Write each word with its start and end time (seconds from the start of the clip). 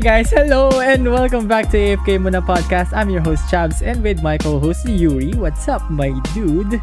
Guys, 0.00 0.30
hello 0.30 0.80
and 0.80 1.04
welcome 1.04 1.46
back 1.46 1.68
to 1.68 1.76
AFK 1.76 2.16
Muna 2.16 2.40
Podcast. 2.40 2.96
I'm 2.96 3.10
your 3.10 3.20
host 3.20 3.44
Chabs 3.52 3.82
and 3.82 4.02
with 4.02 4.22
my 4.22 4.38
co-host 4.38 4.88
Yuri. 4.88 5.34
What's 5.34 5.68
up, 5.68 5.90
my 5.90 6.18
dude? 6.32 6.80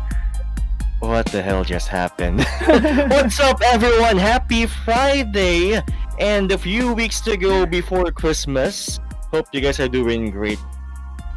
What 1.00 1.26
the 1.26 1.42
hell 1.42 1.64
just 1.64 1.88
happened? 1.88 2.46
What's 3.10 3.40
up, 3.40 3.60
everyone? 3.66 4.18
Happy 4.18 4.68
Friday! 4.68 5.82
And 6.20 6.52
a 6.52 6.60
few 6.60 6.94
weeks 6.94 7.20
to 7.22 7.38
go 7.38 7.66
before 7.66 8.12
Christmas. 8.12 9.00
Hope 9.34 9.48
you 9.52 9.62
guys 9.62 9.80
are 9.80 9.90
doing 9.90 10.30
great 10.30 10.60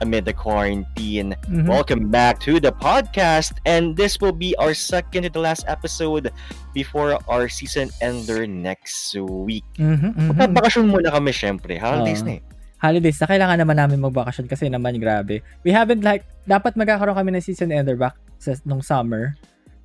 amid 0.00 0.24
the 0.24 0.32
quarantine. 0.32 1.36
Mhm. 1.48 1.68
Welcome 1.68 2.08
back 2.08 2.40
to 2.48 2.58
the 2.58 2.72
podcast. 2.72 3.60
And 3.68 3.96
this 3.96 4.20
will 4.20 4.34
be 4.34 4.56
our 4.56 4.72
second 4.72 5.28
to 5.28 5.30
the 5.30 5.40
last 5.40 5.64
episode 5.68 6.32
before 6.72 7.20
our 7.28 7.48
season 7.48 7.92
ender 8.00 8.48
next 8.48 9.12
week. 9.16 9.64
Mhm, 9.76 10.16
mhm. 10.16 10.26
Magpapakasyon 10.34 10.88
muna 10.88 11.12
kami, 11.12 11.32
syempre. 11.32 11.76
Holidays 11.76 12.24
Oo. 12.24 12.28
na 12.28 12.32
eh. 12.38 12.42
Holidays 12.80 13.20
na 13.20 13.28
kailangan 13.28 13.56
naman 13.60 13.76
namin 13.76 14.00
magbakasyon 14.00 14.48
kasi 14.48 14.72
naman 14.72 14.96
grabe. 14.96 15.44
We 15.62 15.70
haven't 15.70 16.00
like, 16.00 16.24
dapat 16.48 16.80
magkakaroon 16.80 17.12
kami 17.12 17.36
ng 17.36 17.44
season 17.44 17.68
ender 17.68 18.00
back 18.00 18.16
sa, 18.40 18.56
nung 18.64 18.80
summer. 18.80 19.36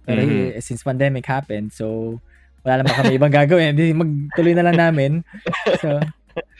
Pero 0.08 0.24
Mhm. 0.24 0.56
eh, 0.56 0.64
since 0.64 0.80
pandemic 0.80 1.28
happened, 1.28 1.76
so 1.76 2.18
wala 2.64 2.82
naman 2.82 2.96
kami 2.96 3.12
ibang 3.20 3.34
gagawin. 3.36 3.76
Magtuloy 3.76 4.54
na 4.56 4.64
lang 4.72 4.78
namin. 4.80 5.12
So, 5.84 6.00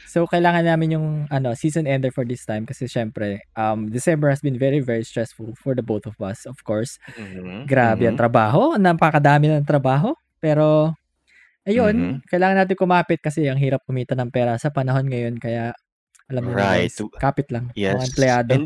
so 0.06 0.24
kailangan 0.28 0.64
namin 0.64 0.96
yung 0.96 1.08
ano 1.28 1.52
season 1.58 1.84
ender 1.88 2.10
for 2.14 2.24
this 2.24 2.44
time 2.46 2.64
kasi 2.64 2.86
syempre 2.88 3.42
um 3.58 3.88
December 3.90 4.30
has 4.32 4.40
been 4.40 4.56
very 4.56 4.80
very 4.80 5.02
stressful 5.04 5.52
for 5.60 5.74
the 5.76 5.82
both 5.84 6.06
of 6.08 6.16
us 6.22 6.46
of 6.48 6.56
course 6.64 6.96
Mhm, 7.18 7.66
grabe 7.66 8.06
ang 8.06 8.16
mhm. 8.16 8.20
trabaho 8.20 8.74
napakadami 8.78 9.50
ng 9.50 9.66
trabaho 9.66 10.14
pero 10.40 10.94
ayun 11.66 12.20
Mhm. 12.22 12.28
kailangan 12.30 12.56
natin 12.64 12.76
kumapit 12.78 13.20
kasi 13.20 13.46
ang 13.50 13.58
hirap 13.58 13.82
kumita 13.86 14.14
ng 14.14 14.30
pera 14.30 14.56
sa 14.60 14.70
panahon 14.70 15.06
ngayon 15.10 15.36
kaya 15.40 15.74
alam 16.30 16.42
mo 16.46 16.52
Right. 16.54 16.90
guys 16.90 16.98
kapit 17.18 17.48
lang 17.50 17.70
Yes. 17.74 17.94
mga 17.94 18.06
empleyado 18.10 18.52
And 18.54 18.64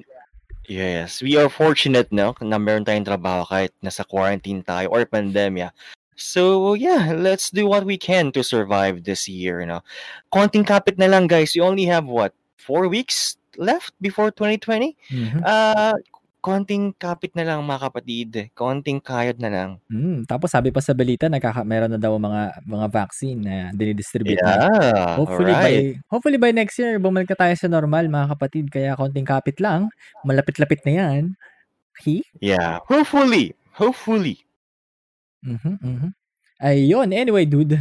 yes, 0.68 1.20
we 1.24 1.34
are 1.40 1.50
fortunate 1.50 2.12
no 2.14 2.36
na 2.44 2.56
meron 2.60 2.84
tayong 2.86 3.06
trabaho 3.08 3.42
kahit 3.48 3.74
nasa 3.82 4.06
quarantine 4.06 4.62
tayo 4.62 4.86
or 4.92 5.02
pandemya. 5.08 5.72
So 6.20 6.76
yeah, 6.76 7.16
let's 7.16 7.48
do 7.48 7.64
what 7.64 7.88
we 7.88 7.96
can 7.96 8.28
to 8.36 8.44
survive 8.44 9.08
this 9.08 9.24
year, 9.24 9.64
no. 9.64 9.80
Konting 10.28 10.68
kapit 10.68 11.00
na 11.00 11.08
lang 11.08 11.24
guys. 11.26 11.56
You 11.56 11.64
only 11.64 11.88
have 11.88 12.04
what? 12.04 12.36
Four 12.60 12.92
weeks 12.92 13.40
left 13.56 13.96
before 14.04 14.28
2020? 14.28 14.92
Mhm. 15.08 15.40
Ah, 15.42 15.96
konting 16.44 16.92
kapit 16.96 17.32
na 17.36 17.44
lang 17.44 17.64
mga 17.64 17.80
kapatid. 17.88 18.30
Konting 18.56 19.00
kayod 19.00 19.40
na 19.40 19.48
lang. 19.48 19.70
Mm, 19.88 20.24
tapos 20.28 20.52
sabi 20.52 20.68
pa 20.72 20.80
sa 20.84 20.96
balita 20.96 21.28
nagkaka 21.28 21.64
meron 21.64 21.92
na 21.92 22.00
daw 22.00 22.16
mga 22.16 22.64
mga 22.64 22.86
vaccine 22.92 23.40
na 23.40 23.56
dinidistribute 23.72 24.40
na. 24.44 24.56
Yeah, 24.56 25.16
Hopefully 25.20 25.52
alright. 25.56 25.96
by 25.96 26.04
hopefully 26.12 26.38
by 26.40 26.50
next 26.52 26.76
year 26.80 26.96
bumalik 27.00 27.32
na 27.32 27.36
tayo 27.48 27.54
sa 27.56 27.68
normal 27.68 28.08
mga 28.08 28.26
kapatid 28.36 28.64
kaya 28.68 28.92
konting 28.96 29.28
kapit 29.28 29.56
lang 29.60 29.88
malapit-lapit 30.24 30.84
na 30.84 30.92
yan. 30.96 31.22
Hi? 32.04 32.24
Yeah, 32.40 32.80
hopefully. 32.88 33.52
Hopefully. 33.76 34.40
Mhm, 35.44 35.80
mhm. 35.80 36.10
Ayun, 36.60 37.16
anyway 37.16 37.44
dude, 37.48 37.80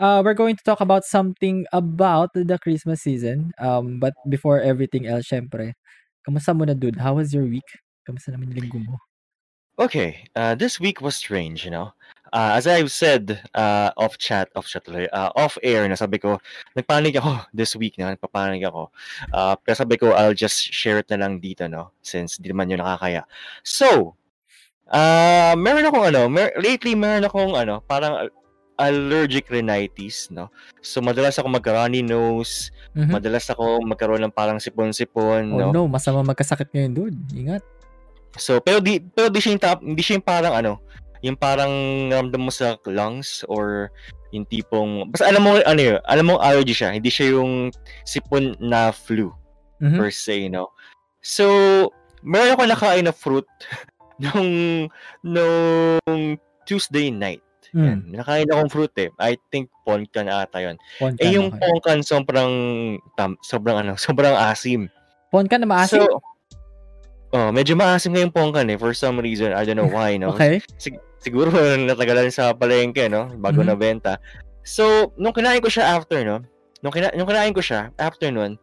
uh, 0.00 0.22
we're 0.24 0.34
going 0.34 0.56
to 0.56 0.64
talk 0.64 0.80
about 0.80 1.04
something 1.04 1.66
about 1.72 2.34
the 2.34 2.58
Christmas 2.58 3.02
season. 3.02 3.52
Um, 3.58 4.00
but 4.00 4.14
before 4.28 4.60
everything 4.60 5.06
else, 5.06 5.28
syempre, 5.30 5.74
kamusta 6.26 6.50
muna 6.50 6.78
dude? 6.78 6.98
How 6.98 7.14
was 7.14 7.32
your 7.32 7.46
week? 7.46 7.66
Kamusta 8.02 8.34
naman 8.34 8.50
yung 8.50 8.66
linggo 8.66 8.80
mo? 8.82 8.98
Okay, 9.78 10.24
uh, 10.34 10.56
this 10.56 10.80
week 10.80 11.04
was 11.04 11.14
strange, 11.16 11.64
you 11.64 11.70
know. 11.70 11.92
Uh, 12.32 12.56
as 12.56 12.66
I've 12.66 12.90
said 12.90 13.38
uh, 13.54 13.92
off 13.96 14.18
chat, 14.18 14.48
off 14.56 14.66
chat 14.66 14.88
uh, 14.88 15.30
off 15.36 15.58
air, 15.62 15.86
na 15.86 15.94
sabi 15.94 16.18
ko, 16.18 16.40
nagpanik 16.74 17.16
ako 17.20 17.44
this 17.54 17.76
week 17.76 17.98
na, 18.00 18.16
nagpapanik 18.16 18.64
ako. 18.66 18.90
Uh, 19.32 19.54
pero 19.60 19.74
sabi 19.76 19.96
ko, 20.00 20.10
I'll 20.16 20.34
just 20.34 20.72
share 20.72 20.98
it 20.98 21.08
na 21.12 21.20
lang 21.20 21.40
dito, 21.44 21.68
no? 21.70 21.92
Since 22.02 22.40
di 22.40 22.50
naman 22.50 22.72
yun 22.72 22.80
nakakaya. 22.80 23.28
So, 23.62 24.16
uh, 24.88 25.54
meron 25.54 25.84
akong 25.84 26.06
ano, 26.06 26.26
mer- 26.26 26.54
lately 26.56 26.92
meron 26.92 27.24
akong 27.24 27.52
ano, 27.52 27.82
parang 27.82 28.28
allergic 28.76 29.48
rhinitis, 29.48 30.28
no? 30.28 30.52
So, 30.78 31.00
madalas 31.00 31.40
ako 31.40 31.48
magka-runny 31.48 32.04
nose, 32.04 32.68
Mhm. 32.92 33.08
madalas 33.10 33.48
ako 33.48 33.80
magkaroon 33.82 34.20
ng 34.20 34.34
parang 34.34 34.60
sipon-sipon, 34.60 35.48
Oh 35.48 35.58
no? 35.58 35.72
no, 35.72 35.82
masama 35.88 36.20
magkasakit 36.22 36.68
ngayon 36.70 36.92
dude. 36.92 37.16
Ingat. 37.32 37.64
So, 38.36 38.60
pero 38.60 38.84
di 38.84 39.00
pero 39.00 39.32
di 39.32 39.40
siya 39.40 39.56
yung 39.56 39.64
tap, 39.64 39.80
hindi 39.80 40.04
siya 40.04 40.20
yung 40.20 40.28
parang 40.28 40.52
ano, 40.52 40.72
yung 41.24 41.40
parang 41.40 41.72
ramdam 42.12 42.44
mo 42.44 42.52
sa 42.52 42.76
lungs 42.84 43.40
or 43.48 43.88
yung 44.28 44.44
tipong 44.44 45.08
basta 45.08 45.24
alam 45.24 45.40
mo 45.40 45.56
ano 45.56 45.80
yun, 45.80 45.96
alam 46.04 46.28
mo 46.28 46.36
allergy 46.36 46.76
siya, 46.76 46.92
hindi 46.92 47.08
siya 47.08 47.32
yung 47.32 47.72
sipon 48.04 48.52
na 48.60 48.92
flu 48.92 49.32
Mhm. 49.80 49.96
per 49.96 50.12
se, 50.12 50.52
no. 50.52 50.68
So, 51.24 51.48
meron 52.20 52.52
ako 52.52 52.62
nakain 52.68 53.08
na 53.08 53.16
fruit 53.16 53.48
nung 54.22 54.50
nung 55.22 56.36
Tuesday 56.64 57.12
night. 57.12 57.42
Yan. 57.76 58.06
Mm. 58.08 58.22
Nakain 58.22 58.48
akong 58.48 58.72
fruit 58.72 58.94
eh. 58.96 59.10
I 59.20 59.36
think 59.52 59.68
ponkan 59.84 60.30
ata 60.30 60.62
yun. 60.62 60.76
Ponkan. 60.96 61.20
Eh 61.20 61.36
yung 61.36 61.52
okay. 61.52 61.60
ponkan 61.60 61.98
sobrang 62.00 62.52
tam, 63.18 63.36
sobrang 63.44 63.82
ano, 63.84 63.92
sobrang 64.06 64.32
asim. 64.32 64.88
Ponkan 65.28 65.60
na 65.60 65.68
maasim? 65.68 66.00
So, 66.00 66.22
oh, 67.34 67.50
medyo 67.52 67.76
maasim 67.76 68.14
nga 68.14 68.22
yung 68.22 68.32
pongkan 68.32 68.70
eh. 68.72 68.78
For 68.78 68.94
some 68.96 69.20
reason, 69.20 69.52
I 69.52 69.66
don't 69.66 69.76
know 69.76 69.90
why, 69.90 70.16
no? 70.16 70.30
okay. 70.34 70.62
Sig- 70.78 71.02
siguro 71.20 71.50
natagalan 71.76 72.30
sa 72.30 72.54
palengke, 72.54 73.10
no? 73.10 73.28
Bago 73.36 73.60
Mhm. 73.60 73.68
nabenta. 73.68 74.16
So, 74.62 75.12
nung 75.18 75.34
kinain 75.34 75.60
ko 75.60 75.68
siya 75.68 75.98
after, 75.98 76.22
no? 76.22 76.42
Nung, 76.80 76.94
kina- 76.94 77.14
nung 77.14 77.28
kinain 77.28 77.54
ko 77.54 77.60
siya, 77.60 77.90
after 77.98 78.30
nun, 78.30 78.56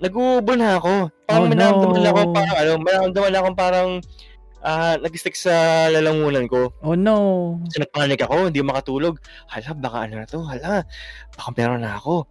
nag-uubo 0.00 0.56
na 0.56 0.78
ako. 0.80 1.12
Parang 1.28 1.46
Oh, 1.46 1.54
no. 1.54 2.08
ako, 2.10 2.20
parang 2.32 2.56
ano, 2.56 2.72
may 2.80 2.92
naramdaman 2.96 3.34
ako 3.36 3.48
parang 3.54 3.88
ah 4.62 4.98
nag-stick 4.98 5.38
sa 5.38 5.52
lalamunan 5.90 6.46
ko. 6.50 6.74
Oh 6.82 6.98
no. 6.98 7.58
Kasi 7.68 7.84
nagpanik 7.84 8.22
ako, 8.24 8.50
hindi 8.50 8.60
makatulog. 8.62 9.18
Hala, 9.50 9.70
baka 9.78 9.96
ano 10.06 10.14
na 10.18 10.26
to, 10.26 10.42
hala, 10.42 10.82
baka 11.34 11.48
meron 11.54 11.82
na 11.86 11.94
ako. 11.96 12.26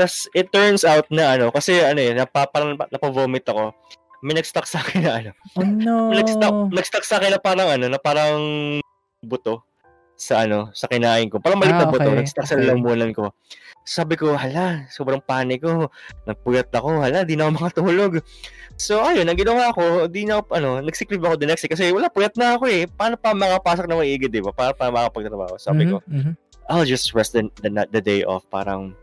Tapos, 0.00 0.24
it 0.32 0.48
turns 0.48 0.80
out 0.80 1.04
na 1.12 1.36
ano, 1.36 1.52
kasi 1.52 1.76
ano 1.84 2.00
eh, 2.00 2.16
napa, 2.16 2.48
parang 2.48 2.72
napavomit 2.72 3.44
ako. 3.44 3.76
May 4.24 4.36
nag-stuck 4.36 4.64
sa 4.64 4.80
akin 4.80 5.00
na 5.04 5.12
ano, 5.20 5.30
Oh 5.56 5.64
no. 5.64 6.08
nag-stuck, 6.16 6.72
nag-stuck 6.72 7.04
sa 7.04 7.20
akin 7.20 7.36
na 7.36 7.40
parang 7.40 7.68
ano, 7.68 7.84
na 7.88 8.00
parang 8.00 8.40
buto 9.20 9.64
sa 10.16 10.44
ano, 10.48 10.72
sa 10.72 10.88
kinain 10.88 11.28
ko. 11.28 11.36
Parang 11.40 11.60
maliit 11.60 11.76
Ah, 11.76 11.84
na 11.84 11.92
buto, 11.92 12.04
okay, 12.08 12.16
nag-stuck 12.16 12.48
sa 12.48 12.56
okay. 12.56 12.64
lalamunan 12.64 13.12
ko. 13.12 13.32
Sabi 13.90 14.14
ko, 14.14 14.38
hala, 14.38 14.86
sobrang 14.86 15.18
panik 15.18 15.66
ko. 15.66 15.90
Nagpuyat 16.22 16.70
ako, 16.70 17.02
hala, 17.02 17.26
di 17.26 17.34
na 17.34 17.50
ako 17.50 17.58
makatulog. 17.58 18.12
So, 18.78 19.02
ayun, 19.02 19.26
ang 19.26 19.34
ginawa 19.34 19.74
ko, 19.74 20.06
di 20.06 20.30
na 20.30 20.38
ako, 20.38 20.46
ano, 20.54 20.70
nagsiklib 20.78 21.18
ako 21.26 21.34
the 21.34 21.50
next 21.50 21.66
day. 21.66 21.74
Kasi 21.74 21.90
wala, 21.90 22.06
puyat 22.06 22.38
na 22.38 22.54
ako 22.54 22.70
eh. 22.70 22.86
Paano 22.86 23.18
pa 23.18 23.34
makapasok 23.34 23.90
na 23.90 23.98
maigi, 23.98 24.30
di 24.30 24.38
ba? 24.38 24.54
Paano 24.54 24.78
pa 24.78 24.94
makapagtrabaho? 24.94 25.58
Sabi 25.58 25.90
ko, 25.90 25.98
Mhm, 26.06 26.22
mhm. 26.22 26.32
I'll 26.70 26.86
just 26.86 27.10
rest 27.18 27.34
the, 27.34 27.50
the, 27.66 27.70
the 27.90 27.98
day 27.98 28.22
off. 28.22 28.46
Parang, 28.46 28.94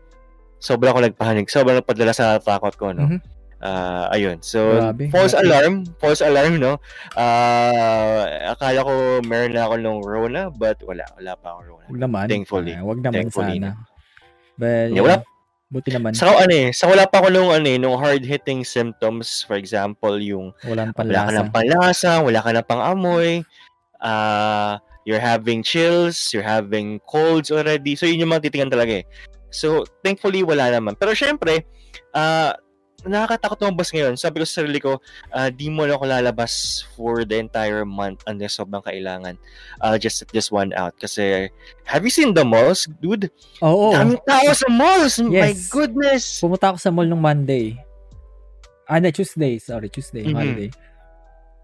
sobra 0.56 0.88
ako 0.88 1.04
nagpanik. 1.04 1.52
Sobrang 1.52 1.84
nagpadala 1.84 2.16
sa 2.16 2.40
takot 2.40 2.72
ko, 2.80 2.96
no? 2.96 3.12
Mhm. 3.12 3.20
Ah, 3.60 4.08
ayun. 4.14 4.40
So, 4.40 4.72
Grabe, 4.72 5.12
false 5.12 5.36
grabe. 5.36 5.44
alarm. 5.44 5.74
False 6.00 6.22
alarm, 6.24 6.56
no? 6.56 6.80
Ah, 7.12 8.54
akala 8.56 8.86
ko 8.86 9.20
meron 9.26 9.52
na 9.52 9.68
ako 9.68 9.74
nung 9.76 10.00
Rona, 10.00 10.48
but 10.48 10.80
wala. 10.86 11.04
Wala 11.20 11.36
pa 11.36 11.58
ako 11.58 11.76
Rona. 11.76 11.86
Wag 11.92 12.00
naman. 12.00 12.24
Thankfully. 12.30 12.72
Ah, 12.72 12.86
wag 12.88 13.04
naman 13.04 13.28
Thankfully 13.28 13.58
sana. 13.60 13.97
But, 14.58 14.90
Yeah, 14.90 15.06
wala- 15.06 15.24
buti 15.70 15.94
naman. 15.94 16.12
Sa 16.18 16.26
ano 16.34 16.50
eh, 16.50 16.74
sa 16.74 16.90
wala 16.90 17.06
pa 17.06 17.22
ako 17.22 17.28
nung 17.30 17.50
ano 17.54 17.66
eh, 17.68 17.78
nung 17.78 17.94
hard-hitting 17.94 18.66
symptoms, 18.66 19.46
for 19.46 19.54
example, 19.54 20.18
yung 20.18 20.50
Walang 20.66 20.90
wala 20.96 21.28
ka 21.28 21.32
ng 21.32 21.50
panlasa, 21.54 22.12
wala 22.18 22.40
ka 22.42 22.50
ng 22.50 22.66
pang-amoy, 22.66 23.46
ah, 24.02 24.80
you're 25.06 25.22
having 25.22 25.62
chills, 25.62 26.34
you're 26.34 26.44
having 26.44 26.98
colds 27.06 27.48
already. 27.54 27.94
So, 27.96 28.04
yun 28.04 28.26
yung 28.26 28.32
mga 28.34 28.50
titingnan 28.50 28.74
talaga 28.74 29.00
eh. 29.00 29.06
So, 29.48 29.88
thankfully, 30.04 30.44
wala 30.44 30.68
naman. 30.68 30.98
Pero 31.00 31.14
syempre, 31.16 31.64
ah, 32.12 32.52
nakakatakot 33.06 33.62
lumabas 33.62 33.94
ngayon. 33.94 34.18
Sabi 34.18 34.42
ko 34.42 34.44
sa 34.48 34.62
sarili 34.62 34.82
ko, 34.82 34.98
ah, 35.30 35.52
di 35.52 35.70
mo 35.70 35.86
na 35.86 35.94
ako 35.94 36.04
lalabas 36.10 36.82
for 36.98 37.22
the 37.22 37.38
entire 37.38 37.86
month 37.86 38.26
unless 38.26 38.58
sobrang 38.58 38.82
kailangan. 38.82 39.38
I'll 39.78 40.00
just 40.00 40.18
set 40.18 40.34
this 40.34 40.50
one 40.50 40.74
out. 40.74 40.98
Kasi, 40.98 41.46
have 41.86 42.02
you 42.02 42.10
seen 42.10 42.34
the 42.34 42.42
malls, 42.42 42.90
dude? 42.98 43.30
Oo. 43.62 43.94
Daming 43.94 44.18
tao 44.26 44.50
sa 44.50 44.66
malls! 44.66 45.22
My 45.22 45.54
Yes. 45.54 45.70
goodness! 45.70 46.24
Pumunta 46.42 46.74
ako 46.74 46.78
sa 46.82 46.90
mall 46.90 47.06
nung 47.06 47.22
Monday. 47.22 47.78
Ah, 48.88 48.98
na 48.98 49.14
Tuesday. 49.14 49.60
Sorry, 49.62 49.86
Tuesday. 49.92 50.26
Mhm. 50.26 50.34
Holiday. 50.34 50.70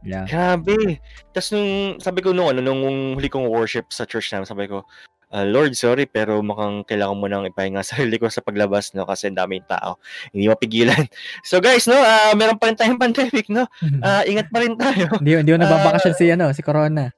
Yeah. 0.05 0.29
Grabe. 0.29 1.01
Tapos 1.33 1.49
nung, 1.57 1.97
sabi 1.97 2.21
ko 2.21 2.37
nung, 2.37 2.53
ano, 2.53 2.61
nung 2.61 3.17
huli 3.17 3.33
kong 3.33 3.49
worship 3.49 3.89
sa 3.89 4.05
church 4.05 4.29
namin, 4.31 4.45
sabi 4.45 4.69
ko, 4.69 4.85
"Ah, 5.33 5.47
Lord, 5.47 5.77
sorry, 5.77 6.05
pero 6.09 6.41
mukhang 6.45 6.85
kailangan 6.85 7.17
mo 7.17 7.27
nang 7.29 7.45
ipahinga 7.49 7.81
sa 7.81 7.97
sarili 8.01 8.19
ko 8.19 8.29
sa 8.29 8.45
paglabas, 8.45 8.93
no? 8.93 9.07
Kasi 9.09 9.31
ang 9.31 9.39
daming 9.39 9.65
tao. 9.65 9.97
Hindi 10.33 10.49
mapigilan. 10.49 11.05
So 11.49 11.61
guys, 11.61 11.85
no, 11.87 11.95
ah 11.97 12.33
meron 12.35 12.57
pa 12.57 12.73
rin 12.73 12.77
tayong 12.77 13.01
pandemic, 13.05 13.47
no? 13.53 13.69
Ah, 14.01 14.25
ingat 14.25 14.49
pa 14.51 14.65
rin 14.65 14.75
tayo. 14.75 15.09
Hindi, 15.21 15.41
hindi 15.41 15.53
ko 15.55 15.59
nagbabakasyon 15.61 16.15
si, 16.17 16.25
ano, 16.33 16.51
si 16.51 16.61
Corona. 16.65 17.13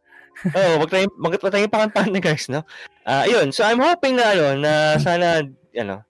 Oo, 0.52 0.84
wag 0.84 0.90
tayong, 0.92 1.12
wag 1.16 1.40
tayong 1.40 1.72
pakantahan 1.72 2.12
guys, 2.20 2.46
no? 2.52 2.60
Ah, 3.08 3.24
yun. 3.24 3.54
So 3.54 3.64
I'm 3.64 3.80
hoping 3.80 4.20
na, 4.20 4.36
ano, 4.36 4.46
na 4.60 4.72
sana, 5.00 5.40
ano, 5.72 6.04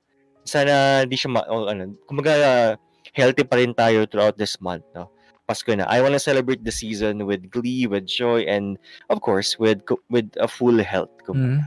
sana 0.46 1.02
di 1.04 1.14
siya 1.18 1.30
ma- 1.30 1.48
o, 1.50 1.66
ano, 1.68 1.94
kumbaga 2.06 2.32
uh, 2.34 2.70
healthy 3.12 3.42
pa 3.42 3.58
rin 3.58 3.74
tayo 3.74 4.06
throughout 4.06 4.38
this 4.38 4.56
month, 4.62 4.86
no? 4.94 5.10
Pasko 5.46 5.70
na. 5.78 5.86
I 5.86 6.02
want 6.02 6.14
to 6.14 6.22
celebrate 6.22 6.66
the 6.66 6.74
season 6.74 7.22
with 7.22 7.46
glee, 7.54 7.86
with 7.86 8.06
joy, 8.06 8.42
and 8.50 8.78
of 9.06 9.22
course, 9.22 9.54
with 9.62 9.78
with 10.10 10.26
a 10.42 10.50
full 10.50 10.74
health. 10.82 11.14
Mm. 11.30 11.62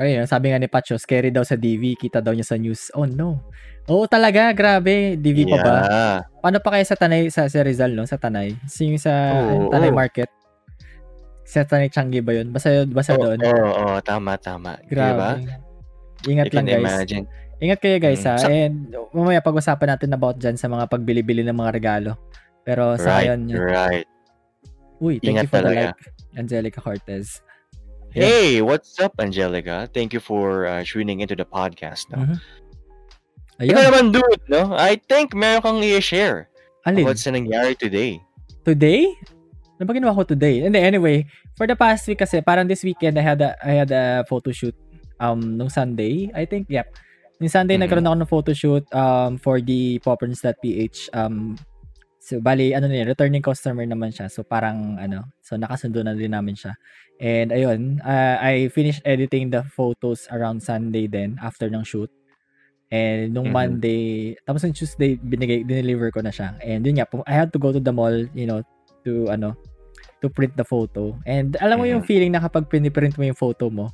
Ayun, 0.00 0.24
sabi 0.24 0.48
nga 0.48 0.56
ni 0.56 0.64
Pacho, 0.64 0.96
scary 0.96 1.28
daw 1.28 1.44
sa 1.44 1.54
DV. 1.54 1.92
Kita 1.94 2.24
daw 2.24 2.32
niya 2.32 2.46
sa 2.46 2.56
news. 2.56 2.88
Oh 2.96 3.04
no. 3.04 3.44
Oo 3.84 4.08
talaga, 4.08 4.48
grabe. 4.50 5.12
DV 5.14 5.38
pa 5.46 5.58
ba? 5.58 5.76
Yeah. 5.82 6.18
Paano 6.40 6.56
pa 6.58 6.72
kaya 6.72 6.84
sa 6.84 6.96
Tanay, 6.96 7.28
sa, 7.28 7.44
sa 7.46 7.60
Rizal, 7.60 7.92
no? 7.92 8.08
Sa 8.08 8.16
Tanay? 8.16 8.56
So, 8.64 8.86
yung 8.86 8.96
sa 8.96 9.12
Oo. 9.36 9.68
Tanay 9.68 9.92
Market? 9.92 10.32
Sa 11.44 11.66
Tanay 11.66 11.90
Changi 11.90 12.22
ba 12.22 12.32
yun? 12.32 12.48
Basta, 12.48 12.86
basta 12.86 13.12
Oo, 13.12 13.28
doon. 13.28 13.38
oo, 13.42 13.66
oo, 13.66 13.96
tama, 14.00 14.38
tama. 14.38 14.78
Grabe. 14.86 15.12
Diba? 15.12 15.30
Ingat 16.22 16.46
lang 16.50 16.64
guys. 16.64 16.80
imagine. 16.80 17.24
Ingat 17.60 17.78
kayo 17.78 17.96
guys 17.98 18.22
Mm. 18.22 18.28
ha. 18.30 18.34
And 18.46 18.74
mamaya 19.10 19.40
pag-usapan 19.42 19.88
natin 19.90 20.10
about 20.14 20.38
dyan 20.38 20.56
sa 20.56 20.64
mga 20.64 20.88
pagbili-bili 20.88 21.44
ng 21.44 21.52
mga 21.52 21.72
regalo. 21.74 22.16
Pero 22.62 22.94
sa 22.96 23.18
Right, 23.18 23.28
ngayon, 23.36 23.40
right. 23.58 24.06
uy, 24.96 25.18
thank 25.18 25.34
Ingat 25.34 25.44
you 25.44 25.50
for 25.50 25.60
the 25.60 25.64
talaga. 25.66 25.84
like, 25.90 26.00
Angelica 26.36 26.78
Cortez. 26.78 27.42
Yeah. 28.10 28.26
Hey, 28.26 28.62
what's 28.62 28.98
up, 28.98 29.14
Angelica? 29.22 29.88
Thank 29.94 30.12
you 30.12 30.18
for 30.20 30.66
uh, 30.66 30.82
tuning 30.82 31.20
into 31.20 31.38
the 31.38 31.46
podcast. 31.46 32.10
No? 32.10 32.26
Mhm. 32.26 32.36
Ikaw 33.60 33.76
Ayun, 33.76 33.86
naman, 33.86 34.04
dude, 34.10 34.42
no? 34.50 34.72
I 34.74 34.96
think 34.98 35.36
meron 35.36 35.62
kang 35.62 35.78
i-share 35.84 36.48
alin? 36.82 37.04
what's 37.06 37.22
nangyari 37.28 37.76
today. 37.78 38.18
Today? 38.66 39.14
Ano 39.78 39.84
ba 39.86 39.92
ginawa 39.94 40.16
ko 40.16 40.24
today? 40.26 40.64
And 40.64 40.74
anyway, 40.74 41.28
for 41.54 41.68
the 41.70 41.76
past 41.76 42.08
week 42.08 42.18
kasi, 42.18 42.40
parang 42.42 42.66
this 42.66 42.82
weekend, 42.82 43.14
I 43.20 43.22
had 43.22 43.38
a, 43.44 43.54
I 43.62 43.72
had 43.84 43.92
a 43.92 44.24
photo 44.26 44.50
shoot 44.50 44.74
um, 45.20 45.60
nung 45.60 45.70
Sunday. 45.70 46.32
I 46.34 46.48
think, 46.50 46.66
yep. 46.72 46.90
Yung 47.38 47.52
Sunday, 47.52 47.76
Mhm. 47.78 47.84
nagkaroon 47.86 48.08
ako 48.10 48.16
ng 48.16 48.32
photo 48.32 48.50
shoot 48.52 48.84
um, 48.90 49.38
for 49.38 49.60
the 49.62 50.00
Popperns.ph. 50.02 51.08
Um, 51.14 51.54
so, 52.20 52.38
bali, 52.38 52.76
ano 52.76 52.86
na 52.86 53.00
yun, 53.02 53.08
returning 53.10 53.42
customer 53.42 53.82
naman 53.88 54.12
siya. 54.12 54.28
So, 54.28 54.44
parang, 54.44 55.00
ano, 55.00 55.32
so 55.40 55.56
nakasundo 55.56 56.04
na 56.04 56.12
din 56.14 56.36
namin 56.36 56.54
siya. 56.54 56.76
And, 57.18 57.50
ayun, 57.50 58.04
uh, 58.04 58.36
I 58.38 58.68
finished 58.70 59.02
editing 59.08 59.50
the 59.50 59.64
photos 59.64 60.28
around 60.30 60.60
Sunday 60.62 61.08
then, 61.08 61.40
after 61.40 61.66
ng 61.72 61.82
shoot. 61.82 62.12
And 62.92 63.32
nung 63.32 63.50
Mhm. 63.50 63.54
Monday, 63.54 64.04
tapos 64.44 64.66
nung 64.66 64.76
Tuesday, 64.76 65.16
binigay, 65.16 65.64
dineliver 65.64 66.10
ko 66.12 66.20
na 66.20 66.30
siya. 66.34 66.58
And 66.60 66.84
yun 66.84 66.98
nga, 67.00 67.06
I 67.26 67.34
had 67.34 67.50
to 67.54 67.58
go 67.62 67.72
to 67.72 67.80
the 67.80 67.94
mall, 67.94 68.14
you 68.34 68.46
know, 68.46 68.60
to, 69.06 69.30
ano, 69.30 69.54
to 70.20 70.28
print 70.28 70.52
the 70.58 70.66
photo. 70.66 71.16
And 71.24 71.56
alam 71.62 71.80
mo 71.80 71.86
yung 71.88 72.02
Mhm. 72.04 72.08
feeling 72.10 72.32
na 72.36 72.42
kapag 72.44 72.68
piniprint 72.68 73.16
mo 73.16 73.24
yung 73.24 73.38
photo 73.38 73.70
mo, 73.72 73.88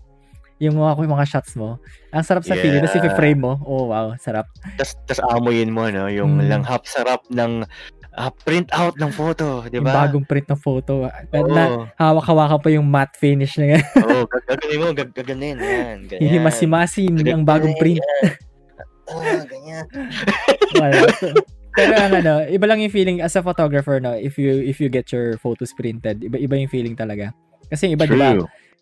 yung 0.56 0.80
mga, 0.80 0.96
yung 1.04 1.12
mga 1.12 1.28
shots 1.28 1.52
mo, 1.60 1.76
ang 2.10 2.24
sarap 2.24 2.40
sa 2.42 2.56
feeling. 2.56 2.80
Tapos 2.80 2.96
Yeah. 2.96 3.12
i-frame 3.12 3.40
mo, 3.44 3.60
oh 3.68 3.92
wow, 3.92 4.16
sarap. 4.16 4.48
Tas 4.80 4.96
amoyin 5.20 5.68
mo, 5.68 5.84
no? 5.92 6.08
Yung 6.08 6.40
Mm. 6.40 6.48
langhap 6.48 6.88
sarap 6.88 7.20
ng 7.28 7.68
ah, 8.16 8.32
print 8.32 8.72
out 8.72 8.96
ng 8.96 9.12
photo, 9.12 9.68
di 9.68 9.76
Yung 9.76 9.86
ba? 9.86 10.08
bagong 10.08 10.24
print 10.24 10.48
ng 10.48 10.60
photo. 10.60 11.04
Oo, 11.06 11.48
na 11.52 11.92
hawak-hawakan 12.00 12.58
pa 12.58 12.68
yung 12.72 12.88
matte 12.88 13.14
finish 13.20 13.60
na 13.60 13.76
yan. 13.76 13.84
oo, 14.04 14.24
gag- 14.24 14.46
gaganin 14.48 14.78
mo, 14.80 14.86
gag- 14.96 15.14
gaganin, 15.14 15.56
yan, 15.60 15.96
ganyan. 16.08 16.20
Hihimasi-masin 16.24 17.12
ang 17.28 17.44
bagong 17.44 17.76
print. 17.76 18.00
Ah, 19.06 19.38
ganyan. 19.46 19.86
Wala. 20.82 21.06
Pero 21.78 21.92
ang 21.94 22.10
ano, 22.10 22.42
iba 22.50 22.66
lang 22.66 22.82
yung 22.82 22.90
feeling 22.90 23.22
as 23.22 23.38
a 23.38 23.42
photographer, 23.44 24.02
no? 24.02 24.18
If 24.18 24.34
you 24.34 24.50
if 24.66 24.82
you 24.82 24.90
get 24.90 25.14
your 25.14 25.38
photos 25.38 25.70
printed, 25.78 26.26
iba 26.26 26.42
iba 26.42 26.58
yung 26.58 26.66
feeling 26.66 26.98
talaga. 26.98 27.30
Kasi 27.70 27.86
yung 27.86 27.94
iba, 27.94 28.10
di 28.10 28.18
ba, 28.18 28.34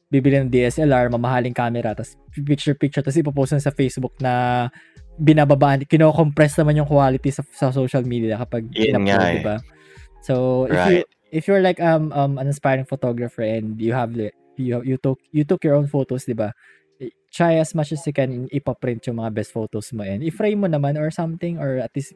bibili 0.09 0.41
ng 0.41 0.49
DSLR, 0.49 1.11
mamahaling 1.11 1.53
camera, 1.53 1.93
tapos 1.93 2.15
picture-picture, 2.31 3.03
tapos 3.03 3.21
ipopost 3.21 3.53
na 3.53 3.61
sa 3.61 3.75
Facebook 3.75 4.15
na 4.17 4.73
binababaan, 5.19 5.87
kino-compress 5.87 6.59
naman 6.59 6.83
yung 6.83 6.91
quality 6.91 7.31
sa, 7.31 7.43
sa 7.55 7.71
social 7.71 8.03
media 8.03 8.39
kapag 8.43 8.67
in-upload, 8.75 9.31
eh. 9.31 9.35
di 9.39 9.43
ba? 9.43 9.57
So, 10.25 10.65
if 10.67 10.81
you 10.89 11.05
Right. 11.05 11.09
if 11.35 11.43
you're 11.51 11.61
like 11.63 11.83
um 11.83 12.15
um 12.15 12.39
an 12.39 12.47
aspiring 12.47 12.87
photographer 12.87 13.43
and 13.43 13.75
you 13.77 13.91
have 13.93 14.15
the 14.15 14.31
you 14.55 14.79
you 14.87 14.97
took 14.97 15.19
you 15.35 15.43
took 15.45 15.63
your 15.67 15.75
own 15.77 15.87
photos, 15.91 16.25
di 16.25 16.35
ba? 16.35 16.55
Try 17.35 17.59
as 17.59 17.75
much 17.75 17.91
as 17.91 18.07
you 18.07 18.15
can 18.15 18.47
ipaprint 18.55 19.05
yung 19.11 19.19
mga 19.19 19.35
best 19.35 19.51
photos 19.51 19.91
mo 19.91 20.07
and 20.07 20.23
i-frame 20.23 20.63
mo 20.63 20.69
naman 20.71 20.95
or 20.95 21.11
something 21.11 21.59
or 21.59 21.83
at 21.83 21.91
least 21.93 22.15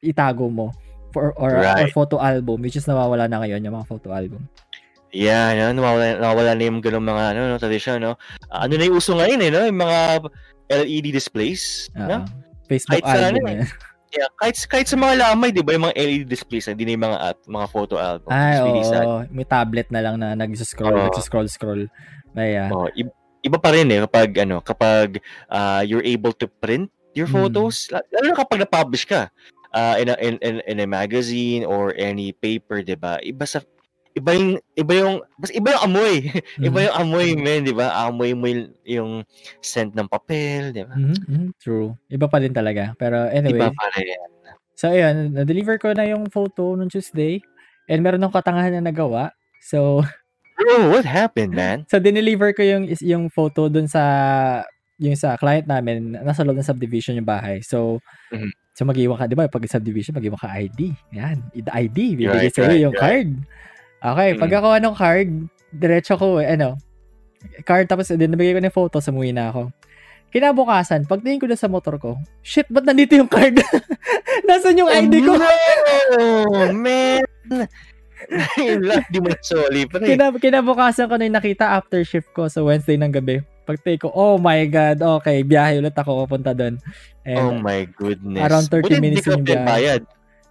itago 0.00 0.48
mo 0.48 0.72
for 1.12 1.36
or, 1.36 1.60
or 1.60 1.60
Right. 1.60 1.92
photo 1.92 2.16
album 2.18 2.64
which 2.64 2.74
is 2.74 2.88
nawawala 2.88 3.28
na 3.28 3.44
ngayon 3.44 3.60
yung 3.60 3.76
mga 3.76 3.88
photo 3.88 4.16
album. 4.16 4.48
Yeah, 5.14 5.54
no, 5.54 5.70
nawawala, 5.78 6.18
nawawala 6.18 6.58
na 6.58 6.64
yung 6.66 6.82
ganung 6.82 7.06
mga 7.06 7.38
ano, 7.38 7.40
no, 7.54 7.62
tradisyon, 7.62 8.02
no? 8.02 8.18
Ah, 8.50 8.66
ano 8.66 8.74
na 8.74 8.82
yung 8.82 8.98
uso 8.98 9.14
ngayon, 9.14 9.46
eh, 9.46 9.50
no? 9.54 9.62
Yung 9.62 9.78
mga 9.78 10.26
LED 10.66 11.10
displays, 11.10 11.88
no? 11.92 12.20
Oo. 12.20 12.26
Facebook 12.64 12.96
Kahit 12.96 13.04
sa 13.04 13.18
album 13.22 13.44
ano 13.44 13.48
eh. 13.48 13.56
yan. 13.58 13.92
Yeah, 14.14 14.30
kahit, 14.38 14.56
kahit 14.64 14.86
sa 14.86 14.94
mga 14.94 15.14
lamay, 15.18 15.50
di 15.50 15.58
ba, 15.58 15.74
yung 15.74 15.84
mga 15.84 15.98
LED 15.98 16.24
displays, 16.24 16.70
hindi 16.70 16.86
na 16.86 16.94
yung 16.94 17.04
mga, 17.04 17.18
at, 17.20 17.38
mga 17.44 17.66
photo 17.66 17.94
album. 17.98 18.30
Ay, 18.30 18.54
It's 18.54 18.62
really 18.62 18.84
sad. 18.86 19.04
oo. 19.04 19.18
May 19.28 19.42
tablet 19.44 19.88
na 19.90 20.00
lang 20.00 20.14
na 20.16 20.32
nag-scroll, 20.32 20.94
Oo. 20.94 21.10
nag-scroll, 21.10 21.48
scroll. 21.48 21.82
May, 22.30 22.54
ah, 22.54 22.70
Oh, 22.70 22.86
i- 22.88 23.10
iba 23.42 23.58
pa 23.58 23.70
rin 23.70 23.90
eh 23.90 24.00
kapag 24.00 24.30
ano, 24.40 24.62
kapag 24.62 25.18
ah, 25.46 25.82
you're 25.82 26.00
able 26.00 26.30
to 26.32 26.46
print 26.46 26.86
your 27.12 27.26
Mm. 27.26 27.34
photos, 27.36 27.90
la- 27.90 28.06
lalo 28.08 28.24
na 28.24 28.38
kapag 28.38 28.60
na-publish 28.60 29.04
ka 29.04 29.28
ah, 29.70 29.98
in, 29.98 30.06
a, 30.06 30.14
in, 30.16 30.38
in, 30.40 30.54
in 30.64 30.78
a 30.78 30.86
magazine 30.86 31.62
or 31.62 31.90
any 31.92 32.30
paper, 32.32 32.78
'di 32.80 32.94
ba? 32.94 33.18
Iba 33.18 33.42
sa 33.44 33.58
iba 34.14 34.30
yung 34.30 34.48
iba 34.78 34.92
yung 34.94 35.14
mas 35.36 35.50
iba 35.50 35.68
yung 35.74 35.84
amoy. 35.90 36.14
iba 36.66 36.78
mhm. 36.78 36.86
yung 36.86 36.96
amoy, 37.02 37.28
men, 37.34 37.60
'di 37.66 37.74
ba? 37.74 37.90
Amoy 38.06 38.30
mo 38.32 38.46
yung, 38.86 39.26
scent 39.58 39.92
ng 39.92 40.06
papel, 40.06 40.70
'di 40.70 40.86
ba? 40.86 40.94
Mhm, 40.94 41.18
mhm, 41.26 41.48
True. 41.58 41.98
Iba 42.06 42.30
pa 42.30 42.38
din 42.38 42.54
talaga. 42.54 42.94
Pero 42.94 43.26
Iba 43.26 43.34
anyway, 43.34 43.70
pa 43.74 43.86
rin. 43.98 44.30
so 44.78 44.90
ayun, 44.90 45.34
na-deliver 45.34 45.78
ko 45.82 45.90
na 45.94 46.06
yung 46.06 46.30
photo 46.30 46.78
nung 46.78 46.90
Tuesday. 46.90 47.42
And 47.90 48.00
meron 48.00 48.22
akong 48.24 48.40
katangahan 48.40 48.80
na 48.80 48.88
nagawa. 48.88 49.34
So, 49.60 50.00
Bro, 50.56 50.94
what 50.94 51.04
happened, 51.04 51.52
man? 51.52 51.82
so 51.90 51.98
dineliver 51.98 52.54
ko 52.54 52.62
yung 52.62 52.86
yung 53.02 53.26
photo 53.26 53.66
dun 53.66 53.90
sa 53.90 54.02
yung 55.02 55.18
sa 55.18 55.34
client 55.34 55.66
namin, 55.66 56.14
nasa 56.22 56.46
loob 56.46 56.54
ng 56.54 56.66
subdivision 56.70 57.18
yung 57.18 57.26
bahay. 57.26 57.58
So, 57.66 57.98
Mhm. 58.30 58.50
so 58.78 58.86
mag-iwan 58.86 59.18
ka, 59.18 59.26
di 59.26 59.34
ba? 59.34 59.50
Pag 59.50 59.66
subdivision, 59.66 60.14
mag-iwan 60.14 60.38
ka 60.38 60.54
ID. 60.54 60.94
Yan, 61.10 61.42
ID. 61.58 62.14
Bibigay 62.14 62.46
Right, 62.46 62.54
sa'yo 62.54 62.70
right, 62.70 62.84
yung 62.86 62.94
right. 62.94 63.02
card. 63.02 63.30
Okay, 64.04 64.28
Mm. 64.30 64.38
pagkakuha 64.38 64.76
ng 64.78 64.94
card, 64.94 65.28
diretso 65.70 66.14
ko, 66.14 66.36
eh, 66.36 66.52
ano, 66.52 66.76
card 67.62 67.88
tapos 67.88 68.08
din 68.10 68.28
nabigay 68.28 68.52
ko 68.52 68.60
na 68.60 68.68
yung 68.68 68.76
photo, 68.76 69.00
sumuwi 69.00 69.32
na 69.32 69.48
ako. 69.48 69.72
Kinabukasan, 70.28 71.06
pagtingin 71.06 71.38
ko 71.38 71.46
na 71.46 71.54
sa 71.54 71.66
motor 71.66 71.96
ko, 71.96 72.14
shit, 72.40 72.66
ba't 72.68 72.82
nandito 72.82 73.14
yung 73.14 73.26
card? 73.26 73.54
Nasaan 74.46 74.76
yung 74.76 74.90
ID 74.90 75.22
ko? 75.22 75.32
Oh, 76.18 76.68
man! 76.70 77.22
Hindi 78.56 79.18
mo 79.20 79.28
na 79.28 79.38
sorry. 79.40 79.84
Kinab- 79.86 80.40
kinabukasan 80.40 81.06
ko 81.06 81.14
na 81.14 81.24
yung 81.24 81.36
nakita 81.36 81.72
after 81.72 82.00
shift 82.02 82.28
ko 82.30 82.44
sa 82.46 82.60
Wednesday 82.60 82.96
ng 82.96 83.08
gabi. 83.10 83.40
Pagtingin 83.64 84.00
ko, 84.00 84.08
oh 84.10 84.36
my 84.36 84.60
God, 84.66 85.00
okay, 85.18 85.40
biyahe 85.40 85.78
ulit 85.78 85.94
ako 85.94 86.24
papunta 86.24 86.52
doon. 86.52 86.76
And 87.22 87.40
Oh 87.40 87.56
my 87.56 87.88
goodness. 87.90 88.40
around 88.42 88.66
30 88.68 88.80
Buti 88.82 88.96
minutes 88.98 89.24
yung 89.24 89.40
biyahe. 89.40 89.56
pinbayad. 89.56 90.02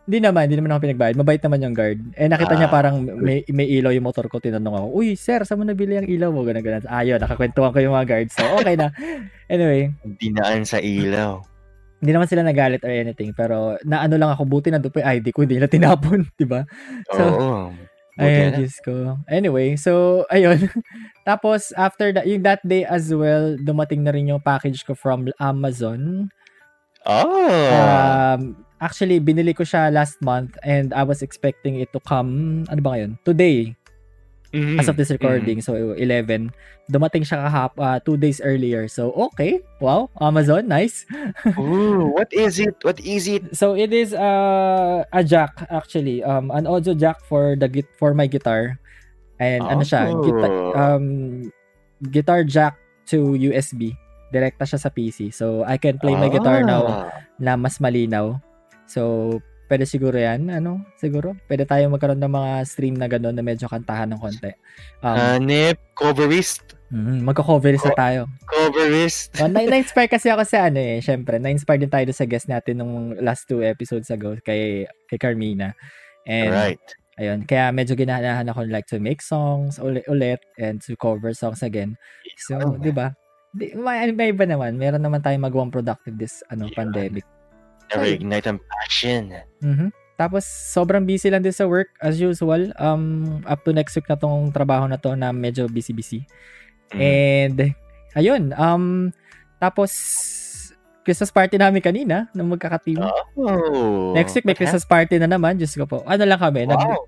Hindi 0.04 0.20
naman, 0.20 0.52
hindi 0.52 0.60
naman 0.60 0.76
ako 0.76 0.84
pinagbayad. 0.84 1.16
Mabait 1.16 1.40
naman 1.40 1.64
yung 1.64 1.72
guard. 1.72 2.00
Eh, 2.20 2.28
nakita 2.28 2.60
niya 2.60 2.68
Ah, 2.68 2.76
parang 2.76 2.96
may, 3.08 3.40
may 3.48 3.68
ilaw 3.72 3.88
yung 3.96 4.04
motor 4.04 4.28
ko. 4.28 4.36
Tinanong 4.36 4.76
ako, 4.76 4.88
uy, 5.00 5.16
sir, 5.16 5.40
saan 5.48 5.60
mo 5.60 5.66
nabili 5.66 5.96
ang 5.96 6.04
ilaw 6.04 6.28
mo? 6.28 6.44
Ganun, 6.44 6.60
ganun. 6.60 6.84
Ayun, 6.92 7.24
nakakwentuhan 7.24 7.72
ko 7.72 7.80
yung 7.80 7.96
mga 7.96 8.08
guards. 8.12 8.36
So, 8.36 8.44
okay 8.60 8.76
na. 8.76 8.92
Anyway, 9.54 9.94
Dinaan 10.20 10.66
sa 10.66 10.82
ilaw. 10.82 11.40
hindi 12.04 12.12
naman 12.12 12.28
sila 12.28 12.44
nagalit 12.44 12.84
or 12.84 12.92
anything. 12.92 13.32
Pero, 13.32 13.80
naano 13.88 14.20
lang 14.20 14.36
ako, 14.36 14.44
buti 14.44 14.76
na 14.76 14.84
doon 14.84 14.92
pa 14.92 15.00
yung 15.08 15.12
ID 15.24 15.26
ko. 15.32 15.48
Hindi 15.48 15.56
nila 15.56 15.72
tinapon, 15.72 16.28
di 16.42 16.48
ba? 16.48 16.68
So, 17.08 17.24
Oo. 17.24 17.52
Buti 18.14 18.28
Ayun. 18.28 18.52
Diyos 18.60 18.76
ko. 18.84 18.94
Anyway, 19.26 19.80
so, 19.80 20.22
ayun. 20.28 20.68
Tapos, 21.28 21.72
after 21.74 22.12
that, 22.12 22.28
yung 22.28 22.44
that 22.44 22.60
day 22.62 22.84
as 22.84 23.08
well, 23.10 23.56
dumating 23.58 24.04
na 24.04 24.12
rin 24.12 24.28
yung 24.28 24.44
package 24.44 24.84
ko 24.84 24.94
from 24.94 25.32
Amazon. 25.40 26.28
Oh. 27.08 27.72
Um, 27.72 28.42
actually, 28.84 29.24
binili 29.24 29.56
ko 29.56 29.64
siya 29.64 29.88
last 29.88 30.20
month 30.20 30.60
and 30.62 30.92
I 30.92 31.08
was 31.08 31.24
expecting 31.24 31.80
it 31.80 31.96
to 31.96 32.04
come, 32.04 32.64
ano 32.68 32.80
ba 32.84 32.90
ngayon? 33.00 33.16
Today, 33.24 33.72
Mhm. 34.54 34.78
as 34.78 34.86
of 34.86 35.00
this 35.00 35.10
recording. 35.10 35.64
So, 35.64 35.96
11. 35.98 36.54
Dumating 36.86 37.26
siya 37.26 37.48
kahap, 37.50 37.74
uh, 37.80 37.98
two 38.04 38.20
days 38.20 38.38
earlier. 38.38 38.86
So, 38.86 39.10
okay. 39.32 39.64
Wow. 39.82 40.14
Amazon, 40.22 40.70
nice. 40.70 41.10
Ooh, 41.58 42.14
what 42.14 42.30
is 42.30 42.62
it? 42.62 42.78
What 42.86 43.02
is 43.02 43.26
it? 43.26 43.56
So, 43.58 43.74
it 43.74 43.90
is 43.90 44.14
uh, 44.14 45.08
a 45.10 45.24
jack, 45.26 45.66
actually. 45.74 46.22
Um, 46.22 46.54
an 46.54 46.70
audio 46.70 46.94
jack 46.94 47.24
for 47.26 47.56
the 47.58 47.66
git 47.66 47.90
for 47.98 48.14
my 48.14 48.30
guitar. 48.30 48.78
And 49.42 49.66
ano 49.66 49.82
siya, 49.82 50.14
gita- 50.22 50.54
Oh. 50.54 50.72
um, 50.78 51.06
guitar 52.14 52.46
jack 52.46 52.78
to 53.10 53.34
USB. 53.34 53.98
Direkta 54.30 54.70
siya 54.70 54.78
sa 54.78 54.94
PC. 54.94 55.34
So, 55.34 55.66
I 55.66 55.82
can 55.82 55.98
play 55.98 56.14
my 56.14 56.30
guitar 56.30 56.62
now 56.62 56.86
Ah. 56.86 57.26
na 57.42 57.58
mas 57.58 57.82
malinaw. 57.82 58.38
So, 58.86 59.38
pwede 59.72 59.90
siguro 59.90 60.16
yan. 60.16 60.50
Ano? 60.54 60.86
Siguro? 61.02 61.34
Pwede 61.50 61.66
tayo 61.66 61.90
magkaroon 61.90 62.22
ng 62.22 62.34
mga 62.34 62.52
stream 62.68 62.96
na 63.00 63.10
gano'n 63.10 63.34
na 63.34 63.42
medyo 63.42 63.66
kantahan 63.66 64.12
ng 64.14 64.20
konti. 64.22 64.52
Um, 65.02 65.18
Hanip, 65.18 65.82
coverist. 65.98 66.78
Mm, 66.94 67.26
magko-coverist 67.26 67.90
na 67.90 67.94
Co- 67.98 67.98
tayo. 67.98 68.22
Coverist. 68.46 69.34
Oh, 69.42 69.50
na- 69.50 69.66
na-inspire 69.66 70.06
kasi 70.06 70.30
ako 70.30 70.46
sa 70.46 70.70
ano 70.70 70.78
eh, 70.78 71.02
syempre. 71.02 71.42
Na-inspire 71.42 71.82
din 71.82 71.90
tayo 71.90 72.06
sa 72.14 72.30
guest 72.30 72.46
natin 72.46 72.86
nung 72.86 73.18
last 73.18 73.50
two 73.50 73.66
episodes 73.66 74.14
ago 74.14 74.38
kay 74.46 74.86
kay 75.10 75.18
Carmina. 75.18 75.74
And 76.30 76.54
right. 76.54 76.86
ayun, 77.18 77.50
kaya 77.50 77.74
medyo 77.74 77.98
ginahanahan 77.98 78.46
ako 78.46 78.70
like 78.70 78.86
to 78.94 79.02
make 79.02 79.26
songs 79.26 79.82
ulit, 79.82 80.06
ulit 80.06 80.38
and 80.62 80.86
to 80.86 80.94
cover 81.02 81.34
songs 81.34 81.66
again. 81.66 81.98
So, 82.46 82.62
Yun. 82.62 82.78
'di 82.78 82.94
ba? 82.94 83.18
May, 83.58 84.14
may 84.14 84.30
iba 84.30 84.46
naman. 84.46 84.78
Meron 84.78 85.02
naman 85.02 85.26
tayong 85.26 85.50
magawang 85.50 85.74
productive 85.74 86.14
this 86.22 86.46
ano 86.54 86.70
Yun. 86.70 86.78
pandemic. 86.78 87.26
Never 87.94 88.06
Ayun. 88.10 88.18
ignite 88.20 88.48
ang 88.50 88.60
passion. 88.60 89.24
Mhm. 89.62 89.88
Tapos 90.14 90.46
sobrang 90.46 91.02
busy 91.02 91.30
lang 91.30 91.42
din 91.42 91.54
sa 91.54 91.66
work 91.66 91.90
as 91.98 92.18
usual. 92.18 92.74
Um 92.78 93.42
up 93.46 93.62
to 93.66 93.74
next 93.74 93.94
week 93.94 94.06
na 94.06 94.18
tong 94.18 94.50
trabaho 94.50 94.86
na 94.86 94.98
to 94.98 95.14
na 95.14 95.30
medyo 95.30 95.66
busy-busy. 95.66 96.26
Mm. 96.94 97.00
And 97.02 97.58
ayun, 98.14 98.44
um 98.54 99.10
tapos 99.58 99.90
Christmas 101.04 101.34
party 101.36 101.60
namin 101.60 101.84
kanina 101.84 102.32
nung 102.32 102.54
magkaka-team. 102.54 103.04
Oh. 103.36 104.16
Next 104.16 104.32
week 104.34 104.48
may 104.48 104.56
what 104.56 104.62
Christmas 104.64 104.88
party 104.88 105.20
na 105.20 105.28
naman. 105.28 105.60
Diyos 105.60 105.76
ko 105.76 105.84
po. 105.84 106.00
Ano 106.08 106.24
lang 106.24 106.40
kami, 106.40 106.64
nag, 106.64 106.80
Wow. 106.80 107.04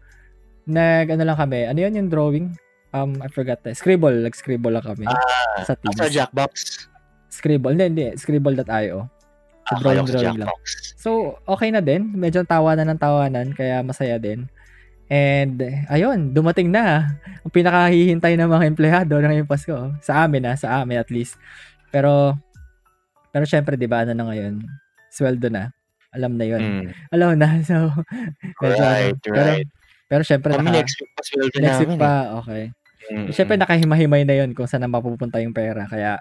nag 0.68 1.06
ano 1.16 1.24
lang 1.24 1.38
kami. 1.40 1.64
Ano 1.64 1.80
yun 1.80 1.96
yung 1.96 2.10
drawing? 2.12 2.46
Um, 2.92 3.20
I 3.24 3.28
forgot. 3.28 3.60
na. 3.64 3.76
Scribble. 3.76 4.24
Nag-scribble 4.24 4.72
lang 4.72 4.84
kami. 4.84 5.04
Ah, 5.08 5.64
sa 5.64 5.76
Teams. 5.76 5.96
Sa 6.00 6.08
Jackbox. 6.08 6.88
Scribble. 7.28 7.76
Hindi, 7.76 7.86
hindi. 7.92 8.08
Scribble.io. 8.16 9.12
So, 9.66 9.82
Akala 9.82 9.98
drawing, 9.98 10.06
ko 10.06 10.12
sa 10.14 10.22
drawing 10.22 10.42
lang. 10.46 10.50
So, 11.02 11.10
okay 11.50 11.70
na 11.74 11.82
din. 11.82 12.14
Medyo 12.14 12.46
tawanan 12.46 12.86
ng 12.94 13.02
tawanan. 13.02 13.48
Kaya 13.58 13.82
masaya 13.82 14.22
din. 14.22 14.46
And, 15.10 15.62
ayun, 15.90 16.34
dumating 16.34 16.70
na. 16.70 17.18
Ang 17.46 17.54
pinakahihintay 17.54 18.38
ng 18.38 18.50
mga 18.50 18.66
empleyado 18.70 19.14
ng 19.18 19.46
Pasko. 19.50 19.94
Sa 20.02 20.26
amin 20.26 20.46
na, 20.46 20.54
sa 20.58 20.82
amin 20.82 21.02
at 21.02 21.10
least. 21.10 21.38
Pero, 21.90 22.38
pero 23.34 23.46
syempre, 23.46 23.78
di 23.78 23.90
ba, 23.90 24.06
ano 24.06 24.14
na 24.14 24.26
ngayon? 24.30 24.66
Sweldo 25.10 25.50
na. 25.50 25.74
Alam 26.14 26.38
na 26.38 26.46
yun. 26.46 26.62
Mm. 26.62 26.86
Alam 27.14 27.30
na. 27.38 27.48
So, 27.68 27.90
medyo 28.62 28.82
ano. 28.82 28.86
Right, 28.86 29.18
Pero, 29.22 29.42
right. 29.42 29.70
pero 30.06 30.22
syempre, 30.22 30.54
Kami 30.54 30.70
naka, 30.70 30.78
next 30.82 30.96
week 31.02 31.12
pa 31.14 31.22
sweldo 31.26 31.58
next 31.58 31.80
week 31.82 31.96
pa, 31.98 32.14
okay. 32.42 32.64
eh. 32.70 33.14
Mm, 33.14 33.30
Syempre, 33.30 33.56
mm. 33.58 33.62
nakahimay-himay 33.62 34.24
na 34.26 34.36
yun 34.42 34.50
kung 34.58 34.66
saan 34.66 34.82
na 34.82 34.90
mapupunta 34.90 35.38
yung 35.38 35.54
pera. 35.54 35.86
Kaya, 35.86 36.18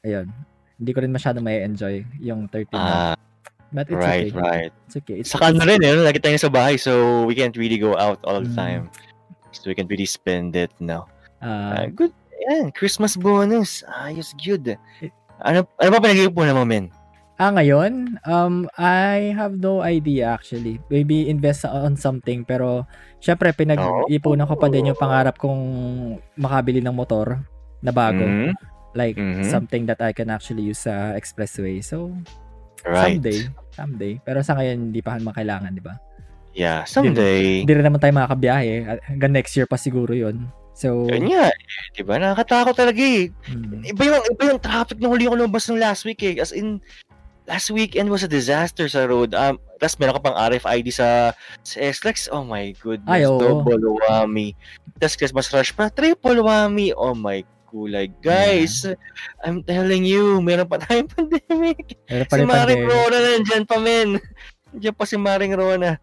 ayun. 0.00 0.32
Hindi 0.80 0.90
ko 0.96 0.98
rin 1.04 1.12
masyado 1.12 1.38
may 1.38 1.60
enjoy 1.60 2.00
yung 2.18 2.48
13 2.48 2.72
month. 2.72 3.04
Ah, 3.12 3.16
But 3.70 3.86
it's 3.86 4.02
right, 4.02 4.26
okay. 4.26 4.34
right. 4.34 4.72
It's 4.88 4.96
okay. 4.98 5.16
It's, 5.22 5.30
Saka 5.30 5.54
na 5.54 5.62
rin, 5.62 5.78
eh, 5.78 5.94
lagi 5.94 6.18
tayo 6.18 6.34
sa 6.34 6.50
bahay, 6.50 6.74
so 6.74 7.22
we 7.22 7.38
can't 7.38 7.54
really 7.54 7.78
go 7.78 7.94
out 7.94 8.18
all 8.26 8.42
the 8.42 8.50
Mm. 8.50 8.58
time. 8.58 8.82
So 9.54 9.70
we 9.70 9.78
can 9.78 9.86
really 9.86 10.08
spend 10.08 10.58
it 10.58 10.72
now. 10.82 11.06
ah, 11.38 11.84
Ah, 11.84 11.86
good. 11.86 12.10
Yan, 12.50 12.72
Christmas 12.74 13.14
bonus. 13.14 13.84
Ayos, 13.86 14.34
good. 14.34 14.74
Ano, 15.38 15.68
ano 15.76 15.88
ba 15.88 16.00
pinag-iipunan 16.00 16.56
mo, 16.56 16.64
men? 16.66 16.90
ah, 17.36 17.48
ngayon, 17.48 18.20
um, 18.26 18.68
I 18.76 19.32
have 19.32 19.56
no 19.56 19.80
idea 19.80 20.34
actually. 20.34 20.76
Maybe 20.90 21.30
invest 21.30 21.64
on 21.64 21.94
something. 21.94 22.42
Pero, 22.44 22.84
syempre, 23.16 23.54
pinag-ipunan 23.54 24.44
ko 24.44 24.58
pa 24.58 24.66
din 24.66 24.90
yung 24.90 24.98
pangarap 24.98 25.38
kong 25.38 25.62
makabili 26.34 26.82
ng 26.82 26.92
motor 26.92 27.38
na 27.80 27.94
bago. 27.94 28.20
Mhm, 28.20 28.52
Like, 28.92 29.14
Mhm. 29.14 29.46
something 29.46 29.86
that 29.86 30.02
I 30.02 30.10
can 30.10 30.28
actually 30.28 30.66
use 30.66 30.82
sa 30.82 31.14
expressway. 31.14 31.78
So, 31.78 32.10
Right. 32.82 33.20
someday. 33.20 33.38
Someday. 33.70 34.12
Pero 34.20 34.42
sa 34.42 34.56
ngayon, 34.56 34.90
hindi 34.90 35.00
pa 35.00 35.14
naman 35.14 35.36
kailangan, 35.36 35.70
di 35.70 35.84
ba? 35.84 35.94
Yeah, 36.50 36.82
someday. 36.82 37.62
Hindi 37.62 37.72
rin 37.78 37.86
naman 37.86 38.02
tayo 38.02 38.10
makakabiyahe. 38.10 38.98
Hanggang 39.06 39.30
next 39.30 39.54
year 39.54 39.70
pa 39.70 39.78
siguro 39.78 40.10
yun. 40.10 40.50
So, 40.74 41.06
Yun 41.06 41.28
nga, 41.30 41.52
eh, 41.52 41.58
di 41.92 42.02
ba? 42.02 42.16
Nakakatakot 42.16 42.74
talaga 42.74 42.98
eh. 42.98 43.28
mm, 43.30 43.84
Iba 43.84 44.02
yung, 44.10 44.24
iba 44.26 44.42
yung 44.50 44.60
traffic 44.62 44.96
na 44.98 45.06
huli 45.06 45.28
ko 45.28 45.36
lumabas 45.36 45.68
ng 45.68 45.78
last 45.78 46.02
week 46.02 46.24
eh. 46.24 46.40
As 46.40 46.50
in, 46.50 46.80
last 47.46 47.68
weekend 47.68 48.08
was 48.08 48.22
a 48.24 48.30
disaster 48.30 48.88
sa 48.88 49.04
road. 49.06 49.34
Um, 49.36 49.60
Tapos 49.76 49.96
meron 49.96 50.16
ka 50.16 50.22
pang 50.28 50.36
RFID 50.36 50.92
sa, 50.92 51.32
sa 51.64 51.76
SLEX. 51.80 52.28
Oh 52.28 52.44
my 52.44 52.72
goodness. 52.80 53.08
Ay, 53.08 53.24
oo. 53.24 53.40
Double 53.40 53.96
whammy. 53.96 54.52
Tapos 55.00 55.16
Christmas 55.16 55.48
rush 55.52 55.72
pa. 55.72 55.88
Triple 55.88 56.44
whammy. 56.44 56.92
Oh 56.92 57.16
my 57.16 57.40
kulay. 57.70 58.10
Guys, 58.20 58.82
I'm 59.40 59.62
telling 59.62 60.02
you, 60.02 60.42
meron 60.42 60.66
pa 60.66 60.82
tayong 60.82 61.06
pandemic. 61.14 61.94
meron 62.10 62.26
pa 62.26 62.34
Si 62.34 62.42
rin 62.42 62.48
Maring. 62.50 62.82
Rona 62.84 63.18
nandyan 63.22 63.64
pa, 63.64 63.76
men. 63.78 64.08
Nandiyan 64.74 64.94
pa 64.94 65.04
si 65.06 65.16
Maring 65.16 65.54
Rona. 65.54 65.96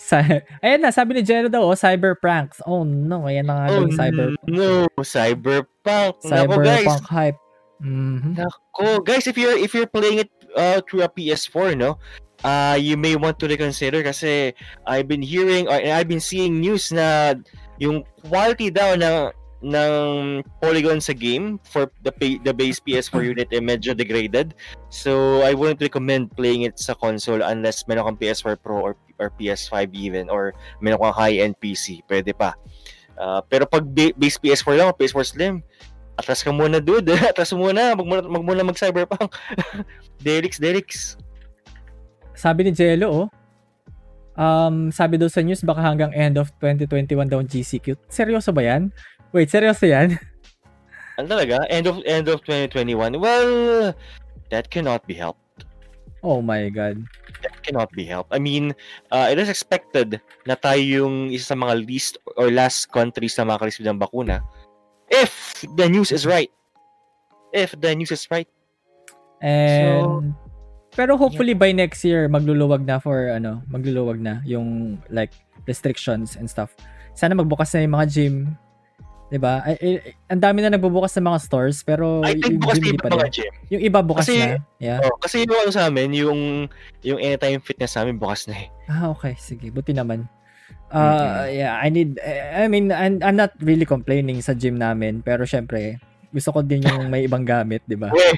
Sa, 0.00 0.20
ayan 0.60 0.80
na, 0.80 0.92
sabi 0.92 1.16
ni 1.16 1.22
Jero 1.22 1.48
daw, 1.48 1.64
oh, 1.64 1.76
cyber 1.76 2.16
pranks. 2.16 2.60
Oh 2.64 2.84
no, 2.84 3.28
ayan 3.28 3.44
na 3.48 3.52
nga 3.52 3.66
Oh, 3.72 3.84
yung 3.84 3.92
cyber, 3.92 4.32
no. 4.48 4.88
Cyberpunk. 5.00 6.20
Nako, 6.24 6.56
guys. 6.60 6.88
hype. 7.08 7.40
Mhm. 7.80 8.36
Nako, 8.36 9.04
guys, 9.04 9.24
if 9.26 9.36
you're 9.36 9.56
if 9.56 9.72
you're 9.72 9.88
playing 9.88 10.24
it 10.24 10.30
uh, 10.56 10.80
through 10.84 11.04
a 11.04 11.08
PS4, 11.08 11.76
no, 11.76 11.96
uh, 12.42 12.76
you 12.80 12.96
may 12.96 13.16
want 13.16 13.36
to 13.40 13.48
reconsider 13.48 14.00
kasi 14.00 14.52
I've 14.88 15.08
been 15.08 15.22
hearing 15.22 15.68
or 15.68 15.76
I've 15.76 16.08
been 16.08 16.20
seeing 16.20 16.60
news 16.60 16.92
na 16.92 17.36
yung 17.76 18.04
quality 18.24 18.68
daw 18.68 18.96
ng 18.96 19.32
ng 19.60 20.40
polygon 20.64 21.04
sa 21.04 21.12
game 21.12 21.60
for 21.68 21.92
the 22.00 22.12
the 22.44 22.52
base 22.52 22.80
PS4 22.80 23.36
unit 23.36 23.48
ay 23.52 23.60
medyo 23.60 23.92
degraded. 23.92 24.56
So 24.88 25.44
I 25.44 25.52
wouldn't 25.52 25.84
recommend 25.84 26.32
playing 26.32 26.64
it 26.64 26.80
sa 26.80 26.96
console 26.96 27.44
unless 27.44 27.84
meron 27.84 28.08
kang 28.08 28.20
PS4 28.20 28.56
Pro 28.60 28.80
or 28.80 28.94
or 29.20 29.28
PS5 29.36 29.92
even 29.92 30.32
or 30.32 30.56
meron 30.80 31.00
kang 31.00 31.12
high-end 31.12 31.60
PC, 31.60 32.00
pwede 32.08 32.32
pa. 32.32 32.56
Uh, 33.20 33.44
pero 33.52 33.68
pag 33.68 33.84
ba- 33.84 34.16
base 34.16 34.40
PS4 34.40 34.80
lang, 34.80 34.88
o 34.88 34.96
PS4 34.96 35.36
Slim, 35.36 35.60
atras 36.16 36.40
ka 36.40 36.48
muna 36.48 36.80
dude, 36.80 37.12
atras 37.30 37.52
muna, 37.52 37.92
mag 37.92 38.06
muna 38.08 38.22
mag 38.24 38.44
muna 38.44 38.60
mag 38.64 38.80
cyberpunk. 38.80 39.28
Derix, 40.24 40.56
Derix. 40.56 41.20
Sabi 42.32 42.64
ni 42.64 42.72
Jello, 42.72 43.08
oh, 43.12 43.26
um, 44.40 44.88
sabi 44.88 45.20
daw 45.20 45.28
sa 45.28 45.44
news, 45.44 45.60
baka 45.60 45.84
hanggang 45.84 46.16
end 46.16 46.40
of 46.40 46.48
2021 46.64 47.28
daw 47.28 47.44
ang 47.44 47.48
GCQ. 47.48 48.00
Seryoso 48.08 48.56
ba 48.56 48.64
yan? 48.64 48.88
Wait, 49.30 49.50
seryoso 49.50 49.86
yan? 49.86 50.18
Ano 51.20 51.36
talaga? 51.36 51.68
End 51.68 51.84
of 51.84 52.00
end 52.08 52.32
of 52.32 52.40
2021. 52.48 53.20
Well, 53.20 53.92
that 54.48 54.72
cannot 54.72 55.04
be 55.04 55.12
helped. 55.12 55.68
Oh 56.24 56.40
my 56.40 56.72
God. 56.72 57.04
That 57.44 57.60
cannot 57.60 57.92
be 57.92 58.08
helped. 58.08 58.32
I 58.32 58.40
mean, 58.40 58.72
uh, 59.12 59.28
it 59.28 59.36
is 59.36 59.52
expected 59.52 60.16
na 60.48 60.56
tayo 60.56 60.80
yung 60.80 61.28
isa 61.28 61.52
sa 61.52 61.56
mga 61.60 61.84
least 61.84 62.16
or 62.40 62.48
last 62.48 62.88
countries 62.88 63.36
na 63.36 63.44
makareceive 63.44 63.84
ng 63.84 64.00
bakuna. 64.00 64.40
If 65.12 65.60
the 65.76 65.92
news 65.92 66.08
is 66.08 66.24
right. 66.24 66.48
If 67.52 67.76
the 67.76 67.92
news 67.92 68.16
is 68.16 68.24
right. 68.32 68.48
And, 69.44 70.36
pero 70.92 71.16
hopefully 71.16 71.56
by 71.56 71.72
next 71.72 72.04
year, 72.04 72.28
magluluwag 72.28 72.84
na 72.84 73.00
for, 73.00 73.32
ano, 73.32 73.64
magluluwag 73.72 74.20
na 74.20 74.44
yung, 74.44 75.00
like, 75.08 75.32
restrictions 75.64 76.36
and 76.36 76.48
stuff. 76.48 76.76
Sana 77.16 77.32
magbukas 77.32 77.72
na 77.72 77.80
yung 77.84 77.94
mga 77.96 78.06
gym. 78.12 78.36
'Di 79.30 79.38
ba? 79.38 79.62
Ang 80.26 80.42
dami 80.42 80.58
na 80.60 80.74
nagbubukas 80.74 81.14
ng 81.16 81.30
mga 81.30 81.38
stores, 81.40 81.86
pero 81.86 82.20
I 82.26 82.34
think 82.34 82.58
yung 82.58 82.62
bukas 82.66 82.76
gym 82.82 82.86
yung 82.90 82.98
pa 82.98 83.08
mga 83.14 83.30
gym. 83.30 83.52
Yung 83.70 83.82
iba 83.86 83.98
bukas 84.02 84.26
Kasi- 84.26 84.42
na. 84.42 84.58
Yeah. 84.82 84.98
Oh, 85.06 85.14
kasi 85.22 85.46
yung 85.46 85.54
ano 85.54 85.70
sa 85.70 85.86
amin, 85.86 86.10
yung 86.12 86.40
yung 87.06 87.18
anytime 87.22 87.62
fitness 87.62 87.94
sa 87.94 88.02
amin 88.02 88.18
bukas 88.18 88.50
na 88.50 88.58
eh. 88.58 88.66
Ah, 88.90 89.06
okay. 89.14 89.38
Sige. 89.38 89.70
Buti 89.70 89.94
naman. 89.94 90.26
Uh, 90.90 91.46
yeah, 91.46 91.78
I 91.78 91.86
need, 91.86 92.18
I 92.18 92.66
mean, 92.66 92.90
I'm, 92.90 93.22
I'm 93.22 93.38
not 93.38 93.54
really 93.62 93.86
complaining 93.86 94.42
sa 94.42 94.58
gym 94.58 94.74
namin, 94.74 95.22
pero 95.22 95.46
syempre, 95.46 96.02
gusto 96.34 96.50
ko 96.50 96.66
din 96.66 96.82
yung 96.82 97.06
may 97.06 97.30
ibang 97.30 97.46
gamit, 97.46 97.86
di 97.86 97.94
ba? 97.94 98.10
We, 98.10 98.34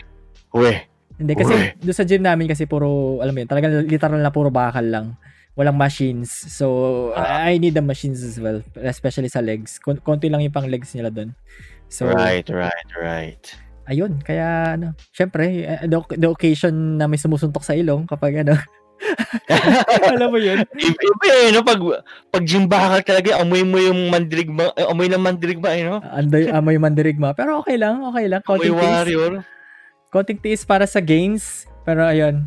we. 0.52 0.72
Hindi, 1.16 1.32
kasi 1.32 1.52
Uy. 1.56 1.72
doon 1.80 1.96
sa 1.96 2.04
gym 2.04 2.20
namin 2.20 2.44
kasi 2.44 2.68
puro, 2.68 3.20
alam 3.24 3.32
mo 3.32 3.40
yun, 3.40 3.48
talagang 3.48 3.88
literal 3.88 4.20
na 4.20 4.28
puro 4.28 4.52
bakal 4.52 4.84
lang. 4.84 5.06
Walang 5.52 5.76
machines. 5.76 6.32
So, 6.32 6.66
Ah. 7.12 7.44
I 7.44 7.60
need 7.60 7.76
the 7.76 7.84
machines 7.84 8.24
as 8.24 8.40
well, 8.40 8.64
especially 8.80 9.28
sa 9.28 9.44
legs. 9.44 9.76
Kon- 9.76 10.00
konti 10.00 10.32
lang 10.32 10.40
yung 10.40 10.52
pang 10.52 10.64
legs 10.64 10.96
nila 10.96 11.12
doon. 11.12 11.36
So, 11.92 12.08
right, 12.08 12.48
right, 12.48 12.88
right. 12.96 13.44
ayun. 13.84 14.16
Kaya, 14.24 14.80
ano, 14.80 14.96
syempre, 15.12 15.44
eh, 15.60 15.84
the, 15.84 16.00
the 16.16 16.28
occasion 16.28 16.96
na 16.96 17.04
may 17.04 17.20
sumusuntok 17.20 17.60
sa 17.60 17.76
ilong 17.76 18.08
kapag, 18.08 18.40
ano, 18.40 18.56
alam 20.08 20.30
mo 20.30 20.38
yun, 20.38 20.62
Iba, 20.72 21.26
eh, 21.42 21.50
no? 21.52 21.60
Pag, 21.60 21.80
pag 22.30 22.44
gym 22.46 22.64
bakal 22.64 23.02
talaga, 23.02 23.42
amoy 23.42 23.60
mo 23.60 23.76
yung 23.76 24.08
mandirigma, 24.08 24.72
eh, 24.72 24.86
amoy 24.86 25.10
ng 25.10 25.20
mandirigma, 25.20 25.68
eh, 25.74 25.84
no? 25.84 25.98
Anday, 26.00 26.48
amoy 26.48 26.78
mandirigma. 26.78 27.34
Pero 27.34 27.60
okay 27.60 27.76
lang, 27.76 28.00
okay 28.04 28.24
lang. 28.24 28.40
Amoy 28.40 28.56
Konting 28.62 28.72
tiis. 28.72 28.88
warrior. 28.88 29.32
Konting 30.08 30.40
tiis 30.40 30.62
para 30.62 30.86
sa 30.86 31.02
gains. 31.02 31.66
Pero 31.82 32.06
ayun. 32.06 32.46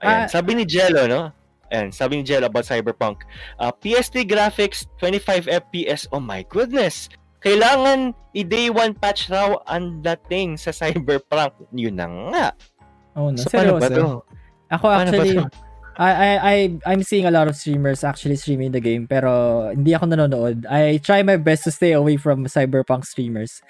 Ayan, 0.00 0.24
Ah. 0.24 0.26
sabi 0.30 0.54
ni 0.54 0.64
Jello, 0.64 1.04
no? 1.04 1.34
Ayan, 1.70 1.94
sabi 1.94 2.18
ni 2.18 2.22
Jello 2.26 2.50
about 2.50 2.66
Cyberpunk. 2.66 3.22
Uh, 3.62 3.70
PS3 3.70 4.26
graphics, 4.26 4.90
25 4.98 5.46
FPS. 5.46 6.10
Oh 6.10 6.18
my 6.22 6.42
goodness! 6.50 7.06
Kailangan 7.40 8.12
i-day 8.36 8.68
one 8.68 8.92
patch 8.92 9.32
raw 9.32 9.56
ang 9.70 10.04
dating 10.04 10.58
sa 10.58 10.74
Cyberpunk. 10.74 11.54
Yun 11.72 11.96
na 11.96 12.06
nga. 12.34 12.46
Oh, 13.16 13.30
no. 13.32 13.38
So, 13.38 13.48
paano 13.48 13.78
ba 13.78 13.88
to? 13.88 14.22
Ako 14.70 14.84
Paano 14.86 15.10
actually? 15.10 15.38
I, 16.00 16.10
I, 16.10 16.30
I, 16.38 16.56
I'm 16.86 17.02
seeing 17.02 17.26
a 17.26 17.34
lot 17.34 17.50
of 17.50 17.58
streamers 17.58 18.06
actually 18.06 18.38
streaming 18.38 18.72
the 18.72 18.80
game 18.80 19.04
pero 19.04 19.68
hindi 19.74 19.92
ako 19.92 20.06
nanonood. 20.08 20.64
I 20.70 20.96
try 21.02 21.20
my 21.20 21.36
best 21.36 21.66
to 21.66 21.74
stay 21.74 21.92
away 21.92 22.16
from 22.16 22.46
cyberpunk 22.46 23.04
streamers. 23.04 23.60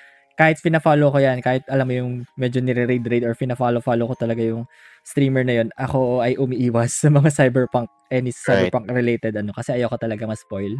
kahit 0.40 0.56
fina-follow 0.56 1.12
ko 1.12 1.20
yan, 1.20 1.44
kahit 1.44 1.68
alam 1.68 1.84
mo 1.84 1.92
yung 1.92 2.10
medyo 2.40 2.64
nire-raid-raid 2.64 3.28
or 3.28 3.36
fina-follow-follow 3.36 4.08
ko 4.08 4.14
talaga 4.16 4.40
yung 4.40 4.64
streamer 5.10 5.42
na 5.42 5.62
yun, 5.62 5.68
ako 5.74 6.22
ay 6.22 6.38
umiiwas 6.38 6.94
sa 6.94 7.10
mga 7.10 7.34
cyberpunk, 7.34 7.90
any 8.14 8.30
cyberpunk 8.30 8.86
related 8.94 9.34
ano, 9.34 9.50
kasi 9.50 9.74
ayoko 9.74 9.98
talaga 9.98 10.30
ma-spoil. 10.30 10.78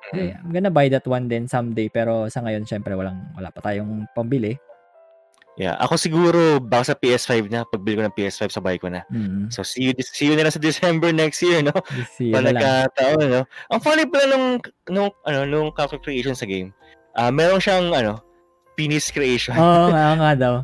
Okay, 0.00 0.32
I'm 0.32 0.52
gonna 0.52 0.72
buy 0.72 0.88
that 0.92 1.04
one 1.08 1.28
din 1.28 1.48
someday, 1.48 1.88
pero 1.88 2.28
sa 2.28 2.40
ngayon, 2.44 2.68
syempre, 2.68 2.92
walang, 2.96 3.20
wala 3.36 3.52
pa 3.52 3.60
tayong 3.64 4.08
pambili. 4.16 4.56
Yeah, 5.60 5.76
ako 5.76 6.00
siguro 6.00 6.40
baka 6.56 6.94
sa 6.94 6.96
PS5 6.96 7.52
na, 7.52 7.68
pagbili 7.68 8.00
ko 8.00 8.04
ng 8.08 8.16
PS5 8.16 8.48
sabay 8.48 8.80
ko 8.80 8.88
na. 8.88 9.04
Mm. 9.12 9.52
So 9.52 9.60
see 9.60 9.90
you 9.90 9.94
see 10.00 10.32
you 10.32 10.36
na 10.38 10.48
lang 10.48 10.56
sa 10.56 10.62
December 10.62 11.12
next 11.12 11.44
year, 11.44 11.60
no? 11.60 11.74
This 11.92 12.16
year 12.16 12.32
Pag 12.32 12.48
na 12.48 12.52
lang. 12.54 12.56
nagkataon, 12.56 13.26
no? 13.28 13.42
Ang 13.68 13.80
funny 13.84 14.08
pala 14.08 14.24
nung 14.30 14.46
nung 14.88 15.10
ano, 15.28 15.38
nung 15.44 15.68
character 15.76 16.00
creation 16.00 16.32
sa 16.32 16.48
game. 16.48 16.72
Ah, 17.12 17.28
meron 17.28 17.60
siyang 17.60 17.92
ano, 17.92 18.24
penis 18.80 19.12
creation. 19.12 19.52
Oo 19.52 19.88
nga, 19.92 20.04
oo 20.08 20.16
nga 20.16 20.32
daw. 20.32 20.54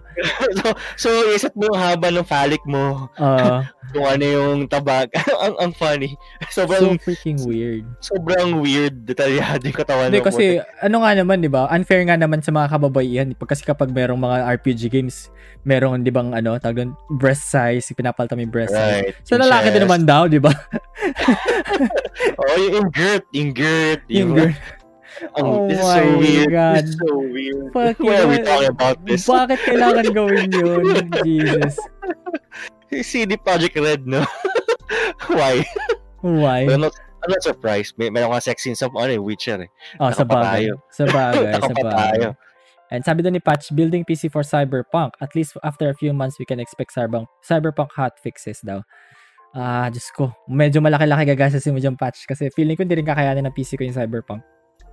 so, 0.56 0.64
so 0.96 1.08
isip 1.36 1.52
mo 1.52 1.68
yung 1.68 1.76
haba 1.76 2.08
ng 2.08 2.24
phallic 2.24 2.64
mo, 2.64 3.12
Oo. 3.12 3.60
kung 3.92 4.06
ano 4.08 4.24
yung 4.24 4.56
tabak. 4.64 5.12
ang 5.44 5.52
ang 5.60 5.72
funny. 5.76 6.16
so 6.48 6.64
Sobrang 6.64 6.96
freaking 6.96 7.36
weird. 7.44 7.84
sobrang 8.00 8.64
weird, 8.64 9.04
detalyado 9.04 9.60
yung 9.68 9.76
katawan 9.76 10.08
Hindi 10.08 10.24
kasi 10.24 10.64
ano 10.80 11.04
nga 11.04 11.12
naman 11.12 11.44
'di 11.44 11.52
ba? 11.52 11.68
Unfair 11.68 12.08
nga 12.08 12.16
naman 12.16 12.40
sa 12.40 12.50
mga 12.56 12.72
kababaihan 12.72 13.28
kasi 13.36 13.62
kapag 13.62 13.92
merong 13.92 14.18
mga 14.18 14.56
RPG 14.56 14.88
games, 14.88 15.28
merong 15.62 16.00
'di 16.00 16.08
bang 16.08 16.32
ano, 16.32 16.56
tawag 16.56 16.80
doon, 16.80 16.92
breast 17.20 17.52
size, 17.52 17.92
pinapalitan 17.92 18.40
mo 18.40 18.42
yung 18.48 18.54
breast 18.54 18.72
size. 18.72 19.12
Right. 19.12 19.14
Sa 19.28 19.36
lalaki 19.36 19.68
din 19.70 19.84
naman 19.84 20.08
daw, 20.08 20.24
'di 20.24 20.40
ba? 20.40 20.50
Oh, 22.36 22.56
yung 22.56 22.74
ingert, 22.88 23.24
ingert. 23.30 24.00
Yung 24.08 24.32
Ang, 25.36 25.44
Oh 25.44 25.68
this 25.68 25.80
is 25.80 25.86
so 25.86 26.04
weird. 26.18 26.50
God. 26.52 26.76
This 26.76 26.90
is 26.92 26.96
so 27.00 27.14
weird. 27.18 27.64
Fuck 27.72 27.98
Why 28.00 28.16
are 28.20 28.28
we 28.28 28.38
talking 28.44 28.72
about 28.72 28.96
this? 29.04 29.24
Bakit 29.24 29.58
kailangan 29.64 30.06
gawin 30.12 30.48
yun? 30.52 30.84
Jesus. 31.24 31.74
CD 33.06 33.36
Project 33.40 33.76
Red, 33.76 34.04
no? 34.06 34.24
Why? 35.32 35.64
Why? 36.20 36.68
I'm 36.68 36.84
not, 36.84 36.94
I'm 37.24 37.30
not 37.32 37.42
surprised. 37.42 37.96
May, 37.96 38.12
meron 38.12 38.32
ka 38.36 38.40
sex 38.52 38.62
scene 38.62 38.76
sa 38.76 38.92
ano, 38.92 39.10
eh, 39.10 39.20
Witcher. 39.20 39.64
Eh. 39.64 39.70
Oh, 39.98 40.12
sa 40.12 40.22
bagay. 40.22 40.70
Sa 40.92 41.04
bagay, 41.08 41.52
sa 41.58 41.74
bagay. 41.74 42.36
And 42.86 43.02
sabi 43.02 43.26
doon 43.26 43.34
ni 43.34 43.42
Patch, 43.42 43.74
building 43.74 44.06
PC 44.06 44.30
for 44.30 44.46
Cyberpunk. 44.46 45.18
At 45.18 45.34
least 45.34 45.58
after 45.66 45.90
a 45.90 45.96
few 45.96 46.14
months, 46.14 46.38
we 46.38 46.46
can 46.46 46.62
expect 46.62 46.94
Cyberpunk, 46.94 47.26
Cyberpunk 47.42 47.90
hotfixes 47.98 48.62
daw. 48.62 48.86
Ah, 49.56 49.90
Diyos 49.90 50.06
ko. 50.14 50.30
Medyo 50.46 50.78
malaki-laki 50.84 51.32
gagasasin 51.32 51.72
mo 51.74 51.80
dyan, 51.82 51.98
Patch. 51.98 52.28
Kasi 52.28 52.52
feeling 52.52 52.78
ko 52.78 52.84
hindi 52.86 53.00
rin 53.00 53.08
kakayanin 53.08 53.48
ng 53.48 53.56
PC 53.56 53.74
ko 53.74 53.82
yung 53.82 53.96
Cyberpunk. 53.96 54.44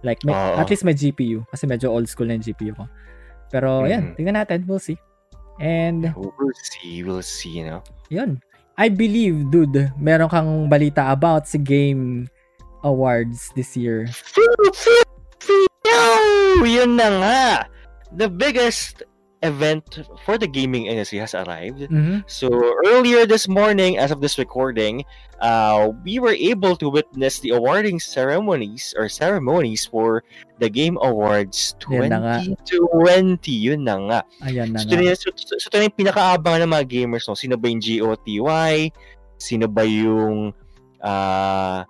Like, 0.03 0.19
may, 0.27 0.35
at 0.35 0.67
least 0.69 0.83
may 0.83 0.93
GPU. 0.93 1.47
Kasi 1.47 1.63
medyo 1.65 1.89
old 1.89 2.11
school 2.11 2.27
na 2.27 2.35
yung 2.35 2.43
GPU 2.43 2.75
ko. 2.75 2.85
Pero, 3.49 3.87
yan. 3.87 4.11
Mhm. 4.11 4.15
Tingnan 4.19 4.35
natin. 4.43 4.59
We'll 4.67 4.83
see. 4.83 4.99
And, 5.63 6.11
We'll 6.17 6.51
see, 6.59 7.03
we'll 7.07 7.23
see, 7.25 7.61
you 7.61 7.65
know? 7.65 7.81
yun. 8.09 8.41
I 8.73 8.89
believe, 8.89 9.53
dude, 9.53 9.93
meron 10.01 10.27
kang 10.33 10.65
balita 10.65 11.13
about 11.13 11.45
si 11.45 11.61
Game 11.61 12.25
Awards 12.81 13.53
this 13.53 13.77
year. 13.77 14.09
Yun 16.63 16.97
na 16.97 17.07
nga! 17.21 17.43
The 18.17 18.25
biggest 18.29 19.05
event 19.43 20.07
for 20.23 20.39
the 20.39 20.47
gaming 20.47 20.87
industry 20.87 21.19
has 21.19 21.35
arrived. 21.35 21.85
Mhm. 21.91 22.23
So 22.25 22.47
earlier 22.87 23.27
this 23.27 23.45
morning, 23.45 23.99
as 23.99 24.09
of 24.09 24.23
this 24.23 24.39
recording, 24.39 25.03
uh, 25.43 25.91
we 26.07 26.17
were 26.17 26.33
able 26.33 26.79
to 26.79 26.87
witness 26.87 27.43
the 27.43 27.51
awarding 27.51 27.99
ceremonies 27.99 28.95
or 28.97 29.11
ceremonies 29.11 29.83
for 29.85 30.23
the 30.63 30.71
Game 30.71 30.95
Awards 31.03 31.75
Yan 31.91 32.09
na 32.09 32.19
nga. 32.23 32.35
2020. 32.65 33.51
Yun 33.51 33.83
na 33.83 33.95
nga. 34.07 34.19
Ayan 34.47 34.71
na 34.71 34.79
So, 34.79 34.95
nga. 34.95 35.03
ito, 35.03 35.15
so, 35.19 35.29
so, 35.35 35.53
so, 35.59 35.67
na 35.75 35.85
yung 35.85 35.99
pinakaabangan 35.99 36.63
ng 36.63 36.71
mga 36.73 36.85
gamers. 36.87 37.27
No? 37.27 37.35
Sino 37.35 37.59
ba 37.59 37.67
yung 37.67 37.83
GOTY? 37.83 38.89
Sino 39.37 39.67
ba 39.67 39.83
yung 39.83 40.55
uh, 41.03 41.83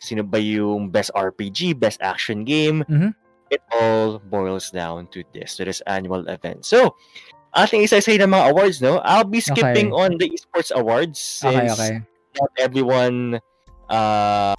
sino 0.00 0.22
ba 0.24 0.40
yung 0.40 0.88
best 0.88 1.12
RPG, 1.12 1.76
best 1.76 2.00
action 2.00 2.48
game? 2.48 2.80
Mhm. 2.88 3.12
It 3.50 3.62
all 3.72 4.18
boils 4.18 4.70
down 4.70 5.08
to 5.16 5.24
this, 5.32 5.56
to 5.56 5.64
this 5.64 5.80
annual 5.86 6.26
event. 6.28 6.64
So, 6.64 6.94
ating 7.56 7.82
isa-isa 7.84 8.20
ng 8.20 8.28
mga 8.30 8.50
awards, 8.52 8.82
no? 8.82 8.98
I'll 9.08 9.24
be 9.24 9.40
skipping 9.40 9.92
Okay. 9.92 10.02
on 10.04 10.10
the 10.20 10.28
esports 10.28 10.68
awards 10.74 11.18
Okay, 11.42 11.64
since 11.68 11.72
okay. 11.80 11.94
not 12.36 12.50
everyone 12.60 13.40
uh, 13.88 14.54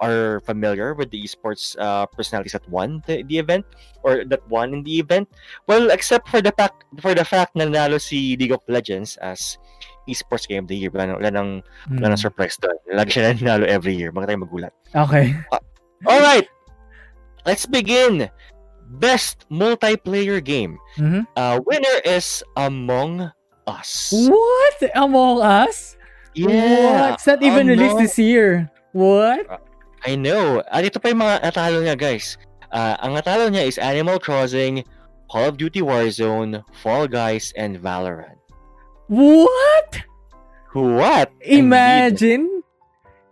are 0.00 0.40
familiar 0.48 0.94
with 0.94 1.10
the 1.10 1.20
esports 1.20 1.76
uh, 1.76 2.06
personalities 2.06 2.52
that 2.56 2.64
won 2.70 3.02
the, 3.06 3.20
the 3.28 3.36
event 3.36 3.66
or 4.02 4.24
that 4.24 4.40
won 4.48 4.72
in 4.72 4.82
the 4.82 4.96
event. 4.98 5.28
Well, 5.66 5.90
except 5.90 6.28
for 6.30 6.40
the 6.40 6.52
fact 6.56 6.86
for 7.02 7.12
the 7.14 7.24
fact 7.24 7.52
na 7.58 7.66
nanalo 7.68 8.00
si 8.00 8.36
League 8.38 8.54
of 8.54 8.62
Legends 8.68 9.18
as 9.20 9.58
esports 10.08 10.48
game 10.48 10.64
of 10.64 10.68
the 10.72 10.76
year. 10.78 10.90
Wala, 10.90 11.06
nang- 11.12 11.18
wala 11.20 11.30
nang, 11.30 11.50
wala 11.92 12.06
nang 12.14 12.18
Mm. 12.18 12.24
surprise 12.24 12.56
doon. 12.62 12.78
Lagi 12.94 13.10
siya 13.20 13.34
nanalo 13.36 13.66
every 13.68 13.92
year. 13.92 14.08
Mga 14.14 14.32
tayo 14.32 14.40
magulat. 14.40 14.72
Okay. 14.96 15.36
All 16.08 16.22
right. 16.24 16.48
Let's 17.50 17.66
begin. 17.66 18.30
Best 19.02 19.42
multiplayer 19.50 20.38
game. 20.38 20.78
Mhm. 20.94 21.26
Uh, 21.34 21.58
winner 21.66 21.98
is 22.06 22.46
Among 22.54 23.26
Us. 23.66 24.14
What? 24.14 24.78
Among 24.94 25.42
Us? 25.42 25.98
What? 26.38 27.18
It's 27.18 27.26
not 27.26 27.42
even 27.42 27.66
released 27.66 27.98
Among- 27.98 28.06
this 28.06 28.18
year. 28.22 28.70
What? 28.94 29.50
I 30.06 30.14
know. 30.14 30.62
At 30.70 30.86
ito 30.86 31.02
pa 31.02 31.10
yung 31.10 31.26
mga 31.26 31.42
natalo 31.42 31.82
niya, 31.82 31.98
guys. 31.98 32.38
Ah, 32.70 32.94
ang 33.02 33.18
natalo 33.18 33.50
niya 33.50 33.66
is 33.66 33.82
Animal 33.82 34.22
Crossing, 34.22 34.86
Call 35.26 35.50
of 35.50 35.58
Duty 35.58 35.82
Warzone, 35.82 36.62
Fall 36.82 37.10
Guys, 37.10 37.50
and 37.58 37.82
Valorant. 37.82 38.38
What? 39.10 40.06
What? 40.70 41.34
Indeed. 41.42 42.59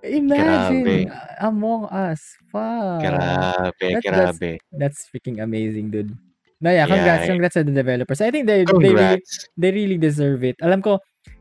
Imagine. 0.03 0.85
Grabe. 0.87 0.97
Among 1.43 1.91
Us. 1.91 2.23
Fuck. 2.55 3.03
Grabe, 3.03 3.87
That- 3.99 4.05
grabe. 4.07 4.51
That's 4.71 5.11
freaking 5.11 5.43
amazing, 5.43 5.91
dude. 5.91 6.15
No, 6.59 6.71
yeah, 6.75 6.87
congrats, 6.91 7.23
Yeah. 7.27 7.31
congrats 7.31 7.55
to 7.55 7.63
the 7.63 7.71
developers. 7.75 8.19
I 8.19 8.31
think 8.35 8.47
they 8.51 8.67
they 8.67 8.75
really, 8.75 8.95
Congrats. 8.99 9.47
they 9.55 9.71
really 9.71 9.99
deserve 9.99 10.43
it. 10.43 10.59
Alam 10.59 10.83
ko, 10.83 10.99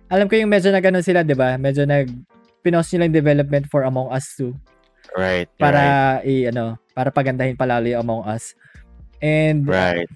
alam 0.10 0.30
ko 0.30 0.38
yung 0.38 0.50
medyo 0.50 0.70
nag 0.70 0.86
ano 0.86 1.02
sila, 1.02 1.26
'di 1.26 1.34
ba? 1.34 1.58
Medyo 1.58 1.89
nag 1.89 2.06
pinost 2.62 2.93
nila 2.93 3.10
yung 3.10 3.17
development 3.17 3.65
for 3.70 3.82
Among 3.82 4.13
Us 4.13 4.30
2 4.38 4.54
Right. 5.17 5.50
para 5.58 6.22
i 6.22 6.46
ano, 6.46 6.78
para 6.93 7.10
pagandahin 7.10 7.58
palalo 7.58 7.89
yung 7.89 8.06
Among 8.06 8.30
Us. 8.30 8.54
And 9.17 9.65
Right. 9.65 10.06
right. 10.06 10.12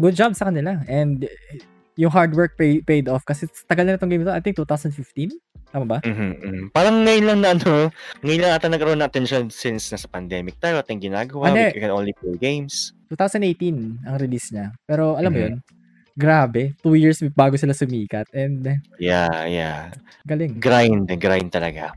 good 0.00 0.16
job 0.16 0.32
sa 0.32 0.48
kanila. 0.48 0.80
And 0.88 1.28
yung 1.96 2.12
hard 2.12 2.32
work 2.32 2.56
pay, 2.56 2.80
paid 2.80 3.08
off 3.08 3.24
kasi 3.24 3.44
tagal 3.68 3.84
na 3.84 3.96
itong 3.96 4.08
game 4.08 4.24
ito. 4.24 4.32
I 4.32 4.40
think 4.40 4.56
2015. 4.56 5.32
Tama 5.72 5.84
ba? 5.88 5.98
Mhm, 6.04 6.30
mhm. 6.36 6.64
Parang 6.72 7.00
ngayon 7.00 7.24
lang 7.24 7.38
na 7.40 7.56
ano, 7.56 7.88
ngayon 8.20 8.40
lang 8.44 8.52
ata 8.52 8.68
nagkaroon 8.68 9.00
ng 9.00 9.08
attention 9.08 9.48
since 9.48 9.88
nasa 9.88 10.04
pandemic 10.04 10.60
tayo 10.60 10.76
at 10.76 10.88
ang 10.92 11.00
ginagawa, 11.00 11.48
Ano 11.48 11.72
we 11.72 11.80
can 11.80 11.92
only 11.92 12.12
play 12.12 12.36
games. 12.36 12.92
2018 13.08 14.04
ang 14.04 14.16
release 14.20 14.52
niya. 14.52 14.72
Pero 14.84 15.16
alam 15.16 15.32
mo 15.32 15.40
Mhm. 15.40 15.44
yun, 15.48 15.54
grabe. 16.12 16.76
Two 16.84 16.92
years 16.92 17.24
bago 17.32 17.56
sila 17.56 17.72
sumikat. 17.72 18.28
And 18.36 18.60
eh, 18.68 18.78
Yeah, 19.00 19.32
yeah. 19.48 19.80
galing. 20.28 20.60
Grind, 20.60 21.08
grind 21.16 21.48
talaga. 21.48 21.96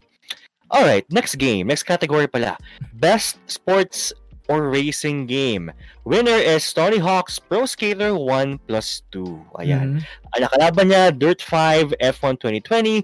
Alright, 0.71 1.05
next 1.11 1.35
game. 1.37 1.67
Next 1.67 1.83
category 1.83 2.25
pala. 2.25 2.55
Best 2.95 3.37
sports 3.45 4.15
or 4.47 4.69
racing 4.69 5.25
game. 5.25 5.71
Winner 6.05 6.37
is 6.37 6.65
Tony 6.71 6.97
Hawk's 6.97 7.39
Pro 7.39 7.65
Skater 7.65 8.13
1 8.15 8.59
plus 8.67 9.01
2. 9.11 9.25
Ayan. 9.59 9.99
Mhm. 9.99 10.05
Ang 10.35 10.41
nakalaban 10.45 10.85
niya, 10.91 11.03
Dirt 11.11 11.41
5, 11.41 11.93
F1 11.99 12.37
2020, 12.37 13.01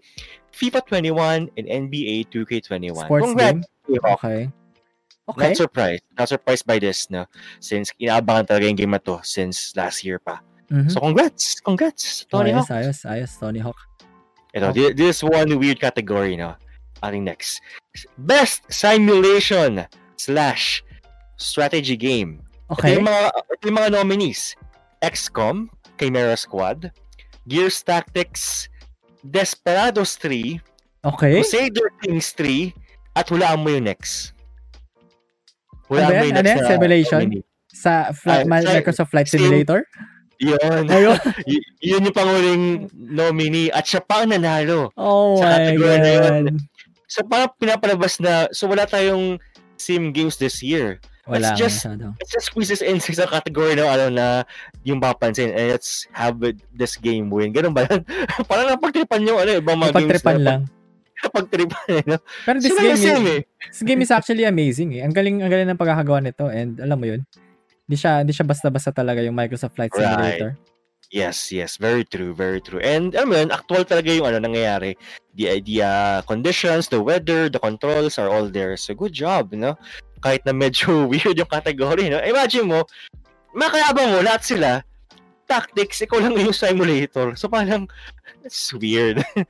FIFA 0.51 0.79
21, 0.85 1.39
and 1.57 1.65
NBA 1.67 2.27
2K21. 2.29 3.05
Sports 3.07 3.25
Congrats, 3.25 3.65
game? 3.87 3.99
Okay. 4.05 4.39
Okay. 5.29 5.47
Not 5.47 5.57
surprised. 5.57 6.03
Not 6.17 6.27
surprised 6.27 6.65
by 6.67 6.77
this, 6.77 7.07
no? 7.09 7.23
Since 7.63 7.93
inaabangan 8.01 8.51
talaga 8.51 8.67
yung 8.67 8.75
game 8.75 8.91
na 8.91 9.01
to 9.05 9.21
since 9.23 9.71
last 9.79 10.03
year 10.03 10.19
pa. 10.19 10.41
Mhm. 10.67 10.91
So 10.91 10.99
congrats! 10.99 11.59
Congrats, 11.63 12.25
Tony 12.27 12.51
ayos, 12.51 12.67
Hawk. 12.67 12.79
ayos, 12.83 12.99
ayos, 13.07 13.31
Tony 13.39 13.59
Hawk. 13.59 13.79
Ito, 14.51 14.67
Oh. 14.67 14.73
thi- 14.75 14.91
this 14.91 15.19
is 15.19 15.23
one 15.23 15.47
weird 15.55 15.79
category, 15.79 16.35
no? 16.35 16.55
Ating 16.99 17.23
next. 17.23 17.63
Best 18.19 18.67
simulation 18.67 19.87
slash 20.19 20.83
strategy 21.41 21.97
game. 21.97 22.39
Ito 22.69 22.77
Okay. 22.77 22.95
yung 22.95 23.03
mga, 23.03 23.21
ito 23.51 23.63
yung 23.65 23.77
mga 23.77 23.91
nominees. 23.91 24.55
XCOM, 25.01 25.67
Chimera 25.97 26.37
Squad, 26.37 26.93
Gears 27.43 27.81
Tactics, 27.81 28.69
Desperados 29.21 30.15
3, 30.15 30.61
Okay. 31.01 31.41
Crusader 31.41 31.89
Kings 31.99 32.29
3, 32.31 32.69
at 33.11 33.25
hulaan 33.27 33.59
mo 33.59 33.69
yung 33.69 33.83
next. 33.83 34.37
Ano 35.89 36.07
yan? 36.07 36.31
yung 36.31 36.37
Ano 36.37 36.47
na 36.47 36.69
Simulation? 36.69 37.21
nominee. 37.25 37.43
Sa 37.73 37.91
flight, 38.13 38.45
sa- 38.45 38.71
Microsoft 38.71 39.09
Flight 39.09 39.27
Simulator? 39.27 39.81
Yun. 40.37 40.85
Ayun. 40.87 41.17
Y- 41.49 41.65
yun 41.81 42.01
yung 42.03 42.15
panguling 42.15 42.63
nominee 42.93 43.69
at 43.69 43.83
siya 43.83 43.99
pa 43.99 44.23
ang 44.23 44.31
nanalo. 44.31 44.89
Oh 44.95 45.37
Sa 45.37 45.45
my 45.45 45.53
category 45.69 45.97
na 45.97 46.11
yun. 46.11 46.21
God. 46.21 46.45
So 47.05 47.17
parang 47.23 47.51
pinapalabas 47.57 48.17
na, 48.17 48.47
so 48.49 48.65
wala 48.65 48.85
tayong 48.85 49.37
sim 49.75 50.09
games 50.09 50.37
this 50.37 50.61
year. 50.61 50.97
Wala 51.29 51.53
Let's 51.53 51.59
just- 51.59 51.85
masyado. 51.85 52.17
Let's 52.17 52.31
just 52.33 52.47
squeeze 52.49 52.69
this 52.73 52.81
in 52.81 52.97
sa 53.03 53.13
isang 53.13 53.29
category 53.29 53.77
na 53.77 53.85
ano 53.93 54.05
na 54.09 54.25
yung 54.81 54.97
papansin 54.97 55.53
and 55.53 55.69
let's 55.77 56.09
have 56.17 56.41
it- 56.41 56.61
this 56.73 56.97
game 56.97 57.29
win. 57.29 57.53
Ganun 57.53 57.77
ba 57.77 57.85
yan? 57.85 58.01
Parang 58.49 58.73
napagtripan 58.73 59.21
yung 59.21 59.37
ano, 59.37 59.51
ibang 59.61 59.77
mga 59.77 59.93
games 60.01 60.17
Pagtripan 60.17 60.35
na 60.41 60.45
lang. 60.45 60.61
Napagtripan 61.21 61.85
eh. 61.93 62.03
No? 62.09 62.17
Pero 62.49 62.57
this 62.57 62.73
Sila 62.73 62.81
game, 62.81 62.89
na 62.89 62.97
same 62.97 63.25
is, 63.25 63.33
eh. 63.37 63.41
this 63.69 63.83
game 63.85 64.01
is 64.01 64.11
actually 64.11 64.45
amazing 64.49 64.89
eh. 64.97 65.05
Ang 65.05 65.13
galing, 65.13 65.45
ang 65.45 65.51
galing 65.53 65.69
ng 65.69 65.77
pagkakagawa 65.77 66.25
nito 66.25 66.49
and 66.49 66.81
alam 66.81 66.97
mo 66.97 67.05
yun, 67.05 67.21
di 67.85 67.93
siya, 67.93 68.25
di 68.25 68.33
siya 68.33 68.41
basta-basta 68.41 68.89
talaga 68.89 69.21
yung 69.21 69.37
Microsoft 69.37 69.77
Flight 69.77 69.93
Right. 69.93 70.01
Simulator. 70.01 70.57
Yes, 71.11 71.51
yes, 71.51 71.75
very 71.75 72.07
true, 72.07 72.31
very 72.31 72.63
true. 72.63 72.79
And 72.79 73.11
alam 73.11 73.27
mo 73.29 73.35
yun, 73.35 73.51
actual 73.51 73.83
talaga 73.83 74.15
yung 74.15 74.31
ano 74.31 74.39
nangyayari. 74.39 74.95
The 75.35 75.59
the 75.59 75.83
uh, 75.83 76.19
conditions, 76.23 76.87
the 76.87 77.03
weather, 77.03 77.51
the 77.51 77.59
controls 77.59 78.15
are 78.15 78.31
all 78.31 78.47
there. 78.47 78.79
So 78.79 78.95
good 78.95 79.11
job, 79.11 79.51
no? 79.51 79.75
Kahit 80.21 80.45
na 80.45 80.53
medyo 80.53 81.03
weird 81.11 81.35
yung 81.35 81.49
category, 81.49 82.07
no? 82.07 82.21
Imagine 82.21 82.65
mo, 82.69 82.79
makayabang 83.51 84.13
mo 84.13 84.19
lahat 84.21 84.45
sila 84.45 84.69
tactics, 85.45 85.99
ikaw 85.99 86.23
lang 86.23 86.37
yung 86.39 86.55
simulator. 86.55 87.35
So 87.35 87.51
parang 87.51 87.91
it's 88.45 88.71
weird. 88.71 89.19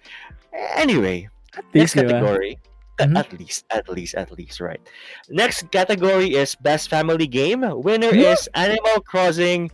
anyway, 0.75 1.29
At 1.53 1.65
next 1.75 1.93
least, 1.93 1.95
ba? 1.95 2.01
category. 2.01 2.53
Mhm. 2.97 3.17
At 3.17 3.29
least, 3.34 3.65
at 3.73 3.86
least, 3.89 4.13
at 4.13 4.29
least, 4.34 4.62
right. 4.62 4.81
Next 5.29 5.65
category 5.69 6.38
is 6.38 6.53
Best 6.53 6.86
Family 6.89 7.25
Game. 7.25 7.65
Winner 7.81 8.13
Hmm? 8.13 8.29
is 8.29 8.45
Animal 8.53 9.01
Crossing 9.01 9.69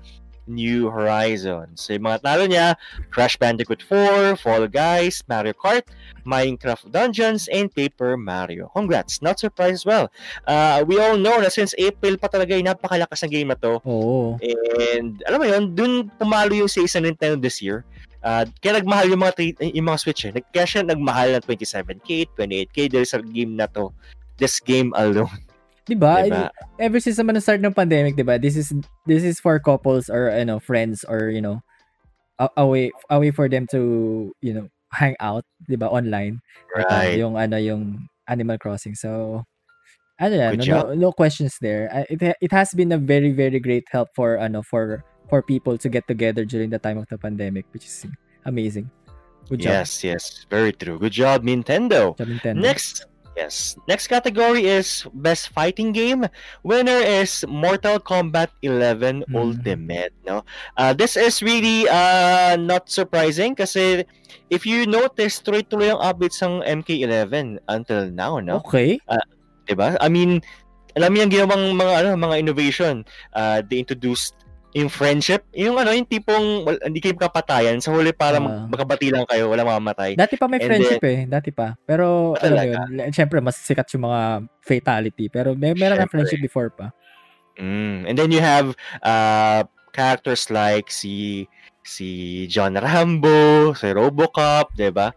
New 0.48 0.90
Horizons. 0.90 1.84
So, 1.86 1.94
yung 1.94 2.08
mga 2.08 2.24
talo 2.24 2.44
niya, 2.48 2.76
Crash 3.12 3.38
Bandicoot 3.38 3.84
4, 3.84 4.40
Fall 4.40 4.68
Guys, 4.68 5.22
Mario 5.28 5.54
Kart, 5.54 5.86
Minecraft 6.26 6.90
Dungeons, 6.92 7.48
and 7.52 7.72
Paper 7.72 8.18
Mario. 8.18 8.72
Congrats! 8.74 9.22
Not 9.22 9.40
surprised 9.40 9.84
as 9.84 9.86
well. 9.86 10.12
Uh, 10.48 10.84
we 10.88 11.00
all 11.00 11.16
know 11.16 11.40
na 11.40 11.52
since 11.52 11.76
April 11.78 12.18
pa 12.18 12.28
talaga 12.28 12.56
yung 12.56 12.68
napakalakas 12.68 13.24
ng 13.24 13.32
game 13.32 13.50
na 13.52 13.60
to. 13.60 13.80
Oo. 13.86 14.40
And 14.96 15.22
alam 15.28 15.40
mo 15.40 15.48
yun, 15.48 15.64
dun 15.76 15.94
pumalo 16.20 16.56
yung 16.56 16.72
ng 16.72 17.06
Nintendo 17.08 17.40
this 17.40 17.62
year. 17.64 17.88
Uh, 18.28 18.44
kaya 18.60 18.84
nagmahal 18.84 19.08
yung 19.08 19.24
mga, 19.24 19.34
tra- 19.40 19.72
yung 19.72 19.88
mga 19.88 20.00
Switch 20.04 20.28
eh. 20.28 20.34
Kaya 20.52 20.66
siya 20.68 20.82
nagmahal 20.84 21.38
ng 21.38 21.44
27k, 21.48 22.28
28k 22.36 22.78
dahil 22.92 23.08
sa 23.08 23.24
game 23.24 23.56
na 23.56 23.72
to. 23.72 23.94
This 24.36 24.60
game 24.60 24.92
alone. 25.00 25.47
Di 25.88 25.96
ba? 25.96 26.28
Diba? 26.28 26.52
Ever 26.78 27.00
since 27.00 27.16
naman 27.18 27.40
start 27.42 27.64
ng 27.64 27.74
pandemic, 27.74 28.20
di 28.20 28.24
ba? 28.28 28.36
This 28.36 28.60
is 28.60 28.76
this 29.08 29.24
is 29.24 29.40
for 29.40 29.56
couples 29.60 30.12
or 30.12 30.28
you 30.36 30.44
know, 30.46 30.60
friends 30.60 31.08
or 31.08 31.32
you 31.32 31.40
know, 31.42 31.64
a, 32.40 32.52
a 32.60 32.66
way 32.68 32.92
a 33.10 33.18
way 33.20 33.32
for 33.32 33.48
them 33.48 33.66
to, 33.72 34.32
you 34.44 34.54
know, 34.54 34.68
hang 34.92 35.16
out, 35.24 35.48
di 35.68 35.80
ba, 35.80 35.88
online. 35.88 36.44
Ito, 36.76 36.88
Right. 36.92 37.16
yung 37.18 37.40
ano 37.40 37.56
yung 37.56 38.12
Animal 38.28 38.60
Crossing. 38.60 38.96
So 39.00 39.44
ano 40.20 40.34
yan, 40.36 40.60
Good 40.60 40.68
no, 40.68 40.92
no, 40.92 41.08
no 41.08 41.12
questions 41.16 41.56
there. 41.64 41.88
Uh, 41.94 42.06
It 42.12 42.20
it 42.42 42.52
has 42.52 42.76
been 42.76 42.92
a 42.92 43.00
very 43.00 43.32
very 43.32 43.64
great 43.64 43.88
help 43.88 44.12
for 44.12 44.36
ano 44.38 44.62
for 44.62 45.08
for 45.32 45.40
people 45.44 45.80
to 45.80 45.88
get 45.88 46.08
together 46.08 46.44
during 46.44 46.72
the 46.72 46.80
time 46.80 47.00
of 47.00 47.08
the 47.08 47.16
pandemic, 47.20 47.64
which 47.72 47.86
is 47.88 48.04
amazing. 48.44 48.92
Good 49.48 49.64
job. 49.64 49.72
Yes, 49.84 50.04
yes. 50.04 50.24
Very 50.52 50.76
true. 50.76 51.00
Good 51.00 51.16
job, 51.16 51.48
Nintendo. 51.48 52.12
Job 52.20 52.28
Nintendo. 52.28 52.60
Next, 52.60 53.08
yes. 53.38 53.78
Next 53.86 54.10
category 54.10 54.66
is 54.66 55.06
Best 55.14 55.54
Fighting 55.54 55.94
Game. 55.94 56.26
Winner 56.66 56.98
is 56.98 57.46
Mortal 57.46 58.02
Kombat 58.02 58.50
11 58.66 59.22
Mhm. 59.30 59.38
Ultimate. 59.38 60.14
No, 60.26 60.42
uh, 60.76 60.92
this 60.98 61.14
is 61.14 61.46
really 61.46 61.86
uh, 61.88 62.58
not 62.58 62.90
surprising 62.90 63.54
kasi 63.54 64.04
if 64.50 64.66
you 64.66 64.90
notice, 64.90 65.38
tuloy-tuloy 65.40 65.94
ang 65.94 66.02
updates 66.02 66.42
ng 66.42 66.66
MK11 66.66 67.62
until 67.70 68.10
now, 68.10 68.42
no? 68.42 68.60
Okay. 68.66 68.98
Diba? 69.68 70.00
I 70.00 70.08
mean, 70.08 70.40
alam 70.96 71.12
mo 71.12 71.20
yung 71.22 71.30
ginawang 71.30 71.76
mga 71.76 71.94
ano, 72.02 72.10
mga 72.16 72.40
innovation. 72.40 73.04
Uh, 73.36 73.60
they 73.60 73.84
introduced 73.84 74.37
yung 74.74 74.92
friendship, 74.92 75.48
yung 75.52 75.80
ano, 75.80 75.90
yung 75.90 76.06
tipong 76.06 76.64
wal- 76.64 76.84
hindi 76.84 77.00
kayo 77.00 77.16
kapatayan, 77.16 77.80
sa 77.80 77.90
huli 77.90 78.12
para 78.12 78.38
Ah. 78.38 78.44
mag- 78.44 78.68
magkabati 78.70 79.10
lang 79.10 79.24
kayo, 79.26 79.48
wala 79.48 79.64
mamamatay. 79.64 80.14
Dati 80.14 80.36
pa 80.36 80.46
may 80.46 80.60
And 80.60 80.68
friendship 80.68 81.02
eh. 81.02 81.24
Dati 81.26 81.50
pa. 81.50 81.80
Pero, 81.84 82.36
Ah, 82.36 82.46
alam 82.46 82.66
yun, 82.92 83.12
syempre, 83.12 83.40
mas 83.40 83.56
sikat 83.56 83.88
yung 83.96 84.06
mga 84.06 84.22
fatality. 84.60 85.26
Pero 85.28 85.56
may 85.56 85.72
meron 85.74 85.98
na 85.98 86.06
friendship 86.06 86.40
before 86.40 86.70
pa. 86.70 86.92
Mm. 87.58 88.06
And 88.06 88.16
then 88.16 88.30
you 88.30 88.38
have 88.38 88.76
uh, 89.02 89.66
characters 89.90 90.54
like 90.54 90.94
si 90.94 91.48
si 91.82 92.46
John 92.46 92.78
Rambo, 92.78 93.74
si 93.74 93.90
Robocop, 93.90 94.76
'di 94.78 94.94
ba? 94.94 95.10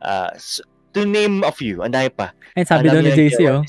Uh, 0.00 0.32
s- 0.32 0.64
to 0.92 1.04
name 1.04 1.42
a 1.42 1.52
few, 1.52 1.84
ang 1.84 1.92
dami 1.92 2.08
pa. 2.08 2.32
And 2.56 2.64
sabi 2.64 2.88
daw 2.88 3.00
ni 3.00 3.12
JC, 3.12 3.44
oh, 3.50 3.60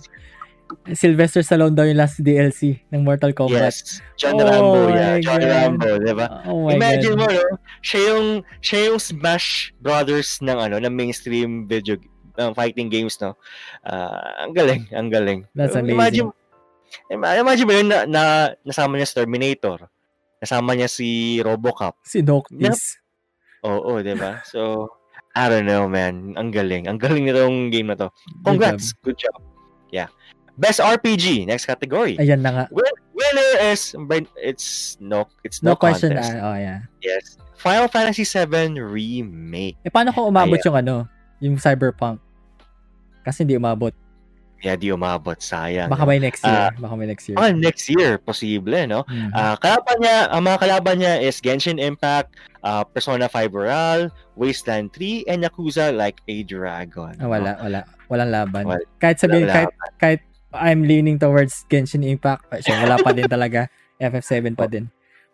Sylvester 0.91 1.45
Stallone 1.45 1.75
daw 1.75 1.85
yung 1.87 1.99
last 1.99 2.19
DLC 2.19 2.81
ng 2.91 3.01
Mortal 3.05 3.31
Kombat. 3.31 3.71
Yes, 3.71 4.01
John 4.19 4.35
Oh 4.41 4.47
Rambo, 4.47 4.79
yeah, 4.91 5.15
John 5.21 5.39
God. 5.39 5.51
Rambo, 5.51 5.89
'di 6.01 6.13
ba? 6.17 6.27
Oh 6.49 6.67
Imagine 6.67 7.15
God. 7.15 7.19
mo, 7.19 7.25
no? 7.29 7.55
Siya 7.85 7.99
yung 8.13 8.25
siya 8.59 8.79
yung 8.91 8.99
Smash 8.99 9.71
Brothers 9.79 10.41
ng 10.41 10.57
ano, 10.57 10.75
ng 10.81 10.93
mainstream 10.93 11.69
video 11.69 11.95
ng 12.35 12.51
fighting 12.57 12.89
games, 12.89 13.15
no? 13.21 13.37
Ah, 13.85 14.43
ang 14.43 14.51
galing, 14.57 14.89
ang 14.89 15.07
galing. 15.13 15.45
That's 15.53 15.77
amazing. 15.77 15.93
Imagine, 15.95 16.27
ima- 17.13 17.37
imagine 17.37 17.67
mo 17.69 17.73
yun 17.77 17.87
na, 17.93 17.99
na 18.09 18.23
nasama 18.65 18.97
niya 18.97 19.07
si 19.07 19.15
Terminator. 19.15 19.87
Nasama 20.41 20.75
niya 20.75 20.89
si 20.89 21.39
Robocop. 21.39 22.01
Si 22.03 22.19
Noctis. 22.25 22.99
Oo, 23.63 24.03
'di 24.03 24.17
ba? 24.19 24.43
So, 24.43 24.91
I 25.33 25.47
don't 25.47 25.65
know, 25.65 25.87
man. 25.87 26.35
Ang 26.35 26.51
galing. 26.51 26.85
Ang 26.85 26.99
galing 26.99 27.25
nitong 27.25 27.71
game 27.71 27.89
na 27.89 27.97
to. 27.97 28.09
Congrats. 28.43 28.91
Good 29.01 29.17
job. 29.17 29.39
Yeah. 29.93 30.09
Best 30.53 30.79
RPG, 30.79 31.49
next 31.49 31.65
category. 31.65 32.13
Ayan 32.21 32.45
na 32.45 32.51
nga. 32.53 32.65
Win- 32.69 33.01
winner 33.13 33.51
is 33.73 33.93
it's 34.37 34.97
no 35.01 35.25
it's 35.41 35.65
No, 35.65 35.73
no, 35.73 35.75
question. 35.77 36.13
contest. 36.13 36.33
Ah, 36.37 36.53
oh, 36.53 36.57
yeah. 36.57 36.79
Yes. 37.01 37.37
Final 37.57 37.87
Fantasy 37.87 38.27
7 38.27 38.75
remake. 38.75 39.79
Eh, 39.81 39.89
paano 39.89 40.11
kung 40.11 40.29
umabot 40.29 40.59
yung 40.61 40.77
ano? 40.77 41.07
Yung 41.39 41.55
Cyberpunk? 41.57 42.19
Kasi 43.23 43.47
hindi 43.47 43.55
umabot. 43.55 43.95
Yeah, 44.63 44.79
di 44.79 44.95
umabot. 44.95 45.35
Sayang. 45.43 45.91
Baka 45.91 46.07
no? 46.07 46.09
may 46.11 46.19
next 46.23 46.39
year. 46.43 46.55
Ah, 46.55 46.71
Baka 46.71 46.93
may 46.95 47.07
next 47.07 47.27
year. 47.27 47.35
Baka 47.35 47.51
next 47.51 47.85
year, 47.91 48.11
posible, 48.15 48.79
no? 48.87 49.03
Mhm. 49.11 49.31
Ah, 49.35 49.55
kalaban 49.59 49.99
niya, 49.99 50.31
ang 50.31 50.43
mga 50.47 50.57
kalaban 50.63 50.95
niya 51.03 51.13
is 51.19 51.43
Genshin 51.43 51.83
Impact, 51.83 52.31
ah, 52.63 52.87
Persona 52.87 53.27
5 53.27 53.51
Royal, 53.51 54.07
Wasteland 54.39 54.95
3, 54.95 55.27
and 55.27 55.43
Yakuza 55.43 55.91
Like 55.91 56.23
a 56.31 56.47
Dragon. 56.47 57.11
Ah, 57.19 57.27
wala, 57.27 57.59
wala. 57.59 57.79
Walang 58.07 58.31
laban. 58.31 58.63
Wala- 58.63 58.87
kahit 59.03 59.19
sabihin, 59.19 59.51
kahit, 59.51 59.71
kahit 59.99 60.21
I'm 60.53 60.85
leaning 60.85 61.17
towards 61.17 61.65
Genshin 61.67 62.05
Impact, 62.05 62.47
pa 62.49 62.61
siya, 62.61 62.85
wala 62.85 62.97
pa 63.01 63.11
din 63.11 63.25
talaga. 63.27 63.67
FF7 64.01 64.53
pa 64.57 64.65
din. 64.67 64.89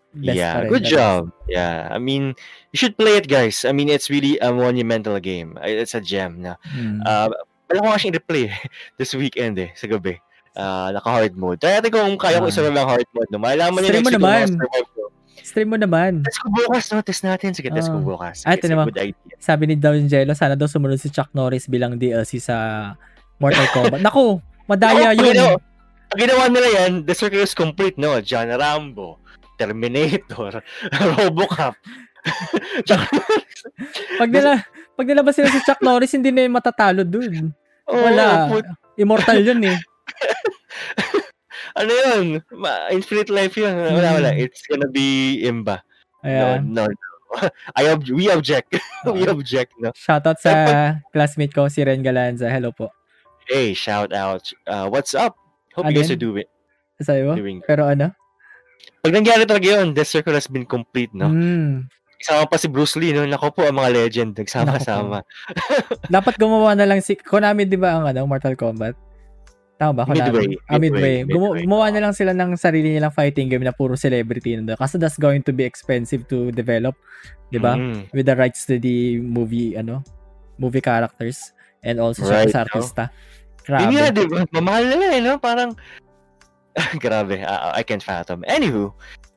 Best 0.10 0.42
yeah, 0.42 0.66
good 0.66 0.82
job. 0.84 1.30
Yeah, 1.46 1.86
I 1.94 2.02
mean, 2.02 2.34
you 2.74 2.78
should 2.82 2.98
play 2.98 3.22
it, 3.22 3.30
guys. 3.30 3.62
I 3.62 3.72
mean, 3.72 3.94
it's 3.94 4.10
really 4.10 4.42
a 4.42 4.50
monumental 4.50 5.14
game. 5.22 5.54
It's 5.62 5.94
a 5.94 6.02
gem 6.02 6.42
na. 6.42 6.58
Mm. 6.74 7.06
Uh, 7.06 7.30
wala 7.70 7.94
ko 7.94 7.98
siyang 8.02 8.18
replay 8.18 8.50
this 8.98 9.14
weekend 9.14 9.62
eh, 9.62 9.70
sa 9.78 9.86
gabi. 9.86 10.18
Uh, 10.58 10.90
naka-hard 10.98 11.38
mode. 11.38 11.62
Kaya 11.62 11.78
natin 11.78 11.94
kung 11.94 12.18
kaya 12.18 12.42
ko 12.42 12.50
Ah. 12.50 12.52
isurvive 12.52 12.74
ang 12.74 12.90
hard 12.90 13.06
mode. 13.14 13.30
No? 13.30 13.38
Malaman 13.38 13.86
niyo 13.86 14.02
Stream 14.02 14.02
mo 14.02 14.10
next 14.10 14.18
week 14.18 14.26
naman. 14.26 14.48
Stream 15.46 15.70
mo 15.70 15.78
naman. 15.78 16.12
Test 16.26 16.42
ko 16.42 16.48
bukas, 16.58 16.86
no? 16.90 16.98
Test 17.06 17.22
natin. 17.22 17.50
Sige, 17.54 17.70
test 17.70 17.94
ko 17.94 18.02
Ah. 18.02 18.04
bukas. 18.04 18.38
Ah, 18.50 18.58
Sige, 18.58 18.66
tinama- 18.66 18.90
good 18.90 19.14
idea. 19.14 19.38
Sabi 19.38 19.70
ni 19.70 19.76
Down 19.78 20.10
Jello, 20.10 20.34
sana 20.34 20.58
daw 20.58 20.66
sumunod 20.66 20.98
si 20.98 21.14
Chuck 21.14 21.30
Norris 21.38 21.70
bilang 21.70 21.96
DLC 21.96 22.42
sa 22.42 22.92
Mortal 23.38 23.70
Kombat. 23.72 24.02
Naku, 24.02 24.42
madaya 24.70 25.12
ginawa- 25.12 25.58
yun. 25.58 25.60
Pag 26.10 26.20
ginawa 26.22 26.46
nila 26.50 26.70
yan, 26.74 26.92
the 27.06 27.14
circle 27.14 27.42
is 27.42 27.54
complete, 27.54 27.98
no? 27.98 28.22
John 28.22 28.50
Rambo, 28.50 29.20
Terminator, 29.58 30.62
Robocop. 31.18 31.74
Pag 34.20 34.30
nila, 34.30 34.52
pag 34.96 35.08
nilabas 35.08 35.36
sila 35.38 35.48
si 35.48 35.60
Chuck 35.64 35.80
Norris, 35.80 36.12
hindi 36.12 36.32
na 36.32 36.44
yung 36.44 36.58
matatalo 36.58 37.04
dun. 37.06 37.54
oh, 37.88 37.96
Wala. 37.96 38.52
put- 38.52 38.74
Immortal 39.00 39.40
yun 39.40 39.64
eh. 39.64 39.80
ano 41.80 41.92
yun? 41.94 42.26
Ma- 42.52 42.92
Infinite 42.92 43.32
life 43.32 43.56
yun. 43.56 43.72
Wala, 43.72 44.20
wala. 44.20 44.32
Hmm. 44.36 44.44
It's 44.44 44.66
gonna 44.68 44.92
be 44.92 45.40
Imba. 45.48 45.80
Ayan. 46.26 46.68
No, 46.68 46.84
no, 46.84 46.92
no. 46.92 47.08
I 47.78 47.88
ob- 47.94 48.10
we 48.10 48.28
object. 48.28 48.76
we 49.08 49.24
object, 49.24 49.72
no? 49.80 49.94
Shoutout 49.96 50.42
sa 50.42 50.52
classmate 51.14 51.54
ko, 51.54 51.70
si 51.72 51.80
Ren 51.86 52.04
Galanza. 52.04 52.50
Hello 52.52 52.74
po. 52.76 52.92
Hey, 53.50 53.74
shout 53.74 54.14
out. 54.14 54.46
Uh, 54.70 54.86
what's 54.88 55.18
up? 55.18 55.34
Hope 55.74 55.90
Ano 55.90 55.98
you 55.98 56.06
guys 56.06 56.14
are 56.14 56.20
doing, 56.20 56.46
Sabi 57.02 57.26
mo? 57.26 57.34
doing 57.34 57.60
Pero 57.66 57.90
ano? 57.90 58.14
Pag 59.02 59.16
nangyari 59.16 59.44
talaga 59.50 59.82
yun, 59.82 59.98
the 59.98 60.06
circle 60.06 60.38
has 60.38 60.46
been 60.46 60.70
complete, 60.70 61.10
no? 61.18 61.34
Mm. 61.34 61.90
Isama 62.20 62.46
pa 62.46 62.60
si 62.60 62.68
Bruce 62.68 63.00
Lee, 63.00 63.16
no? 63.16 63.24
Nako 63.26 63.50
po, 63.56 63.62
ang 63.66 63.80
mga 63.80 63.90
legend, 63.96 64.32
nagsama-sama. 64.36 65.24
Dapat 66.12 66.36
gumawa 66.38 66.76
na 66.76 66.84
lang 66.86 67.00
si 67.00 67.16
Konami 67.16 67.64
'di 67.64 67.80
ba 67.80 67.96
ang 67.96 68.06
ano 68.12 68.28
Mortal 68.28 68.60
Kombat? 68.60 68.94
Tama 69.80 70.04
ba 70.04 70.04
Konami? 70.04 70.20
Midway, 70.20 70.50
Ah, 70.68 70.76
midway. 70.76 71.24
midway, 71.24 71.32
midway. 71.32 71.64
gumawa 71.64 71.88
na 71.96 72.04
lang 72.04 72.14
sila 72.14 72.36
ng 72.36 72.60
sarili 72.60 72.92
nilang 72.92 73.16
fighting 73.16 73.48
game 73.48 73.64
na 73.64 73.72
puro 73.72 73.96
celebrity 73.96 74.60
na 74.60 74.76
Kasi 74.76 75.00
that's 75.00 75.16
going 75.16 75.40
to 75.48 75.56
be 75.56 75.64
expensive 75.64 76.28
to 76.28 76.52
develop, 76.52 76.94
'di 77.50 77.60
ba? 77.64 77.80
Mm. 77.80 78.12
With 78.12 78.28
the 78.28 78.36
rights 78.36 78.68
to 78.68 78.76
the 78.76 79.24
movie 79.24 79.80
ano, 79.80 80.04
movie 80.60 80.84
characters 80.84 81.56
and 81.80 82.04
also 82.04 82.28
Right, 82.28 82.52
syempre 82.52 82.84
sa 82.84 83.08
no? 83.08 83.16
Artista. 83.72 83.86
Yun 83.86 83.94
nga, 83.94 84.08
Grabe. 84.10 84.18
di 84.18 84.26
ba? 84.28 84.40
Mamahal 84.52 84.84
nila 84.90 85.06
eh, 85.14 85.22
no? 85.22 85.34
Parang, 85.38 85.70
Grabe, 87.04 87.44
uh, 87.44 87.72
I 87.76 87.84
can't 87.84 88.04
fathom. 88.04 88.42
Anywho, 88.48 88.94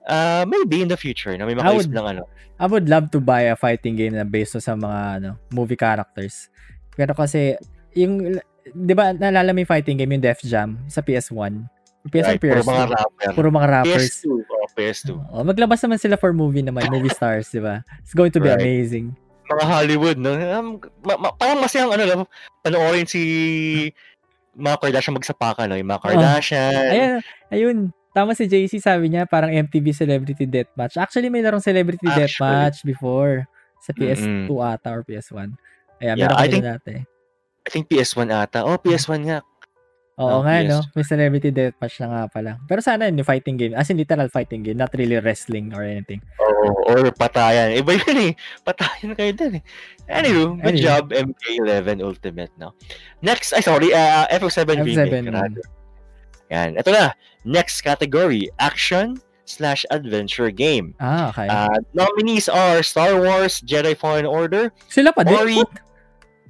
uh, 0.07 0.45
maybe 0.47 0.83
in 0.83 0.89
the 0.89 0.97
future, 0.97 1.35
no, 1.37 1.45
may 1.45 1.55
makaisip 1.55 1.91
ng 1.91 2.07
ano. 2.07 2.23
I 2.61 2.67
would 2.71 2.87
love 2.87 3.11
to 3.11 3.19
buy 3.19 3.51
a 3.51 3.57
fighting 3.57 3.97
game 3.97 4.15
na 4.15 4.23
based 4.23 4.55
sa 4.55 4.75
mga 4.75 5.01
ano, 5.19 5.31
movie 5.51 5.75
characters. 5.75 6.47
Pero 6.95 7.17
kasi, 7.17 7.57
yung, 7.97 8.39
di 8.69 8.95
ba, 8.95 9.11
naalala 9.11 9.51
mo 9.51 9.59
yung 9.59 9.73
fighting 9.73 9.99
game, 9.99 10.13
yung 10.13 10.23
Def 10.23 10.45
Jam, 10.45 10.79
sa 10.87 11.03
PS1? 11.03 11.67
PS1, 12.03 12.27
Right, 12.29 12.43
puro 12.43 12.61
PS2. 12.63 12.69
mga 12.69 12.87
rapper. 12.91 13.31
Puro 13.35 13.49
mga 13.51 13.69
rappers. 13.71 14.07
PS2. 14.23 14.27
Oh, 14.43 14.67
PS2. 14.75 15.11
Oh, 15.33 15.43
maglabas 15.43 15.79
naman 15.83 15.99
sila 15.99 16.15
for 16.15 16.31
movie 16.35 16.63
naman, 16.63 16.87
movie 16.91 17.11
stars, 17.11 17.51
di 17.51 17.59
ba? 17.59 17.83
It's 18.03 18.15
going 18.15 18.31
to 18.31 18.43
be 18.43 18.51
Right. 18.51 18.59
amazing. 18.59 19.15
Mga 19.49 19.65
Hollywood, 19.67 20.19
no? 20.19 20.33
Um, 20.35 20.79
ma- 21.03 21.19
ma- 21.19 21.35
parang 21.35 21.63
masayang 21.63 21.91
ano 21.91 22.05
lang, 22.07 22.21
panoorin 22.63 23.07
si 23.07 23.23
mga 24.53 24.77
Kardashian 24.79 25.17
magsapakan, 25.17 25.65
no? 25.67 25.77
Yung 25.77 25.89
mga 25.89 26.03
Kardashian. 26.03 26.87
Ayun, 26.89 27.13
ayun. 27.51 27.79
Tama 28.13 28.37
si 28.37 28.45
JC, 28.45 28.77
sabi 28.77 29.09
niya, 29.09 29.25
parang 29.25 29.49
MTV 29.49 29.97
Celebrity 29.97 30.45
Deathmatch. 30.45 31.01
Actually, 31.01 31.33
may 31.33 31.41
larong 31.41 31.65
Celebrity 31.65 32.05
Actually. 32.05 32.29
Deathmatch 32.29 32.85
before 32.85 33.49
sa 33.81 33.97
PS2 33.97 34.53
Mm-mm. 34.53 34.61
ata 34.61 34.93
or 34.93 35.01
PS1. 35.01 35.57
Ayan, 35.99 36.17
Yeah, 36.21 36.29
meron 36.29 36.37
I 36.37 36.45
kami 36.45 36.53
think- 36.53 36.67
dati. 36.69 36.95
I 37.63 37.69
think 37.71 37.85
PS1 37.89 38.29
ata. 38.29 38.67
Oh, 38.67 38.77
PS1 38.77 39.21
nga. 39.25 39.39
Oo 40.23 40.39
Oh, 40.39 40.41
nga, 40.47 40.63
PS2. 40.63 40.71
no? 40.71 40.79
May 40.95 41.05
Celebrity 41.05 41.51
Deathmatch 41.51 41.97
na 41.99 42.07
nga 42.07 42.23
pala. 42.31 42.51
Pero 42.65 42.79
sana 42.79 43.11
yun, 43.11 43.19
yung 43.19 43.27
fighting 43.27 43.59
game. 43.59 43.75
As 43.75 43.91
in, 43.91 43.99
literal 43.99 44.31
fighting 44.31 44.63
game. 44.63 44.79
Not 44.79 44.95
really 44.95 45.19
wrestling 45.19 45.75
or 45.75 45.83
anything. 45.83 46.23
Oo, 46.39 46.87
or 46.87 47.03
patayan. 47.11 47.75
Iba 47.75 47.99
yun 47.99 48.31
eh. 48.31 48.33
Patayan 48.63 49.13
kayo 49.13 49.35
dun 49.35 49.59
eh. 49.59 49.63
Anywho, 50.07 50.57
good 50.63 50.79
Anyway. 50.79 50.87
job, 50.87 51.11
MK11 51.11 51.99
Ultimate, 51.99 52.55
no? 52.55 52.73
Next, 53.21 53.51
ay 53.51 53.61
sorry, 53.61 53.91
uh, 53.91 54.31
FF7 54.31 54.87
F7. 54.87 55.27
Remake. 55.27 55.59
Yan, 56.53 56.77
ito 56.77 56.93
na. 56.93 57.17
Next 57.43 57.81
category, 57.81 58.47
action 58.61 59.17
slash 59.49 59.83
adventure 59.91 60.53
game. 60.53 60.95
Ah, 61.01 61.33
okay. 61.33 61.49
Uh, 61.49 61.73
nominees 61.93 62.47
are 62.47 62.85
Star 62.85 63.19
Wars, 63.19 63.59
Jedi 63.65 63.97
Fallen 63.97 64.29
Order, 64.29 64.71
sila 64.87 65.11
pa 65.11 65.25
din? 65.25 65.35
Ori, 65.35 65.57
What? 65.59 65.73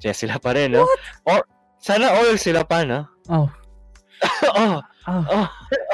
yes, 0.02 0.20
sila 0.20 0.37
pa 0.37 0.52
rin, 0.52 0.74
no? 0.74 0.85
Or, 1.24 1.46
sana 1.78 2.11
all 2.12 2.35
sila 2.37 2.66
pa, 2.66 2.82
no? 2.85 3.06
Oh. 3.30 3.46
oh, 4.54 4.82
Oh. 5.02 5.26
oh, 5.35 5.48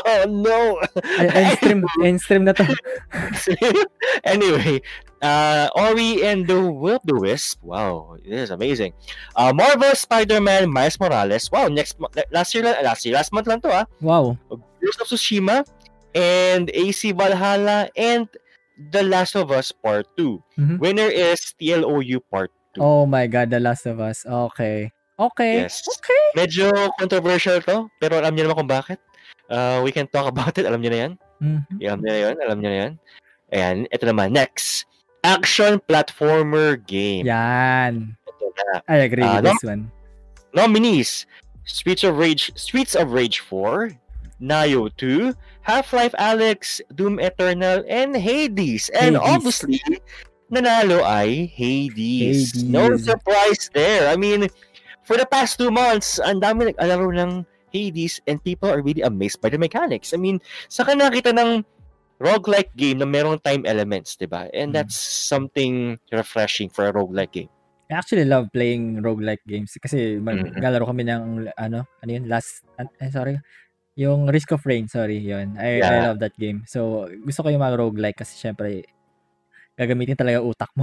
oh, 0.04 0.24
no! 0.28 0.76
End 1.16 1.56
stream, 1.56 1.80
end 2.04 2.20
stream 2.20 2.44
na 2.44 2.52
to. 2.52 2.60
anyway, 4.24 4.80
uh, 5.22 5.68
Ori 5.74 6.20
and 6.28 6.44
the 6.46 6.60
Will 6.60 7.00
the 7.08 7.16
Wisp. 7.16 7.64
Wow, 7.64 8.20
this 8.20 8.48
is 8.48 8.50
amazing. 8.52 8.92
Uh, 9.32 9.52
Marvel 9.56 9.94
Spider-Man 9.96 10.68
Miles 10.68 11.00
Morales. 11.00 11.48
Wow, 11.50 11.68
next 11.72 11.96
last 12.30 12.52
year 12.54 12.64
last 12.84 13.04
year 13.08 13.14
last 13.16 13.32
month 13.32 13.48
lang 13.48 13.64
to 13.64 13.72
ah. 13.72 13.84
Wow. 14.04 14.36
Ghost 14.84 15.00
of 15.00 15.08
Tsushima 15.08 15.64
and 16.14 16.68
AC 16.74 17.12
Valhalla 17.12 17.88
and 17.96 18.28
The 18.92 19.02
Last 19.02 19.34
of 19.40 19.50
Us 19.50 19.72
Part 19.72 20.06
2. 20.20 20.36
Mhm. 20.60 20.78
Winner 20.78 21.08
is 21.10 21.40
TLOU 21.58 22.20
Part 22.30 22.52
2. 22.76 22.82
Oh 22.84 23.06
my 23.08 23.26
God, 23.26 23.48
The 23.50 23.58
Last 23.58 23.86
of 23.88 23.98
Us. 24.04 24.22
Okay. 24.28 24.92
Okay. 25.18 25.66
Yes. 25.66 25.82
Okay. 25.98 26.24
Medyo 26.38 26.70
controversial 26.94 27.58
to, 27.66 27.90
pero 27.98 28.22
alam 28.22 28.34
niyo 28.34 28.46
naman 28.46 28.64
kung 28.64 28.70
bakit. 28.70 28.98
Uh, 29.50 29.82
we 29.82 29.90
can 29.90 30.06
talk 30.06 30.30
about 30.30 30.54
it. 30.54 30.64
Alam 30.64 30.78
niyo 30.78 30.90
na 30.94 31.00
yan. 31.02 31.12
Mhm. 31.42 31.62
Alam 31.82 31.98
niyo 32.02 32.10
na 32.12 32.20
yun. 32.22 32.36
Alam 32.38 32.58
niyo 32.62 32.70
na 32.70 32.78
yan. 32.78 32.92
Ayan, 33.48 33.76
ito 33.90 34.04
naman. 34.06 34.30
Next. 34.30 34.86
Action 35.26 35.82
platformer 35.90 36.78
game. 36.78 37.26
Yan. 37.26 38.14
Ito 38.28 38.44
na. 38.54 38.84
I 38.86 38.96
agree 39.02 39.24
Ah, 39.26 39.42
with 39.42 39.50
no? 39.50 39.52
this 39.56 39.64
one. 39.66 39.82
Nominees. 40.54 41.26
Streets 41.68 42.00
of 42.04 42.16
Rage, 42.16 42.48
Streets 42.56 42.96
of 42.96 43.12
Rage 43.12 43.40
4, 43.44 43.92
Nayo 44.40 44.88
2, 44.96 45.34
Half-Life 45.60 46.14
Alex, 46.16 46.80
Doom 46.96 47.20
Eternal, 47.20 47.84
and 47.90 48.16
Hades. 48.16 48.88
And 48.96 49.20
Hades. 49.20 49.28
obviously, 49.28 49.76
nanalo 50.48 51.04
ay 51.04 51.44
Hades. 51.44 52.56
Hades. 52.56 52.64
No 52.64 52.96
surprise 52.96 53.68
there. 53.76 54.08
I 54.08 54.16
mean, 54.16 54.48
for 55.08 55.16
the 55.16 55.24
past 55.24 55.56
two 55.56 55.72
months, 55.72 56.20
ang 56.20 56.44
dami 56.44 56.68
nag-alaro 56.68 57.08
ng 57.16 57.32
Hades 57.72 58.20
and 58.28 58.36
people 58.44 58.68
are 58.68 58.84
really 58.84 59.00
amazed 59.00 59.40
by 59.40 59.48
the 59.48 59.56
mechanics. 59.56 60.12
I 60.12 60.20
mean, 60.20 60.36
saka 60.68 60.92
nakita 60.92 61.32
ng 61.32 61.64
roguelike 62.20 62.72
game 62.76 63.00
na 63.00 63.08
merong 63.08 63.40
time 63.40 63.64
elements, 63.64 64.20
di 64.20 64.28
ba? 64.28 64.52
And 64.52 64.72
Mm. 64.72 64.76
that's 64.76 64.96
something 65.00 65.96
refreshing 66.12 66.68
for 66.68 66.84
a 66.84 66.92
roguelike 66.92 67.32
game. 67.32 67.52
I 67.88 67.96
actually 67.96 68.28
love 68.28 68.52
playing 68.52 69.00
roguelike 69.00 69.40
games 69.48 69.72
kasi 69.80 70.20
mag- 70.20 70.52
galaro 70.60 70.84
kami 70.84 71.08
ng 71.08 71.48
ano, 71.56 71.88
ano 71.88 72.10
yun, 72.12 72.28
last, 72.28 72.60
eh, 72.76 73.08
sorry, 73.08 73.40
yung 73.96 74.28
Risk 74.28 74.52
of 74.52 74.60
Rain, 74.68 74.84
sorry, 74.92 75.16
yun. 75.24 75.56
I, 75.56 75.80
I 75.80 75.96
Yeah. 75.96 76.04
love 76.04 76.20
that 76.20 76.36
game. 76.36 76.68
So, 76.68 77.08
gusto 77.24 77.42
ko 77.42 77.48
yung 77.48 77.64
mga 77.64 77.80
roguelike 77.80 78.20
kasi 78.20 78.36
syempre, 78.36 78.84
gagamitin 79.78 80.18
talaga 80.18 80.42
utak 80.42 80.70
mo. 80.74 80.82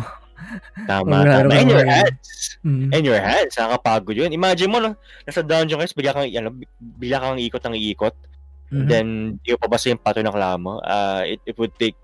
Tama, 0.88 1.28
tama. 1.28 1.52
And 1.52 1.68
your 1.68 1.84
hands. 1.84 2.56
Mm. 2.64 2.90
And 2.96 3.04
your 3.04 3.20
hands. 3.20 3.54
Nakakapagod 3.60 4.16
yun. 4.16 4.32
Imagine 4.32 4.72
mo, 4.72 4.78
no, 4.80 4.96
nasa 5.28 5.44
dungeon 5.44 5.84
kayo, 5.84 5.92
bigla 5.92 6.12
kang, 6.16 6.28
ano, 6.32 6.50
bigla 6.80 7.18
kang 7.20 7.38
ikot 7.38 7.64
ng 7.68 7.76
iikot. 7.76 8.16
Mhm. 8.72 8.88
Then, 8.88 9.08
di 9.44 9.54
mo 9.54 9.60
pabasa 9.60 9.92
yung 9.92 10.02
pato 10.02 10.24
ng 10.24 10.32
klamo. 10.32 10.80
Uh, 10.82 11.28
it, 11.28 11.40
it 11.46 11.56
would 11.60 11.76
take 11.76 12.00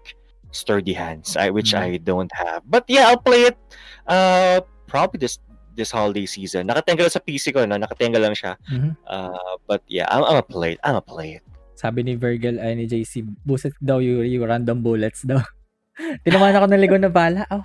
sturdy 0.52 0.92
hands, 0.92 1.40
I, 1.40 1.48
which 1.50 1.72
Mhm. 1.72 1.80
I 1.80 1.90
don't 1.98 2.32
have. 2.36 2.62
But 2.68 2.84
yeah, 2.92 3.08
I'll 3.08 3.24
play 3.24 3.48
it 3.50 3.58
uh, 4.06 4.60
probably 4.86 5.24
this 5.24 5.40
this 5.80 5.90
holiday 5.96 6.28
season. 6.28 6.68
Nakatenga 6.68 7.08
lang 7.08 7.16
sa 7.16 7.24
PC 7.24 7.56
ko, 7.56 7.64
no? 7.64 7.80
nakatenga 7.80 8.20
lang 8.20 8.36
siya. 8.36 8.60
Mhm. 8.68 8.92
Uh, 9.08 9.56
but 9.64 9.80
yeah, 9.88 10.06
I'm, 10.12 10.28
I'm 10.28 10.44
gonna 10.44 10.52
play 10.52 10.76
it. 10.76 10.80
I'm 10.84 11.00
gonna 11.00 11.08
play 11.08 11.40
it. 11.40 11.44
Sabi 11.80 12.04
ni 12.04 12.14
Virgil, 12.20 12.60
ay 12.62 12.78
ni 12.78 12.86
JC, 12.86 13.26
buset 13.42 13.74
daw 13.82 13.98
yung, 14.04 14.22
yung 14.28 14.46
random 14.46 14.84
bullets 14.84 15.24
daw. 15.24 15.40
Tinamaan 16.24 16.56
ako 16.56 16.66
ng 16.72 16.82
ligaw 16.82 17.00
na 17.00 17.12
bala. 17.12 17.44
Oh. 17.52 17.64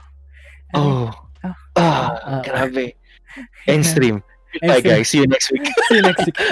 Oh, 0.74 1.06
Ah. 1.46 1.54
ah, 1.78 2.10
Ah. 2.26 2.42
grabe. 2.42 2.98
End 3.70 3.86
stream. 3.86 4.18
Stream. 4.58 4.82
guys. 4.82 5.06
See 5.08 5.20
you 5.22 5.28
next 5.30 5.52
week. 5.52 5.66
See 5.88 5.96
you 6.00 6.04
next 6.04 6.24
week. 6.26 6.38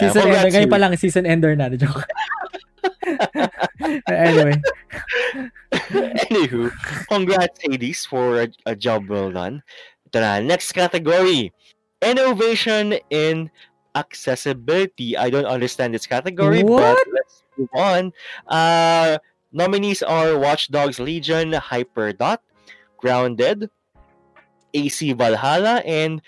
Season 0.00 0.24
Uh, 0.24 0.32
ender. 0.32 0.48
Ngayon 0.52 0.70
pa 0.72 0.78
lang, 0.80 0.96
season 0.96 1.26
ender 1.28 1.52
na. 1.56 1.68
Joke. 1.74 2.04
anyway. 4.08 4.56
Anywho, 6.30 6.72
congrats 7.08 7.58
Hades 7.60 8.06
for 8.08 8.44
a, 8.44 8.48
a 8.64 8.72
job 8.76 9.08
well 9.12 9.28
done. 9.28 9.60
Ito 10.08 10.20
na, 10.24 10.40
next 10.40 10.72
category. 10.72 11.52
Innovation 12.00 12.96
in 13.12 13.50
accessibility. 13.96 15.16
I 15.16 15.28
don't 15.28 15.48
understand 15.48 15.92
this 15.92 16.08
category, 16.08 16.64
but 16.64 16.96
What? 16.96 17.08
let's 17.12 17.44
move 17.56 17.72
on. 17.76 18.02
Uh, 18.48 19.20
nominees 19.54 20.02
are 20.02 20.36
Watch 20.36 20.68
Dogs 20.68 20.98
Legion, 20.98 21.54
Hyperdot, 21.54 22.42
Grounded, 22.98 23.70
AC 24.74 25.14
Valhalla, 25.14 25.80
and 25.86 26.18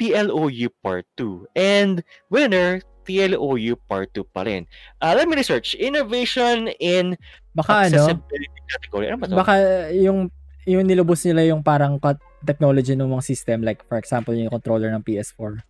TLOU 0.00 0.72
Part 0.82 1.04
2. 1.20 1.46
And 1.54 2.02
winner, 2.32 2.80
TLOU 3.04 3.76
Part 3.86 4.16
2 4.16 4.24
pa 4.32 4.48
rin. 4.48 4.64
Uh, 4.98 5.12
let 5.12 5.28
me 5.28 5.36
research. 5.36 5.76
Innovation 5.76 6.72
in 6.80 7.20
Baka 7.52 7.86
ano, 7.86 8.08
accessibility 8.10 8.60
category. 8.66 9.06
Ano 9.12 9.20
ba 9.20 9.28
to? 9.28 9.36
baka 9.36 9.54
yung 9.92 10.32
yung 10.64 10.88
nilubos 10.88 11.20
nila 11.28 11.44
yung 11.44 11.60
parang 11.60 12.00
technology 12.42 12.96
ng 12.96 13.04
mga 13.04 13.24
system 13.24 13.60
like 13.60 13.84
for 13.84 14.00
example 14.00 14.32
yung 14.32 14.48
controller 14.48 14.88
ng 14.92 15.04
PS4 15.04 15.60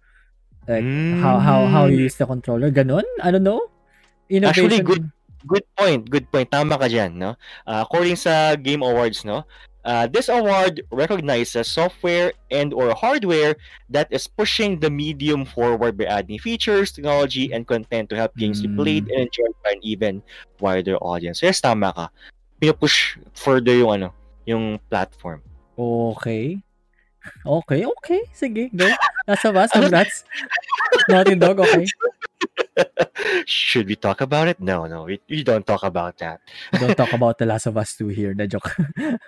like 0.70 0.86
how 1.18 1.42
how 1.42 1.66
how 1.66 1.84
you 1.90 2.06
use 2.06 2.14
the 2.14 2.22
controller 2.22 2.70
ganun 2.70 3.02
I 3.18 3.34
don't 3.34 3.42
know 3.42 3.58
innovation 4.30 4.70
Actually, 4.70 4.86
good- 4.86 5.10
Good 5.46 5.64
point. 5.76 6.08
Good 6.08 6.26
point. 6.32 6.50
Tama 6.50 6.80
ka 6.80 6.88
dyan, 6.88 7.14
no? 7.20 7.36
Uh, 7.68 7.84
according 7.84 8.16
sa 8.16 8.56
Game 8.56 8.80
Awards, 8.82 9.24
no? 9.24 9.44
Uh, 9.84 10.08
this 10.08 10.32
award 10.32 10.80
recognizes 10.88 11.68
software 11.68 12.32
and 12.48 12.72
or 12.72 12.96
hardware 12.96 13.52
that 13.92 14.08
is 14.08 14.24
pushing 14.24 14.80
the 14.80 14.88
medium 14.88 15.44
forward 15.44 16.00
by 16.00 16.08
adding 16.08 16.40
features, 16.40 16.88
technology, 16.88 17.52
and 17.52 17.68
content 17.68 18.08
to 18.08 18.16
help 18.16 18.32
games 18.40 18.64
be 18.64 18.68
Mm. 18.72 18.80
played 18.80 19.04
and 19.12 19.28
enjoyed 19.28 19.52
by 19.60 19.76
an 19.76 19.80
even 19.84 20.24
wider 20.56 20.96
audience. 21.04 21.44
Yes, 21.44 21.60
tama 21.60 21.92
ka. 21.92 22.08
Pinupush 22.56 23.20
further 23.36 23.76
yung 23.76 23.92
ano, 24.00 24.08
yung 24.48 24.80
platform. 24.88 25.44
okay 25.74 26.62
okay 27.42 27.82
okay 27.82 28.22
sige 28.30 28.70
go 28.70 28.86
nasa 29.26 29.50
bus 29.50 29.74
congrats 29.74 30.22
Naughty 31.10 31.34
Dog 31.34 31.58
okay 31.58 31.82
Should 33.46 33.88
we 33.88 33.96
talk 33.96 34.20
about 34.20 34.48
it? 34.48 34.60
No, 34.60 34.86
no. 34.86 35.04
We, 35.04 35.20
we 35.28 35.42
don't 35.44 35.66
talk 35.66 35.82
about 35.82 36.18
that. 36.18 36.40
don't 36.78 36.96
talk 36.96 37.12
about 37.12 37.38
The 37.38 37.46
Last 37.46 37.66
of 37.66 37.76
Us 37.76 37.96
2 37.96 38.08
here 38.08 38.34
the 38.34 38.46
joke 38.46 38.70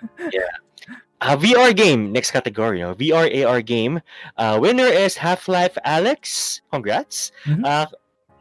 Uh, 1.19 1.35
VR 1.35 1.75
game, 1.75 2.11
next 2.13 2.29
category, 2.29 2.79
no? 2.79 2.93
VR 2.93 3.25
AR 3.25 3.59
game. 3.63 3.99
Uh, 4.37 4.59
winner 4.61 4.85
is 4.85 5.17
Half 5.17 5.47
Life 5.49 5.73
Alex. 5.83 6.61
Congrats. 6.69 7.31
Mhm. 7.49 7.65
Uh, 7.65 7.89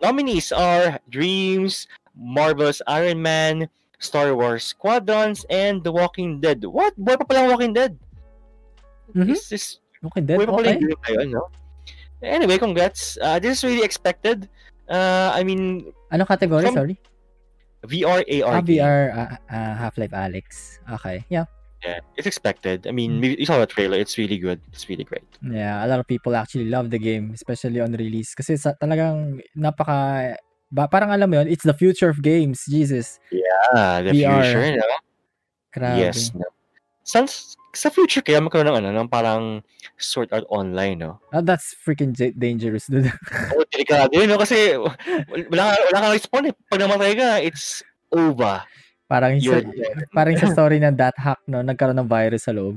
nominees 0.05 0.53
are 0.53 1.01
Dreams, 1.09 1.89
Marvel's 2.13 2.83
Iron 2.87 3.23
Man, 3.25 3.65
Star 3.99 4.37
Wars 4.37 4.65
Squadrons, 4.77 5.49
and 5.49 5.81
The 5.81 5.91
Walking 5.91 6.37
Dead. 6.37 6.61
What? 6.69 6.93
Buhay 7.01 7.17
pa 7.17 7.25
pala 7.25 7.49
Walking 7.49 7.73
Dead? 7.73 7.97
Mhm. 9.17 9.33
Is 9.33 9.49
this, 9.49 9.81
okay 10.05 10.21
then 10.21 10.37
buhay 10.37 10.47
pa 10.47 10.53
pala 10.61 10.69
okay 10.69 10.77
yung 10.77 10.85
game 10.85 11.01
na 11.01 11.11
yun, 11.17 11.29
no? 11.33 11.49
Anyway, 12.21 12.61
congrats. 12.61 13.17
Uh, 13.25 13.41
this 13.41 13.57
is 13.57 13.65
really 13.65 13.85
expected. 13.89 14.53
Uh, 14.89 15.31
I 15.35 15.43
mean, 15.43 15.91
Anong 16.13 16.29
category? 16.29 16.67
From- 16.71 16.75
Sorry. 16.75 16.97
VR, 17.87 18.23
AR 18.27 18.59
Ah. 18.59 18.63
VR, 18.63 19.03
ah, 19.15 19.31
ah, 19.47 19.75
Half-Life 19.79 20.15
Alex. 20.15 20.79
Okay. 20.99 21.23
Yeah. 21.31 21.47
Yeah, 21.85 22.01
it's 22.19 22.27
expected. 22.27 22.87
I 22.87 22.91
Mm. 22.91 22.95
mean, 22.95 23.11
maybe 23.21 23.37
you 23.39 23.47
saw 23.47 23.61
the 23.63 23.69
trailer. 23.69 23.95
It's 24.01 24.19
really 24.19 24.39
good. 24.43 24.59
It's 24.75 24.89
really 24.91 25.05
great. 25.05 25.23
Yeah, 25.45 25.85
a 25.85 25.87
lot 25.87 26.01
of 26.03 26.09
people 26.09 26.35
actually 26.35 26.67
love 26.67 26.91
the 26.91 26.99
game, 26.99 27.31
especially 27.37 27.79
on 27.79 27.95
release. 27.95 28.35
Kasi 28.35 28.57
sa, 28.59 28.75
talagang 28.75 29.39
napaka... 29.55 30.35
Ba, 30.67 30.89
parang 30.91 31.15
alam 31.15 31.31
mo 31.31 31.39
yun, 31.39 31.47
it's 31.47 31.63
the 31.63 31.77
future 31.77 32.11
of 32.11 32.19
games. 32.27 32.67
Jesus. 32.67 33.23
Ah, 33.71 34.03
the 34.03 34.11
VR. 34.11 34.43
future, 34.43 34.67
no? 34.83 34.89
Grabe. 35.71 35.99
Yes. 36.11 36.35
No? 36.35 36.43
Sa, 37.07 37.23
sa 37.71 37.87
future 37.87 38.19
kaya 38.19 38.43
magkaroon 38.43 38.67
ng 38.67 38.79
ano, 38.83 38.89
ng 38.91 39.07
parang 39.07 39.63
sort 39.95 40.27
out 40.35 40.43
online, 40.51 40.99
no? 40.99 41.23
Oh, 41.31 41.39
that's 41.39 41.71
freaking 41.79 42.11
dangerous, 42.35 42.91
dude. 42.91 43.07
Oh, 43.55 43.63
delikado 43.71 44.11
yun, 44.11 44.27
no? 44.27 44.43
Kasi 44.43 44.75
wala, 44.75 45.63
ka- 45.71 45.85
wala 45.87 45.99
kang 46.03 46.15
respawn 46.19 46.49
eh. 46.51 46.55
Pag 46.67 46.83
namatay 46.83 47.13
ka, 47.15 47.29
it's 47.39 47.87
over. 48.11 48.59
parang 49.07 49.39
sa, 49.39 49.63
dead. 49.63 50.03
parang 50.19 50.35
sa 50.35 50.51
story 50.51 50.83
ng 50.83 50.99
that 50.99 51.15
hack, 51.15 51.39
no, 51.47 51.63
nagkaroon 51.63 51.95
ng 52.03 52.11
virus 52.11 52.51
sa 52.51 52.53
loob. 52.53 52.75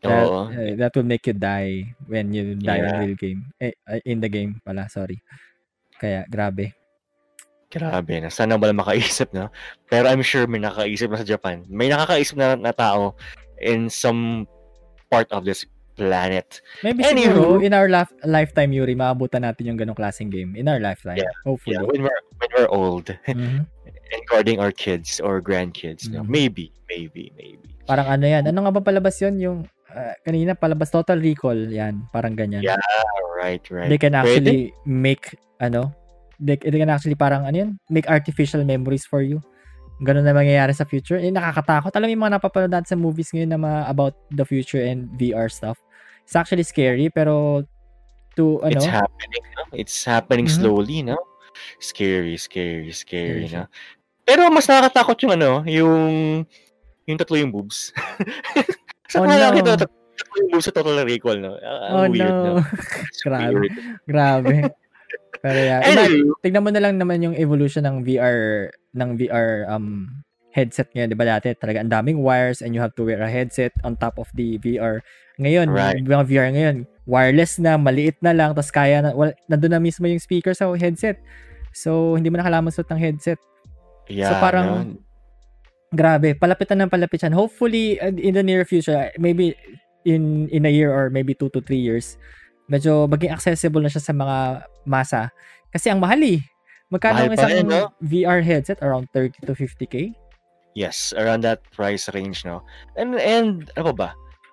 That, 0.00 0.24
Oo. 0.24 0.48
eh, 0.54 0.78
that 0.78 0.94
will 0.96 1.04
make 1.04 1.26
you 1.26 1.34
die 1.36 1.84
when 2.06 2.32
you 2.32 2.54
die 2.56 2.80
in 2.80 2.86
Yeah. 2.88 3.00
real 3.02 3.16
game. 3.18 3.40
Eh, 3.60 3.74
uh, 3.84 4.00
in 4.06 4.22
the 4.22 4.30
game 4.30 4.56
pala, 4.64 4.86
sorry. 4.88 5.18
Kaya, 6.00 6.24
grabe. 6.24 6.72
Grabe 7.70 8.18
na. 8.18 8.28
Sana 8.28 8.58
wala 8.58 8.74
makaisip, 8.74 9.30
no? 9.30 9.46
Pero 9.86 10.10
I'm 10.10 10.22
sure 10.22 10.50
may 10.50 10.58
nakaisip 10.58 11.06
na 11.06 11.22
sa 11.22 11.26
Japan. 11.26 11.62
May 11.70 11.86
nakakaisip 11.86 12.34
na, 12.34 12.58
na 12.58 12.74
tao 12.74 13.14
in 13.62 13.86
some 13.86 14.50
part 15.06 15.30
of 15.30 15.46
this 15.46 15.62
planet. 15.94 16.58
Maybe 16.82 17.04
Anywho. 17.04 17.30
siguro, 17.30 17.62
in 17.62 17.70
our 17.70 17.86
laf- 17.86 18.14
lifetime, 18.24 18.72
Yuri, 18.72 18.98
maabutan 18.98 19.46
natin 19.46 19.70
yung 19.70 19.78
ganong 19.78 19.94
klaseng 19.94 20.32
game. 20.32 20.56
In 20.58 20.66
our 20.66 20.80
lifetime, 20.80 21.20
Yeah. 21.20 21.30
hopefully. 21.46 21.78
Yeah, 21.78 21.86
when 21.86 22.02
we're 22.02 22.20
when 22.40 22.50
we're 22.56 22.70
old 22.72 23.06
Mhm. 23.30 23.68
and 23.86 24.22
guarding 24.26 24.58
our 24.58 24.72
kids 24.72 25.20
or 25.22 25.38
grandkids, 25.38 26.08
no? 26.10 26.24
Mhm. 26.24 26.30
Maybe, 26.32 26.66
maybe, 26.90 27.30
maybe. 27.36 27.68
Parang 27.86 28.08
ano 28.08 28.24
yan. 28.26 28.48
Ano 28.50 28.64
nga 28.66 28.72
ba 28.74 28.82
palabas 28.82 29.14
yun? 29.20 29.36
Yung 29.38 29.58
ah, 29.92 30.14
kanina 30.24 30.56
palabas 30.56 30.88
Total 30.90 31.18
Recall. 31.20 31.68
Yan. 31.70 32.08
Parang 32.10 32.32
ganyan. 32.34 32.64
Yeah, 32.64 32.80
right, 33.36 33.62
right. 33.68 33.90
They 33.92 33.98
can 34.00 34.16
Pwede? 34.16 34.24
actually 34.40 34.60
make, 34.88 35.36
ano, 35.60 35.92
they, 36.40 36.56
they 36.56 36.80
can 36.80 36.88
actually 36.90 37.14
parang, 37.14 37.44
ano 37.44 37.56
yun, 37.56 37.70
make 37.92 38.08
artificial 38.08 38.64
memories 38.64 39.04
for 39.04 39.20
you. 39.20 39.38
Ganun 40.00 40.24
na 40.24 40.32
mangyayari 40.32 40.72
sa 40.72 40.88
future. 40.88 41.20
Eh, 41.20 41.28
nakakatakot. 41.28 41.92
Alam 41.92 42.08
mo 42.08 42.12
yung 42.16 42.24
mga 42.24 42.34
napapanood 42.40 42.72
natin 42.72 42.88
sa 42.88 42.96
movies 42.96 43.28
ngayon 43.36 43.52
na 43.52 43.60
mga 43.60 43.80
about 43.92 44.16
the 44.32 44.44
future 44.48 44.80
and 44.80 45.12
VR 45.20 45.52
stuff. 45.52 45.76
It's 46.24 46.32
actually 46.32 46.64
scary, 46.64 47.12
pero 47.12 47.62
to, 48.40 48.64
ano, 48.64 48.80
It's 48.80 48.88
happening, 48.88 49.44
no? 49.52 49.62
It's 49.76 49.98
happening 50.08 50.46
Mhm. 50.48 50.56
slowly, 50.56 50.98
no? 51.04 51.20
Scary, 51.84 52.40
scary, 52.40 52.88
scary, 52.96 53.44
Scary 53.44 53.52
no? 53.52 53.68
Pero 54.24 54.48
mas 54.48 54.64
nakakatakot 54.64 55.18
yung 55.26 55.32
ano, 55.36 55.50
yung 55.68 56.00
yung 57.04 57.18
tatlo 57.18 57.36
yung 57.36 57.52
boobs. 57.52 57.92
Sa 59.10 59.20
oh, 59.20 59.26
no. 59.26 59.34
no. 59.34 59.74
tatlo 59.74 60.36
yung 60.38 60.50
boobs 60.54 60.64
sa 60.64 60.72
Total 60.72 61.02
Recall, 61.02 61.42
no? 61.42 61.58
Ang 61.58 61.92
oh 61.92 62.04
weird, 62.08 62.30
no. 62.30 62.56
no? 62.56 62.64
Grabe. 63.26 63.66
Grabe. 64.06 64.54
Pero 65.40 65.56
yeah, 65.56 65.80
Anyway, 65.80 66.28
tignan 66.44 66.64
mo 66.64 66.70
na 66.70 66.80
lang 66.84 67.00
naman 67.00 67.24
yung 67.24 67.36
evolution 67.36 67.84
ng 67.88 68.04
VR 68.04 68.68
ng 68.92 69.10
VR 69.16 69.64
um 69.72 70.08
headset 70.50 70.90
ngayon, 70.92 71.08
'di 71.14 71.18
ba 71.18 71.26
dati? 71.26 71.54
Talaga 71.56 71.80
ang 71.80 71.88
daming 71.88 72.20
wires 72.20 72.60
and 72.60 72.74
you 72.74 72.82
have 72.82 72.92
to 72.98 73.06
wear 73.06 73.22
a 73.22 73.30
headset 73.30 73.72
on 73.86 73.94
top 73.96 74.18
of 74.18 74.28
the 74.34 74.58
VR. 74.60 75.00
Ngayon, 75.40 75.72
Right. 75.72 75.96
yung 76.02 76.26
VR 76.28 76.52
ngayon, 76.52 76.76
wireless 77.08 77.56
na, 77.56 77.80
maliit 77.80 78.20
na 78.20 78.36
lang, 78.36 78.52
tapos 78.52 78.68
kaya 78.68 79.00
na, 79.00 79.16
wala, 79.16 79.32
nandun 79.48 79.72
na 79.72 79.80
mismo 79.80 80.04
yung 80.04 80.20
speaker 80.20 80.52
sa 80.52 80.68
headset. 80.76 81.16
So, 81.72 82.18
hindi 82.18 82.28
mo 82.28 82.36
na 82.36 82.44
kailangan 82.44 82.74
suot 82.74 82.90
ng 82.92 83.00
headset. 83.00 83.40
yeah, 84.10 84.36
parang- 84.42 84.98
no? 85.00 85.08
Grabe, 85.90 86.38
palapitan 86.38 86.86
ng 86.86 86.90
palapitan. 86.92 87.34
Hopefully, 87.34 87.98
uh, 87.98 88.14
in 88.14 88.34
the 88.34 88.44
near 88.46 88.62
future, 88.62 89.10
maybe 89.18 89.58
in 90.06 90.46
in 90.54 90.62
a 90.62 90.70
year 90.70 90.94
or 90.94 91.10
maybe 91.10 91.34
two 91.34 91.50
to 91.50 91.58
three 91.58 91.82
years, 91.82 92.14
medyo 92.70 93.10
maging 93.10 93.34
accessible 93.34 93.82
na 93.82 93.90
siya 93.90 94.00
sa 94.00 94.14
mga 94.14 94.36
masa. 94.86 95.34
Kasi 95.68 95.90
ang 95.90 95.98
mahal 95.98 96.22
eh. 96.22 96.38
Magkano 96.90 97.22
ang 97.22 97.34
isang 97.34 97.50
rin, 97.50 97.66
no? 97.66 97.90
VR 98.02 98.42
headset? 98.42 98.78
Around 98.82 99.10
30 99.14 99.46
to 99.46 99.54
50k? 99.54 100.14
Yes, 100.74 101.10
around 101.18 101.42
that 101.42 101.62
price 101.74 102.06
range, 102.14 102.46
no? 102.46 102.62
And, 102.94 103.18
and 103.18 103.70
ano 103.74 103.90
pa 103.90 103.94
ba? 103.94 104.10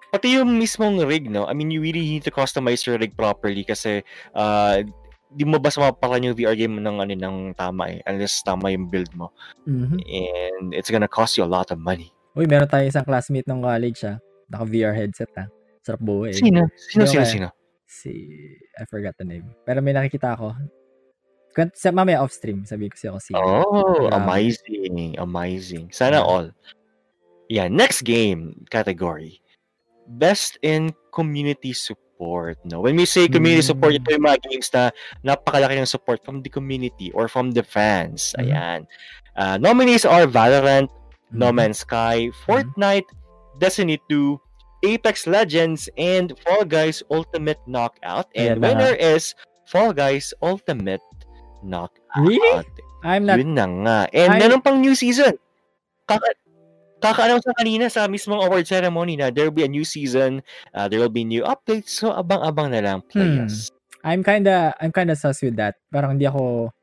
Pati 0.10 0.38
yung 0.38 0.58
mismong 0.58 1.02
rig, 1.06 1.30
no? 1.30 1.46
I 1.46 1.54
mean, 1.54 1.70
you 1.70 1.82
really 1.82 2.02
need 2.02 2.26
to 2.26 2.34
customize 2.34 2.86
your 2.86 2.98
rig 2.98 3.14
properly 3.14 3.62
kasi 3.62 4.02
uh, 4.34 4.82
di 5.30 5.44
mo 5.46 5.58
basta 5.58 5.82
mapapakan 5.82 6.30
yung 6.30 6.38
VR 6.38 6.58
game 6.58 6.78
ng, 6.80 6.98
ano, 7.02 7.14
ng 7.14 7.38
tama 7.54 7.94
eh. 7.94 8.00
Unless 8.06 8.42
tama 8.42 8.70
yung 8.74 8.90
build 8.90 9.10
mo. 9.14 9.30
Mhm. 9.70 9.98
And 10.02 10.66
it's 10.74 10.90
gonna 10.90 11.10
cost 11.10 11.38
you 11.38 11.46
a 11.46 11.50
lot 11.50 11.70
of 11.70 11.78
money. 11.78 12.10
Uy, 12.38 12.46
meron 12.46 12.70
tayo 12.70 12.86
isang 12.86 13.06
classmate 13.06 13.50
ng 13.50 13.62
college 13.62 14.06
ah. 14.06 14.18
Naka 14.48 14.66
VR 14.66 14.94
headset 14.94 15.30
ah. 15.38 15.50
Sarap 15.82 16.02
buhay. 16.02 16.34
eh. 16.34 16.40
Sino? 16.40 16.70
Sino, 16.78 17.04
sino, 17.06 17.22
kaya- 17.26 17.30
sino? 17.30 17.48
Si, 17.88 18.12
I 18.76 18.84
forgot 18.86 19.16
the 19.16 19.24
name. 19.24 19.48
Pero 19.64 19.80
may 19.80 19.96
nakikita 19.96 20.36
ako. 20.36 20.52
Sa 21.74 21.90
mamaya 21.90 22.22
off 22.22 22.36
stream, 22.36 22.68
sabi 22.68 22.92
ko 22.92 22.96
siya 23.00 23.10
ako 23.16 23.20
si. 23.24 23.32
Oh, 23.34 24.06
Grabe. 24.06 24.14
amazing. 24.14 25.16
Amazing. 25.18 25.86
Sana 25.90 26.22
Yeah. 26.22 26.28
all. 26.28 26.48
Yeah, 27.48 27.68
next 27.72 28.04
game 28.04 28.68
category. 28.70 29.40
Best 30.06 30.60
in 30.62 30.92
community 31.10 31.72
support. 31.72 32.60
No, 32.62 32.84
when 32.84 32.94
we 32.94 33.08
say 33.08 33.26
community 33.26 33.64
Mm. 33.64 33.72
support, 33.72 33.96
ito 33.96 34.12
yung 34.12 34.28
mga 34.28 34.40
games 34.46 34.68
na 34.70 34.92
napakalaki 35.24 35.80
ng 35.80 35.88
support 35.88 36.20
from 36.22 36.44
the 36.44 36.52
community 36.52 37.10
or 37.16 37.32
from 37.32 37.56
the 37.56 37.64
fans. 37.64 38.36
Mhm. 38.36 38.42
Ayan. 38.44 38.80
Uh, 39.34 39.56
nominees 39.58 40.04
are 40.04 40.28
Valorant, 40.28 40.92
No 41.30 41.52
Mhm. 41.52 41.56
Man's 41.56 41.84
Sky, 41.84 42.32
Fortnite, 42.48 43.08
Destiny 43.60 44.00
2, 44.08 44.40
Apex 44.84 45.26
Legends, 45.26 45.90
and 45.98 46.34
Fall 46.46 46.64
Guys 46.64 47.02
Ultimate 47.10 47.58
Knockout. 47.66 48.30
Ayan 48.34 48.58
And 48.58 48.62
na 48.62 48.62
nga. 48.62 48.68
winner 48.68 48.94
is 48.98 49.34
Fall 49.66 49.94
Guys 49.94 50.34
Ultimate 50.42 51.02
Knockout. 51.64 51.98
Really? 52.20 52.62
I'm 53.06 53.26
not, 53.26 53.38
Yun 53.42 53.54
na 53.54 53.66
nga. 53.66 54.00
And 54.14 54.34
I- 54.34 54.40
meron 54.42 54.62
pang 54.62 54.82
new 54.82 54.94
season. 54.94 55.38
Kaka 56.06 56.34
Kaka-announce 56.98 57.46
na 57.46 57.54
kanina 57.54 57.86
sa 57.94 58.10
mismong 58.10 58.42
award 58.42 58.66
ceremony 58.66 59.14
na 59.14 59.30
there 59.30 59.46
will 59.46 59.54
be 59.54 59.62
a 59.62 59.70
new 59.70 59.86
season, 59.86 60.42
uh, 60.74 60.90
there 60.90 60.98
will 60.98 61.14
be 61.14 61.22
new 61.22 61.46
updates, 61.46 61.94
so 61.94 62.10
abang-abang 62.10 62.74
na 62.74 62.82
lang, 62.82 62.98
Hmm. 63.06 63.10
players. 63.14 63.70
I'm 64.02 64.26
kinda, 64.26 64.74
I'm 64.82 64.90
kinda 64.90 65.14
sus 65.14 65.46
with 65.46 65.62
that. 65.62 65.78
Parang 65.94 66.18
hindi 66.18 66.26
ako, 66.26 66.74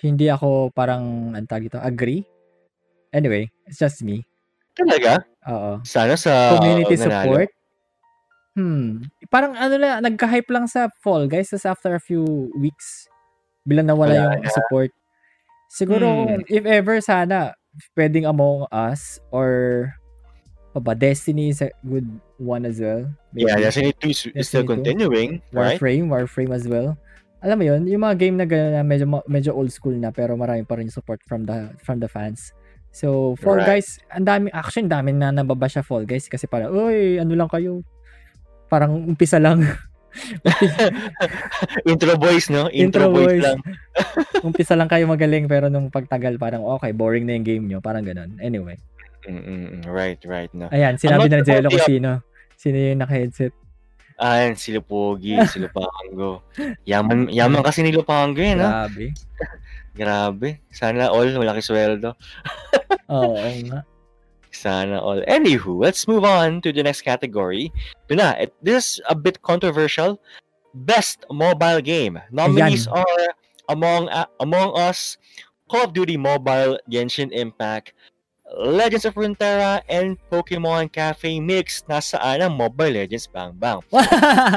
hindi 0.00 0.32
ako 0.32 0.72
parang, 0.72 1.36
ang 1.36 1.44
tawag 1.44 1.68
dito, 1.68 1.76
agree. 1.76 2.24
Anyway, 3.12 3.52
it's 3.68 3.76
just 3.76 4.00
me. 4.00 4.24
Talaga? 4.74 5.24
Oo. 5.46 5.82
Sana 5.82 6.14
sa 6.14 6.56
Community 6.56 6.94
nanalo. 6.96 7.10
support. 7.34 7.50
Hmm. 8.54 9.06
Parang 9.30 9.54
ano 9.54 9.74
lang, 9.78 10.02
nagka-hype 10.02 10.50
lang 10.50 10.66
sa 10.66 10.90
Fall 11.00 11.30
Guys, 11.30 11.50
tapos 11.50 11.66
after 11.66 11.92
a 11.94 12.02
few 12.02 12.22
weeks, 12.54 13.06
bilang 13.62 13.86
nawala 13.86 14.10
Wala 14.10 14.22
yung 14.36 14.44
na. 14.44 14.50
support. 14.50 14.90
Siguro, 15.70 16.06
Hmm. 16.26 16.42
if 16.50 16.66
ever 16.66 16.98
sana, 16.98 17.54
pwedeng 17.94 18.26
Among 18.26 18.66
Us 18.68 19.22
or 19.30 19.90
pa 20.70 20.78
ba, 20.78 20.94
Destiny 20.94 21.50
is 21.50 21.62
a 21.62 21.70
good 21.82 22.06
one 22.38 22.62
as 22.62 22.78
well. 22.78 23.06
Yeah, 23.32 23.58
Maybe. 23.58 23.62
Destiny 23.66 23.90
2 23.98 24.10
is 24.10 24.20
is 24.34 24.46
still 24.46 24.62
Destiny 24.62 24.66
2. 24.66 24.70
continuing, 24.74 25.30
right? 25.50 25.78
Warframe, 25.78 26.06
Warframe 26.10 26.52
as 26.54 26.66
well. 26.66 26.94
Alam 27.40 27.56
mo 27.56 27.64
yun, 27.64 27.80
yung 27.88 28.02
mga 28.04 28.16
game 28.18 28.36
na 28.36 28.46
gano'n 28.46 28.74
na 28.76 28.82
medyo, 28.84 29.06
medyo 29.26 29.50
old 29.56 29.72
school 29.72 29.94
na 29.96 30.12
pero 30.12 30.36
marami 30.36 30.62
pa 30.62 30.76
rin 30.76 30.90
support 30.90 31.18
from 31.24 31.42
the 31.42 31.70
from 31.80 31.98
the 31.98 32.06
fans. 32.06 32.50
So, 32.90 33.38
Fall 33.38 33.62
Right. 33.62 33.78
Guys, 33.78 34.02
ang 34.10 34.26
dami, 34.26 34.50
actually, 34.50 34.90
ang 34.90 34.92
dami 35.00 35.10
na 35.14 35.30
nababa 35.30 35.70
siya 35.70 35.86
Fall 35.86 36.04
Guys 36.04 36.26
kasi 36.26 36.50
parang, 36.50 36.74
uy, 36.74 37.22
ano 37.22 37.32
lang 37.38 37.46
kayo? 37.46 37.86
Parang 38.66 38.94
umpisa 38.94 39.38
lang. 39.38 39.62
Intro 41.90 42.18
boys, 42.18 42.50
no? 42.50 42.66
Intro 42.66 43.06
Intro, 43.06 43.14
boys, 43.14 43.38
boys. 43.38 43.42
lang. 43.46 43.58
umpisa 44.46 44.74
lang 44.74 44.90
kayo 44.90 45.06
magaling 45.06 45.46
pero 45.46 45.70
nung 45.70 45.86
pagtagal 45.86 46.34
parang, 46.38 46.66
okay, 46.66 46.90
boring 46.90 47.26
na 47.26 47.38
yung 47.38 47.46
game 47.46 47.64
nyo. 47.70 47.78
Parang 47.78 48.02
ganun. 48.02 48.34
Anyway. 48.42 48.74
Mm-mm, 49.30 49.86
right, 49.86 50.18
right, 50.26 50.50
no. 50.50 50.66
Ayan, 50.74 50.98
sinabi 50.98 51.30
not 51.30 51.32
na 51.32 51.38
ni 51.38 51.46
Jello 51.46 51.68
kung 51.70 51.86
sino. 51.86 52.10
Sino 52.58 52.76
yung 52.76 53.00
naka-headset. 53.00 53.54
Ayan, 54.20 54.52
si 54.58 54.74
Lupogi, 54.74 55.38
si 55.48 55.62
Lupango. 55.62 56.44
Yaman, 56.90 57.32
yaman 57.32 57.64
kasi 57.64 57.80
ni 57.80 57.88
Lupango 57.88 58.36
yun, 58.36 58.60
ha? 58.60 58.84
Grabe. 58.84 59.16
Grabe. 59.94 60.60
Sana 60.70 61.10
all, 61.10 61.30
malaki 61.34 61.62
sweldo. 61.62 62.14
Oo 63.10 63.34
nga. 63.66 63.82
Sana 64.50 64.98
all. 64.98 65.22
Anywho, 65.26 65.78
let's 65.78 66.06
move 66.06 66.22
on 66.22 66.62
to 66.62 66.72
the 66.72 66.82
next 66.82 67.02
category. 67.02 67.70
Ito 68.06 68.14
na, 68.18 68.28
it, 68.38 68.54
this 68.62 68.98
is 68.98 69.00
a 69.10 69.14
bit 69.14 69.42
controversial. 69.42 70.18
Best 70.86 71.26
mobile 71.30 71.82
game. 71.82 72.18
Nominees 72.30 72.86
Ayan. 72.86 73.02
are 73.02 73.26
Among 73.70 74.10
uh, 74.10 74.26
Among 74.42 74.74
Us, 74.74 75.14
Call 75.70 75.86
of 75.86 75.94
Duty 75.94 76.18
Mobile, 76.18 76.74
Genshin 76.90 77.30
Impact, 77.30 77.94
Legends 78.50 79.06
of 79.06 79.14
Runeterra, 79.14 79.78
and 79.86 80.18
Pokemon 80.26 80.90
Cafe 80.90 81.38
Mix. 81.38 81.86
Nasaan 81.86 82.42
ang 82.42 82.58
Mobile 82.58 83.06
Legends 83.06 83.30
Bang 83.30 83.54
Bang? 83.54 83.78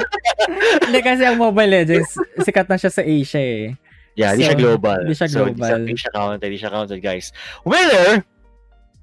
Hindi 0.82 0.98
kasi 0.98 1.22
ang 1.22 1.38
Mobile 1.38 1.70
Legends, 1.70 2.18
sikat 2.42 2.66
na 2.66 2.74
siya 2.74 2.90
sa 2.90 3.06
Asia 3.06 3.38
eh. 3.38 3.78
Yeah, 4.14 4.32
hindi 4.34 4.46
siya 4.46 4.54
So, 4.54 4.62
global. 4.62 4.98
hindi 5.02 5.14
siya 5.14 5.28
So, 5.28 5.44
hindi 5.50 5.58
siya, 5.58 6.10
global. 6.14 6.14
counted, 6.14 6.46
hindi 6.46 6.58
siya 6.62 6.70
counted, 6.70 7.00
guys. 7.02 7.26
Winner 7.66 8.22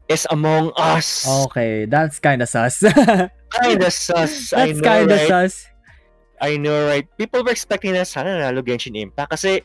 is 0.07 0.23
Among 0.31 0.71
Us. 0.79 1.27
Okay, 1.47 1.83
that's 1.85 2.19
kinda 2.19 2.47
sus. 2.47 2.79
Kinda 3.59 3.91
sus. 3.91 4.55
That's 4.55 4.79
know, 4.79 4.87
kinda 4.87 5.15
right? 5.19 5.27
sus. 5.27 5.67
I 6.39 6.55
know, 6.55 6.87
right? 6.87 7.03
People 7.19 7.43
were 7.43 7.51
expecting 7.51 7.93
na 7.93 8.07
sana 8.07 8.39
nanalo 8.39 8.63
Genshin 8.63 8.95
Impact 8.95 9.35
kasi 9.35 9.61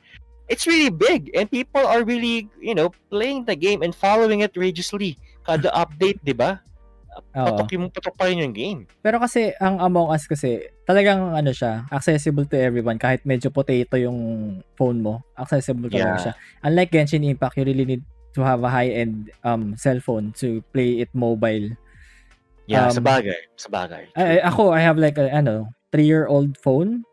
it's 0.51 0.66
really 0.66 0.90
big 0.90 1.30
and 1.38 1.47
people 1.51 1.86
are 1.86 2.03
really, 2.03 2.51
you 2.61 2.74
know, 2.74 2.90
playing 3.11 3.47
the 3.47 3.55
game 3.55 3.82
and 3.86 3.94
following 3.94 4.42
it 4.42 4.51
religiously. 4.59 5.16
Kada 5.47 5.70
update, 5.72 6.18
di 6.26 6.34
ba? 6.34 6.59
Patok 7.33 7.71
yung 7.73 7.87
patok 7.89 8.14
pa 8.14 8.29
rin 8.29 8.41
yung 8.41 8.53
game. 8.53 8.81
Pero 9.01 9.17
kasi, 9.17 9.53
ang 9.57 9.81
Among 9.81 10.12
Us 10.12 10.25
kasi, 10.25 10.69
talagang 10.85 11.33
ano 11.33 11.53
siya, 11.53 11.85
accessible 11.89 12.45
to 12.45 12.57
everyone. 12.57 12.97
Kahit 12.97 13.25
medyo 13.25 13.49
potato 13.49 13.97
yung 13.97 14.19
phone 14.75 15.01
mo, 15.01 15.25
accessible 15.35 15.89
talaga 15.89 16.17
Yeah. 16.17 16.23
siya. 16.23 16.33
Unlike 16.62 16.91
Genshin 16.93 17.25
Impact, 17.25 17.57
you 17.57 17.64
really 17.64 17.85
need 17.85 18.05
to 18.33 18.45
have 18.45 18.61
a 18.61 18.69
high-end 18.69 19.33
um, 19.43 19.73
cellphone 19.75 20.37
to 20.37 20.61
play 20.71 21.01
it 21.01 21.09
mobile. 21.12 21.73
Yeah, 22.69 22.91
Um, 22.91 22.99
sa 22.99 23.03
bagay. 23.03 23.41
Sa 23.57 23.69
bagay. 23.71 24.11
Ay, 24.12 24.27
ay, 24.37 24.41
ako, 24.45 24.75
I 24.75 24.83
have 24.83 24.99
like 24.99 25.17
a, 25.17 25.31
ano, 25.31 25.71
3-year-old 25.95 26.59
phone. 26.59 27.07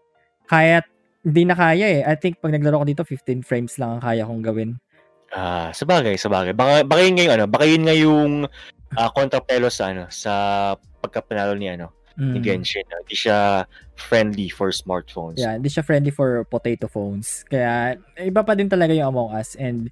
Kaya, 0.50 0.84
hindi 1.24 1.48
na 1.48 1.56
kaya 1.56 1.88
eh. 1.88 2.02
I 2.04 2.20
think 2.20 2.44
pag 2.44 2.52
naglaro 2.52 2.84
ko 2.84 2.86
dito, 2.86 3.04
15 3.08 3.40
frames 3.48 3.80
lang 3.80 3.96
ang 3.96 4.02
kaya 4.04 4.28
kong 4.28 4.44
gawin. 4.44 4.76
Ah, 5.32 5.72
sa 5.72 5.88
bagay, 5.88 6.14
sa 6.14 6.28
bagay. 6.30 6.52
Baka, 6.54 6.84
baka 6.84 7.02
yun 7.02 7.16
ngayon, 7.18 7.34
ano, 7.34 7.46
baka 7.48 7.66
yun 7.66 7.84
nga 7.88 7.96
yung 7.96 8.32
uh, 8.96 9.10
kontrapelo 9.12 9.68
sa, 9.70 9.92
ano, 9.92 10.08
sa 10.10 10.32
pagkapanalo 11.02 11.58
ni, 11.58 11.68
ano, 11.70 11.92
ni 12.14 12.38
Mm. 12.40 12.46
Genshin. 12.46 12.86
no? 12.94 13.02
Hindi 13.02 13.18
siya 13.18 13.66
friendly 13.98 14.46
for 14.50 14.70
smartphones. 14.70 15.42
Yeah, 15.42 15.58
hindi 15.58 15.70
siya 15.70 15.82
friendly 15.82 16.14
for 16.14 16.46
potato 16.46 16.86
phones. 16.86 17.42
Kaya, 17.50 17.98
iba 18.22 18.46
pa 18.46 18.54
din 18.54 18.70
talaga 18.70 18.94
yung 18.94 19.10
Among 19.10 19.34
Us. 19.34 19.58
And, 19.58 19.90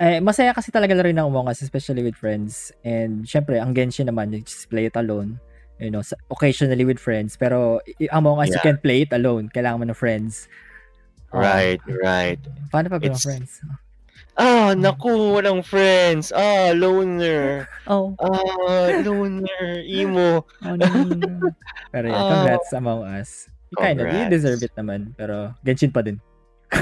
eh, 0.00 0.24
masaya 0.24 0.56
kasi 0.56 0.72
talaga 0.72 0.96
rin 1.04 1.20
ng 1.20 1.28
Among 1.28 1.52
Us, 1.52 1.60
especially 1.60 2.00
with 2.00 2.16
friends. 2.16 2.72
And, 2.80 3.28
syempre, 3.28 3.60
ang 3.60 3.76
Genshin 3.76 4.08
naman, 4.08 4.32
you 4.32 4.40
just 4.40 4.72
play 4.72 4.88
it 4.88 4.96
alone. 4.96 5.36
You 5.76 5.92
know, 5.92 6.00
occasionally 6.32 6.84
with 6.88 6.96
friends. 7.00 7.36
Pero, 7.36 7.80
Among 8.08 8.40
Us, 8.40 8.48
you 8.48 8.60
Yeah. 8.60 8.64
can 8.72 8.76
play 8.80 9.04
it 9.04 9.12
alone. 9.12 9.52
Kailangan 9.52 9.84
mo 9.84 9.86
ng 9.92 9.96
friends. 9.96 10.48
Right, 11.30 11.78
right. 11.86 12.40
paano 12.72 12.88
pag 12.90 13.04
friends? 13.20 13.60
Ah, 14.40 14.72
naku, 14.72 15.36
walang 15.36 15.60
friends. 15.60 16.32
Ah, 16.32 16.72
loner. 16.72 17.68
Oh, 17.84 18.16
Ah, 18.16 18.88
loner. 19.04 19.84
Emo. 19.84 20.48
oh 20.64 20.74
no, 20.80 20.86
no, 20.88 21.12
no. 21.12 21.52
Pero 21.92 22.06
yeah, 22.08 22.16
Ah. 22.16 22.28
congrats 22.32 22.72
Among 22.72 23.04
Us. 23.04 23.52
You 23.68 23.76
kind 23.76 24.00
of, 24.00 24.08
you 24.08 24.24
deserve 24.32 24.64
it 24.64 24.72
naman. 24.74 25.12
Pero, 25.14 25.52
Genshin 25.60 25.92
pa 25.92 26.00
din. 26.00 26.16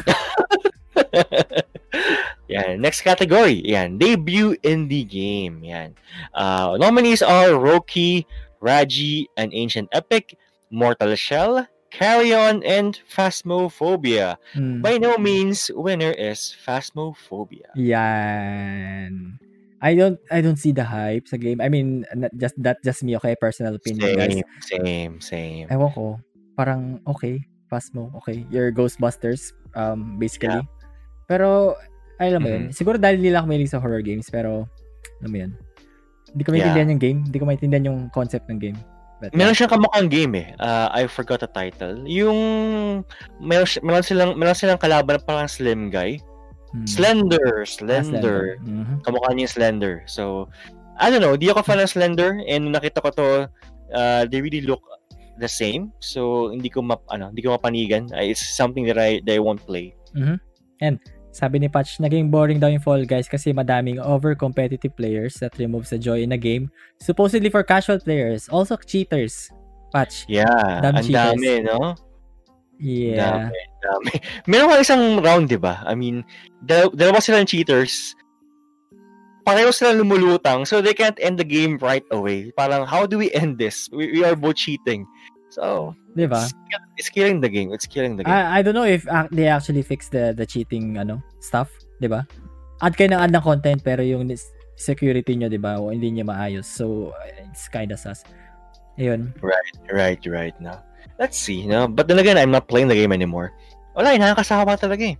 Yan. 2.48 2.80
Next 2.80 3.02
category. 3.02 3.60
Yan. 3.66 3.98
Debut 3.98 4.56
indie 4.64 5.04
game. 5.04 5.60
Yan. 5.60 5.92
Uh, 6.32 6.78
nominees 6.80 7.20
are 7.20 7.52
Roki, 7.58 8.24
Raji, 8.62 9.28
An 9.36 9.52
Ancient 9.52 9.88
Epic, 9.92 10.32
Mortal 10.70 11.12
Shell, 11.12 11.66
Carry 11.90 12.34
On, 12.36 12.60
and 12.62 13.00
Phasmophobia. 13.08 14.36
Hmm. 14.52 14.80
By 14.84 14.98
no 14.98 15.16
means, 15.16 15.70
winner 15.72 16.12
is 16.12 16.52
Phasmophobia. 16.52 17.72
Yan. 17.74 19.38
I 19.78 19.94
don't 19.94 20.18
I 20.28 20.42
don't 20.42 20.58
see 20.58 20.74
the 20.74 20.82
hype 20.82 21.30
sa 21.30 21.38
game. 21.38 21.62
I 21.62 21.70
mean, 21.70 22.02
not 22.18 22.34
just 22.34 22.58
that 22.66 22.82
just 22.82 23.06
me, 23.06 23.14
okay? 23.16 23.38
Personal 23.38 23.78
opinion, 23.78 24.18
guys. 24.18 24.34
Same, 24.34 24.42
same, 24.66 25.12
same. 25.22 25.66
Ewan 25.70 25.90
ko. 25.94 26.04
Parang 26.58 26.98
okay, 27.06 27.46
pass 27.70 27.94
mo. 27.94 28.10
Okay, 28.18 28.42
you're 28.50 28.74
Ghostbusters 28.74 29.54
um 29.78 30.18
basically. 30.18 30.58
Pero 31.30 31.78
alam 32.18 32.42
mo 32.42 32.48
yun, 32.50 32.62
Mhm. 32.68 32.74
siguro 32.74 32.98
dahil 32.98 33.22
nila 33.22 33.38
ako 33.38 33.46
mahilig 33.54 33.70
sa 33.70 33.78
horror 33.78 34.02
games, 34.02 34.26
pero 34.26 34.66
alam 35.22 35.30
mo 35.30 35.38
yun. 35.46 35.52
Hindi 36.34 36.42
ko 36.42 36.50
maintindihan 36.50 36.90
yung 36.90 37.02
game, 37.02 37.18
hindi 37.22 37.38
ko 37.38 37.44
maintindihan 37.46 37.84
yung 37.86 38.00
concept 38.10 38.50
ng 38.50 38.58
game. 38.58 38.78
But, 39.18 39.34
Meron 39.34 39.50
siyang 39.50 39.74
kamukhang 39.74 40.06
game 40.06 40.32
eh. 40.38 40.48
Uh, 40.62 40.86
I 40.94 41.10
forgot 41.10 41.42
the 41.42 41.50
title. 41.50 42.06
Yung 42.06 42.38
meron, 43.42 43.66
meron 43.82 44.04
silang 44.06 44.38
meron 44.38 44.54
silang 44.54 44.78
kalaban 44.78 45.18
na 45.18 45.22
parang 45.22 45.50
slim 45.50 45.90
guy. 45.90 46.22
hmm. 46.70 46.86
Slender, 46.86 47.62
Ah, 47.62 47.66
slender. 47.66 48.38
Mhm. 48.62 49.02
kamukha 49.02 49.34
niya 49.34 49.50
yung 49.50 49.54
Slender. 49.58 49.94
So, 50.06 50.46
I 51.00 51.10
don't 51.10 51.22
know, 51.24 51.34
di 51.34 51.50
ako 51.50 51.66
fan 51.66 51.82
ng 51.82 51.90
Slender 51.90 52.38
and 52.46 52.70
nakita 52.70 53.02
ko 53.02 53.10
to, 53.10 53.28
uh, 53.90 54.22
they 54.30 54.38
really 54.38 54.62
look 54.62 54.82
the 55.38 55.48
same. 55.50 55.90
So, 55.98 56.50
hindi 56.54 56.68
ko 56.70 56.82
map, 56.82 57.02
ano, 57.10 57.30
hindi 57.34 57.42
ko 57.42 57.54
mapanigan. 57.58 58.10
Uh, 58.14 58.22
it's 58.22 58.42
something 58.42 58.86
that 58.86 58.98
I, 58.98 59.18
that 59.26 59.34
I 59.34 59.42
won't 59.42 59.62
play. 59.64 59.94
Sabi 61.38 61.62
ni 61.62 61.70
Patch, 61.70 62.02
naging 62.02 62.34
boring 62.34 62.58
daw 62.58 62.66
yung 62.66 62.82
Fall 62.82 63.06
Guys 63.06 63.30
kasi 63.30 63.54
madaming 63.54 64.02
over-competitive 64.02 64.90
players 64.98 65.38
that 65.38 65.54
removes 65.54 65.94
the 65.94 65.98
joy 66.02 66.26
in 66.26 66.34
a 66.34 66.40
game. 66.40 66.66
Supposedly 66.98 67.46
for 67.46 67.62
casual 67.62 68.02
players. 68.02 68.50
Also 68.50 68.74
cheaters. 68.74 69.46
Patch. 69.94 70.26
Yeah, 70.26 70.82
Dami 70.82 70.98
ang 70.98 71.08
dami, 71.14 71.52
no? 71.62 71.94
Yeah. 72.82 73.54
Dami, 73.54 73.62
dami. 73.86 74.12
Meron 74.50 74.70
ka 74.74 74.82
isang 74.82 75.02
round, 75.22 75.46
di 75.46 75.62
ba? 75.62 75.78
I 75.86 75.94
mean, 75.94 76.26
dal- 76.66 76.90
dalawa 76.90 77.22
silang 77.22 77.46
cheaters. 77.46 78.18
Pareho 79.46 79.70
silang 79.70 80.02
lumulutang, 80.02 80.66
so 80.66 80.82
they 80.82 80.92
can't 80.92 81.16
end 81.22 81.38
the 81.38 81.46
game 81.46 81.78
right 81.78 82.04
away. 82.10 82.50
Parang, 82.58 82.82
how 82.82 83.06
do 83.06 83.14
we 83.14 83.30
end 83.30 83.62
this? 83.62 83.86
We, 83.94 84.10
we 84.10 84.20
are 84.26 84.34
both 84.34 84.58
cheating. 84.58 85.06
So, 85.48 85.96
Di 86.12 86.28
ba? 86.28 86.44
it's, 86.44 86.54
it's 87.00 87.10
killing 87.10 87.40
the 87.40 87.48
game. 87.48 87.72
It's 87.72 87.88
killing 87.88 88.16
the 88.16 88.24
game. 88.24 88.32
I, 88.32 88.60
I 88.60 88.62
don't 88.62 88.76
know 88.76 88.84
if 88.84 89.08
ac- 89.08 89.32
they 89.32 89.48
actually 89.48 89.80
fixed 89.80 90.12
the 90.12 90.36
the 90.36 90.44
cheating 90.44 91.00
ano 91.00 91.24
stuff, 91.40 91.72
'di 92.00 92.08
ba? 92.12 92.28
Add 92.84 92.94
kayo 93.00 93.16
ng 93.16 93.20
add 93.20 93.32
ng 93.32 93.44
content 93.44 93.80
pero 93.80 94.04
yung 94.04 94.28
security 94.76 95.34
nyo, 95.34 95.48
'di 95.48 95.60
ba, 95.60 95.80
o 95.80 95.88
hindi 95.88 96.12
niya 96.12 96.28
maayos. 96.28 96.68
So 96.68 97.16
it's 97.40 97.66
kind 97.72 97.88
of 97.90 97.98
sus. 97.98 98.28
Ayun. 99.00 99.32
Right, 99.88 100.20
right. 100.26 100.56
No. 100.60 100.76
Let's 101.18 101.38
see. 101.38 101.66
No, 101.66 101.86
but 101.86 102.06
then 102.06 102.18
again, 102.18 102.38
I'm 102.38 102.50
not 102.50 102.66
playing 102.66 102.90
the 102.90 102.98
game 102.98 103.14
anymore. 103.14 103.54
Wala, 103.94 104.14
eh, 104.14 104.18
nakakasawa 104.18 104.78
talaga 104.78 105.14
eh. 105.14 105.16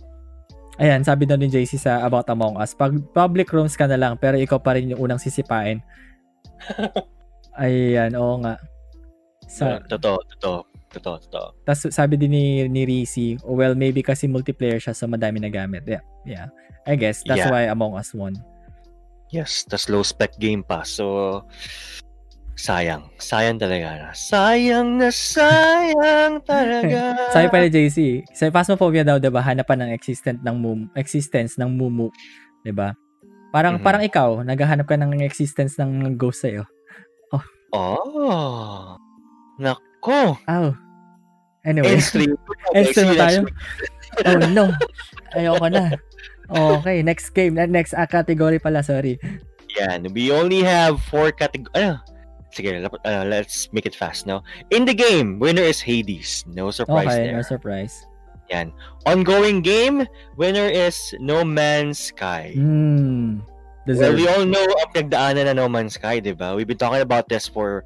Ayan, 0.79 1.03
sabi 1.03 1.27
daw 1.27 1.35
ni 1.35 1.51
JC 1.51 1.75
sa 1.75 2.07
About 2.07 2.31
Among 2.31 2.55
Us, 2.55 2.71
pag 2.71 2.95
public 3.11 3.51
rooms 3.51 3.75
ka 3.75 3.83
na 3.83 3.99
lang 3.99 4.15
pero 4.15 4.39
ikaw 4.39 4.63
pa 4.63 4.79
rin 4.79 4.95
yung 4.95 5.03
unang 5.03 5.19
sisipain. 5.19 5.83
Ayan, 7.59 8.15
oo 8.15 8.39
nga. 8.39 8.55
Sa, 9.49 9.81
So, 9.81 9.97
totoo, 9.97 10.17
totoo, 10.37 10.57
totoo, 10.93 11.15
totoo. 11.25 11.47
tas 11.65 11.81
sabi 11.89 12.21
din 12.21 12.29
ni, 12.29 12.45
ni 12.69 12.81
oh, 13.41 13.57
well, 13.57 13.73
maybe 13.73 14.05
kasi 14.05 14.29
multiplayer 14.29 14.77
siya 14.77 14.93
so 14.93 15.09
madami 15.09 15.41
nagamit. 15.41 15.81
Yeah, 15.89 16.05
yeah. 16.23 16.47
I 16.85 16.93
guess 16.93 17.25
that's 17.25 17.43
Yeah. 17.45 17.51
why 17.51 17.65
Among 17.65 17.97
Us 17.97 18.13
won. 18.13 18.37
Yes, 19.33 19.65
tas 19.65 19.89
low 19.89 20.01
spec 20.01 20.37
game 20.41 20.61
pa. 20.65 20.81
So, 20.85 21.45
sayang. 22.57 23.09
Sayang 23.21 23.61
talaga. 23.61 24.09
Sayang 24.17 24.97
na 24.97 25.09
sayang 25.13 26.41
talaga. 26.49 27.29
Sabi 27.29 27.47
pa 27.49 27.57
ni 27.61 27.69
JC, 27.69 28.25
sa 28.33 28.49
Phasmophobia 28.49 29.05
daw, 29.05 29.21
'di 29.21 29.29
ba, 29.29 29.41
hanapan 29.45 29.85
ng 29.85 29.91
existent 29.93 30.41
ng 30.41 30.57
mum, 30.57 30.79
existence 30.97 31.61
ng 31.61 31.69
mumu, 31.69 32.09
'di 32.65 32.73
ba? 32.73 32.97
Parang 33.53 33.77
Mhm. 33.77 33.85
parang 33.85 34.01
ikaw, 34.05 34.29
naghahanap 34.45 34.85
ka 34.85 34.97
ng 34.97 35.21
existence 35.25 35.77
ng 35.77 36.17
ghost 36.17 36.41
sa'yo. 36.45 36.65
Oh. 37.69 38.97
Nako. 39.59 40.39
Oh. 40.47 40.71
Anyway, 41.67 41.99
End 41.99 42.03
stream. 42.03 42.33
end 42.75 42.87
stream 42.95 43.11
See 43.11 43.17
na 43.19 43.27
tayo. 43.27 43.39
oh 44.25 44.39
no. 44.55 44.65
Ayoko 45.35 45.67
na. 45.67 45.83
Okay, 46.49 47.05
next 47.05 47.29
game, 47.37 47.53
next 47.53 47.93
ah, 47.93 48.09
category 48.09 48.57
pala, 48.57 48.81
sorry. 48.81 49.21
Yan. 49.77 50.09
We 50.17 50.31
only 50.33 50.65
have 50.65 50.97
four 51.05 51.29
categories. 51.29 51.69
Ano? 51.77 52.01
Sige, 52.49 52.73
uh, 52.81 53.23
let's 53.29 53.69
make 53.69 53.85
it 53.85 53.93
fast, 53.93 54.25
no? 54.25 54.41
In 54.73 54.81
the 54.89 54.95
game, 54.97 55.37
winner 55.37 55.61
is 55.61 55.77
Hades. 55.77 56.41
No 56.49 56.73
surprise 56.73 57.13
Okay, 57.13 57.29
there. 57.29 57.37
no 57.37 57.45
surprise. 57.45 57.93
Yan. 58.49 58.73
Ongoing 59.05 59.61
game, 59.61 60.09
winner 60.33 60.65
is 60.65 61.13
No 61.21 61.45
Man's 61.45 61.99
Sky. 62.09 62.57
Hmm. 62.57 63.45
Well, 63.85 64.17
we 64.17 64.25
all 64.25 64.45
know 64.45 64.65
ang 64.65 64.89
pinagdaanan 64.93 65.45
na 65.45 65.53
No 65.53 65.69
Man's 65.69 65.93
Sky, 66.01 66.17
di 66.17 66.33
ba? 66.33 66.57
We've 66.57 66.65
been 66.65 66.81
talking 66.81 67.05
about 67.05 67.29
this 67.29 67.45
for 67.45 67.85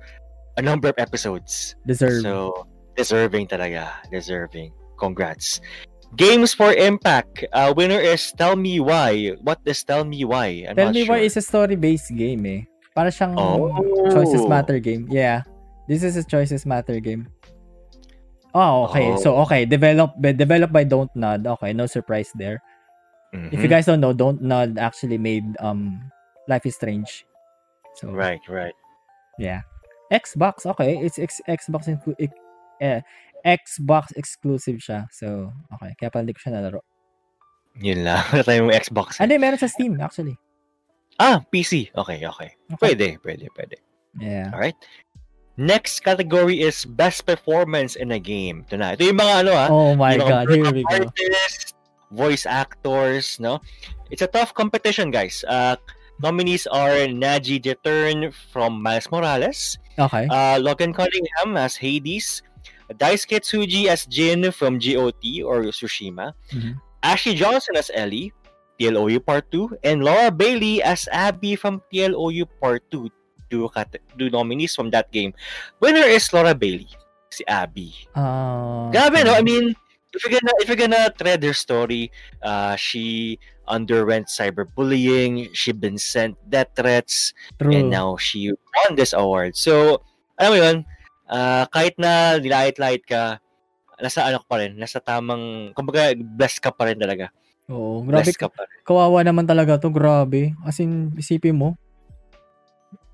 a 0.57 0.61
number 0.61 0.89
of 0.89 0.95
episodes. 0.97 1.75
Deserve. 1.85 2.21
So, 2.21 2.67
deserving 2.95 3.47
talaga. 3.47 3.91
Deserving. 4.11 4.71
Congrats. 4.97 5.59
Games 6.15 6.53
for 6.53 6.73
Impact. 6.73 7.45
Uh, 7.51 7.73
winner 7.75 7.97
is 7.99 8.31
Tell 8.37 8.55
Me 8.55 8.79
Why. 8.79 9.33
What 9.41 9.59
is 9.65 9.81
Tell 9.83 10.05
Me 10.05 10.23
Why? 10.25 10.65
I'm 10.69 10.75
Tell 10.77 10.93
me 10.93 11.05
sure. 11.05 11.15
why 11.17 11.25
is 11.25 11.35
a 11.37 11.41
story-based 11.41 12.13
game 12.13 12.45
eh. 12.45 12.61
Para 12.93 13.09
siyang 13.09 13.33
Oh. 13.33 13.73
choices 14.13 14.45
matter 14.45 14.77
game. 14.77 15.09
Yeah. 15.09 15.41
This 15.89 16.05
is 16.05 16.13
a 16.15 16.23
choices 16.23 16.65
matter 16.69 17.01
game. 17.01 17.25
Oh, 18.53 18.85
okay. 18.85 19.13
Oh. 19.13 19.17
So, 19.17 19.29
okay. 19.49 19.65
Develop, 19.65 20.13
developed 20.21 20.71
by 20.71 20.85
Don't 20.85 21.09
Nod. 21.17 21.41
Okay, 21.57 21.73
no 21.73 21.89
surprise 21.89 22.29
there. 22.37 22.61
If 23.33 23.65
you 23.65 23.65
Mhm. 23.65 23.73
guys 23.81 23.89
don't 23.89 23.97
know, 23.97 24.13
Don't 24.13 24.45
Nod 24.45 24.77
actually 24.77 25.17
made 25.17 25.57
um 25.57 25.97
Life 26.45 26.69
is 26.69 26.77
Strange. 26.77 27.25
So, 27.97 28.13
Right, 28.13 28.37
right. 28.45 28.77
yeah. 29.41 29.65
Xbox, 30.11 30.65
okay. 30.65 30.99
It's 30.99 31.19
ex- 31.19 31.43
Xbox 31.47 31.87
inclu- 31.87 32.19
ex- 32.19 32.43
eh, 32.81 33.01
Xbox 33.45 34.15
exclusive 34.15 34.79
siya. 34.79 35.07
So, 35.11 35.51
okay. 35.77 35.95
Kaya 35.99 36.09
pala 36.11 36.23
hindi 36.23 36.35
ko 36.35 36.41
siya 36.47 36.59
nalaro. 36.59 36.81
Yun 37.79 38.05
lang. 38.05 38.21
Wala 38.31 38.43
tayong 38.43 38.71
Xbox. 38.71 39.17
Ano, 39.19 39.35
meron 39.39 39.59
sa 39.59 39.69
Steam, 39.71 39.97
actually. 39.99 40.37
Ah, 41.19 41.45
PC. 41.45 41.93
Okay, 41.93 42.25
okay. 42.25 42.49
Okay. 42.73 42.77
Pwede, 42.77 43.07
pwede, 43.21 43.45
pwede. 43.53 43.77
Yeah. 44.17 44.49
Alright. 44.53 44.77
Next 45.57 46.01
category 46.01 46.65
is 46.65 46.85
best 46.85 47.29
performance 47.29 47.93
in 47.93 48.09
a 48.09 48.17
game. 48.17 48.65
Ito 48.65 48.81
na. 48.81 48.97
Ito 48.97 49.05
yung 49.05 49.21
mga 49.21 49.33
ano 49.45 49.51
ah. 49.53 49.69
Oh 49.69 49.93
my 49.93 50.17
yung 50.17 50.25
God, 50.25 50.45
here 50.49 50.73
we 50.73 50.81
go. 50.81 51.05
Artists, 51.05 51.77
voice 52.09 52.45
actors, 52.49 53.37
no? 53.37 53.61
It's 54.09 54.25
a 54.25 54.29
tough 54.29 54.57
competition, 54.57 55.13
guys. 55.13 55.45
Uh, 55.45 55.77
nominees 56.17 56.65
are 56.65 57.05
Naji 57.05 57.61
Jeturn 57.61 58.33
from 58.49 58.81
Miles 58.81 59.09
Morales, 59.13 59.77
Okay. 59.99 60.25
uh, 60.29 60.57
Logan 60.59 60.93
Cunningham 60.93 61.57
as 61.57 61.75
Hades, 61.77 62.41
Daisuke 62.97 63.39
Tsuji 63.41 63.87
as 63.87 64.05
Jin 64.05 64.51
from 64.51 64.77
GOT 64.79 65.41
or 65.45 65.63
Tsushima, 65.69 66.33
Mhm. 66.53 66.77
Ashley 67.01 67.33
Johnson 67.35 67.75
as 67.77 67.91
Ellie, 67.93 68.31
TLOU 68.79 69.19
Part 69.19 69.49
2, 69.51 69.77
and 69.83 70.03
Laura 70.03 70.31
Bailey 70.31 70.81
as 70.81 71.07
Abby 71.11 71.55
from 71.55 71.81
TLOU 71.91 72.45
Part 72.59 72.83
2. 72.89 73.09
Two, 73.49 73.69
cat- 73.69 74.01
two 74.17 74.29
nominees 74.33 74.73
from 74.73 74.89
that 74.89 75.11
game. 75.13 75.29
Winner 75.79 76.09
is 76.09 76.25
Laura 76.33 76.55
Bailey, 76.57 76.89
si 77.29 77.45
Abby. 77.45 77.93
Grabe, 78.89 79.21
no? 79.21 79.33
I 79.37 79.45
mean, 79.45 79.77
if 80.09 80.25
you're 80.25 80.33
gonna 80.33 80.53
if 80.61 80.65
you're 80.65 80.79
gonna 80.79 81.13
thread 81.13 81.43
her 81.45 81.53
story, 81.53 82.09
uh, 82.41 82.73
she 82.75 83.37
underwent 83.67 84.27
cyberbullying, 84.27 85.49
she 85.55 85.71
been 85.71 85.97
sent 85.97 86.35
death 86.47 86.71
threats, 86.75 87.31
True. 87.59 87.73
and 87.73 87.89
now 87.89 88.17
she 88.17 88.51
won 88.51 88.95
this 88.95 89.13
award. 89.15 89.55
So, 89.55 90.03
alam 90.39 90.51
mo 90.51 90.57
yun, 90.57 90.77
ah, 91.29 91.65
kahit 91.71 91.95
na 91.97 92.37
nilait-lait 92.39 93.03
ka, 93.05 93.39
nasa 94.01 94.27
ano 94.27 94.43
pa 94.43 94.59
rin, 94.59 94.75
nasa 94.75 94.99
tamang, 94.99 95.71
kumbaga, 95.71 96.11
blessed 96.17 96.59
ka 96.59 96.75
pa 96.75 96.91
rin 96.91 96.99
talaga. 96.99 97.31
Oo, 97.71 98.03
grabe. 98.03 98.19
Blessed 98.27 98.39
ka 98.39 98.51
pa 98.51 98.67
rin. 98.67 98.75
Kawawa 98.83 99.23
naman 99.23 99.47
talaga 99.47 99.79
to, 99.79 99.87
grabe. 99.87 100.51
As 100.67 100.81
in, 100.83 101.15
isipin 101.15 101.55
mo, 101.55 101.79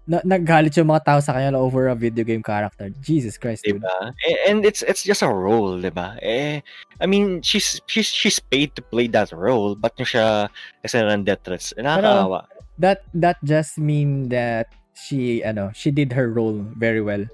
na 0.09 0.25
naggalit 0.25 0.73
yung 0.73 0.89
mga 0.89 1.05
tao 1.05 1.19
sa 1.21 1.37
kanya 1.37 1.53
over 1.53 1.93
a 1.93 1.95
video 1.95 2.25
game 2.25 2.41
character. 2.41 2.89
Jesus 2.97 3.37
Christ, 3.37 3.61
dude. 3.61 3.77
Diba? 3.77 4.09
And 4.49 4.65
it's 4.65 4.81
it's 4.81 5.05
just 5.05 5.21
a 5.21 5.29
role, 5.29 5.77
diba? 5.77 6.17
Eh, 6.25 6.65
I 6.97 7.05
mean, 7.05 7.45
she's 7.45 7.77
she's 7.85 8.09
she's 8.09 8.41
paid 8.41 8.73
to 8.73 8.81
play 8.81 9.05
that 9.13 9.29
role, 9.29 9.77
but 9.77 9.93
nyo 10.01 10.09
siya 10.09 10.49
kasi 10.81 10.97
ng 10.97 11.29
death 11.29 11.45
threats. 11.45 11.77
Nakakaawa. 11.77 12.49
That 12.81 13.05
that 13.13 13.37
just 13.45 13.77
mean 13.77 14.33
that 14.33 14.73
she 14.97 15.45
ano, 15.45 15.69
she 15.77 15.93
did 15.93 16.17
her 16.17 16.25
role 16.33 16.57
very 16.73 17.05
well. 17.05 17.29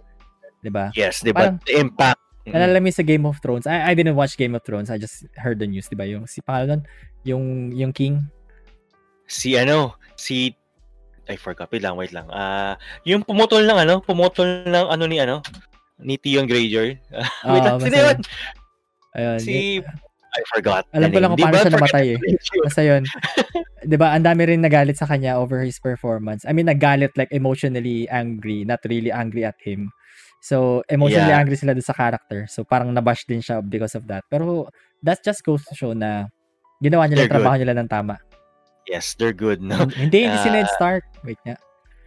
'Di 0.59 0.67
ba? 0.67 0.91
Yes, 0.99 1.23
diba? 1.23 1.55
Parang- 1.55 1.63
The 1.63 1.79
impact. 1.79 2.19
Mm. 2.43 2.53
Nalala 2.59 2.77
mo 2.83 2.91
yung 2.91 2.99
sa 2.99 3.07
Game 3.07 3.25
of 3.25 3.39
Thrones. 3.39 3.65
I, 3.65 3.89
I 3.89 3.93
didn't 3.95 4.19
watch 4.19 4.35
Game 4.35 4.53
of 4.53 4.67
Thrones. 4.67 4.91
I 4.91 4.99
just 4.99 5.23
heard 5.39 5.63
the 5.63 5.65
news, 5.65 5.87
'di 5.87 5.95
ba? 5.95 6.03
Yung 6.03 6.27
si 6.27 6.43
nun, 6.43 6.83
yung 7.23 7.71
yung 7.71 7.95
king. 7.95 8.19
Si 9.25 9.55
ano, 9.55 9.95
si 10.19 10.53
I 11.25 11.35
forgot, 11.35 11.71
wait 11.73 11.81
lang, 11.81 11.97
wait 11.97 12.13
lang. 12.13 12.29
Ah, 12.29 12.77
yung 13.03 13.25
pumutol 13.25 13.65
ng 13.65 13.79
ano, 13.81 14.01
pumutol 14.01 14.65
ng 14.65 14.87
ano 14.89 15.03
ni 15.09 15.17
ano, 15.17 15.41
ni 15.97 16.19
Tion 16.21 16.45
Greyjoy. 16.45 16.97
wait 17.51 17.63
lang, 17.65 17.79
sino 17.81 17.95
yun? 17.95 18.17
Ayun. 19.15 19.39
Si 19.39 19.81
I 20.35 20.43
forgot. 20.51 20.83
Alam 20.91 21.09
ko 21.15 21.19
lang 21.23 21.29
kung 21.31 21.41
paano 21.47 21.57
siya 21.63 21.71
namatay 21.71 22.05
eh. 22.15 22.19
Basta 22.67 22.83
yun. 22.83 23.07
'Di 23.87 23.95
ba? 23.95 24.11
Ang 24.11 24.27
dami 24.27 24.43
rin 24.43 24.59
nagalit 24.59 24.99
sa 24.99 25.07
kanya 25.07 25.39
over 25.39 25.63
his 25.63 25.79
performance. 25.79 26.43
I 26.43 26.51
mean, 26.51 26.67
nagalit 26.67 27.15
like 27.15 27.31
emotionally 27.31 28.03
angry, 28.11 28.67
not 28.67 28.83
really 28.83 29.15
angry 29.15 29.47
at 29.47 29.55
him. 29.63 29.95
So, 30.43 30.83
emotionally 30.91 31.31
Yeah. 31.31 31.41
angry 31.41 31.57
sila 31.57 31.73
doon 31.73 31.87
sa 31.87 31.95
character. 31.95 32.45
So, 32.51 32.67
parang 32.67 32.93
nabash 32.93 33.25
din 33.25 33.41
siya 33.41 33.65
because 33.65 33.97
of 33.97 34.05
that. 34.11 34.27
Pero, 34.29 34.69
that 35.01 35.23
just 35.25 35.41
goes 35.41 35.65
to 35.65 35.73
show 35.73 35.97
na 35.97 36.29
ginawa 36.83 37.09
nila 37.09 37.25
They're 37.25 37.33
trabaho 37.33 37.57
nila 37.57 37.73
ng 37.81 37.89
tama. 37.89 38.21
Yes, 38.85 39.17
they're 39.17 39.33
good, 39.33 39.61
no? 39.61 39.89
hindi, 39.89 40.29
hindi 40.29 40.37
si 40.39 40.49
Ah. 40.49 40.55
Ned 40.55 40.69
Stark. 40.77 41.03
Wait 41.25 41.41
nga. 41.41 41.57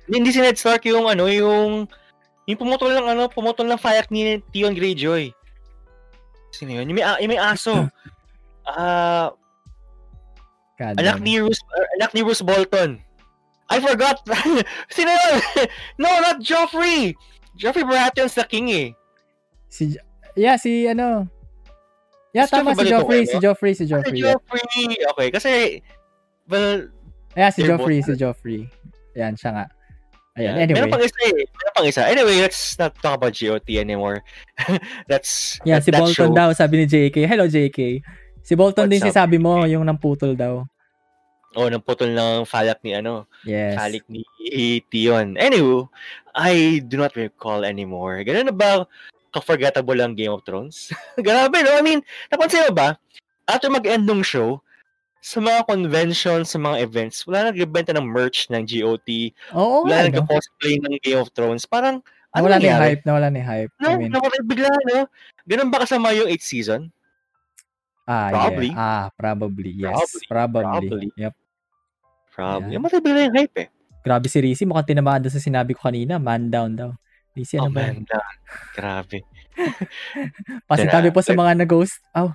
Hindi 0.07 0.31
si 0.31 0.39
Ned 0.39 0.57
Stark 0.57 0.87
yung 0.87 1.11
ano, 1.11 1.27
yung 1.27 1.91
yung 2.47 2.59
pumutol 2.59 2.95
ng 2.95 3.07
ano, 3.13 3.23
pumutol 3.29 3.67
ng 3.67 3.77
fire 3.77 4.07
ni 4.09 4.39
Tion 4.55 4.73
Greyjoy. 4.73 5.35
Sino 6.55 6.71
yun? 6.73 6.89
Yung 6.89 6.97
may, 6.97 7.05
yung 7.21 7.33
may 7.35 7.41
aso. 7.41 7.73
Ah, 8.69 9.33
God 10.77 11.01
anak 11.01 11.25
ni 11.25 11.41
Bruce, 11.41 11.57
anak 11.97 12.13
ni 12.13 12.21
Bruce 12.21 12.45
Bolton. 12.45 13.01
I 13.73 13.81
forgot. 13.81 14.21
Sino 14.93 15.09
yun? 15.09 15.37
no, 16.05 16.09
not 16.21 16.45
Joffrey. 16.45 17.17
Joffrey 17.57 17.89
Baratheon's 17.89 18.37
the 18.37 18.45
king 18.45 18.69
eh. 18.69 18.89
Si, 19.73 19.97
yeah, 20.37 20.61
si 20.61 20.85
ano. 20.85 21.25
Yeah, 22.37 22.45
Si 22.45 22.53
tama 22.53 22.77
Joffrey 22.77 22.85
si 22.85 22.93
Joffrey, 22.93 23.23
si 23.25 23.37
Joffrey, 23.41 23.73
si 23.73 23.85
Si 23.85 23.85
Joffrey. 23.89 24.21
yeah. 24.21 24.37
Joffrey. 24.37 24.85
Okay, 25.17 25.29
kasi 25.33 25.51
well, 26.49 26.89
Yeah, 27.39 27.55
si 27.55 27.63
Joffrey, 27.63 28.03
si 28.03 28.19
Joffrey. 28.19 28.67
Yan, 29.15 29.39
siya 29.39 29.55
nga. 29.55 29.67
Ayan, 30.35 30.55
yeah. 30.59 30.63
anyway. 30.65 30.77
Meron 30.83 30.91
pang 30.91 31.05
isa 31.07 31.21
eh. 31.31 31.47
Meron 31.47 31.75
pang 31.75 31.87
isa. 31.87 32.03
Anyway, 32.11 32.37
let's 32.43 32.75
not 32.75 32.95
talk 32.99 33.15
about 33.15 33.35
GOT 33.35 33.69
anymore. 33.79 34.27
That's 35.11 35.59
Yeah, 35.63 35.79
that, 35.79 35.85
si 35.87 35.91
that 35.95 36.03
Bolton 36.03 36.15
show. 36.15 36.35
daw, 36.35 36.51
sabi 36.51 36.83
ni 36.83 36.87
JK. 36.91 37.31
Hello, 37.31 37.47
JK. 37.47 38.03
Si 38.43 38.53
Bolton 38.59 38.91
din 38.91 38.99
What's 38.99 39.13
si 39.13 39.15
up, 39.15 39.23
sabi 39.23 39.39
mo, 39.39 39.63
yung 39.71 39.87
namputol 39.87 40.35
daw. 40.35 40.67
Oh, 41.57 41.67
nang 41.67 41.83
putol 41.83 42.13
ng 42.13 42.45
falak 42.45 42.79
ni 42.85 42.93
ano, 42.93 43.25
Yes. 43.43 43.75
Falik 43.79 44.05
ni 44.07 44.23
Tion. 44.93 45.35
Anyway, 45.41 45.89
I 46.37 46.83
do 46.85 47.01
not 47.01 47.17
recall 47.17 47.65
anymore. 47.65 48.21
Ganun 48.23 48.53
na 48.53 48.55
ba 48.55 48.85
ka-forgettable 49.33 49.97
ang 49.99 50.15
Game 50.15 50.31
of 50.33 50.45
Thrones? 50.45 50.93
Grabe, 51.25 51.61
no? 51.65 51.73
I 51.73 51.83
mean, 51.83 52.05
napansin 52.31 52.69
mo 52.69 52.73
ba? 52.77 52.89
After 53.49 53.73
mag-end 53.73 54.05
ng 54.05 54.21
show, 54.23 54.61
sa 55.29 55.45
mga 55.45 55.61
convention, 55.69 56.41
sa 56.49 56.57
mga 56.57 56.81
events, 56.81 57.29
wala 57.29 57.53
nagbebenta 57.53 57.93
ng 57.93 58.09
merch 58.09 58.49
ng 58.49 58.65
GOT, 58.65 59.37
Oo 59.53 59.85
wala 59.85 60.09
nga, 60.09 60.09
no? 60.09 60.25
nag-cosplay 60.25 60.81
ng 60.81 60.97
Game 61.05 61.21
of 61.21 61.29
Thrones. 61.37 61.69
Parang, 61.69 62.01
ano 62.33 62.45
yung 62.49 62.57
nangyari? 62.57 62.97
hype, 62.97 63.05
na 63.05 63.29
yung 63.29 63.45
hype. 63.45 63.73
No, 63.77 63.89
I 63.93 63.97
mean, 64.01 64.09
nawala 64.09 64.41
bigla, 64.41 64.73
no? 64.89 65.05
Ganun 65.45 65.69
ba 65.69 65.85
kasama 65.85 66.17
yung 66.17 66.33
8th 66.33 66.47
season? 66.49 66.83
ah, 68.09 68.33
probably. 68.33 68.73
yeah. 68.73 68.81
Ah, 68.81 69.07
probably. 69.13 69.73
Yes. 69.77 70.17
Probably. 70.25 70.65
Probably. 70.65 70.65
Probably. 70.65 71.09
Yep. 71.21 71.35
Probably. 72.33 72.73
Yeah. 72.73 72.81
Namatay 72.81 73.01
bigla 73.05 73.21
yung 73.29 73.37
hype 73.37 73.57
eh. 73.61 73.69
Grabe 74.01 74.27
si 74.33 74.39
Rizzy, 74.41 74.65
mukhang 74.65 74.89
tinamaan 74.89 75.21
doon 75.21 75.35
sa 75.37 75.45
sinabi 75.45 75.77
ko 75.77 75.85
kanina, 75.85 76.17
man 76.17 76.49
down 76.49 76.73
daw. 76.73 76.91
Rizzy, 77.37 77.61
Oh 77.61 77.69
ano 77.69 77.77
ba? 77.77 77.85
yan? 77.85 78.01
man, 78.01 78.09
na- 78.09 78.33
grabe. 78.73 79.19
Pasintabi 80.71 81.13
po 81.13 81.21
sa 81.21 81.37
mga 81.37 81.53
na-ghost. 81.61 82.01
Oh. 82.17 82.33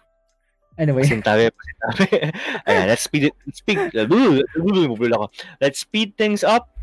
Anyway. 0.78 1.06
Pasintabi, 1.06 1.54
pasintabi. 1.54 2.08
Ayan, 2.68 2.86
let's 2.90 3.06
speed 3.06 3.30
it. 3.30 3.36
Let's 3.46 3.60
speed, 3.62 3.78
ako. 5.18 5.28
Let's 5.62 5.80
speed 5.80 6.18
things 6.18 6.42
up. 6.44 6.74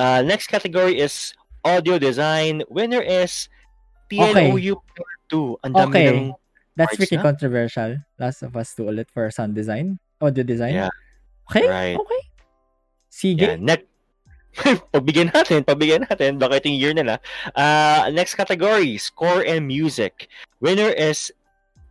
Uh, 0.00 0.22
next 0.24 0.48
category 0.48 0.98
is 0.98 1.34
audio 1.64 1.98
design. 1.98 2.62
Winner 2.68 3.00
is 3.04 3.48
TLOU 4.08 4.74
Part 4.80 5.20
2. 5.30 5.64
Ang 5.64 5.72
dami 5.72 5.92
Okay. 5.92 6.06
ng 6.08 6.32
That's 6.74 6.96
freaking 6.98 7.22
na? 7.22 7.30
controversial. 7.30 7.90
Last 8.18 8.42
of 8.42 8.56
Us 8.58 8.74
2 8.74 8.90
ulit 8.90 9.06
for 9.12 9.30
sound 9.30 9.54
design. 9.54 10.00
Audio 10.18 10.42
design. 10.42 10.74
Yeah. 10.74 10.90
Okay. 11.50 11.68
Right. 11.68 11.94
Okay. 11.94 12.22
Sige. 13.12 13.46
Yeah, 13.46 13.56
next. 13.60 13.86
pagbigyan 14.94 15.34
natin, 15.34 15.66
pagbigyan 15.66 16.06
natin. 16.06 16.38
Baka 16.38 16.62
ito 16.62 16.70
yung 16.70 16.78
year 16.78 16.94
nila. 16.94 17.18
Uh, 17.58 18.06
next 18.14 18.38
category, 18.38 18.94
score 18.98 19.42
and 19.42 19.66
music. 19.66 20.30
Winner 20.62 20.94
is 20.94 21.34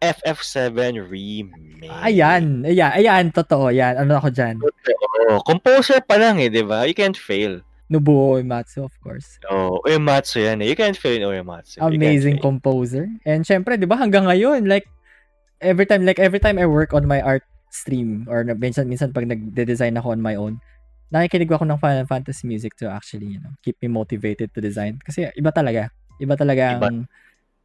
FF7 0.04 1.00
Remake. 1.08 1.88
Ayan. 1.88 2.68
Ayan. 2.68 2.92
Ayan. 2.92 3.26
Totoo. 3.32 3.72
Yan. 3.72 4.04
Ano 4.04 4.20
ako 4.20 4.28
dyan? 4.36 4.60
Oo. 4.60 5.40
Composer 5.48 6.04
pa 6.04 6.20
lang 6.20 6.44
eh, 6.44 6.52
di 6.52 6.60
ba? 6.60 6.84
You 6.84 6.92
can't 6.92 7.16
fail. 7.16 7.64
Nobuo 7.88 8.40
Uematsu, 8.40 8.84
of 8.84 8.96
course. 9.00 9.38
Oh, 9.48 9.78
Uematsu 9.86 10.42
yan 10.42 10.66
eh. 10.66 10.72
You 10.72 10.76
can't 10.76 10.98
fail 10.98 11.22
in 11.22 11.28
Uematsu. 11.28 11.78
Amazing 11.78 12.42
composer. 12.42 13.06
And 13.24 13.46
syempre, 13.46 13.78
di 13.78 13.86
ba, 13.86 14.00
hanggang 14.00 14.26
ngayon, 14.26 14.66
like, 14.66 14.88
every 15.62 15.86
time, 15.86 16.04
like, 16.08 16.18
every 16.18 16.40
time 16.40 16.58
I 16.58 16.66
work 16.66 16.92
on 16.98 17.06
my 17.06 17.22
art 17.22 17.46
stream, 17.70 18.26
or 18.26 18.42
minsan, 18.58 18.90
minsan 18.90 19.14
pag 19.14 19.30
nagde-design 19.30 20.00
ako 20.00 20.16
on 20.16 20.24
my 20.26 20.34
own, 20.34 20.58
nakikinig 21.14 21.54
ako 21.54 21.70
ng 21.70 21.78
Final 21.78 22.08
Fantasy 22.10 22.50
music 22.50 22.74
to 22.82 22.90
actually, 22.90 23.38
you 23.38 23.42
know, 23.44 23.54
keep 23.62 23.78
me 23.84 23.92
motivated 23.92 24.50
to 24.56 24.60
design. 24.64 24.98
Kasi 25.06 25.30
iba 25.38 25.54
talaga. 25.54 25.94
Iba 26.18 26.34
talaga 26.34 26.82
Iba. 26.82 26.90
ang 26.90 26.98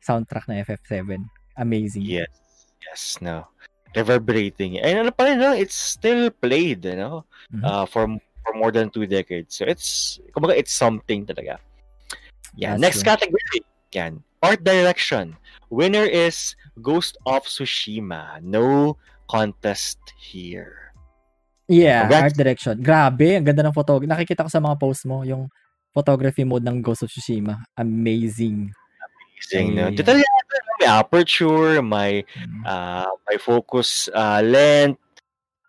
soundtrack 0.04 0.44
na 0.50 0.60
FF7. 0.60 1.24
Amazing. 1.58 2.06
Yes. 2.06 2.30
Yes, 2.80 3.18
no. 3.20 3.44
Reverberating. 3.92 4.78
And 4.78 5.04
ano 5.04 5.10
pa 5.10 5.26
rin, 5.26 5.42
no? 5.42 5.52
It's 5.52 5.74
still 5.74 6.30
played, 6.30 6.86
you 6.86 6.96
know? 6.96 7.26
Mhm. 7.50 7.62
Uh, 7.66 7.84
for 7.84 8.06
for 8.46 8.52
more 8.56 8.72
than 8.72 8.88
two 8.88 9.04
decades. 9.04 9.58
So 9.58 9.68
it's, 9.68 10.16
kumbaga, 10.32 10.56
it's 10.56 10.72
something 10.72 11.26
talaga. 11.26 11.60
Yeah. 12.56 12.78
That's 12.78 12.80
Next 12.80 12.98
true. 13.02 13.10
category. 13.12 13.60
Yan. 13.92 14.22
Art 14.40 14.62
direction. 14.62 15.36
Winner 15.68 16.06
is 16.06 16.56
Ghost 16.80 17.18
of 17.26 17.44
Tsushima. 17.44 18.40
No 18.40 18.96
contest 19.28 19.98
here. 20.16 20.94
Yeah, 21.68 22.08
Congrats. 22.08 22.24
art 22.24 22.36
direction. 22.40 22.74
Grabe, 22.80 23.36
ang 23.36 23.44
ganda 23.44 23.60
ng 23.68 23.76
photo. 23.76 24.00
Nakikita 24.00 24.40
ko 24.40 24.48
sa 24.48 24.64
mga 24.64 24.80
post 24.80 25.04
mo, 25.04 25.20
yung 25.20 25.52
photography 25.92 26.40
mode 26.40 26.64
ng 26.64 26.80
Ghost 26.80 27.04
of 27.04 27.12
Tsushima. 27.12 27.60
Amazing. 27.76 28.72
Amazing, 29.36 29.76
no? 29.76 29.92
Yeah. 29.92 30.00
Detalyado? 30.00 30.47
May 30.78 30.86
aperture, 30.86 31.82
may 31.82 32.22
Mm. 32.38 32.62
uh, 32.62 33.10
may 33.26 33.36
focus 33.36 34.06
uh, 34.10 34.38
length, 34.40 34.98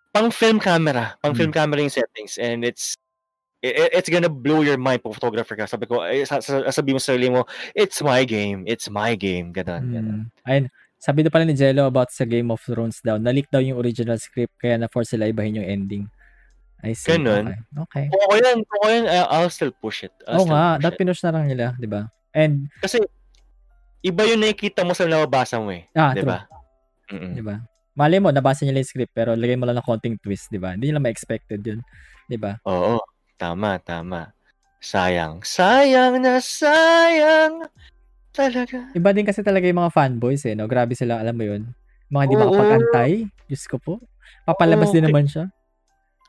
pang 0.09 0.29
film 0.29 0.57
camera, 0.57 1.17
pang 1.19 1.33
film 1.33 1.49
camera 1.49 1.81
yung 1.81 1.89
settings 1.89 2.37
and 2.37 2.61
it's 2.61 2.93
i- 3.61 3.89
it's 3.91 4.07
gonna 4.07 4.29
blow 4.29 4.61
your 4.61 4.77
mind 4.77 5.01
pag 5.01 5.13
photographer 5.13 5.53
ka. 5.53 5.65
Sabi 5.65 5.85
ko, 5.85 5.99
sa, 6.23 6.39
sa, 6.39 6.61
sabi 6.69 6.93
mo 6.93 6.99
sa 7.01 7.13
sarili 7.13 7.29
mo, 7.29 7.43
it's 7.73 7.99
my 7.99 8.21
game, 8.23 8.63
it's 8.65 8.87
my 8.87 9.13
game, 9.13 9.49
ganun, 9.49 9.89
ganun. 9.89 10.19
Mm. 10.29 10.45
Ayun, 10.45 10.65
sabi 10.95 11.25
daw 11.25 11.31
pala 11.31 11.45
ni 11.45 11.53
Jello 11.53 11.89
about 11.89 12.09
sa 12.09 12.23
Game 12.23 12.49
of 12.49 12.61
Thrones 12.61 13.01
daw, 13.01 13.17
na-leak 13.17 13.49
daw 13.49 13.59
yung 13.59 13.77
original 13.77 14.17
script 14.17 14.53
kaya 14.57 14.77
na-force 14.77 15.13
sila 15.13 15.25
ibahin 15.25 15.59
yung 15.59 15.67
ending. 15.67 16.05
I 16.79 16.95
see. 16.95 17.11
Ganun. 17.11 17.51
Okay. 17.75 17.75
okay. 17.75 18.05
Kung 18.07 18.21
ako 18.23 18.33
yan, 18.39 18.57
kung 18.63 18.77
ako 18.79 18.87
yan, 18.87 19.05
I- 19.05 19.29
I'll 19.35 19.51
still 19.51 19.73
push 19.75 20.07
it. 20.07 20.15
I'll 20.23 20.43
Oo 20.43 20.47
nga, 20.47 20.79
that 20.79 20.95
it. 20.95 20.99
pinush 20.99 21.19
na 21.27 21.35
lang 21.35 21.51
nila, 21.51 21.75
di 21.75 21.87
ba? 21.91 22.07
And, 22.31 22.71
Kasi, 22.79 23.03
iba 24.01 24.21
yung 24.25 24.41
nakikita 24.41 24.81
mo 24.83 24.93
sa 24.93 25.05
nababasa 25.05 25.59
mo 25.59 25.71
eh. 25.71 25.87
ah, 25.93 26.13
Di 26.13 26.21
true. 26.23 26.29
ba? 26.29 26.39
Di 27.09 27.41
ba? 27.41 27.55
Mali 27.93 28.15
mo, 28.21 28.31
nabasa 28.31 28.63
nila 28.63 28.79
yung 28.79 28.87
script, 28.87 29.11
pero 29.11 29.35
lagay 29.35 29.59
mo 29.59 29.67
lang 29.67 29.75
ng 29.75 29.87
konting 29.87 30.15
twist, 30.21 30.47
di 30.47 30.55
ba? 30.55 30.71
Hindi 30.71 30.87
nila 30.87 31.03
ma-expected 31.03 31.59
yun. 31.59 31.79
Di 32.25 32.39
ba? 32.39 32.55
Oo, 32.63 33.01
tama, 33.35 33.75
tama. 33.81 34.31
Sayang, 34.79 35.43
sayang 35.43 36.23
na 36.23 36.39
sayang 36.39 37.67
talaga. 38.31 38.87
Iba 38.95 39.11
din 39.11 39.27
kasi 39.27 39.43
talaga 39.43 39.67
yung 39.67 39.83
mga 39.83 39.91
fanboys 39.91 40.47
eh, 40.47 40.55
no? 40.55 40.71
Grabe 40.71 40.95
sila, 40.95 41.19
alam 41.19 41.35
mo 41.35 41.43
yun. 41.43 41.67
Mga 42.07 42.23
hindi 42.23 42.35
Oo. 42.39 42.41
makapag-antay. 42.47 43.11
Diyos 43.51 43.67
ko 43.67 43.75
po. 43.75 43.93
Papalabas 44.47 44.89
Oo, 44.89 44.95
din 44.95 45.03
naman 45.03 45.27
siya. 45.27 45.51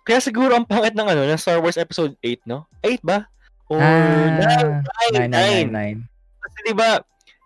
Kaya 0.02 0.18
siguro 0.18 0.58
ang 0.58 0.66
pangit 0.66 0.96
ng 0.98 1.06
ano, 1.06 1.22
ng 1.22 1.38
Star 1.38 1.62
Wars 1.62 1.78
Episode 1.78 2.18
8, 2.18 2.50
no? 2.50 2.66
8 2.82 2.98
ba? 3.06 3.30
Or 3.70 3.78
Ah, 3.78 4.26
9, 5.14 5.30
9, 5.30 5.30
999. 5.70 6.10
Kasi 6.42 6.58
di 6.66 6.74
ba, 6.74 6.98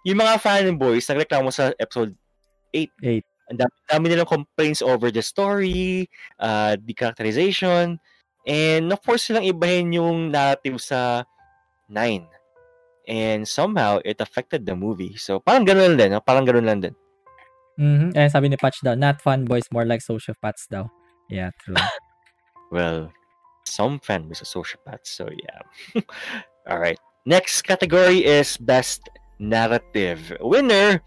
yung 0.05 0.21
mga 0.21 0.37
fanboys, 0.41 1.09
nagreklamo 1.09 1.49
sa 1.49 1.73
Episode 1.81 2.13
8. 2.73 2.93
8. 3.01 3.25
Ang 3.53 3.59
dami, 3.61 3.75
dami 3.89 4.05
nilang 4.09 4.29
complaints 4.29 4.81
over 4.81 5.13
the 5.13 5.21
story, 5.21 6.09
uh, 6.41 6.77
the 6.81 6.95
characterization, 6.97 8.01
and 8.49 8.89
of 8.93 9.01
course 9.05 9.29
silang 9.29 9.45
ibahin 9.45 9.93
yung 9.93 10.33
narrative 10.33 10.81
sa 10.81 11.25
9. 11.89 12.25
And 13.05 13.45
somehow, 13.45 14.01
it 14.01 14.17
affected 14.25 14.65
the 14.65 14.73
movie. 14.73 15.17
So, 15.21 15.37
parang 15.37 15.69
ganun 15.69 15.93
lang 15.93 15.97
din. 16.01 16.11
No? 16.17 16.25
Parang 16.25 16.49
ganun 16.49 16.65
lang 16.65 16.81
din. 16.81 16.97
Mhm. 17.77 18.17
Eh, 18.17 18.29
sabi 18.33 18.49
ni 18.49 18.57
Patch 18.57 18.81
daw, 18.81 18.97
not 18.97 19.21
fanboys, 19.21 19.69
more 19.69 19.85
like 19.85 20.01
sociopaths 20.01 20.71
daw. 20.71 20.89
Yeah, 21.29 21.53
true. 21.61 21.77
Well, 22.73 23.13
some 23.63 24.01
fanboys 24.01 24.43
are 24.43 24.51
sociopaths. 24.51 25.07
So, 25.07 25.31
yeah. 25.31 25.63
All 26.67 26.81
right. 26.81 26.99
Next 27.23 27.63
category 27.63 28.25
is 28.27 28.57
Best 28.57 29.07
Narrative. 29.39 30.37
Winner, 30.41 31.01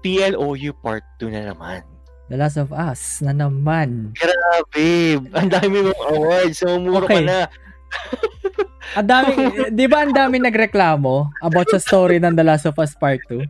PLOU 0.00 0.72
Part 0.78 1.04
2 1.18 1.32
na 1.32 1.52
naman. 1.52 1.82
The 2.28 2.36
Last 2.36 2.60
of 2.60 2.70
Us 2.70 3.24
na 3.24 3.32
naman. 3.32 4.12
Grabe. 4.12 5.16
Ang 5.32 5.48
dami 5.48 5.76
mong 5.80 6.02
awards. 6.12 6.60
So, 6.60 6.76
muro 6.76 7.08
ka 7.08 7.16
Okay. 7.16 7.24
na. 7.24 7.48
Ang 8.96 9.04
dami, 9.04 9.32
di 9.68 9.84
ba 9.84 10.00
ang 10.00 10.16
dami 10.16 10.40
nagreklamo 10.40 11.28
about 11.44 11.68
sa 11.68 11.76
story 11.76 12.16
ng 12.16 12.32
The 12.32 12.44
Last 12.44 12.64
of 12.64 12.80
Us 12.80 12.96
Part 12.96 13.20
2? 13.28 13.44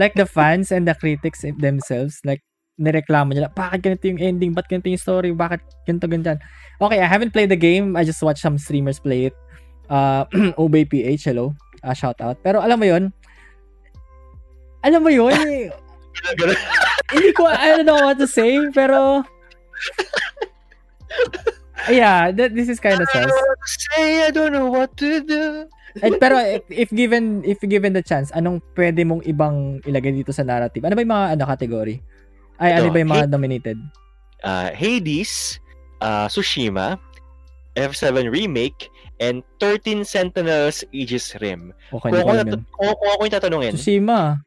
Like 0.00 0.16
the 0.16 0.24
fans 0.24 0.72
and 0.72 0.88
the 0.88 0.96
critics 0.96 1.44
themselves, 1.60 2.24
like, 2.24 2.40
nireklamo 2.80 3.36
nila, 3.36 3.52
bakit 3.52 3.84
ganito 3.84 4.08
yung 4.08 4.16
ending? 4.16 4.56
Bakit 4.56 4.80
ganito 4.80 4.88
yung 4.88 5.02
story? 5.02 5.28
Bakit 5.36 5.60
ganito, 5.84 6.08
ganyan? 6.08 6.38
Okay, 6.80 7.04
I 7.04 7.08
haven't 7.10 7.36
played 7.36 7.52
the 7.52 7.60
game. 7.60 8.00
I 8.00 8.04
just 8.06 8.22
watched 8.24 8.40
some 8.40 8.56
streamers 8.56 8.96
play 8.96 9.28
it. 9.28 9.36
Uh, 9.92 10.24
Obey 10.60 10.88
PH, 10.88 11.28
hello. 11.36 11.52
Uh, 11.84 11.92
shout 11.92 12.16
out. 12.24 12.40
Pero 12.40 12.64
alam 12.64 12.80
mo 12.80 12.88
yun, 12.88 13.12
alam 14.82 15.00
mo 15.02 15.10
yun, 15.10 15.34
eh, 15.34 15.70
hindi 17.14 17.30
ko, 17.34 17.46
I 17.46 17.78
don't 17.78 17.86
know 17.86 18.02
what 18.02 18.18
to 18.18 18.26
say, 18.26 18.58
pero, 18.74 19.22
yeah, 21.90 22.30
this 22.30 22.68
is 22.68 22.80
kind 22.80 23.00
of 23.00 23.08
sus. 23.10 23.30
Say, 23.66 24.26
I 24.26 24.30
don't 24.30 24.52
know 24.52 24.70
what 24.70 24.96
to 24.98 25.22
do. 25.22 25.66
Eh, 25.98 26.14
pero 26.20 26.38
if, 26.38 26.62
if 26.68 26.88
given 26.92 27.42
if 27.42 27.58
given 27.64 27.96
the 27.96 28.04
chance, 28.04 28.30
anong 28.36 28.62
pwede 28.76 29.02
mong 29.02 29.24
ibang 29.26 29.82
ilagay 29.82 30.14
dito 30.14 30.30
sa 30.30 30.44
narrative? 30.46 30.84
Ano 30.84 30.94
ba 30.94 31.02
yung 31.02 31.14
mga 31.14 31.26
ano 31.34 31.42
category? 31.48 31.96
Ay, 32.58 32.74
ano 32.76 32.90
Ito, 32.90 32.94
ba 32.94 32.98
yung 33.02 33.12
mga 33.14 33.26
nominated? 33.30 33.78
Uh, 34.42 34.70
Hades, 34.74 35.58
uh, 36.02 36.26
Tsushima, 36.30 36.98
F7 37.74 38.30
Remake, 38.30 38.90
and 39.18 39.42
13 39.62 40.02
Sentinels 40.02 40.82
Aegis 40.94 41.34
Rim. 41.42 41.74
Okay, 41.90 42.10
Kung 42.10 42.22
ko 42.22 42.32
kung, 42.74 42.94
kung 42.94 43.10
ako 43.14 43.20
yung 43.26 43.34
tatanungin, 43.34 43.74
Tsushima. 43.74 44.42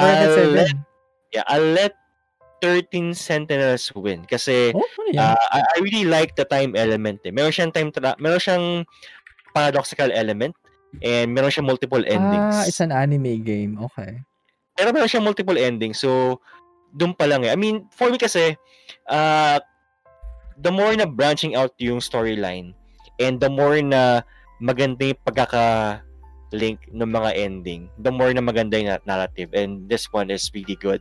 I'll 0.00 0.50
let, 0.56 0.68
7. 0.72 0.84
yeah, 1.32 1.44
I'll 1.46 1.70
let 1.76 1.92
13 2.60 3.14
Sentinels 3.14 3.88
win. 3.96 4.24
Kasi 4.24 4.72
Oh, 4.76 4.84
ano 4.84 5.08
yan? 5.12 5.20
uh, 5.20 5.46
I, 5.52 5.58
I 5.64 5.76
really 5.80 6.04
like 6.04 6.36
the 6.36 6.44
time 6.44 6.76
element. 6.76 7.20
Eh. 7.24 7.32
Meron 7.32 7.52
siyang 7.52 7.72
time 7.72 7.88
tra- 7.92 8.16
meron 8.20 8.40
siyang 8.40 8.84
paradoxical 9.56 10.12
element 10.12 10.52
and 11.00 11.32
meron 11.32 11.50
siyang 11.50 11.66
multiple 11.66 12.02
endings. 12.04 12.54
ah, 12.54 12.64
it's 12.68 12.80
an 12.84 12.92
anime 12.92 13.40
game. 13.40 13.78
Okay. 13.90 14.20
Pero 14.76 14.92
meron 14.92 15.08
siyang 15.08 15.24
multiple 15.24 15.56
endings. 15.56 16.00
So, 16.00 16.40
doon 16.92 17.14
pa 17.14 17.24
lang 17.24 17.44
eh. 17.44 17.52
I 17.52 17.56
mean, 17.56 17.86
for 17.94 18.10
me 18.10 18.18
kasi, 18.18 18.56
uh, 19.08 19.56
the 20.60 20.70
more 20.72 20.92
na 20.92 21.08
branching 21.08 21.56
out 21.56 21.72
yung 21.80 21.98
storyline 22.02 22.76
and 23.16 23.40
the 23.40 23.48
more 23.48 23.80
na 23.80 24.20
maganda 24.60 25.08
yung 25.08 25.20
pagkaka-link 26.50 26.90
ng 26.90 27.10
mga 27.10 27.30
ending, 27.38 27.88
the 28.02 28.10
more 28.10 28.32
na 28.34 28.42
maganda 28.42 28.74
yung 28.78 28.90
na- 28.90 29.06
narrative. 29.06 29.54
And 29.54 29.88
this 29.88 30.10
one 30.12 30.30
is 30.30 30.50
really 30.54 30.76
good. 30.76 31.00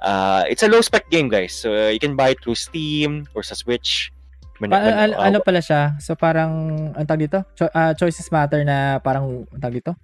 Uh, 0.00 0.44
it's 0.48 0.62
a 0.62 0.68
low-spec 0.68 1.08
game, 1.10 1.28
guys. 1.28 1.56
So, 1.56 1.72
uh, 1.72 1.88
you 1.88 1.98
can 1.98 2.16
buy 2.16 2.36
it 2.36 2.44
through 2.44 2.60
Steam 2.60 3.26
or 3.34 3.42
sa 3.42 3.54
Switch. 3.54 4.12
Man- 4.60 4.70
Pa- 4.70 4.84
man- 4.84 5.16
uh, 5.16 5.24
ano 5.24 5.40
pala 5.40 5.64
siya? 5.64 5.96
So 6.04 6.12
parang 6.12 6.92
ang 6.92 7.06
tag 7.08 7.16
dito? 7.16 7.40
Cho- 7.56 7.72
ah, 7.72 7.96
choices 7.96 8.28
matter 8.28 8.60
na 8.60 9.00
parang 9.00 9.48
ang 9.48 9.60
tag 9.60 9.72
dito? 9.72 9.96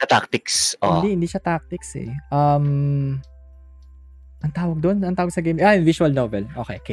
the 0.00 0.08
tactics. 0.08 0.72
Oh. 0.80 1.04
Hindi, 1.04 1.12
hindi 1.12 1.28
siya 1.28 1.44
tactics 1.44 1.92
eh. 2.00 2.08
Um 2.32 3.20
ang 4.40 4.52
tawag 4.56 4.80
doon, 4.80 5.04
ang 5.04 5.12
tawag 5.12 5.28
sa 5.28 5.44
game, 5.44 5.60
ah, 5.60 5.76
visual 5.76 6.08
novel. 6.08 6.48
Okay, 6.56 6.80
K. 6.80 6.90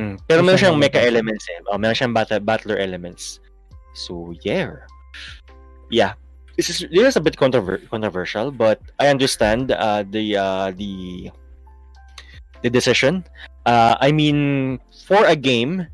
Mm. 0.00 0.16
Pero 0.24 0.40
meron 0.40 0.56
siyang 0.56 0.80
mecha 0.80 0.96
elements 0.96 1.44
eh. 1.52 1.60
Oh, 1.68 1.76
meron 1.76 1.92
siyang 1.92 2.16
battle, 2.16 2.40
battler 2.40 2.80
elements. 2.80 3.36
So, 3.92 4.32
yeah. 4.40 4.72
Yeah. 5.92 6.16
This 6.56 6.70
is 6.70 6.86
this 6.86 7.06
is 7.10 7.16
a 7.16 7.24
bit 7.24 7.34
controver- 7.34 7.82
controversial, 7.90 8.50
but 8.54 8.78
I 9.02 9.08
understand 9.10 9.72
uh, 9.74 10.06
the 10.06 10.38
uh, 10.38 10.70
the 10.74 11.30
the 12.62 12.70
decision. 12.70 13.26
Uh, 13.66 13.98
I 13.98 14.12
mean, 14.12 14.78
for 15.06 15.24
a 15.26 15.34
game, 15.34 15.86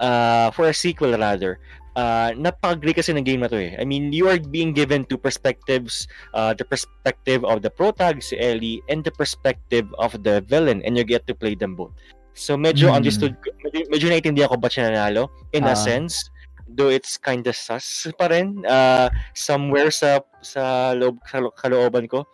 uh, 0.00 0.50
for 0.50 0.66
a 0.66 0.74
sequel 0.74 1.14
rather, 1.14 1.60
uh, 1.94 2.32
napaka-great 2.34 2.96
kasi 2.96 3.12
ng 3.14 3.22
game 3.22 3.40
na 3.44 3.48
to 3.48 3.60
eh. 3.60 3.76
I 3.78 3.84
mean, 3.84 4.10
you 4.10 4.26
are 4.26 4.40
being 4.40 4.72
given 4.72 5.04
two 5.06 5.20
perspectives, 5.20 6.08
uh, 6.34 6.54
the 6.56 6.64
perspective 6.64 7.44
of 7.44 7.62
the 7.62 7.70
protag, 7.70 8.18
si 8.22 8.34
Ellie, 8.40 8.82
and 8.88 9.04
the 9.04 9.14
perspective 9.14 9.86
of 10.02 10.16
the 10.24 10.40
villain, 10.48 10.82
and 10.82 10.96
you 10.96 11.04
get 11.04 11.26
to 11.28 11.34
play 11.36 11.54
them 11.54 11.76
both. 11.76 11.92
So 12.32 12.56
medyo 12.56 12.88
Hmm. 12.88 13.04
understood, 13.04 13.36
medyo, 13.60 13.84
medyo 13.92 14.06
naiintindihan 14.08 14.48
ko 14.48 14.56
ba't 14.56 14.72
siya 14.72 14.88
nanalo, 14.88 15.28
in 15.52 15.68
a 15.68 15.76
Ah. 15.76 15.78
sense, 15.78 16.31
though 16.68 16.90
it's 16.90 17.18
kind 17.18 17.44
of 17.46 17.56
sus 17.56 18.06
pa 18.18 18.30
rin, 18.30 18.62
uh, 18.66 19.10
somewhere 19.34 19.90
sa 19.90 20.20
sa 20.42 20.92
loob, 20.96 21.18
sa 21.26 21.42
lo- 21.42 21.54
kalooban 21.54 22.08
ko. 22.08 22.26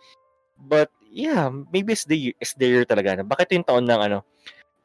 But 0.59 0.91
yeah, 1.11 1.49
maybe 1.49 1.93
it's 1.93 2.05
the 2.05 2.35
it's 2.37 2.53
the 2.53 2.67
year 2.67 2.85
talaga 2.85 3.19
na. 3.19 3.23
Bakit 3.25 3.55
yung 3.55 3.65
taon 3.65 3.85
ng 3.87 4.01
ano, 4.01 4.25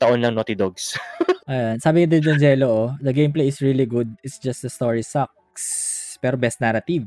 taon 0.00 0.20
ng 0.22 0.34
Naughty 0.34 0.56
Dogs? 0.56 0.96
Ayan, 1.50 1.76
sabi 1.76 2.08
din 2.08 2.24
ng 2.24 2.40
Jello, 2.40 2.68
oh, 2.68 2.88
the 3.04 3.12
gameplay 3.12 3.52
is 3.52 3.60
really 3.60 3.84
good. 3.84 4.08
It's 4.24 4.40
just 4.40 4.64
the 4.64 4.72
story 4.72 5.04
sucks. 5.04 6.16
Pero 6.24 6.40
best 6.40 6.56
narrative. 6.64 7.04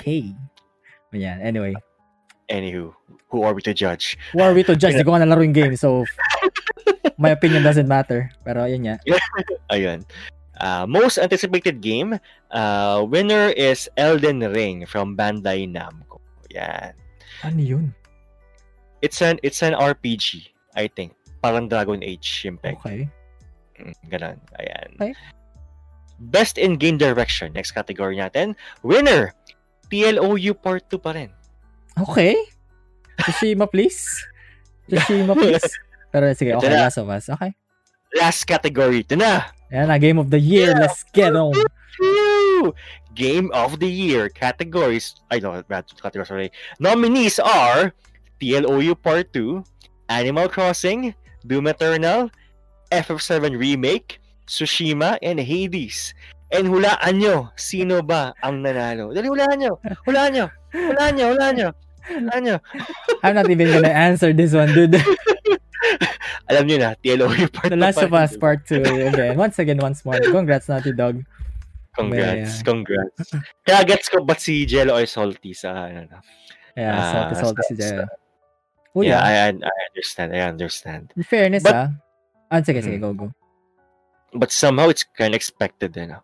K. 0.00 0.32
Ayan, 1.12 1.44
anyway. 1.44 1.76
Anywho, 2.48 2.94
who 3.28 3.42
are 3.42 3.52
we 3.52 3.60
to 3.60 3.74
judge? 3.74 4.16
Who 4.32 4.40
are 4.40 4.54
we 4.54 4.62
to 4.64 4.78
judge? 4.78 4.94
Di 4.94 5.02
ko 5.02 5.12
nga 5.12 5.26
nalaro 5.26 5.42
yung 5.42 5.56
game, 5.56 5.74
so 5.74 6.06
my 7.20 7.34
opinion 7.34 7.66
doesn't 7.66 7.90
matter. 7.90 8.30
Pero 8.46 8.64
ayun 8.64 8.86
nga. 8.86 8.96
Ayun. 9.74 10.06
Uh, 10.56 10.86
most 10.88 11.18
anticipated 11.18 11.80
game, 11.80 12.18
uh, 12.50 13.04
winner 13.04 13.52
is 13.52 13.88
Elden 13.96 14.40
Ring 14.40 14.86
from 14.86 15.16
Bandai 15.16 15.68
Namco. 15.68 16.20
Yan. 16.52 16.92
Ano 17.44 17.60
yun? 17.60 17.86
It's 19.04 19.20
an 19.20 19.36
it's 19.44 19.60
an 19.60 19.76
RPG, 19.76 20.48
I 20.72 20.88
think. 20.88 21.12
Parang 21.44 21.68
Dragon 21.68 22.00
Age 22.00 22.48
yung 22.48 22.56
peg. 22.56 22.80
Okay. 22.80 23.06
Mm, 23.76 23.94
Ganon. 24.08 24.36
Ayan. 24.56 24.88
Okay. 24.96 25.12
Best 26.32 26.56
in 26.56 26.80
game 26.80 26.96
direction. 26.96 27.52
Next 27.52 27.76
category 27.76 28.16
natin. 28.16 28.56
Winner! 28.80 29.36
PLOU 29.92 30.56
Part 30.56 30.88
2 30.88 30.96
pa 30.98 31.12
rin. 31.12 31.30
Okay. 32.00 32.34
Tsushima, 33.20 33.68
please. 33.68 34.00
Tsushima, 34.88 35.36
please. 35.36 35.62
Pero 36.12 36.32
sige, 36.32 36.56
okay. 36.56 36.72
Last 36.72 36.96
of 36.96 37.12
Us. 37.12 37.28
Okay. 37.28 37.52
Last 38.16 38.48
category. 38.48 39.04
Ito 39.04 39.20
na! 39.20 39.52
Yan 39.72 39.88
na, 39.88 39.98
Game 39.98 40.18
of 40.18 40.30
the 40.30 40.38
Year. 40.38 40.70
Yeah. 40.70 40.86
Let's 40.86 41.02
get 41.10 41.34
on. 41.34 41.54
Game 43.16 43.50
of 43.56 43.80
the 43.80 43.88
Year 43.88 44.28
categories. 44.28 45.16
I 45.30 45.40
know, 45.40 45.62
bad 45.66 45.88
categories 45.96 46.28
sorry. 46.28 46.52
Nominees 46.78 47.40
are 47.40 47.92
PLOU 48.38 48.94
Part 49.00 49.32
2, 49.32 49.64
Animal 50.08 50.48
Crossing, 50.48 51.14
Doom 51.46 51.66
Eternal, 51.66 52.30
FF7 52.92 53.58
Remake, 53.58 54.20
Tsushima, 54.46 55.18
and 55.22 55.40
Hades. 55.40 56.14
And 56.52 56.70
hulaan 56.70 57.18
nyo, 57.18 57.50
sino 57.58 58.06
ba 58.06 58.30
ang 58.38 58.62
nanalo? 58.62 59.10
Dali, 59.10 59.26
hulaan 59.26 59.58
nyo. 59.58 59.82
Hulaan 60.06 60.30
nyo. 60.30 60.46
Hulaan 60.70 61.12
nyo, 61.18 61.26
hulaan 61.34 61.54
nyo. 61.58 61.68
Hulaan 62.06 62.40
nyo. 62.46 62.56
I'm 63.26 63.34
not 63.34 63.50
even 63.50 63.66
gonna 63.74 63.90
answer 63.90 64.30
this 64.30 64.54
one, 64.54 64.70
dude. 64.70 64.94
Alam 66.50 66.62
nyo 66.66 66.76
na, 66.78 66.90
TLOU 66.98 67.46
part 67.54 67.70
The 67.70 67.78
Last 67.78 67.98
of 68.02 68.12
Us 68.12 68.36
Part 68.36 68.66
2 68.66 68.82
again. 69.10 69.34
Once 69.44 69.58
again, 69.58 69.78
once 69.78 70.04
more. 70.04 70.18
Congrats, 70.20 70.68
Naughty 70.68 70.92
Dog. 70.92 71.22
Congrats, 71.96 72.60
congrats. 72.62 73.32
Kaya 73.64 73.80
gets 73.88 74.12
ko 74.12 74.20
ba't 74.20 74.36
si 74.36 74.68
Jello 74.68 75.00
ay 75.00 75.08
salty 75.08 75.56
sa 75.56 75.88
ano 75.88 76.04
na. 76.04 76.18
Yeah, 76.76 76.92
Ah, 76.92 77.08
salty, 77.08 77.34
salty 77.40 77.62
sa- 77.64 77.68
si 77.68 77.74
Jello. 77.80 78.04
Oh, 78.96 79.00
yeah, 79.04 79.20
yeah. 79.24 79.48
I, 79.48 79.64
I 79.64 79.80
understand. 79.92 80.28
I 80.36 80.40
understand. 80.44 81.12
In 81.16 81.24
fairness, 81.24 81.64
But- 81.64 81.74
ah. 81.76 81.88
Ah, 82.52 82.60
sige, 82.60 82.84
sige, 82.84 83.00
Hmm. 83.00 83.04
go, 83.04 83.10
go. 83.16 83.26
But 84.36 84.52
somehow 84.52 84.92
it's 84.92 85.04
kind 85.04 85.32
of 85.32 85.38
expected, 85.40 85.96
you 85.96 86.06
know. 86.06 86.20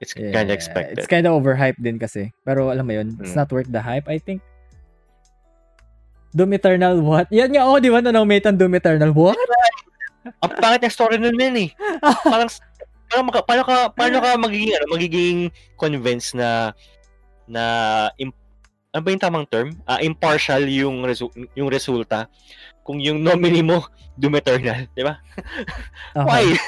It's 0.00 0.14
Yeah, 0.16 0.32
kind 0.32 0.48
of 0.48 0.54
expected. 0.54 0.96
It's 1.02 1.10
kind 1.10 1.26
of 1.26 1.34
overhyped 1.36 1.82
din 1.82 1.98
kasi. 1.98 2.30
Pero 2.46 2.70
alam 2.72 2.86
mo 2.86 2.94
yun, 2.94 3.18
it's 3.20 3.34
Hmm. 3.34 3.42
not 3.44 3.50
worth 3.52 3.68
the 3.68 3.82
hype, 3.82 4.06
I 4.08 4.16
think. 4.22 4.40
Doom 6.30 6.54
Eternal 6.54 6.94
what? 7.02 7.26
Yan 7.34 7.50
nga, 7.50 7.66
oh, 7.66 7.82
di 7.82 7.90
ba 7.90 7.98
na-nomate 7.98 8.46
ang 8.46 8.58
Doom 8.58 8.78
Eternal 8.78 9.10
what? 9.10 9.38
Ang 10.44 10.52
pangit 10.60 10.84
ng 10.86 10.94
story 10.94 11.16
nun 11.18 11.34
yun 11.34 11.56
eh. 11.56 11.70
Parang, 12.22 12.50
parang 13.10 13.24
maka, 13.26 13.40
paano 13.42 13.62
ka, 13.66 13.76
paano 13.90 14.16
ka 14.22 14.30
magiging, 14.38 14.72
ano, 14.78 14.86
magiging 14.94 15.38
convinced 15.74 16.38
na, 16.38 16.70
na, 17.50 17.62
im, 18.20 18.30
ano 18.94 19.00
ba 19.02 19.10
yung 19.10 19.22
tamang 19.22 19.46
term? 19.50 19.68
Ah, 19.86 19.98
impartial 20.02 20.66
yung, 20.70 21.02
resu- 21.02 21.34
yung 21.58 21.70
resulta 21.70 22.30
kung 22.86 23.02
yung 23.02 23.22
nominee 23.22 23.62
mo, 23.66 23.86
Doom 24.14 24.38
Eternal, 24.38 24.86
di 24.92 25.02
ba? 25.02 25.18
Why? 26.14 26.54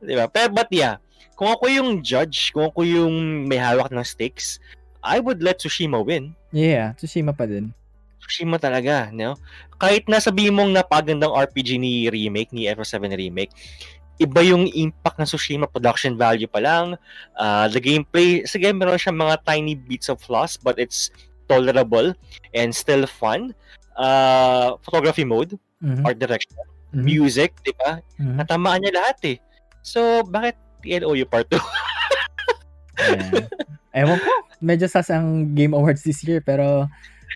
Di 0.00 0.16
ba? 0.16 0.32
Pero, 0.32 0.48
but 0.56 0.72
yeah, 0.72 0.96
kung 1.36 1.52
ako 1.52 1.68
yung 1.68 2.00
judge, 2.00 2.52
kung 2.56 2.72
ako 2.72 2.84
yung 2.88 3.44
may 3.44 3.60
hawak 3.60 3.92
ng 3.92 4.00
stakes, 4.00 4.56
I 5.04 5.20
would 5.20 5.44
let 5.44 5.60
Tsushima 5.60 6.00
win. 6.00 6.36
Yeah, 6.52 6.96
Tsushima 6.96 7.36
pa 7.36 7.44
din. 7.44 7.72
Tsushima 8.30 8.62
talaga, 8.62 9.10
no? 9.10 9.34
Kahit 9.82 10.06
nasabihin 10.06 10.54
mong 10.54 10.70
napagandang 10.70 11.34
RPG 11.34 11.82
ni 11.82 12.06
remake, 12.06 12.54
ni 12.54 12.70
FF7 12.70 13.10
remake, 13.18 13.50
iba 14.22 14.38
yung 14.46 14.70
impact 14.70 15.18
ng 15.18 15.26
Tsushima 15.26 15.66
production 15.66 16.14
value 16.14 16.46
pa 16.46 16.62
lang. 16.62 16.94
Uh, 17.34 17.66
the 17.66 17.82
gameplay, 17.82 18.46
sige, 18.46 18.70
meron 18.70 18.94
siya 18.94 19.10
mga 19.10 19.42
tiny 19.42 19.74
bits 19.74 20.06
of 20.06 20.22
flaws, 20.22 20.54
but 20.54 20.78
it's 20.78 21.10
tolerable 21.50 22.14
and 22.54 22.70
still 22.70 23.02
fun. 23.10 23.50
Uh, 23.98 24.78
photography 24.86 25.26
mode, 25.26 25.58
Mhm, 25.82 26.06
art 26.06 26.20
direction, 26.22 26.54
mhm, 26.94 27.02
music, 27.02 27.50
di 27.66 27.74
ba? 27.82 27.98
mhm. 28.20 28.38
Natamaan 28.38 28.84
niya 28.84 28.94
lahat 28.94 29.18
eh. 29.26 29.36
So, 29.82 30.22
bakit 30.22 30.54
TLOU 30.86 31.26
part 31.26 31.50
2? 31.50 31.58
Yeah. 33.00 33.48
Ewan 33.96 34.20
ko. 34.20 34.32
Medyo 34.60 34.86
sas 34.92 35.08
ang 35.08 35.56
Game 35.56 35.72
Awards 35.72 36.04
this 36.04 36.20
year, 36.20 36.44
pero, 36.44 36.84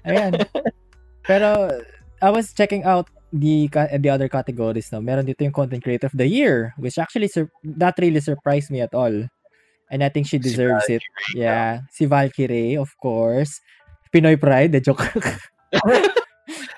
ayan. 0.05 0.37
Pero, 1.25 1.81
I 2.23 2.31
was 2.31 2.53
checking 2.53 2.85
out 2.85 3.09
the 3.35 3.67
the 3.99 4.11
other 4.11 4.31
categories 4.31 4.93
no. 4.95 5.03
Meron 5.03 5.27
dito 5.27 5.43
yung 5.43 5.53
Content 5.53 5.83
Creator 5.83 6.07
of 6.07 6.17
the 6.17 6.29
Year, 6.29 6.73
which 6.79 6.97
actually 7.03 7.27
sur- 7.29 7.51
not 7.65 7.99
really 7.99 8.21
surprised 8.23 8.71
me 8.71 8.81
at 8.81 8.95
all. 8.95 9.27
And 9.91 10.01
I 10.03 10.09
think 10.09 10.27
she 10.27 10.39
Si 10.39 10.47
deserves 10.47 10.89
it. 10.89 11.03
Yeah. 11.35 11.85
Si 11.91 12.07
Valkyrie, 12.07 12.77
of 12.79 12.95
course. 13.03 13.61
Pinoy 14.15 14.39
Pride, 14.41 14.73
the 14.73 14.81
joke. 14.81 15.03
Wait, 15.85 16.09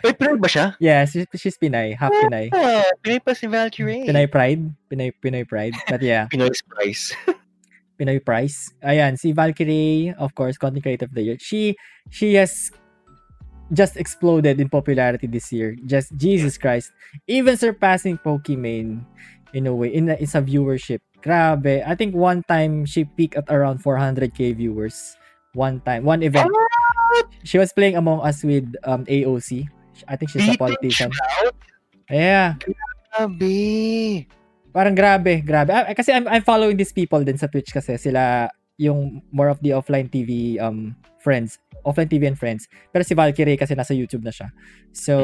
Pinoy 0.18 0.40
ba 0.40 0.48
siya? 0.48 0.66
yeah, 0.80 1.04
she, 1.04 1.28
she's 1.36 1.56
Pinay. 1.60 1.94
Half 1.96 2.12
Pinay. 2.24 2.48
Ah, 2.50 2.88
Pinoy 3.04 3.20
pa 3.22 3.32
si 3.36 3.46
Valkyrie. 3.46 4.08
Pinay 4.08 4.26
Pride. 4.30 4.64
Pinay, 4.90 5.12
Pinoy 5.22 5.46
Pride. 5.46 5.76
But 5.86 6.02
yeah. 6.02 6.26
Pinoy's 6.32 6.62
Prize. 6.64 7.12
Pinoy 8.00 8.24
Prize. 8.24 8.72
Ayan, 8.82 9.16
si 9.20 9.32
Valkyrie, 9.32 10.12
of 10.18 10.34
course, 10.34 10.56
Content 10.58 10.82
Creator 10.82 11.06
of 11.06 11.14
the 11.14 11.22
Year. 11.22 11.36
She 11.38 11.76
she 12.10 12.34
has 12.40 12.72
just 13.72 13.96
exploded 13.96 14.60
in 14.60 14.68
popularity 14.68 15.26
this 15.26 15.52
year. 15.52 15.76
Just 15.86 16.14
Jesus 16.16 16.58
Christ. 16.58 16.92
Even 17.26 17.56
surpassing 17.56 18.18
Pokimane 18.18 19.04
in 19.52 19.66
a 19.66 19.74
way, 19.74 19.92
in, 19.92 20.08
a, 20.10 20.14
in 20.14 20.26
sa 20.26 20.40
viewership. 20.40 21.00
Grabe. 21.22 21.82
I 21.82 21.94
think 21.94 22.14
one 22.14 22.42
time 22.46 22.84
she 22.86 23.04
peaked 23.04 23.34
at 23.34 23.48
around 23.50 23.82
400k 23.82 24.54
viewers. 24.56 25.16
One 25.54 25.80
time, 25.80 26.04
one 26.04 26.22
event. 26.22 26.52
She 27.42 27.56
was 27.56 27.72
playing 27.72 27.96
Among 27.96 28.20
Us 28.20 28.44
with 28.44 28.68
um 28.84 29.08
AOC. 29.08 29.64
I 30.06 30.14
think 30.16 30.28
she's 30.30 30.44
a 30.44 30.58
politician. 30.60 31.10
Yeah. 32.12 32.60
Grabe. 33.16 34.28
Parang 34.76 34.92
grabe, 34.92 35.40
grabe. 35.40 35.72
Ah, 35.72 35.88
kasi 35.96 36.12
I'm, 36.12 36.28
I'm 36.28 36.44
following 36.44 36.76
these 36.76 36.92
people 36.92 37.24
din 37.24 37.40
sa 37.40 37.48
Twitch 37.48 37.72
kasi 37.72 37.96
sila 37.96 38.52
yung 38.76 39.24
more 39.32 39.48
of 39.48 39.56
the 39.64 39.72
offline 39.72 40.12
TV 40.12 40.60
um 40.60 40.92
friends. 41.24 41.56
Offline 41.86 42.10
TV 42.10 42.26
and 42.26 42.34
friends. 42.34 42.66
Pero 42.90 43.06
si 43.06 43.14
Valkyrie 43.14 43.54
kasi 43.54 43.78
nasa 43.78 43.94
YouTube 43.94 44.26
na 44.26 44.34
siya. 44.34 44.50
So, 44.90 45.14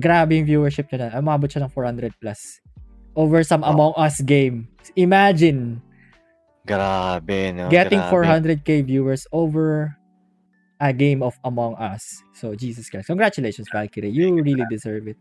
grabe 0.00 0.40
yung 0.40 0.48
viewership 0.48 0.88
niya 0.88 1.12
na. 1.12 1.20
Umabot 1.20 1.46
siya 1.46 1.68
ng 1.68 1.72
400 1.72 2.16
plus. 2.16 2.64
Over 3.12 3.44
some 3.44 3.60
Oh. 3.60 3.72
Among 3.76 3.92
Us 4.00 4.24
game. 4.24 4.68
Imagine, 4.96 5.84
Grabe, 6.66 7.52
no? 7.54 7.68
getting 7.68 8.00
Grabe. 8.00 8.56
400k 8.64 8.82
viewers 8.84 9.28
over 9.30 9.94
a 10.80 10.92
game 10.92 11.22
of 11.22 11.36
Among 11.44 11.76
Us. 11.76 12.02
So, 12.34 12.56
Jesus 12.56 12.88
Christ. 12.88 13.06
Congratulations, 13.06 13.68
Valkyrie. 13.72 14.10
You 14.10 14.34
really 14.40 14.64
deserve 14.68 15.08
it. 15.08 15.16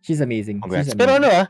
She's 0.00 0.20
amazing. 0.20 0.60
Congrats. 0.60 0.88
She's 0.88 0.96
Pero 0.96 1.16
amazing. 1.16 1.28
ano 1.28 1.44
ah, 1.44 1.46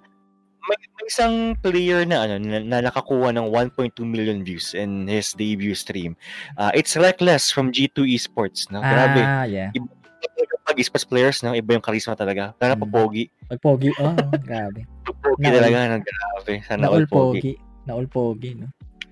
may, 0.66 0.76
may 0.76 1.06
isang 1.06 1.34
player 1.58 2.04
na 2.04 2.24
ano 2.24 2.36
na, 2.36 2.58
na 2.60 2.78
nakakuha 2.84 3.32
ng 3.32 3.46
1.2 3.48 4.00
million 4.02 4.42
views 4.42 4.72
in 4.72 5.06
his 5.06 5.32
debut 5.32 5.72
stream. 5.72 6.16
Uh, 6.56 6.70
it's 6.72 6.94
Reckless 6.94 7.48
from 7.48 7.70
G2 7.70 8.04
Esports, 8.10 8.68
no? 8.68 8.80
Grabe. 8.80 9.20
Ah, 9.20 9.44
yeah. 9.44 9.72
Pag 10.60 10.78
esports 10.78 11.02
players, 11.02 11.42
no? 11.42 11.50
Iba 11.50 11.74
yung 11.74 11.82
charisma 11.82 12.14
talaga. 12.14 12.54
Lalo 12.62 12.78
Mm. 12.78 12.82
pa 12.82 12.88
pogi. 12.88 13.24
Pag-pogi. 13.48 13.90
Oh, 13.98 14.14
grabe. 14.38 14.86
Pogi 15.24 15.42
Naul. 15.42 15.54
talaga, 15.58 15.76
no? 15.82 15.96
Grabe. 15.98 16.52
Sana 16.62 16.86
all 16.86 17.06
pogi. 17.10 17.40
Naul-pogi. 17.42 17.52
Naul-pogi, 17.88 18.50
no? 18.54 18.66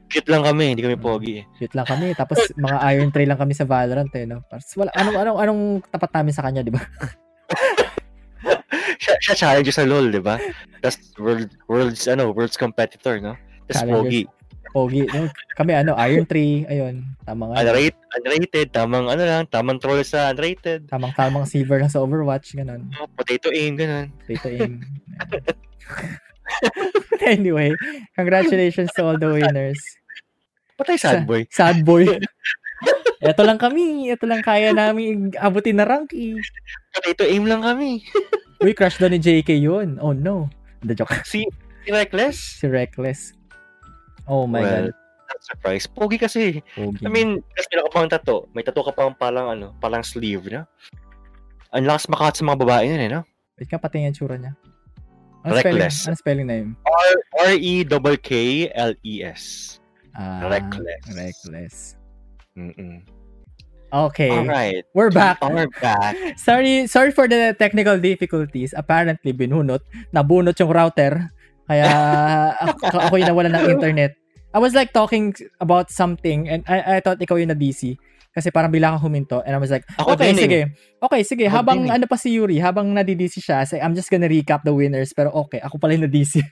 Cute 0.09 0.31
lang 0.31 0.41
kami, 0.41 0.73
hindi 0.73 0.81
kami 0.81 0.97
Mm. 0.97 1.03
pogi 1.03 1.33
eh. 1.43 1.45
Cute 1.59 1.75
lang 1.75 1.85
kami. 1.85 2.15
Tapos, 2.15 2.39
mga 2.57 2.79
iron 2.95 3.11
tray 3.11 3.27
lang 3.27 3.37
kami 3.37 3.53
sa 3.53 3.67
Valorant, 3.67 4.09
eh, 4.15 4.25
no? 4.25 4.41
Tapos, 4.47 4.71
wala, 4.79 4.89
anong, 4.95 5.17
anong, 5.19 5.39
anong 5.43 5.63
tapat 5.91 6.11
namin 6.15 6.33
sa 6.33 6.45
kanya, 6.47 6.63
di 6.63 6.71
ba? 6.71 6.81
Siya, 8.99 9.15
siya 9.23 9.35
challenger 9.35 9.75
sa 9.75 9.87
LoL, 9.87 10.11
di 10.11 10.19
ba? 10.19 10.39
Tapos 10.83 10.99
world, 11.19 11.51
world's, 11.71 12.11
ano, 12.11 12.35
world's 12.35 12.59
competitor, 12.59 13.23
no? 13.23 13.39
Tapos 13.71 13.87
pogi. 13.87 14.27
Pogi. 14.75 15.07
No? 15.07 15.31
Kami, 15.55 15.73
ano, 15.75 15.95
iron 15.99 16.27
tray. 16.27 16.67
Ayun. 16.67 17.07
Tamang, 17.23 17.55
ano, 17.55 17.63
Unrated, 17.63 17.99
unrated, 18.19 18.69
tamang 18.75 19.07
ano 19.07 19.23
lang, 19.23 19.47
tamang 19.47 19.79
troll 19.79 20.03
sa 20.03 20.35
unrated. 20.35 20.91
tamang, 20.91 21.15
tamang 21.15 21.47
silver 21.47 21.79
lang 21.79 21.93
sa 21.93 22.03
Overwatch. 22.03 22.59
Ganun. 22.59 22.91
Oh, 22.99 23.07
potato 23.07 23.55
aim, 23.55 23.79
ganun. 23.79 24.11
Data 24.27 24.51
aim. 24.51 24.83
anyway, 27.23 27.73
congratulations 28.17 28.91
to 28.97 29.05
all 29.05 29.19
the 29.19 29.29
winners. 29.29 29.79
Patay 30.79 30.95
sad 30.95 31.27
boy. 31.27 31.43
Sad 31.51 31.83
boy. 31.83 32.07
Ito 33.19 33.43
lang 33.43 33.59
kami. 33.59 34.11
Ito 34.15 34.25
lang 34.31 34.43
kaya 34.47 34.71
namin 34.71 35.35
abutin 35.39 35.83
na 35.83 35.87
rank 35.87 36.15
eh. 36.15 36.39
Potato 36.95 37.27
aim 37.27 37.47
lang 37.47 37.67
kami. 37.67 38.03
Uy, 38.63 38.75
crush 38.75 38.99
daw 38.99 39.11
ni 39.11 39.19
JK 39.19 39.59
yun. 39.59 39.99
Oh 39.99 40.15
no. 40.15 40.51
The 40.87 40.95
joke. 40.95 41.11
Si, 41.27 41.43
si 41.83 41.91
Reckless? 41.91 42.39
Si 42.63 42.67
Reckless. 42.71 43.35
Oh 44.31 44.47
my 44.47 44.63
well, 44.63 44.87
God. 44.91 44.95
not 45.31 45.41
surprised. 45.43 45.91
Pogi 45.95 46.19
kasi. 46.21 46.63
Pogi. 46.79 47.03
I 47.03 47.11
mean, 47.11 47.43
kasi 47.55 47.67
meron 47.75 47.87
ka 47.91 47.93
pang 47.95 48.11
tato. 48.11 48.47
May 48.55 48.63
tato 48.63 48.87
ka 48.87 48.93
pang 48.95 49.15
palang 49.19 49.51
ano, 49.59 49.75
palang 49.83 50.07
sleeve, 50.07 50.47
no? 50.53 50.63
Ang 51.75 51.85
lakas 51.91 52.07
makahat 52.09 52.39
sa 52.39 52.47
mga 52.47 52.61
babae 52.63 52.87
yun 52.87 53.03
eh, 53.03 53.11
no? 53.11 53.27
Wait 53.59 53.67
ka, 53.67 53.83
pati 53.83 54.07
yung 54.07 54.15
tsura 54.15 54.39
niya. 54.39 54.55
Ano 55.43 55.59
spelling, 55.59 55.83
Reckless. 55.83 56.07
ano 56.07 56.17
spelling 56.17 56.47
na 56.47 56.57
yun? 56.63 56.79
R-E-K-K-L-E-S. 57.51 59.43
Ah, 60.15 60.47
Reckless. 60.51 61.03
Reckless. 61.15 61.98
Mm-mm. 62.59 63.07
Okay. 63.89 64.29
Alright. 64.29 64.85
We're 64.93 65.15
back. 65.15 65.41
We're 65.47 65.71
back. 65.81 66.19
Sorry, 66.37 66.85
sorry 66.91 67.09
for 67.15 67.25
the 67.25 67.57
technical 67.57 67.97
difficulties. 67.97 68.75
Apparently, 68.77 69.33
binunot. 69.33 69.81
Nabunot 70.13 70.59
yung 70.61 70.69
router. 70.69 71.33
Kaya 71.65 71.89
ako, 72.85 72.99
ako 73.01 73.15
yung 73.17 73.29
nawala 73.33 73.49
ng 73.55 73.65
internet. 73.79 74.13
I 74.53 74.61
was 74.61 74.77
like 74.77 74.93
talking 74.93 75.33
about 75.61 75.89
something 75.89 76.49
and 76.49 76.65
I, 76.69 76.99
I 76.99 77.01
thought 77.01 77.21
ikaw 77.21 77.41
yung 77.41 77.49
na-DC. 77.49 77.97
Kasi 78.29 78.53
parang 78.53 78.69
bila 78.69 78.93
kang 78.93 79.09
huminto 79.09 79.41
and 79.41 79.57
I 79.57 79.61
was 79.61 79.73
like, 79.73 79.89
Ako 79.97 80.21
okay, 80.21 80.33
din 80.33 80.37
eh. 80.37 80.43
sige. 80.45 80.61
Okay, 81.01 81.21
sige. 81.25 81.45
Ako 81.49 81.55
habang 81.57 81.81
din 81.89 81.93
eh. 81.93 81.97
ano 81.97 82.05
pa 82.05 82.21
si 82.21 82.37
Yuri, 82.37 82.61
habang 82.61 82.93
nadidisi 82.93 83.41
siya, 83.41 83.65
say, 83.65 83.81
I'm 83.81 83.97
just 83.97 84.13
gonna 84.13 84.29
recap 84.29 84.69
the 84.69 84.73
winners. 84.77 85.17
Pero 85.17 85.33
okay, 85.49 85.65
ako 85.65 85.81
pala 85.81 85.97
yung 85.97 86.05
na-DC. 86.09 86.45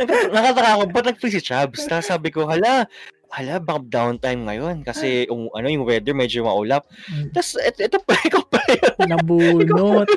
Nakataka 0.34 0.70
ako, 0.74 0.82
ba't 0.90 1.04
nag-free 1.06 1.34
si 1.34 1.40
Chubbs? 1.40 1.84
Tapos 1.84 2.06
sabi 2.06 2.28
ko, 2.28 2.48
hala, 2.48 2.88
hala, 3.28 3.54
baka 3.58 3.80
downtime 3.84 4.42
ngayon 4.42 4.76
kasi 4.82 5.28
yung, 5.28 5.52
ano, 5.52 5.66
yung 5.68 5.84
weather 5.84 6.12
medyo 6.12 6.42
maulap. 6.42 6.88
Mm. 7.08 7.30
Tapos, 7.30 7.60
ito, 7.60 7.78
ito 7.84 7.98
pa, 8.02 8.16
ikaw 8.28 8.42
pa 8.44 8.60
yun. 8.66 8.96
Nabunot. 9.06 10.08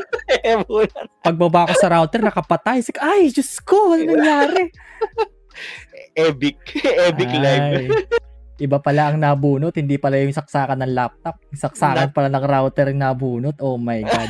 Pagbaba 1.22 1.70
ko 1.70 1.74
sa 1.76 1.92
router, 1.92 2.24
nakapatay. 2.24 2.82
Sik, 2.82 3.00
Ay, 3.00 3.30
Diyos 3.30 3.60
ko, 3.62 3.94
ano 3.94 4.08
nangyari? 4.08 4.72
Epic. 6.18 6.58
Epic 6.84 7.30
live. 7.32 7.90
Ay, 7.90 7.90
Iba 8.62 8.78
pala 8.78 9.10
ang 9.10 9.18
nabunot, 9.18 9.74
hindi 9.74 9.98
pala 9.98 10.22
yung 10.22 10.32
saksakan 10.32 10.86
ng 10.86 10.94
laptop. 10.94 11.42
Yung 11.50 11.58
saksakan 11.60 12.14
pala 12.14 12.30
ng 12.30 12.46
router 12.46 12.94
yung 12.94 13.02
nabunot. 13.02 13.58
Oh 13.60 13.82
my 13.82 14.00
God. 14.06 14.30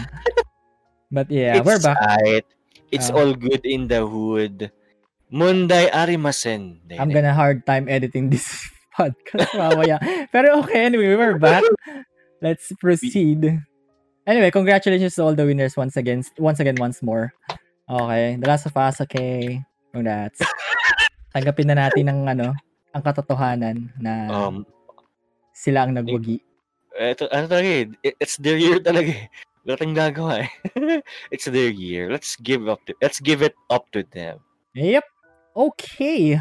But 1.12 1.28
yeah, 1.30 1.60
It's 1.60 1.68
we're 1.68 1.78
back. 1.78 2.00
alright. 2.00 2.48
It's 2.90 3.12
Ah. 3.12 3.20
all 3.20 3.36
good 3.36 3.62
in 3.68 3.86
the 3.86 4.00
hood. 4.02 4.72
Munday 5.34 5.90
arimasen. 5.90 6.78
I'm 6.94 7.10
gonna 7.10 7.34
hard 7.34 7.66
time 7.66 7.90
editing 7.90 8.30
this 8.30 8.46
podcast 8.98 9.50
mamaya. 9.58 9.98
Pero 10.30 10.62
okay, 10.62 10.86
anyway, 10.86 11.18
we're 11.18 11.42
back. 11.42 11.66
Let's 12.38 12.70
proceed. 12.78 13.42
Anyway, 14.30 14.54
congratulations 14.54 15.18
to 15.18 15.26
all 15.26 15.34
the 15.34 15.42
winners 15.44 15.74
once 15.76 15.98
again, 15.98 16.22
once 16.38 16.62
again, 16.62 16.78
once 16.78 17.02
more. 17.02 17.34
Okay, 17.90 18.38
The 18.38 18.46
Last 18.48 18.70
of 18.70 18.78
Us, 18.78 19.02
okay. 19.02 19.58
Congrats. 19.90 20.38
Tanggapin 21.34 21.66
na 21.74 21.90
natin 21.90 22.14
ang 22.14 22.20
ano, 22.30 22.48
ang 22.94 23.02
katotohanan 23.02 23.90
na 23.98 24.30
Um, 24.30 24.64
sila 25.52 25.90
ang 25.90 25.98
nagwagi. 25.98 26.40
Ito, 26.94 27.26
ano 27.34 27.50
talaga 27.50 27.70
eh, 27.74 27.86
it- 28.06 28.18
it's 28.22 28.38
their 28.38 28.56
year 28.62 28.78
talaga 28.78 29.10
eh. 29.12 29.26
Wala 29.66 29.82
tayong 29.82 29.98
gagawa 29.98 30.34
eh. 30.46 30.50
it's 31.34 31.50
their 31.50 31.74
year. 31.74 32.08
Let's 32.14 32.38
give 32.38 32.70
up 32.70 32.86
to, 32.86 32.94
let's 33.02 33.18
give 33.18 33.42
it 33.42 33.58
up 33.74 33.90
to 33.98 34.06
them. 34.14 34.38
Yep. 34.78 35.04
Okay. 35.54 36.38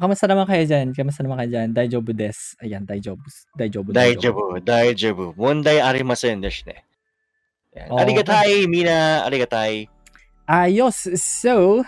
Kamusta 0.00 0.26
naman 0.30 0.46
kayo 0.46 0.64
dyan? 0.64 0.94
Kamusta 0.94 1.22
naman 1.22 1.38
kayo 1.44 1.50
dyan? 1.50 1.68
Daijobu 1.74 2.10
des. 2.14 2.54
Ayan, 2.62 2.82
Daijobu. 2.86 3.26
Daijobu. 3.58 3.90
Daijobu, 3.92 4.44
daijobu. 4.62 5.26
Munday 5.36 5.78
arimasen 5.82 6.40
desu 6.40 6.66
ne. 6.66 6.82
Yan. 7.76 7.86
Oo. 7.90 7.98
Arigatai, 8.00 8.66
Mina. 8.66 9.22
Arigatai. 9.28 9.86
Ayos. 10.48 11.06
So, 11.20 11.84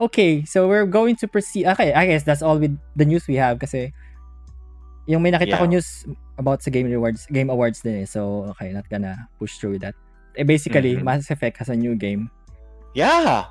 okay. 0.00 0.44
So, 0.44 0.66
we're 0.68 0.88
going 0.88 1.16
to 1.22 1.28
proceed. 1.28 1.64
Okay, 1.76 1.94
I 1.94 2.04
guess 2.08 2.24
that's 2.26 2.42
all 2.42 2.58
with 2.58 2.74
the 2.96 3.06
news 3.06 3.24
we 3.28 3.36
have 3.40 3.56
kasi 3.62 3.94
yung 5.08 5.22
may 5.22 5.30
nakita 5.32 5.56
ko 5.56 5.64
Yeah. 5.64 5.78
news 5.78 6.04
about 6.36 6.60
sa 6.62 6.70
Game 6.70 6.90
Awards, 6.92 7.24
Game 7.30 7.48
Awards 7.48 7.80
din 7.80 8.02
eh. 8.02 8.08
So, 8.08 8.50
okay, 8.56 8.72
not 8.74 8.88
gonna 8.90 9.28
push 9.38 9.56
through 9.56 9.78
with 9.78 9.84
that. 9.86 9.94
Eh, 10.34 10.44
basically, 10.44 10.98
Mhm. 10.98 11.04
Mass 11.04 11.30
Effect 11.30 11.60
has 11.62 11.68
a 11.70 11.76
new 11.78 11.94
game. 11.94 12.28
Yeah. 12.92 13.48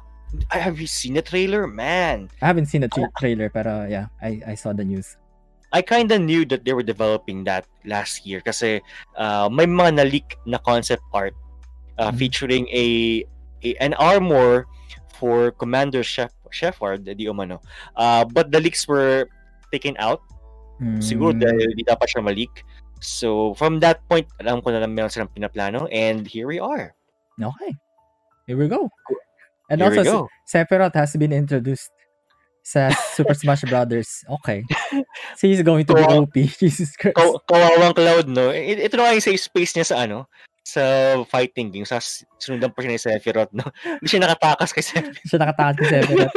I 0.51 0.57
have 0.59 0.79
you 0.79 0.87
seen 0.87 1.15
the 1.15 1.21
trailer, 1.21 1.67
man. 1.67 2.29
I 2.41 2.45
haven't 2.47 2.67
seen 2.67 2.81
the 2.81 2.89
tra- 2.91 3.11
trailer 3.19 3.49
pero 3.51 3.83
yeah, 3.87 4.07
I 4.23 4.39
I 4.47 4.55
saw 4.55 4.71
the 4.71 4.83
news. 4.85 5.17
I 5.71 5.79
kind 5.81 6.11
of 6.11 6.19
knew 6.19 6.43
that 6.51 6.63
they 6.67 6.75
were 6.75 6.83
developing 6.83 7.43
that 7.47 7.63
last 7.87 8.27
year 8.27 8.43
kasi 8.43 8.83
uh, 9.15 9.47
may 9.47 9.63
mga 9.63 10.03
na-leak 10.03 10.35
na 10.43 10.59
concept 10.59 11.03
art 11.15 11.31
uh, 11.95 12.11
Mhm. 12.11 12.15
featuring 12.19 12.63
a, 12.75 12.85
a 13.63 13.69
an 13.79 13.95
armor 13.95 14.67
for 15.15 15.55
Commander 15.55 16.03
Chef 16.03 16.31
Shepard, 16.51 17.07
di 17.07 17.23
umano. 17.31 17.63
Uh, 17.95 18.27
but 18.27 18.51
the 18.51 18.59
leaks 18.59 18.83
were 18.83 19.31
taken 19.71 19.95
out. 19.99 20.19
Siguro 20.99 21.31
Hmm. 21.31 21.39
dahil 21.45 21.71
di 21.77 21.85
dapat 21.87 22.09
siya 22.11 22.19
malik. 22.25 22.51
So, 22.99 23.53
from 23.55 23.79
that 23.79 24.01
point, 24.11 24.27
alam 24.43 24.59
ko 24.65 24.73
na 24.75 24.81
lang 24.83 24.91
meron 24.97 25.07
silang 25.13 25.31
pinaplano 25.31 25.87
and 25.93 26.25
here 26.27 26.45
we 26.49 26.59
are. 26.59 26.91
Okay. 27.39 27.71
Here 28.49 28.57
we 28.59 28.67
go. 28.67 28.91
And 29.71 29.79
here 29.79 30.03
also, 30.03 30.03
go. 30.03 30.19
Sephiroth 30.43 30.95
has 30.99 31.15
been 31.15 31.31
introduced 31.31 31.87
sa 32.61 32.91
Super 33.15 33.33
Smash 33.41 33.63
Brothers. 33.65 34.21
Okay. 34.43 34.67
So 35.39 35.47
he's 35.47 35.63
going 35.63 35.87
to 35.87 35.95
be 35.95 36.03
Kawa- 36.03 36.27
OP. 36.27 36.35
Jesus 36.61 36.93
Christ. 36.99 37.15
Kaw- 37.15 37.39
kawawang 37.47 37.95
Cloud, 37.95 38.27
no? 38.27 38.51
Ito 38.51 38.99
na 38.99 39.15
yung 39.15 39.23
safe 39.23 39.39
space 39.39 39.73
niya 39.73 39.87
sa 39.87 40.03
ano, 40.03 40.27
sa 40.61 40.83
fighting 41.25 41.71
game. 41.71 41.87
Sa 41.87 41.97
sundan 42.37 42.69
pa 42.69 42.83
siya 42.83 42.91
ni 42.91 42.99
Sephiroth, 42.99 43.49
no? 43.55 43.63
Hindi 43.97 44.07
siya 44.11 44.27
nakatakas 44.27 44.75
kay 44.75 44.83
Sephiroth. 44.83 45.23
Siya 45.25 45.39
nakatakas 45.39 45.73
kay 45.79 45.87
Sephiroth. 45.89 46.35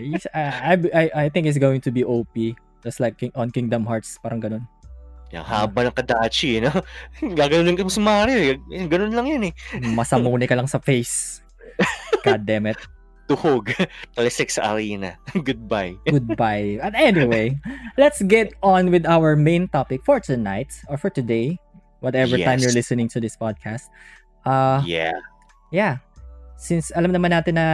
He's- 0.00 0.30
uh, 0.32 0.50
I, 0.64 0.74
I, 0.90 1.04
I 1.14 1.26
think 1.28 1.44
it's 1.46 1.60
going 1.60 1.84
to 1.84 1.92
be 1.92 2.02
OP. 2.02 2.32
Just 2.82 2.98
like 2.98 3.20
King, 3.20 3.30
on 3.36 3.52
Kingdom 3.52 3.84
Hearts. 3.84 4.16
Parang 4.18 4.40
ganun. 4.40 4.64
Yung 5.30 5.42
haba 5.42 5.86
ng 5.86 5.94
kadachi, 5.94 6.58
no? 6.62 6.70
Gaganon 7.22 7.70
lang 7.70 7.76
ka 7.76 7.86
sa 7.90 8.02
Mario. 8.02 8.38
eh. 8.38 8.86
Ganun 8.86 9.10
lang 9.14 9.26
yun, 9.26 9.42
eh. 9.50 9.52
Masamuni 9.82 10.46
ka 10.46 10.54
lang 10.54 10.66
sa 10.66 10.78
face. 10.78 11.43
God 12.24 12.48
damn 12.48 12.66
it. 12.66 12.80
Tuhog. 13.24 13.72
Talisik 14.16 14.52
sa 14.52 14.72
arena. 14.76 15.16
Goodbye. 15.32 15.96
Goodbye. 16.04 16.76
And 16.80 16.92
anyway, 16.96 17.56
let's 17.96 18.20
get 18.20 18.52
on 18.60 18.90
with 18.92 19.04
our 19.08 19.36
main 19.36 19.68
topic 19.68 20.04
for 20.04 20.20
tonight 20.20 20.72
or 20.88 20.96
for 20.96 21.08
today. 21.08 21.56
Whatever 22.04 22.36
time 22.36 22.60
Yes. 22.60 22.68
you're 22.68 22.76
listening 22.76 23.08
to 23.16 23.20
this 23.20 23.32
podcast. 23.36 23.88
Uh, 24.44 24.84
Yeah. 24.84 25.16
yeah. 25.72 26.04
Since 26.60 26.92
alam 26.92 27.16
naman 27.16 27.32
natin 27.32 27.56
na 27.56 27.66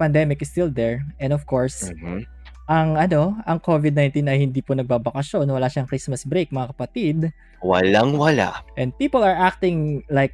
pandemic 0.00 0.40
is 0.40 0.48
still 0.48 0.72
there 0.72 1.04
and 1.20 1.32
of 1.36 1.44
course, 1.44 1.92
Mhm. 1.92 2.24
ang 2.66 2.96
ano, 2.96 3.36
ang 3.44 3.60
COVID-19 3.60 4.26
ay 4.32 4.40
hindi 4.40 4.64
po 4.64 4.72
nagbabakasyon, 4.72 5.44
wala 5.46 5.68
siyang 5.68 5.86
Christmas 5.86 6.24
break, 6.24 6.48
mga 6.50 6.72
kapatid. 6.72 7.18
Walang 7.60 8.16
wala. 8.16 8.64
And 8.80 8.96
people 8.96 9.20
are 9.20 9.36
acting 9.36 10.02
like 10.08 10.32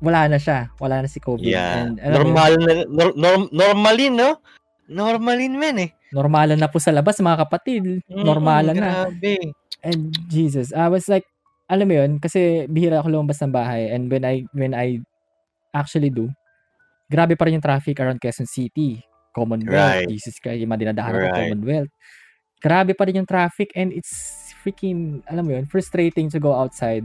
wala 0.00 0.28
na 0.28 0.38
siya, 0.40 0.68
wala 0.76 1.04
na 1.04 1.08
si 1.08 1.18
COVID. 1.20 1.46
Yeah. 1.46 1.88
And 1.88 1.96
mo, 2.00 2.20
Normal 2.22 2.52
na, 2.60 2.72
nor, 2.88 3.10
norm, 3.16 3.42
normalin, 3.52 4.14
no? 4.16 4.40
Normalin, 4.86 5.52
men, 5.58 5.76
eh. 5.82 5.90
normalan 6.14 6.56
na 6.56 6.70
po 6.70 6.78
sa 6.78 6.94
labas, 6.94 7.18
mga 7.18 7.42
kapatid. 7.48 7.82
Normalan 8.06 8.78
Mm, 8.78 8.82
na. 8.82 8.90
Grabe. 9.10 9.52
And 9.82 10.14
Jesus, 10.30 10.70
I 10.70 10.86
was 10.86 11.10
like, 11.10 11.26
alam 11.66 11.90
mo 11.90 11.94
yun, 11.98 12.22
kasi 12.22 12.70
bihira 12.70 13.02
ako 13.02 13.10
lumabas 13.10 13.42
ng 13.42 13.50
bahay 13.50 13.90
and 13.90 14.06
when 14.06 14.22
I 14.22 14.46
when 14.54 14.70
I 14.70 15.02
actually 15.74 16.14
do, 16.14 16.30
grabe 17.10 17.34
pa 17.34 17.46
rin 17.46 17.58
yung 17.58 17.66
traffic 17.66 17.98
around 17.98 18.22
Quezon 18.22 18.46
City, 18.46 19.02
Commonwealth, 19.34 20.06
Right. 20.06 20.08
Jesus 20.08 20.38
Christ, 20.38 20.62
yung 20.62 20.70
mga 20.70 20.90
dinadahan 20.90 21.12
ng 21.12 21.22
Right. 21.26 21.34
Commonwealth. 21.34 21.92
Grabe 22.62 22.94
pa 22.94 23.04
rin 23.04 23.20
yung 23.22 23.28
traffic 23.28 23.74
and 23.74 23.90
it's 23.92 24.54
freaking, 24.62 25.20
alam 25.26 25.44
mo 25.44 25.58
yun, 25.58 25.66
frustrating 25.66 26.30
to 26.30 26.38
go 26.38 26.54
outside. 26.54 27.04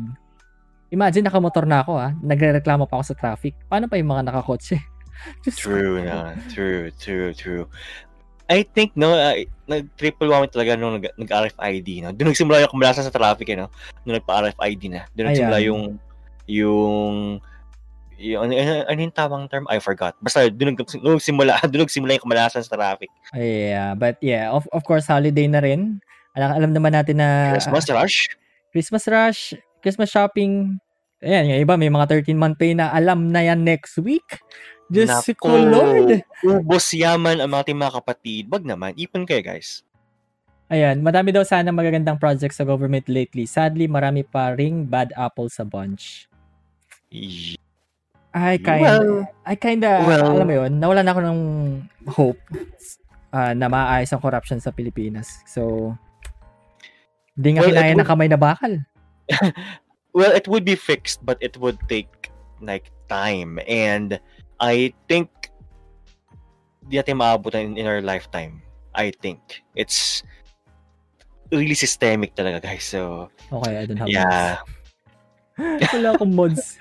Imagine 0.91 1.31
nakamotor 1.31 1.63
na 1.63 1.87
ako 1.87 1.95
ha, 1.95 2.11
nagrereklamo 2.19 2.83
pa 2.83 2.99
ako 2.99 3.15
sa 3.15 3.15
traffic. 3.15 3.55
Paano 3.71 3.87
pa 3.87 3.95
yung 3.95 4.11
mga 4.11 4.27
nakakotse? 4.27 4.75
True 5.63 6.03
na. 6.03 6.35
True, 6.51 6.91
true, 6.99 7.31
true. 7.31 7.65
I 8.51 8.67
think, 8.67 8.91
no, 8.99 9.15
uh, 9.15 9.39
nag-triple 9.71 10.27
whammy 10.27 10.51
talaga 10.51 10.75
nung 10.75 10.99
nag- 10.99 11.15
nag-RFID, 11.15 12.03
no? 12.03 12.11
Doon 12.11 12.35
nagsimula 12.35 12.59
yung 12.59 12.73
kamalasan 12.75 13.07
sa 13.07 13.13
traffic, 13.15 13.47
eh, 13.47 13.63
no? 13.63 13.71
Nung 14.03 14.19
nagpa-RFID 14.19 14.91
na. 14.91 15.07
Doon 15.15 15.31
nagsimula 15.31 15.57
Ayan. 15.63 15.69
yung, 15.71 15.81
yung, 16.51 17.15
yung, 18.19 18.41
ano, 18.43 18.51
ano, 18.51 18.71
ano 18.91 18.99
yung 18.99 19.15
tamang 19.15 19.47
term? 19.47 19.63
I 19.71 19.79
forgot. 19.79 20.19
Basta, 20.19 20.51
doon 20.51 20.75
nagsimula, 20.75 21.63
doon 21.71 21.87
nagsimula 21.87 22.19
yung 22.19 22.25
kamalasan 22.27 22.67
sa 22.67 22.75
traffic. 22.75 23.07
Yeah, 23.31 23.95
but 23.95 24.19
yeah, 24.19 24.51
of, 24.51 24.67
of 24.75 24.83
course, 24.83 25.07
holiday 25.07 25.47
na 25.47 25.63
rin. 25.63 26.03
Alam, 26.35 26.49
alam 26.51 26.71
naman 26.75 26.91
natin 26.91 27.23
na 27.23 27.55
Christmas 27.55 27.87
rush? 27.87 28.17
Christmas 28.75 29.03
rush, 29.07 29.55
Christmas 29.81 30.09
shopping. 30.09 30.77
Ayan, 31.21 31.53
yung 31.53 31.61
iba 31.61 31.77
may 31.77 31.89
mga 31.89 32.05
13-month 32.25 32.57
pay 32.57 32.73
na 32.73 32.89
alam 32.89 33.29
na 33.29 33.45
yan 33.45 33.61
next 33.61 33.97
week. 34.01 34.25
Diyos 34.89 35.07
Nako. 35.07 35.33
ko, 35.37 35.49
Lord. 35.55 36.25
Ubos 36.41 36.91
yaman 36.91 37.39
ang 37.39 37.49
mga 37.53 37.69
ating 37.69 37.79
mga 37.79 37.95
kapatid. 38.01 38.43
Wag 38.49 38.65
naman, 38.65 38.91
ipon 38.97 39.23
kayo, 39.23 39.39
guys. 39.39 39.85
Ayan, 40.67 41.03
madami 41.03 41.31
daw 41.31 41.43
sana 41.43 41.69
magagandang 41.69 42.15
projects 42.15 42.57
sa 42.57 42.65
government 42.65 43.05
lately. 43.05 43.43
Sadly, 43.43 43.91
marami 43.91 44.23
pa 44.23 44.55
ring 44.55 44.87
bad 44.87 45.11
apple 45.13 45.51
sa 45.51 45.63
bunch. 45.63 46.27
I 48.31 48.55
kind 48.63 48.79
Well, 48.81 49.27
I 49.43 49.55
kinda, 49.59 50.07
well- 50.07 50.31
alam 50.31 50.47
mo 50.47 50.55
yun, 50.63 50.71
nawalan 50.79 51.07
ako 51.11 51.19
ng 51.19 51.39
hope 52.07 52.39
ah, 53.35 53.51
na 53.51 53.67
maayos 53.67 54.11
ang 54.11 54.23
corruption 54.23 54.63
sa 54.63 54.71
Pilipinas. 54.71 55.43
So, 55.43 55.91
hindi 57.35 57.59
nga 57.59 57.67
Well, 57.67 57.75
would- 57.75 57.99
na 57.99 58.07
kamay 58.07 58.27
na 58.31 58.39
bakal. 58.39 58.79
well, 60.13 60.31
it 60.31 60.47
would 60.47 60.65
be 60.65 60.75
fixed, 60.75 61.25
but 61.25 61.37
it 61.41 61.57
would 61.57 61.79
take 61.87 62.31
like 62.61 62.91
time. 63.09 63.59
And 63.67 64.19
I 64.59 64.93
think 65.07 65.29
di 66.89 66.99
natin 66.99 67.21
maabutan 67.23 67.73
in, 67.73 67.77
in 67.77 67.85
our 67.87 68.01
lifetime. 68.01 68.61
I 68.91 69.15
think 69.23 69.39
it's 69.79 70.23
really 71.51 71.75
systemic 71.75 72.35
talaga, 72.35 72.59
guys. 72.63 72.83
So, 72.83 73.31
Okay, 73.51 73.79
I 73.79 73.85
don't 73.87 73.97
have 73.99 74.09
yeah. 74.11 74.59
mods. 75.55 75.91
Wala 75.95 76.09
akong 76.15 76.33
mods. 76.35 76.75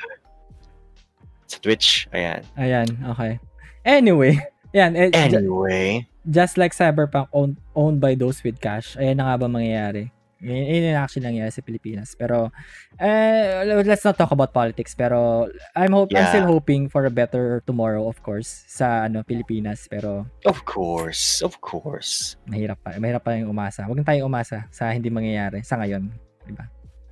Sa 1.47 1.59
Twitch, 1.59 2.07
ayan. 2.15 2.43
Ayan, 2.59 2.89
okay. 3.15 3.39
Anyway, 3.83 4.39
yan, 4.75 4.95
eh, 4.95 5.11
ju- 5.11 5.39
Anyway, 5.39 6.07
just 6.27 6.59
like 6.59 6.71
Cyberpunk 6.75 7.27
owned, 7.35 7.59
owned 7.75 7.99
by 7.99 8.15
those 8.15 8.43
with 8.43 8.59
cash, 8.63 8.95
ayan 8.99 9.19
na 9.19 9.31
nga 9.31 9.47
ba 9.47 9.49
mangyayari? 9.51 10.11
Yun, 10.41 10.57
yun 10.57 10.83
yung 10.91 10.99
actually 10.99 11.29
nangyari 11.29 11.53
sa 11.53 11.61
Pilipinas. 11.61 12.17
Pero, 12.17 12.49
uh, 12.97 13.53
let's 13.85 14.05
not 14.05 14.17
talk 14.17 14.33
about 14.33 14.53
politics. 14.53 14.97
Pero, 14.97 15.49
I'm, 15.77 15.93
hope, 15.93 16.11
I'm 16.13 16.25
Yeah. 16.25 16.33
still 16.33 16.49
hoping 16.49 16.89
for 16.89 17.05
a 17.05 17.13
better 17.13 17.61
tomorrow, 17.65 18.09
of 18.09 18.21
course, 18.25 18.65
sa 18.67 19.05
ano 19.05 19.21
Pilipinas. 19.23 19.85
Pero, 19.87 20.27
Of 20.45 20.65
course, 20.65 21.45
of 21.45 21.61
course. 21.61 22.41
mahirap 22.49 22.81
pa. 22.81 22.97
Mahirap 22.97 23.23
pa 23.23 23.37
yung 23.37 23.53
umasa. 23.53 23.85
Huwag 23.85 24.01
tayong 24.03 24.27
umasa 24.27 24.65
sa 24.73 24.89
hindi 24.91 25.13
mangyayari 25.13 25.61
sa 25.61 25.77
ngayon. 25.77 26.09
Diba? 26.49 26.65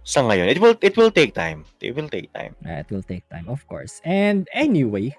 Sa 0.02 0.24
ngayon, 0.24 0.48
it 0.48 0.56
will 0.56 0.72
it 0.80 0.96
will 0.96 1.12
take 1.12 1.36
time. 1.36 1.68
It 1.84 1.92
will 1.92 2.08
take 2.08 2.32
time. 2.32 2.56
Uh, 2.64 2.80
it 2.80 2.88
will 2.88 3.04
take 3.04 3.28
time, 3.28 3.44
of 3.52 3.60
course. 3.68 4.00
And 4.08 4.48
anyway, 4.56 5.12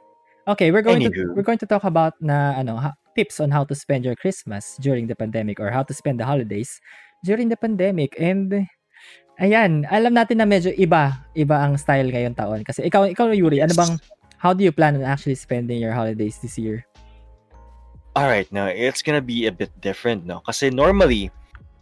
okay, 0.50 0.74
we're 0.74 0.82
going 0.82 1.06
to 1.06 1.14
Anywho. 1.14 1.38
we're 1.38 1.46
going 1.46 1.62
to 1.62 1.70
talk 1.70 1.86
about 1.86 2.18
na 2.18 2.58
ano 2.58 2.82
ha- 2.82 2.98
tips 3.14 3.38
on 3.38 3.54
how 3.54 3.62
to 3.70 3.78
spend 3.78 4.02
your 4.02 4.18
Christmas 4.18 4.82
during 4.82 5.06
the 5.06 5.14
pandemic 5.14 5.62
or 5.62 5.70
how 5.70 5.86
to 5.86 5.94
spend 5.94 6.18
the 6.18 6.26
holidays 6.26 6.82
during 7.24 7.48
the 7.52 7.60
pandemic. 7.60 8.16
And 8.20 8.68
ayan, 9.40 9.88
alam 9.88 10.14
natin 10.16 10.44
na 10.44 10.48
medyo 10.48 10.72
iba, 10.76 11.24
iba 11.36 11.56
ang 11.60 11.80
style 11.80 12.12
ngayong 12.12 12.36
taon 12.36 12.62
kasi 12.64 12.84
ikaw 12.86 13.08
ikaw 13.08 13.32
Yuri, 13.32 13.64
ano 13.64 13.74
bang 13.76 13.94
how 14.40 14.56
do 14.56 14.64
you 14.64 14.72
plan 14.72 14.96
on 14.96 15.04
actually 15.04 15.36
spending 15.36 15.80
your 15.80 15.92
holidays 15.92 16.40
this 16.40 16.56
year? 16.56 16.88
All 18.16 18.28
right, 18.28 18.50
now 18.52 18.68
it's 18.68 19.04
gonna 19.04 19.24
be 19.24 19.48
a 19.48 19.54
bit 19.54 19.72
different, 19.80 20.26
no? 20.26 20.42
Kasi 20.44 20.72
normally, 20.74 21.32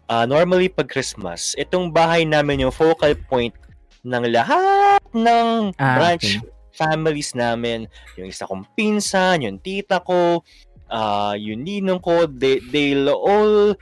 uh, 0.09 0.25
normally 0.25 0.69
pag 0.69 0.89
Christmas, 0.89 1.55
itong 1.57 1.93
bahay 1.93 2.27
namin 2.27 2.67
yung 2.67 2.73
focal 2.73 3.15
point 3.29 3.55
ng 4.03 4.23
lahat 4.29 5.01
ng 5.15 5.73
Ah, 5.79 5.95
branch 5.97 6.37
okay. 6.37 6.45
families 6.77 7.33
namin. 7.33 7.89
Yung 8.19 8.29
isa 8.29 8.45
kong 8.45 8.67
pinsan, 8.77 9.41
yung 9.41 9.57
tita 9.57 9.97
ko, 10.03 10.45
uh, 10.91 11.33
yung 11.33 11.63
ninong 11.65 12.01
ko, 12.03 12.29
they, 12.29 12.61
they'll 12.69 13.11
all 13.11 13.73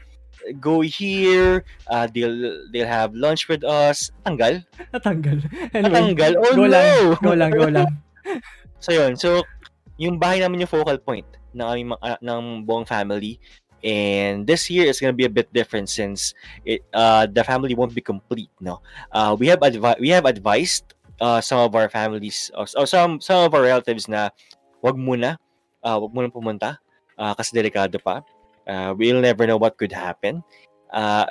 go 0.60 0.82
here, 0.82 1.66
uh, 1.90 2.08
they'll, 2.14 2.70
they'll 2.72 2.88
have 2.88 3.14
lunch 3.14 3.48
with 3.48 3.64
us. 3.64 4.12
Tanggal? 4.26 4.66
Natanggal. 4.94 5.38
Anyway, 5.74 6.14
Natanggal? 6.14 6.34
Oh 6.38 6.54
go 6.56 6.66
no! 6.66 6.70
lang, 6.70 6.90
go 7.22 7.34
lang, 7.34 7.52
go 7.52 7.68
lang. 7.70 7.90
So 8.86 8.94
yun, 8.94 9.18
so 9.18 9.42
yung 9.98 10.22
bahay 10.22 10.46
namin 10.46 10.62
yung 10.62 10.70
focal 10.70 11.00
point 11.02 11.26
ng 11.58 11.66
aming 11.66 11.90
ah, 12.06 12.20
ng 12.22 12.62
buong 12.68 12.86
family. 12.86 13.42
And 13.86 14.46
this 14.46 14.70
year 14.70 14.86
is 14.86 15.02
gonna 15.02 15.16
be 15.16 15.26
a 15.26 15.32
bit 15.32 15.50
different 15.54 15.90
since 15.90 16.38
it 16.66 16.86
uh 16.94 17.26
the 17.26 17.42
family 17.42 17.74
won't 17.74 17.98
be 17.98 18.02
complete, 18.02 18.50
no. 18.62 18.82
Uh 19.10 19.34
we 19.38 19.50
have 19.50 19.62
advi- 19.62 19.98
we 19.98 20.10
have 20.14 20.26
advised 20.26 20.94
uh 21.22 21.42
some 21.42 21.66
of 21.66 21.74
our 21.74 21.90
families 21.90 22.54
or, 22.54 22.66
or 22.78 22.86
some 22.86 23.22
some 23.22 23.46
of 23.46 23.54
our 23.54 23.66
relatives 23.66 24.06
na 24.06 24.30
wag 24.86 24.98
muna 24.98 25.38
uh 25.82 25.98
wag 26.02 26.14
muna 26.14 26.30
pumunta 26.30 26.78
uh, 27.18 27.34
kasi 27.34 27.56
delikado 27.56 27.98
pa. 28.00 28.22
Uh, 28.68 28.94
we'll 28.98 29.22
never 29.22 29.46
know 29.46 29.58
what 29.58 29.78
could 29.78 29.94
happen. 29.94 30.44
Uh 30.90 31.26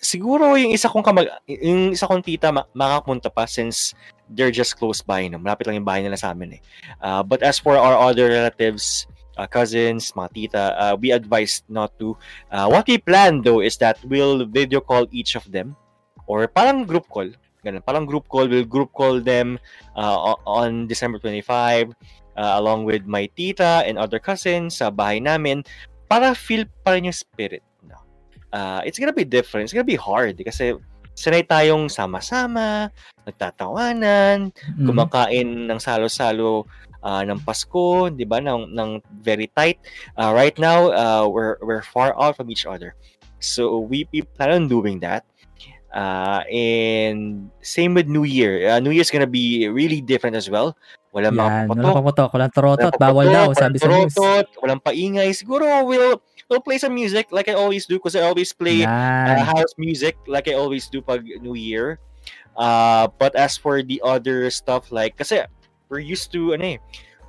siguro 0.00 0.56
yung 0.56 0.72
isa 0.72 0.88
kong 0.88 1.04
kamag 1.04 1.28
yung 1.46 1.92
isa 1.92 2.08
kong 2.08 2.24
tita 2.24 2.48
ma- 2.50 2.66
makapunta 2.72 3.28
pa 3.28 3.44
since 3.44 3.92
they're 4.32 4.52
just 4.52 4.74
close 4.80 5.04
by 5.04 5.28
no? 5.28 5.36
Malapit 5.36 5.68
lang 5.68 5.80
yung 5.80 5.88
bahay 5.88 6.02
nila 6.02 6.16
sa 6.16 6.32
amin 6.32 6.58
eh. 6.58 6.60
Uh, 6.98 7.22
but 7.22 7.44
as 7.44 7.60
for 7.60 7.76
our 7.76 7.94
other 8.00 8.32
relatives 8.32 9.06
uh, 9.36 9.46
cousins 9.46 10.10
mga 10.16 10.28
tita 10.32 10.64
uh, 10.80 10.94
we 10.96 11.12
advised 11.12 11.62
not 11.68 11.92
to. 12.00 12.16
Uh, 12.48 12.66
what 12.66 12.88
we 12.88 12.96
plan 12.96 13.44
though 13.44 13.60
is 13.60 13.76
that 13.76 14.00
we'll 14.08 14.48
video 14.48 14.80
call 14.80 15.04
each 15.12 15.36
of 15.36 15.44
them 15.52 15.76
or 16.26 16.48
parang 16.48 16.88
group 16.88 17.06
call 17.12 17.28
ganun. 17.60 17.84
Parang 17.84 18.08
group 18.08 18.24
call 18.26 18.48
we'll 18.48 18.66
group 18.66 18.90
call 18.96 19.20
them 19.20 19.60
uh, 19.94 20.34
on 20.48 20.88
December 20.88 21.20
25 21.20 21.92
uh, 22.40 22.56
along 22.56 22.88
with 22.88 23.04
my 23.04 23.28
tita 23.36 23.84
and 23.84 24.00
other 24.00 24.18
cousins 24.18 24.80
sa 24.80 24.88
bahay 24.88 25.20
namin 25.20 25.60
para 26.10 26.34
feel 26.34 26.66
pa 26.82 26.98
rin 26.98 27.06
yung 27.06 27.14
spirit 27.14 27.62
no 27.86 27.94
uh, 28.50 28.82
it's 28.82 28.98
gonna 28.98 29.14
be 29.14 29.22
different 29.22 29.62
it's 29.62 29.72
gonna 29.72 29.86
be 29.86 29.94
hard 29.94 30.34
kasi 30.42 30.74
sanay 31.14 31.46
tayong 31.46 31.86
sama-sama 31.86 32.90
nagtatawanan 33.28 34.50
Mm. 34.74 34.86
kumakain 34.90 35.48
ng 35.70 35.78
salo-salo 35.78 36.66
ah, 37.00 37.24
ng 37.24 37.40
Pasko, 37.40 38.12
'di 38.12 38.28
ba? 38.28 38.44
Ng 38.44 38.76
ng 38.76 38.90
very 39.24 39.48
tight. 39.56 39.80
Ah, 40.20 40.32
right 40.36 40.56
now, 40.60 40.92
uh, 40.92 41.24
we're 41.24 41.56
we're 41.64 41.80
far 41.84 42.12
out 42.16 42.36
from 42.36 42.52
each 42.52 42.68
other. 42.68 42.92
So 43.40 43.80
we, 43.80 44.04
we 44.12 44.20
plan 44.36 44.52
on 44.52 44.64
doing 44.68 45.00
that. 45.00 45.24
Uh, 45.90 46.46
and 46.46 47.50
same 47.60 47.94
with 47.94 48.06
New 48.06 48.22
Year. 48.22 48.70
Uh, 48.70 48.78
New 48.78 48.94
Year's 48.94 49.10
gonna 49.10 49.26
be 49.26 49.66
really 49.68 50.00
different 50.00 50.36
as 50.38 50.46
well. 50.48 50.78
Walang 51.10 51.34
mga 51.34 51.50
Yan, 51.50 51.66
papatok, 51.66 51.74
walang 51.82 51.96
papatok, 51.98 52.28
walang 52.30 52.52
torotot, 52.54 52.92
walang 52.94 53.02
bawal 53.02 53.26
daw, 53.26 53.46
sabi 53.50 53.76
sa 53.82 53.90
news. 53.90 54.14
turotot, 54.14 54.46
walang 54.62 54.78
paingay. 54.78 55.34
Siguro 55.34 55.66
we'll 55.82 56.22
we'll 56.46 56.62
play 56.62 56.78
some 56.78 56.94
music 56.94 57.26
like 57.34 57.50
I 57.50 57.58
always 57.58 57.90
do 57.90 57.98
because 57.98 58.14
I 58.14 58.22
always 58.22 58.54
play 58.54 58.86
uh, 58.86 59.42
house 59.42 59.74
music 59.74 60.14
like 60.30 60.46
I 60.46 60.54
always 60.54 60.86
do 60.86 61.02
pag 61.02 61.26
New 61.42 61.58
Year. 61.58 61.98
Uh, 62.54 63.10
but 63.18 63.34
as 63.34 63.58
for 63.58 63.82
the 63.82 63.98
other 64.06 64.46
stuff 64.54 64.94
like 64.94 65.18
kasi 65.18 65.42
we're 65.90 66.02
used 66.02 66.30
to 66.30 66.54
ano 66.54 66.74
eh, 66.74 66.78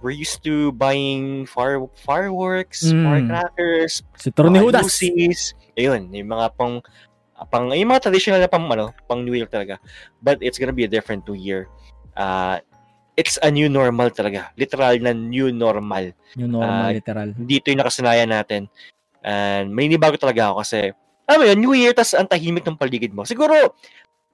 we're 0.05 0.13
used 0.13 0.45
to 0.45 0.69
buying 0.77 1.49
fire 1.49 1.81
fireworks, 1.97 2.93
Mm. 2.93 3.01
firecrackers, 3.05 4.05
Si 4.21 4.29
mga 4.29 4.61
Judas. 4.61 4.85
lucis. 4.85 5.39
Ayun, 5.73 6.13
yung 6.13 6.29
mga 6.29 6.53
pang 6.53 6.85
pang 7.49 7.71
yung 7.71 7.89
mga 7.89 8.05
traditional 8.09 8.39
na 8.41 8.51
pang 8.51 8.65
ano, 8.69 8.93
pang 9.09 9.23
New 9.23 9.33
Year 9.33 9.47
talaga. 9.49 9.81
But 10.21 10.41
it's 10.43 10.61
gonna 10.61 10.75
be 10.75 10.85
a 10.85 10.91
different 10.91 11.25
New 11.25 11.37
Year. 11.37 11.65
Uh, 12.13 12.59
it's 13.15 13.39
a 13.41 13.49
new 13.51 13.67
normal 13.67 14.09
talaga. 14.11 14.51
Literal 14.55 14.97
na 14.99 15.11
new 15.13 15.51
normal 15.51 16.15
Yung 16.39 16.55
normal, 16.55 16.89
Ah, 16.89 16.91
literal. 16.95 17.29
dito 17.35 17.69
yung 17.71 17.81
nakasanayan 17.83 18.29
natin. 18.31 18.65
And 19.21 19.69
may 19.69 19.91
bago 19.95 20.17
talaga 20.17 20.49
ako 20.51 20.65
kasi, 20.65 20.79
alam 21.29 21.39
mo 21.39 21.45
yun, 21.45 21.59
New 21.61 21.73
Year, 21.77 21.93
tas 21.93 22.17
ang 22.17 22.25
tahimik 22.25 22.65
ng 22.65 22.79
paligid 22.79 23.13
mo. 23.13 23.21
Siguro, 23.23 23.53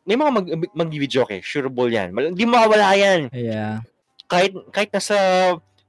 may 0.08 0.16
mga 0.16 0.32
mag, 0.32 0.46
mag-video 0.72 1.28
okay, 1.28 1.44
sure 1.44 1.68
ball 1.68 1.92
yan. 1.92 2.16
Hindi 2.16 2.48
mawawala 2.48 2.96
yan. 2.96 3.28
Yeah. 3.36 3.84
Kahit, 4.32 4.56
kahit 4.72 4.90
nasa 4.96 5.18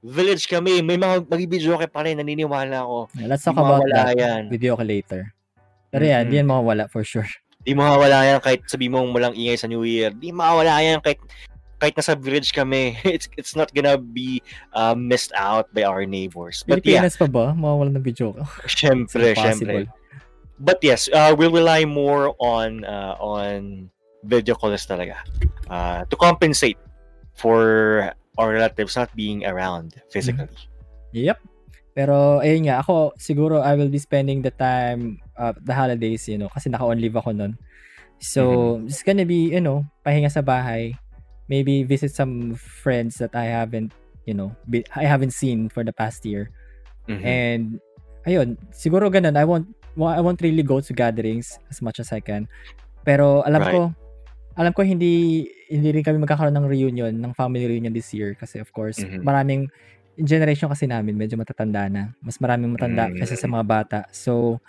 village 0.03 0.43
kami, 0.47 0.83
may 0.83 0.99
mga 0.99 1.23
mag-video 1.23 1.79
okay 1.79 1.87
pa 1.87 2.03
rin, 2.03 2.19
naniniwala 2.19 2.83
ako. 2.83 3.07
Let's 3.23 3.47
Di 3.47 3.47
talk 3.47 3.57
about 3.63 3.87
that 3.87 4.11
yan. 4.19 4.51
video 4.51 4.75
ko 4.75 4.83
later. 4.83 5.31
Pero 5.89 6.03
yan, 6.05 6.25
Mhm. 6.25 6.29
di 6.29 6.35
yan 6.37 6.47
mawawala 6.47 6.85
for 6.87 7.01
sure. 7.01 7.27
Di 7.61 7.73
mawawala 7.73 8.23
yan 8.25 8.39
kahit 8.39 8.63
sabi 8.65 8.87
mong 8.87 9.11
walang 9.11 9.33
ingay 9.33 9.57
sa 9.57 9.67
New 9.67 9.83
Year. 9.83 10.09
Di 10.09 10.29
mawawala 10.29 10.79
yan 10.79 11.01
kahit 11.01 11.19
kahit 11.79 11.95
nasa 11.95 12.13
village 12.13 12.51
kami. 12.51 12.95
It's 13.15 13.27
it's 13.35 13.53
not 13.55 13.71
gonna 13.71 13.95
be 13.95 14.43
uh, 14.71 14.93
missed 14.93 15.31
out 15.33 15.71
by 15.73 15.83
our 15.83 16.03
neighbors. 16.05 16.61
But 16.67 16.83
yeah, 16.83 17.01
Pilipinas 17.03 17.15
pa 17.15 17.27
ba? 17.27 17.51
Mawawala 17.51 17.95
ng 17.95 18.03
video 18.03 18.35
It's 18.65 18.75
syempre. 18.75 19.33
impossible. 19.33 19.85
but 20.59 20.79
yes, 20.83 21.07
uh, 21.09 21.31
we'll 21.31 21.55
rely 21.55 21.87
more 21.87 22.35
on 22.37 22.83
uh, 22.83 23.15
on 23.17 23.87
video 24.27 24.51
calls 24.53 24.83
talaga 24.83 25.15
uh, 25.71 26.03
to 26.11 26.15
compensate 26.19 26.75
for 27.33 28.11
our 28.35 28.51
relatives 28.51 28.95
not 28.95 29.07
being 29.15 29.47
around 29.47 29.95
physically. 30.11 30.51
Yep. 31.15 31.39
Pero 31.93 32.39
ayun 32.39 32.69
nga, 32.69 32.79
ako 32.79 33.13
siguro 33.17 33.59
I 33.61 33.73
will 33.75 33.89
be 33.89 33.99
spending 33.99 34.41
the 34.45 34.53
time 34.53 35.19
uh, 35.35 35.53
the 35.57 35.73
holidays, 35.73 36.27
you 36.29 36.37
know, 36.37 36.49
kasi 36.49 36.69
naka-on 36.69 37.01
leave 37.01 37.17
ako 37.17 37.33
nun. 37.33 37.57
So, 38.19 38.83
it's 38.83 39.03
gonna 39.03 39.23
be, 39.23 39.55
you 39.55 39.63
know, 39.63 39.87
pahinga 40.03 40.27
sa 40.27 40.43
bahay. 40.43 40.91
Maybe 41.47 41.87
visit 41.87 42.11
some 42.11 42.53
friends 42.59 43.15
that 43.23 43.31
I 43.33 43.47
haven't, 43.47 43.95
you 44.27 44.35
know, 44.35 44.53
be, 44.67 44.83
I 44.93 45.07
haven't 45.07 45.31
seen 45.33 45.71
for 45.71 45.87
the 45.87 45.95
past 45.95 46.27
year. 46.27 46.51
Mhm. 47.07 47.23
And 47.25 47.63
ayun, 48.27 48.59
siguro 48.75 49.07
ganun. 49.09 49.39
I 49.39 49.47
won't 49.47 49.71
I 49.99 50.21
won't 50.21 50.39
really 50.39 50.63
go 50.63 50.79
to 50.79 50.91
gatherings 50.93 51.57
as 51.71 51.81
much 51.81 51.99
as 51.99 52.13
I 52.13 52.21
can. 52.21 52.45
Pero 53.03 53.41
alam 53.43 53.63
Right. 53.63 53.73
ko 53.73 53.79
alam 54.59 54.71
ko 54.75 54.83
hindi 54.83 55.47
hindi 55.71 55.89
rin 55.95 56.03
kami 56.03 56.19
magkakaroon 56.19 56.55
ng 56.55 56.67
reunion, 56.67 57.13
ng 57.15 57.33
family 57.33 57.65
reunion 57.65 57.95
this 57.95 58.11
year 58.11 58.35
kasi 58.35 58.59
of 58.59 58.69
course, 58.75 58.99
Mhm. 58.99 59.23
maraming 59.23 59.71
generation 60.21 60.67
kasi 60.67 60.85
namin 60.85 61.15
medyo 61.15 61.35
matatanda 61.35 61.87
na. 61.87 62.11
Mas 62.19 62.37
maraming 62.37 62.75
matanda 62.75 63.07
Mm. 63.07 63.19
kaysa 63.19 63.35
sa 63.35 63.47
mga 63.47 63.65
bata. 63.65 63.99
So, 64.11 64.59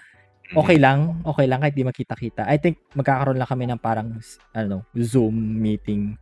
okay 0.50 0.78
lang, 0.78 1.22
okay 1.22 1.46
lang 1.46 1.60
kahit 1.60 1.74
di 1.74 1.86
makita-kita. 1.86 2.46
I 2.46 2.58
think 2.58 2.78
magkakaroon 2.94 3.38
lang 3.38 3.46
kami 3.46 3.70
ng 3.70 3.78
parang 3.78 4.18
know, 4.66 4.82
Zoom 4.98 5.34
meeting. 5.58 6.18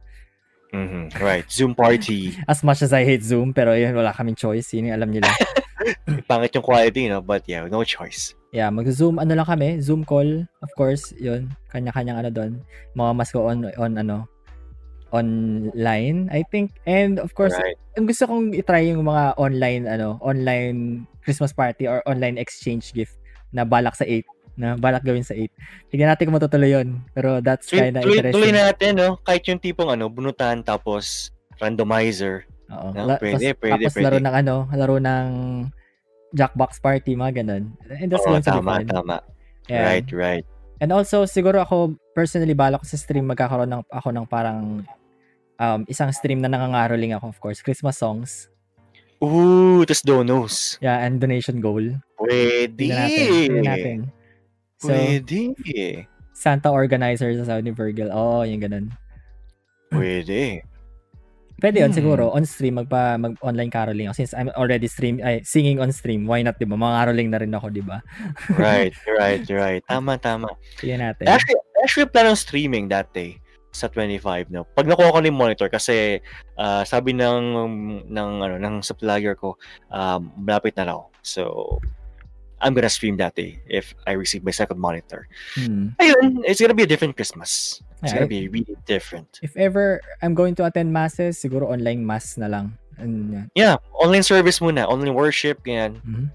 Mhm. 0.68 1.16
Right. 1.16 1.48
Zoom 1.48 1.72
party. 1.72 2.36
As 2.50 2.60
much 2.60 2.84
as 2.84 2.92
I 2.92 3.00
hate 3.00 3.24
Zoom, 3.24 3.56
pero 3.56 3.72
yun, 3.72 3.96
wala 3.96 4.12
kaming 4.12 4.36
choice. 4.36 4.76
Yun 4.76 4.92
yung 4.92 4.96
alam 5.00 5.08
nila. 5.08 5.28
Pangit 6.28 6.52
yung 6.52 6.66
quality, 6.66 7.08
no? 7.08 7.24
But 7.24 7.48
yeah, 7.48 7.64
no 7.64 7.80
choice. 7.88 8.36
Yeah, 8.52 8.68
mag-zoom 8.68 9.16
ano 9.20 9.32
lang 9.32 9.48
kami, 9.48 9.80
Zoom 9.80 10.04
call, 10.04 10.44
of 10.60 10.70
course, 10.76 11.12
'yun. 11.16 11.52
Kanya-kanyang 11.68 12.20
ano 12.20 12.30
doon. 12.32 12.52
Mga 12.92 13.10
mas 13.12 13.28
ko 13.32 13.48
on 13.48 13.64
on 13.76 13.92
ano 13.96 14.28
online, 15.10 16.28
I 16.28 16.44
think. 16.44 16.76
And 16.84 17.18
of 17.18 17.32
course, 17.32 17.54
Right. 17.54 17.76
ang 17.94 18.06
gusto 18.06 18.24
kong 18.24 18.52
i-try 18.52 18.90
yung 18.90 19.04
mga 19.04 19.36
online 19.36 19.84
ano, 19.84 20.16
online 20.20 21.04
Christmas 21.20 21.52
party 21.52 21.84
or 21.84 22.00
online 22.04 22.36
exchange 22.36 22.92
gift 22.92 23.16
na 23.50 23.64
balak 23.64 23.94
sa 23.94 24.04
8 24.04 24.24
na 24.58 24.74
balak 24.74 25.02
gawin 25.02 25.22
sa 25.22 25.32
8. 25.32 25.48
Tignan 25.88 26.10
natin 26.10 26.26
kung 26.26 26.36
matutuloy 26.36 26.74
'yun. 26.74 27.00
Pero 27.12 27.38
that's 27.38 27.70
kind 27.70 27.94
of 27.94 28.02
tuloy, 28.02 28.18
tuloy 28.20 28.50
interesting. 28.50 28.58
natin, 28.58 28.90
no? 28.96 29.10
Kahit 29.22 29.46
yung 29.46 29.60
tipong 29.60 29.90
ano, 29.90 30.10
bunutan 30.10 30.60
tapos 30.60 31.30
randomizer. 31.58 32.42
Oo. 32.68 32.92
No, 32.92 33.06
La- 33.06 33.18
pwede, 33.18 33.54
tas- 33.54 33.60
pwede, 33.62 33.72
tapos 33.86 33.94
laro 33.96 34.16
pwede. 34.18 34.26
ng 34.26 34.34
ano, 34.36 34.54
laro 34.74 34.96
ng 34.98 35.28
Jackbox 36.28 36.84
party, 36.84 37.16
mga 37.16 37.40
ganun. 37.40 37.72
And 37.88 38.12
that's 38.12 38.20
Oo, 38.20 38.36
going 38.36 38.44
to 38.44 38.50
be 38.50 38.58
tama, 38.60 38.72
fun. 38.76 38.86
tama. 38.86 39.16
Yeah. 39.64 39.84
Right, 39.88 40.08
right. 40.12 40.44
And 40.78 40.92
also, 40.92 41.24
siguro 41.24 41.58
ako, 41.58 41.96
personally, 42.12 42.52
bala 42.52 42.76
ko 42.76 42.84
sa 42.84 43.00
stream, 43.00 43.24
magkakaroon 43.26 43.72
ng, 43.72 43.82
ako 43.88 44.08
ng 44.12 44.26
parang 44.28 44.84
um, 45.58 45.84
isang 45.86 46.10
stream 46.14 46.40
na 46.40 46.48
nangangaroling 46.48 47.12
ako, 47.14 47.28
of 47.28 47.38
course. 47.38 47.60
Christmas 47.60 47.98
songs. 47.98 48.48
Ooh, 49.18 49.82
tas 49.82 50.00
donos. 50.00 50.78
Yeah, 50.78 51.02
and 51.02 51.18
donation 51.18 51.58
goal. 51.58 51.82
Pwede. 52.16 52.78
Tingnan 52.78 52.98
natin. 53.02 53.28
Tingnan 53.50 53.66
natin. 53.66 53.98
So, 54.78 54.94
Pwede. 54.94 56.06
Santa 56.30 56.70
organizer 56.70 57.34
sa 57.34 57.44
Saudi 57.44 57.74
Virgil. 57.74 58.14
Oo, 58.14 58.42
oh, 58.42 58.42
yung 58.46 58.62
ganun. 58.62 58.94
Pwede. 59.90 60.62
Pwede 61.58 61.82
yun 61.82 61.90
Hmm. 61.90 61.98
siguro 61.98 62.30
on 62.30 62.46
stream 62.46 62.78
magpa 62.78 63.18
mag 63.18 63.34
online 63.42 63.66
caroling 63.66 64.06
ako 64.06 64.22
since 64.22 64.30
I'm 64.30 64.46
already 64.54 64.86
stream 64.86 65.18
ay 65.18 65.42
singing 65.42 65.82
on 65.82 65.90
stream 65.90 66.22
why 66.22 66.38
not 66.38 66.54
'di 66.54 66.70
ba 66.70 66.78
mga 66.78 66.94
caroling 67.02 67.28
na 67.34 67.42
rin 67.42 67.50
ako 67.50 67.66
'di 67.74 67.82
ba 67.82 67.98
Right, 68.54 68.94
right, 69.18 69.42
right. 69.50 69.82
Tama, 69.90 70.22
tama. 70.22 70.54
Tingnan 70.78 71.10
natin 71.10 71.26
Actually, 71.26 71.58
actually 71.82 72.06
plan 72.14 72.30
on 72.30 72.38
streaming 72.38 72.86
that 72.94 73.10
day 73.10 73.42
sa 73.70 73.86
25 73.86 74.48
no. 74.50 74.64
Pag 74.72 74.88
nakuha 74.88 75.12
ko 75.12 75.18
na 75.20 75.28
yung 75.28 75.40
monitor 75.40 75.68
kasi 75.68 76.18
ah, 76.56 76.82
sabi 76.82 77.12
ng 77.12 77.44
ng 78.08 78.30
ano 78.42 78.56
ng 78.56 78.80
supplier 78.80 79.36
ko 79.36 79.54
um, 79.92 80.32
malapit 80.40 80.74
na 80.76 80.88
raw. 80.88 81.00
So 81.22 81.76
I'm 82.58 82.74
gonna 82.74 82.90
stream 82.90 83.14
that 83.22 83.38
day 83.38 83.62
if 83.70 83.94
I 84.08 84.18
receive 84.18 84.42
my 84.42 84.50
second 84.50 84.82
monitor. 84.82 85.30
Hmm. 85.54 85.94
Ayun, 86.02 86.42
it's 86.42 86.58
gonna 86.58 86.74
be 86.74 86.82
a 86.82 86.90
different 86.90 87.14
Christmas. 87.14 87.78
It's 88.02 88.10
Yeah, 88.10 88.24
gonna 88.24 88.30
be 88.30 88.46
really 88.50 88.74
different. 88.86 89.38
if 89.42 89.54
ever 89.54 90.02
I'm 90.22 90.34
going 90.34 90.54
to 90.58 90.66
attend 90.66 90.90
masses 90.90 91.38
siguro 91.38 91.70
online 91.70 92.02
mass 92.02 92.34
na 92.38 92.50
lang 92.50 92.74
and. 92.98 93.46
Yeah, 93.54 93.78
online 93.94 94.26
service 94.26 94.58
muna, 94.58 94.90
online 94.90 95.14
worship, 95.14 95.62
yan. 95.66 96.02
Mhm. 96.02 96.26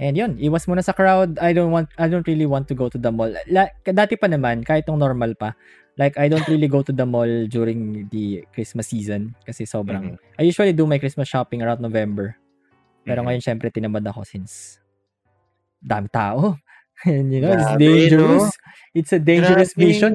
And 0.00 0.16
yun, 0.16 0.32
iwas 0.40 0.64
muna 0.64 0.80
sa 0.80 0.96
crowd. 0.96 1.36
I 1.44 1.52
don't 1.52 1.68
want 1.72 1.92
I 2.00 2.08
don't 2.08 2.24
really 2.24 2.48
want 2.48 2.68
to 2.72 2.74
go 2.76 2.88
to 2.88 2.96
the 2.96 3.12
mall. 3.12 3.28
La, 3.52 3.68
dati 3.84 4.16
pa 4.16 4.28
naman 4.32 4.64
kahit 4.64 4.88
nung 4.88 5.00
normal 5.00 5.36
pa. 5.36 5.52
Like 6.00 6.16
I 6.16 6.32
don't 6.32 6.48
really 6.48 6.64
go 6.64 6.80
to 6.80 6.96
the 6.96 7.04
mall 7.04 7.28
during 7.44 8.08
the 8.08 8.48
Christmas 8.56 8.88
season 8.88 9.36
kasi 9.44 9.68
sobrang 9.68 10.16
I 10.40 10.48
usually 10.48 10.72
do 10.72 10.88
my 10.88 10.96
Christmas 10.96 11.28
shopping 11.28 11.60
around 11.60 11.84
November. 11.84 12.40
Pero 13.04 13.20
Mhm. 13.20 13.26
ngayon 13.28 13.42
syempre 13.44 13.68
tinamad 13.68 14.08
ako 14.08 14.24
since 14.24 14.80
dami 15.84 16.08
tao. 16.08 16.56
And 17.08 17.28
you 17.32 17.40
know, 17.44 17.52
it's 17.52 17.64
Grabe, 17.64 17.84
dangerous. 17.84 18.44
no? 18.48 18.48
It's 18.96 19.12
a 19.12 19.20
dangerous 19.20 19.72
Grabe. 19.76 19.84
mission. 19.88 20.14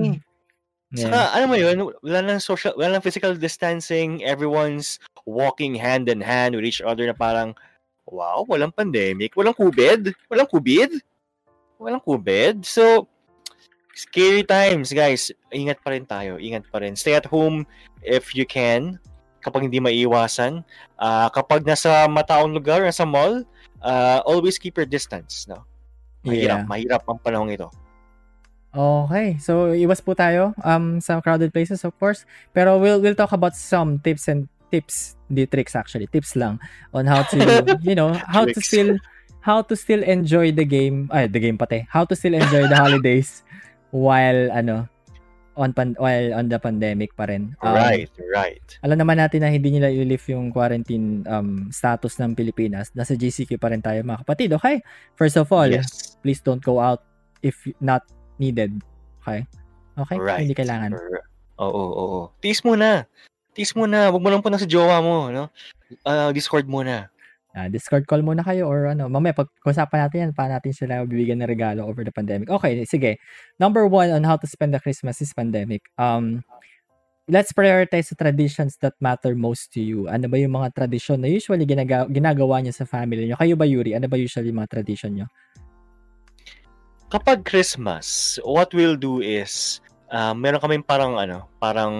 Saka, 0.93 1.17
Yeah. 1.17 1.29
ano 1.33 1.45
mo 1.49 1.55
yun, 1.57 1.77
wala 2.05 2.19
nang 2.21 2.41
social, 2.41 2.73
wala 2.77 2.97
nang 2.97 3.05
physical 3.05 3.33
distancing, 3.33 4.21
everyone's 4.21 5.01
walking 5.25 5.73
hand 5.73 6.07
in 6.09 6.21
hand 6.21 6.53
with 6.53 6.61
each 6.63 6.79
other 6.81 7.09
na 7.09 7.17
parang, 7.17 7.57
wow, 8.05 8.45
walang 8.45 8.69
pandemic, 8.69 9.33
walang 9.33 9.57
COVID, 9.57 10.13
walang 10.29 10.45
COVID, 10.49 10.91
walang 11.81 12.01
COVID. 12.05 12.61
So, 12.63 13.09
scary 13.95 14.43
times, 14.43 14.91
guys. 14.91 15.31
Ingat 15.55 15.79
pa 15.81 15.95
rin 15.95 16.03
tayo, 16.05 16.35
ingat 16.37 16.67
pa 16.67 16.83
rin. 16.83 16.93
Stay 16.93 17.15
at 17.15 17.25
home 17.25 17.63
if 18.03 18.35
you 18.35 18.43
can, 18.43 18.99
kapag 19.39 19.71
hindi 19.71 19.79
maiiwasan. 19.79 20.61
Ah, 20.99 21.31
kapag 21.31 21.63
nasa 21.63 22.05
mataong 22.11 22.51
lugar, 22.51 22.83
nasa 22.83 23.07
mall, 23.07 23.47
ah, 23.79 24.19
always 24.27 24.59
keep 24.59 24.75
your 24.75 24.85
distance, 24.85 25.47
no? 25.47 25.63
Mahirap, 26.27 26.67
Yeah. 26.67 26.67
mahirap 26.67 27.03
ang 27.07 27.19
panahong 27.23 27.55
ito. 27.55 27.71
Okay. 28.75 29.39
So, 29.39 29.71
iwas 29.71 30.03
po 30.03 30.11
tayo 30.11 30.51
um 30.67 30.99
sa 30.99 31.23
crowded 31.23 31.55
places, 31.55 31.87
of 31.87 31.95
course. 31.95 32.27
Pero 32.51 32.75
we'll 32.75 32.99
we'll 32.99 33.15
talk 33.15 33.31
about 33.31 33.55
some 33.55 34.03
tips 34.03 34.27
and 34.27 34.51
tips, 34.67 35.15
the 35.31 35.47
tricks 35.47 35.79
actually, 35.79 36.11
tips 36.11 36.35
lang 36.35 36.59
on 36.91 37.07
how 37.07 37.23
to, 37.31 37.39
you 37.87 37.95
know, 37.95 38.11
how 38.27 38.43
to 38.43 38.59
still 38.59 38.99
how 39.39 39.63
to 39.63 39.79
still 39.79 40.03
enjoy 40.03 40.51
the 40.51 40.67
game, 40.67 41.07
ay, 41.15 41.31
the 41.31 41.39
game 41.39 41.55
pati. 41.55 41.87
How 41.87 42.03
to 42.03 42.17
still 42.19 42.35
enjoy 42.35 42.67
the 42.67 42.75
holidays 42.83 43.45
while 43.95 44.51
ano 44.51 44.91
on 45.55 45.71
pan 45.71 45.95
while 45.95 46.35
on 46.35 46.51
the 46.51 46.59
pandemic 46.59 47.15
pa 47.15 47.31
rin. 47.31 47.55
Um, 47.63 47.71
Right, 47.79 48.11
right. 48.35 48.59
Alam 48.83 48.99
naman 48.99 49.23
natin 49.23 49.39
na 49.39 49.47
hindi 49.47 49.71
nila 49.71 49.87
i-lift 49.87 50.27
yung 50.27 50.51
quarantine 50.51 51.23
um, 51.31 51.71
status 51.71 52.19
ng 52.19 52.35
Pilipinas. 52.35 52.91
Nasa 52.91 53.15
GCQ 53.15 53.55
pa 53.55 53.71
rin 53.71 53.79
tayo 53.79 54.03
mga 54.03 54.27
kapatid. 54.27 54.51
Okay? 54.51 54.83
First 55.15 55.39
of 55.39 55.47
all, 55.55 55.71
Yes. 55.71 56.19
please 56.19 56.43
don't 56.43 56.59
go 56.59 56.83
out 56.83 57.07
if 57.39 57.55
not 57.79 58.03
needed. 58.35 58.83
Okay? 59.23 59.47
Okay? 59.95 60.17
Right. 60.19 60.43
Hindi 60.43 60.59
kailangan. 60.59 60.91
Oo, 61.55 61.71
oo, 61.71 61.91
oo. 61.95 62.21
Tiis 62.43 62.59
muna. 62.67 63.07
Tiis 63.55 63.71
muna. 63.79 64.11
Huwag 64.11 64.19
mo 64.19 64.27
lang 64.27 64.43
po 64.43 64.51
na 64.51 64.59
sa 64.59 64.67
jowa 64.67 64.99
mo, 64.99 65.31
no? 65.31 65.47
Ah, 66.03 66.35
Discord 66.35 66.67
muna. 66.67 67.07
Ah, 67.55 67.71
Discord 67.71 68.03
call 68.03 68.19
muna 68.19 68.43
kayo 68.43 68.67
or 68.67 68.91
ano. 68.91 69.07
Mamaya 69.07 69.31
pag-usapan 69.31 69.99
natin 70.03 70.17
yan, 70.27 70.31
paano 70.35 70.59
natin 70.59 70.75
sila 70.75 71.07
bibigyan 71.07 71.39
ng 71.39 71.47
regalo 71.47 71.87
over 71.87 72.03
the 72.03 72.11
pandemic. 72.11 72.51
Okay, 72.51 72.83
sige. 72.83 73.15
Number 73.55 73.87
one 73.87 74.11
on 74.11 74.27
how 74.27 74.35
to 74.35 74.43
spend 74.43 74.75
the 74.75 74.81
Christmas 74.83 75.23
is 75.23 75.31
pandemic. 75.31 75.87
Um, 75.95 76.43
let's 77.31 77.55
prioritize 77.55 78.11
the 78.11 78.19
traditions 78.19 78.75
that 78.83 78.99
matter 78.99 79.39
most 79.39 79.71
to 79.71 79.79
you. 79.79 80.11
Ano 80.11 80.27
ba 80.27 80.35
yung 80.35 80.51
mga 80.51 80.75
tradition 80.75 81.23
na 81.23 81.31
usually 81.31 81.63
ginaga- 81.63 82.11
ginagawa 82.11 82.59
niyo 82.59 82.75
sa 82.75 82.83
family 82.83 83.23
niyo? 83.23 83.39
Kayo 83.39 83.55
ba, 83.55 83.63
Yuri? 83.63 83.95
Ano 83.95 84.11
ba 84.11 84.19
usually 84.19 84.51
mga 84.51 84.75
tradition 84.75 85.15
niyo? 85.15 85.27
Kapag 87.07 87.47
Christmas, 87.47 88.35
what 88.43 88.75
we'll 88.75 88.99
do 88.99 89.23
is, 89.23 89.79
ah, 90.11 90.35
meron 90.35 90.59
kaming 90.59 90.83
parang 90.83 91.15
ano, 91.15 91.47
parang 91.63 91.93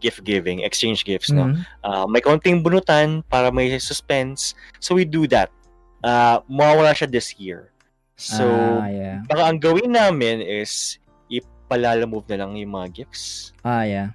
gift 0.00 0.24
giving, 0.24 0.64
exchange 0.64 1.04
gifts, 1.04 1.28
no? 1.28 1.52
Mhm. 1.52 1.60
Ah, 1.84 2.06
may 2.08 2.22
konting 2.24 2.64
bunutan 2.64 3.20
para 3.28 3.52
may 3.52 3.72
suspense. 3.76 4.56
So 4.80 4.96
we 4.96 5.04
do 5.04 5.28
that. 5.28 5.52
Ah, 6.00 6.40
mawawala 6.48 6.96
siya 6.96 7.10
this 7.10 7.36
year. 7.36 7.72
So, 8.16 8.46
ah, 8.46 8.86
yeah. 8.86 9.18
baka 9.26 9.42
ang 9.50 9.58
gawin 9.58 9.92
namin 9.92 10.44
is 10.44 11.00
ipalalamove 11.26 12.28
na 12.30 12.44
lang 12.44 12.54
yung 12.54 12.72
mga 12.72 13.02
gifts. 13.02 13.50
Ah, 13.66 13.82
yeah. 13.82 14.14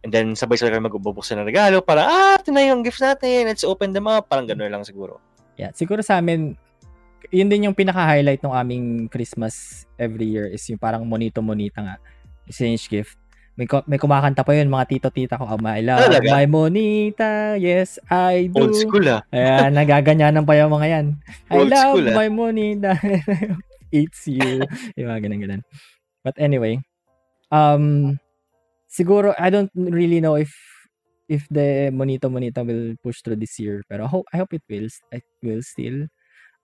And 0.00 0.14
then 0.14 0.32
sabay-sabay 0.32 0.72
kami 0.72 0.88
magbubuksan 0.88 1.36
ng 1.40 1.48
regalo 1.48 1.84
para, 1.84 2.06
ah, 2.06 2.36
ito 2.38 2.54
na 2.54 2.64
yung 2.64 2.80
gifts 2.80 3.02
natin. 3.02 3.50
Let's 3.50 3.66
open 3.66 3.92
them 3.92 4.08
up. 4.08 4.30
Parang 4.30 4.48
gano'n 4.48 4.72
lang 4.72 4.84
siguro. 4.86 5.20
Yeah, 5.60 5.74
siguro 5.76 6.00
sa 6.00 6.22
amin, 6.22 6.56
yun 7.28 7.52
din 7.52 7.68
yung 7.68 7.76
pinaka-highlight 7.76 8.40
ng 8.40 8.54
aming 8.54 8.86
Christmas 9.12 9.84
every 10.00 10.24
year 10.24 10.48
is 10.48 10.64
yung 10.72 10.80
parang 10.80 11.04
monito-monita 11.04 11.84
nga. 11.84 11.96
Exchange 12.48 12.88
gift. 12.88 13.20
May, 13.58 13.66
may 13.90 13.98
kumakanta 14.00 14.46
pa 14.46 14.54
yun, 14.56 14.70
mga 14.72 14.88
tito-tita 14.88 15.34
ko. 15.36 15.44
Oh, 15.44 15.60
my 15.60 15.82
love, 15.84 16.06
Talaga? 16.06 16.30
my 16.32 16.46
monita, 16.46 17.58
yes, 17.60 17.98
I 18.08 18.48
do. 18.48 18.70
Old 18.70 18.76
school 18.78 19.04
ah. 19.10 19.20
Ayan, 19.34 19.74
nagaganyanan 19.78 20.46
pa 20.46 20.56
yung 20.56 20.72
mga 20.72 20.86
yan. 20.88 21.06
I 21.50 21.54
Old 21.58 21.68
love 21.68 21.98
school, 21.98 22.06
ah. 22.08 22.16
my 22.16 22.28
monita. 22.30 22.92
It's 23.94 24.24
you. 24.30 24.62
yung 24.96 25.08
mga 25.10 25.20
ganun-ganun. 25.26 25.62
But 26.22 26.38
anyway, 26.38 26.78
um, 27.50 28.16
siguro, 28.86 29.34
I 29.36 29.50
don't 29.50 29.70
really 29.74 30.22
know 30.22 30.38
if 30.38 30.54
if 31.30 31.46
the 31.46 31.94
Monito 31.94 32.26
Monita 32.26 32.66
will 32.66 32.98
push 32.98 33.22
through 33.22 33.38
this 33.38 33.54
year. 33.62 33.86
Pero 33.86 34.04
I 34.04 34.10
hope, 34.10 34.26
I 34.34 34.42
hope 34.42 34.50
it 34.50 34.66
will. 34.66 34.90
It 35.14 35.26
will 35.42 35.62
still. 35.62 36.10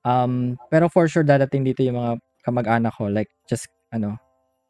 Um, 0.02 0.58
pero 0.70 0.90
for 0.90 1.06
sure, 1.06 1.22
dadating 1.22 1.62
dito 1.62 1.86
yung 1.86 1.98
mga 1.98 2.12
kamag-anak 2.42 2.94
ko. 2.98 3.06
Like, 3.06 3.30
just, 3.46 3.70
ano, 3.94 4.18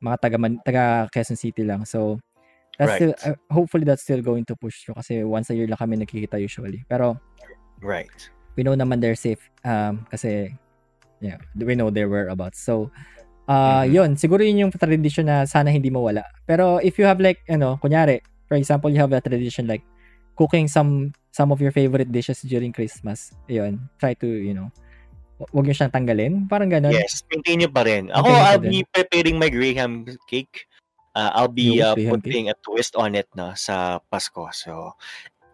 mga 0.02 0.16
taga, 0.20 0.36
Man- 0.38 0.60
taga 0.64 1.08
Quezon 1.12 1.36
City 1.38 1.64
lang. 1.64 1.84
So, 1.88 2.20
that's 2.76 2.92
Right. 2.96 3.00
still, 3.00 3.14
uh, 3.24 3.36
hopefully 3.48 3.84
that's 3.88 4.04
still 4.04 4.20
going 4.20 4.44
to 4.44 4.56
push 4.56 4.84
through. 4.84 4.96
Kasi 5.00 5.24
once 5.24 5.48
a 5.48 5.56
year 5.56 5.66
lang 5.68 5.80
kami 5.80 5.96
nakikita 5.96 6.36
usually. 6.36 6.84
Pero, 6.88 7.16
Right. 7.80 8.12
we 8.56 8.64
know 8.64 8.72
naman 8.72 9.04
they're 9.04 9.18
safe 9.18 9.52
um 9.68 10.08
kasi 10.08 10.48
yeah, 11.20 11.36
we 11.60 11.76
know 11.76 11.92
their 11.92 12.08
whereabouts. 12.08 12.56
So 12.56 12.88
uh 13.52 13.84
Mhm. 13.84 13.92
yun, 13.92 14.10
siguro 14.16 14.40
yun 14.40 14.64
yung 14.68 14.72
tradition 14.72 15.28
na 15.28 15.44
sana 15.44 15.68
hindi 15.68 15.92
mawala. 15.92 16.24
Pero 16.48 16.80
if 16.80 16.96
you 16.96 17.04
have 17.04 17.20
like 17.20 17.44
ano, 17.52 17.76
kunyari, 17.84 18.24
for 18.48 18.56
example, 18.56 18.88
you 18.88 18.96
have 18.96 19.12
a 19.12 19.20
tradition 19.20 19.68
like 19.68 19.84
cooking 20.40 20.72
some 20.72 21.12
some 21.36 21.52
of 21.52 21.60
your 21.60 21.68
favorite 21.72 22.08
dishes 22.08 22.40
during 22.48 22.72
Christmas. 22.72 23.36
Ayun, 23.44 23.76
try 24.00 24.16
to, 24.16 24.24
you 24.24 24.56
know, 24.56 24.72
huwag 25.38 25.64
niyo 25.68 25.76
siyang 25.76 25.94
tanggalin. 25.94 26.48
Parang 26.48 26.72
ganun. 26.72 26.92
Yes, 26.92 27.24
maintain 27.28 27.60
nyo 27.60 27.70
pa 27.70 27.84
rin. 27.84 28.08
Ako, 28.12 28.28
Maintain 28.28 28.46
I'll 28.48 28.62
be 28.62 28.80
preparing 28.88 29.36
my 29.36 29.48
Graham 29.52 30.08
cake. 30.28 30.66
Uh, 31.16 31.32
I'll 31.32 31.52
be 31.52 31.80
uh, 31.80 31.96
putting 31.96 32.52
a 32.52 32.56
twist 32.60 32.92
on 32.92 33.16
it 33.16 33.24
na 33.32 33.56
sa 33.56 34.04
Pasko. 34.12 34.52
So, 34.52 34.92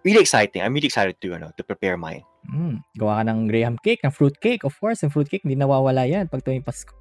really 0.03 0.23
exciting. 0.27 0.59
I'm 0.59 0.75
really 0.75 0.91
excited 0.91 1.15
to, 1.23 1.39
ano, 1.39 1.55
to 1.55 1.63
prepare 1.63 1.95
mine. 1.95 2.27
Mm, 2.51 2.83
gawa 2.99 3.23
ka 3.23 3.31
ng 3.31 3.47
graham 3.47 3.77
cake, 3.79 4.03
ng 4.03 4.11
fruit 4.11 4.35
cake. 4.43 4.67
Of 4.67 4.75
course, 4.83 5.07
yung 5.07 5.15
fruit 5.15 5.31
cake, 5.31 5.47
hindi 5.47 5.55
nawawala 5.55 6.03
yan 6.11 6.27
pag 6.27 6.43
tuwing 6.43 6.67
Pasko. 6.67 6.95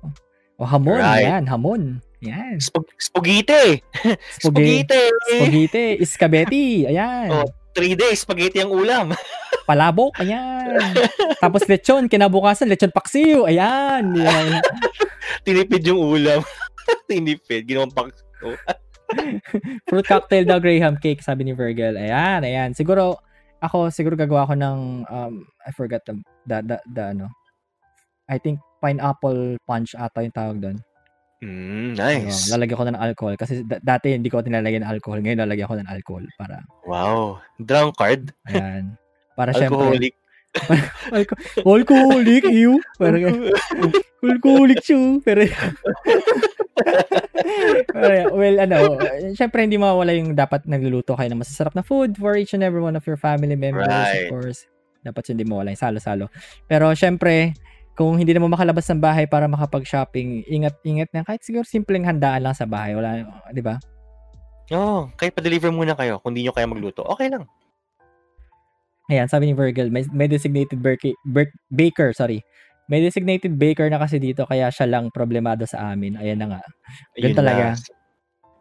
O 0.62 0.66
hamon, 0.70 1.02
Right. 1.02 1.26
yan, 1.26 1.50
hamon. 1.50 2.06
Yan. 2.22 2.62
Spag- 2.62 2.94
spaghetti! 3.02 3.82
Spaghetti. 4.38 4.86
Spaghetti! 4.94 5.04
Spaghetti, 5.34 5.86
iskabeti. 5.98 6.66
Ayan. 6.86 7.28
Oh. 7.34 7.50
Three 7.74 7.98
days, 7.98 8.22
spaghetti 8.22 8.62
ang 8.62 8.70
ulam. 8.70 9.10
palabok, 9.66 10.14
ayan. 10.22 10.94
Tapos 11.40 11.66
lechon, 11.66 12.08
kinabukasan, 12.08 12.70
lechon 12.70 12.94
paksiw, 12.94 13.48
ayan. 13.48 14.14
Ayan. 14.16 14.62
Tinipid 15.46 15.84
yung 15.88 16.02
ulam. 16.02 16.42
Tinipid. 17.10 17.66
Ginawang 17.66 17.94
pak... 17.94 18.14
Oh. 18.42 18.58
Fruit 19.92 20.08
cocktail 20.08 20.48
daw, 20.48 20.58
Graham 20.64 20.96
cake, 20.98 21.20
sabi 21.20 21.44
ni 21.44 21.54
Virgil. 21.54 22.00
Ayan, 22.00 22.48
ayan. 22.48 22.72
Siguro, 22.72 23.20
ako, 23.62 23.92
siguro 23.92 24.16
gagawa 24.18 24.48
ko 24.50 24.54
ng, 24.56 24.80
um, 25.06 25.34
I 25.62 25.72
forgot 25.76 26.02
the, 26.08 26.18
the, 26.48 26.58
the, 26.66 26.78
the, 26.92 27.04
ano, 27.14 27.28
I 28.32 28.40
think 28.40 28.64
pineapple 28.80 29.60
punch 29.68 29.94
ata 29.94 30.24
yung 30.24 30.36
tawag 30.36 30.58
doon. 30.64 30.78
Mm, 31.42 31.98
nice. 31.98 32.54
lalagyan 32.54 32.78
ko 32.78 32.86
na 32.86 32.94
ng 32.94 33.02
alcohol 33.02 33.34
kasi 33.34 33.66
da 33.66 33.82
dati 33.82 34.14
hindi 34.14 34.30
ko 34.30 34.46
nilalagyan 34.46 34.86
ng 34.86 34.92
alcohol, 34.94 35.26
ngayon 35.26 35.42
lalagyan 35.42 35.66
ko 35.66 35.74
ng 35.74 35.90
alcohol 35.90 36.24
para 36.38 36.62
Wow, 36.86 37.42
drunkard? 37.58 38.30
ayan. 38.46 38.94
Para 39.36 39.52
Alcoholic? 39.56 40.14
alco 41.16 41.34
alcoholic, 41.64 42.44
parang 43.00 43.24
gano'n. 43.26 43.56
Alcoholic 44.20 44.84
siya, 44.84 45.00
pero 45.24 45.42
well, 48.36 48.58
ano, 48.60 48.78
siyempre 49.34 49.64
hindi 49.64 49.80
mawawala 49.80 50.12
yung 50.12 50.36
dapat 50.36 50.68
nagluluto 50.68 51.16
kayo 51.16 51.32
ng 51.32 51.42
masasarap 51.42 51.74
na 51.74 51.82
food 51.82 52.20
for 52.20 52.36
each 52.36 52.52
and 52.52 52.62
every 52.62 52.84
one 52.84 53.00
of 53.00 53.08
your 53.08 53.18
family 53.18 53.56
members, 53.56 53.88
of 53.88 53.96
Right. 53.96 54.28
course. 54.30 54.68
Dapat 55.02 55.34
hindi 55.34 55.48
mawala 55.48 55.74
yung 55.74 55.82
salo-salo. 55.82 56.26
Pero 56.70 56.94
siyempre, 56.94 57.56
kung 57.98 58.20
hindi 58.22 58.36
naman 58.36 58.54
makalabas 58.54 58.86
ng 58.92 59.02
bahay 59.02 59.26
para 59.26 59.48
makapag-shopping, 59.50 60.46
ingat-ingat 60.46 61.10
na 61.16 61.26
kahit 61.26 61.42
siguro 61.42 61.66
simpleng 61.66 62.06
handaan 62.06 62.46
lang 62.46 62.56
sa 62.56 62.68
bahay, 62.70 62.94
wala, 62.94 63.26
'di 63.50 63.64
ba? 63.66 63.80
Oo, 64.72 65.10
kahit 65.18 65.36
pa-deliver 65.36 65.74
muna 65.74 65.98
kayo 65.98 66.22
kung 66.22 66.32
di 66.38 66.46
nyo 66.46 66.54
kaya 66.54 66.70
magluto, 66.70 67.02
okey 67.04 67.28
lang. 67.34 67.44
Ayan, 69.12 69.28
sabi 69.28 69.52
ni 69.52 69.56
Virgil, 69.56 69.92
may, 69.92 70.08
may 70.16 70.32
designated 70.32 70.80
berke, 70.80 71.12
ber, 71.28 71.52
baker, 71.68 72.16
sorry. 72.16 72.40
May 72.88 73.04
designated 73.04 73.60
baker 73.60 73.92
na 73.92 74.00
kasi 74.00 74.24
dito 74.24 74.48
kaya 74.48 74.72
siya 74.72 74.88
lang 74.88 75.12
problemado 75.12 75.68
sa 75.68 75.92
amin. 75.92 76.16
Ayan 76.16 76.40
na 76.40 76.48
nga. 76.56 76.62
Ganun 77.20 77.20
Ayun 77.20 77.36
talaga. 77.36 77.64
na. 77.68 77.76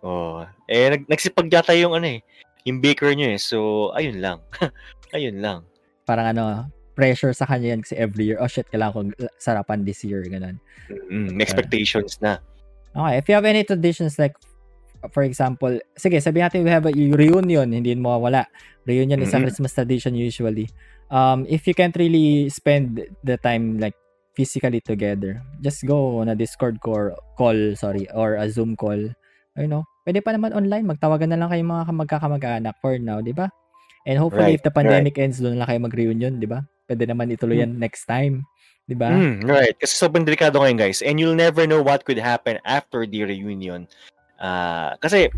Oo. 0.03 0.43
Eh, 0.67 0.91
nag 0.91 1.07
nagsipag 1.07 1.47
yata 1.55 1.71
yung 1.79 1.95
ano, 1.95 2.19
eh, 2.19 2.21
yung 2.67 2.83
baker 2.83 3.15
niyo, 3.15 3.31
eh. 3.31 3.39
So, 3.39 3.91
ayun 3.95 4.19
lang. 4.19 4.43
ayun 5.17 5.39
lang. 5.39 5.63
Parang 6.03 6.35
ano, 6.35 6.67
pressure 6.99 7.31
sa 7.31 7.47
kanya 7.47 7.79
yan 7.79 7.81
kasi 7.87 7.95
every 7.95 8.27
year, 8.27 8.39
oh 8.43 8.51
shit, 8.51 8.67
kailangan 8.75 9.15
ko 9.15 9.31
sarapan 9.39 9.87
this 9.87 10.03
year, 10.03 10.27
ganun. 10.27 10.59
Mm, 10.91 11.39
expectations 11.39 12.19
na. 12.19 12.43
Okay, 12.91 13.23
if 13.23 13.25
you 13.31 13.39
have 13.39 13.47
any 13.47 13.63
traditions 13.63 14.19
like, 14.19 14.35
for 15.09 15.25
example, 15.25 15.73
sige, 15.97 16.21
sabihin 16.21 16.45
natin 16.53 16.61
we 16.65 16.73
have 16.73 16.85
a 16.85 16.93
reunion, 16.93 17.73
hindi 17.73 17.97
yun 17.97 18.05
mawawala. 18.05 18.45
Reunion 18.85 19.25
is 19.25 19.33
a 19.33 19.41
Mhm. 19.41 19.49
Christmas 19.49 19.73
tradition 19.73 20.13
usually. 20.13 20.69
Um, 21.09 21.49
if 21.49 21.65
you 21.65 21.73
can't 21.73 21.97
really 21.97 22.53
spend 22.53 23.01
the 23.25 23.41
time 23.41 23.81
like 23.81 23.97
physically 24.37 24.85
together, 24.85 25.41
just 25.65 25.83
go 25.89 26.21
on 26.21 26.29
a 26.29 26.37
Discord 26.37 26.79
call, 26.85 27.17
call 27.41 27.57
sorry, 27.75 28.05
or 28.13 28.37
a 28.37 28.47
Zoom 28.53 28.77
call. 28.77 29.01
You 29.59 29.69
know, 29.69 29.85
pwede 30.07 30.23
pa 30.23 30.33
naman 30.33 30.55
online, 30.55 30.87
magtawagan 30.87 31.35
na 31.35 31.39
lang 31.41 31.51
kayo 31.51 31.65
mga 31.67 31.93
magkakamag-anak 31.93 32.77
for 32.79 32.97
now, 33.01 33.19
di 33.21 33.35
ba? 33.35 33.51
And 34.09 34.17
hopefully, 34.17 34.57
Right, 34.57 34.61
if 34.61 34.65
the 34.65 34.73
pandemic 34.73 35.21
ends, 35.21 35.43
doon 35.43 35.59
na 35.59 35.65
lang 35.65 35.69
kayo 35.69 35.81
mag-reunion, 35.85 36.41
di 36.41 36.49
ba? 36.49 36.65
Pwede 36.89 37.05
naman 37.05 37.29
ituloy 37.29 37.61
yan 37.61 37.77
next 37.77 38.09
time, 38.09 38.47
di 38.89 38.97
ba? 38.97 39.13
Mm, 39.13 39.45
right. 39.45 39.77
Kasi 39.77 39.93
sobrang 39.99 40.25
delikado 40.25 40.57
ngayon, 40.63 40.79
guys. 40.81 41.05
And 41.05 41.21
you'll 41.21 41.37
never 41.37 41.69
know 41.69 41.85
what 41.85 42.09
could 42.09 42.17
happen 42.17 42.57
after 42.65 43.05
the 43.05 43.27
reunion. 43.29 43.91
Uh, 44.41 44.97
kasi, 44.99 45.29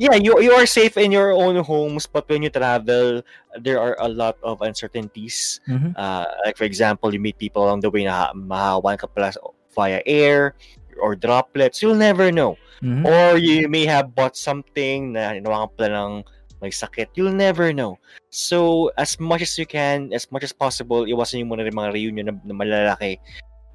yeah, 0.00 0.16
you 0.16 0.32
you 0.40 0.54
are 0.56 0.64
safe 0.64 0.96
in 0.96 1.12
your 1.12 1.36
own 1.36 1.60
homes, 1.60 2.08
but 2.08 2.24
when 2.30 2.42
you 2.42 2.50
travel, 2.50 3.20
there 3.60 3.76
are 3.82 3.98
a 4.00 4.08
lot 4.08 4.40
of 4.40 4.62
uncertainties. 4.62 5.60
Mhm. 5.68 5.92
Uh, 5.98 6.24
like 6.46 6.56
for 6.56 6.64
example, 6.64 7.12
you 7.12 7.20
meet 7.20 7.36
people 7.36 7.66
along 7.66 7.84
the 7.84 7.92
way 7.92 8.08
na 8.08 8.32
mahawan 8.32 8.96
ka 8.96 9.10
pala 9.10 9.34
via 9.76 10.00
air 10.06 10.54
or 10.98 11.14
droplets. 11.14 11.82
You'll 11.82 11.98
never 11.98 12.32
know. 12.32 12.56
Mhm. 12.80 13.04
Or 13.04 13.36
you 13.36 13.68
may 13.68 13.84
have 13.84 14.14
bought 14.14 14.38
something 14.38 15.12
na 15.18 15.34
hinawakan 15.34 15.70
pala 15.76 15.88
ng 15.92 16.14
may 16.58 16.74
sakit. 16.74 17.14
You'll 17.14 17.34
never 17.34 17.70
know. 17.70 17.98
So, 18.30 18.90
as 18.98 19.18
much 19.22 19.42
as 19.42 19.54
you 19.58 19.66
can, 19.66 20.10
as 20.10 20.26
much 20.30 20.42
as 20.42 20.50
possible, 20.50 21.06
iwasan 21.06 21.42
nyo 21.42 21.54
muna 21.54 21.62
rin 21.62 21.74
mga 21.74 21.94
reunion 21.94 22.26
na, 22.30 22.34
na 22.42 22.54
malalaki. 22.54 23.22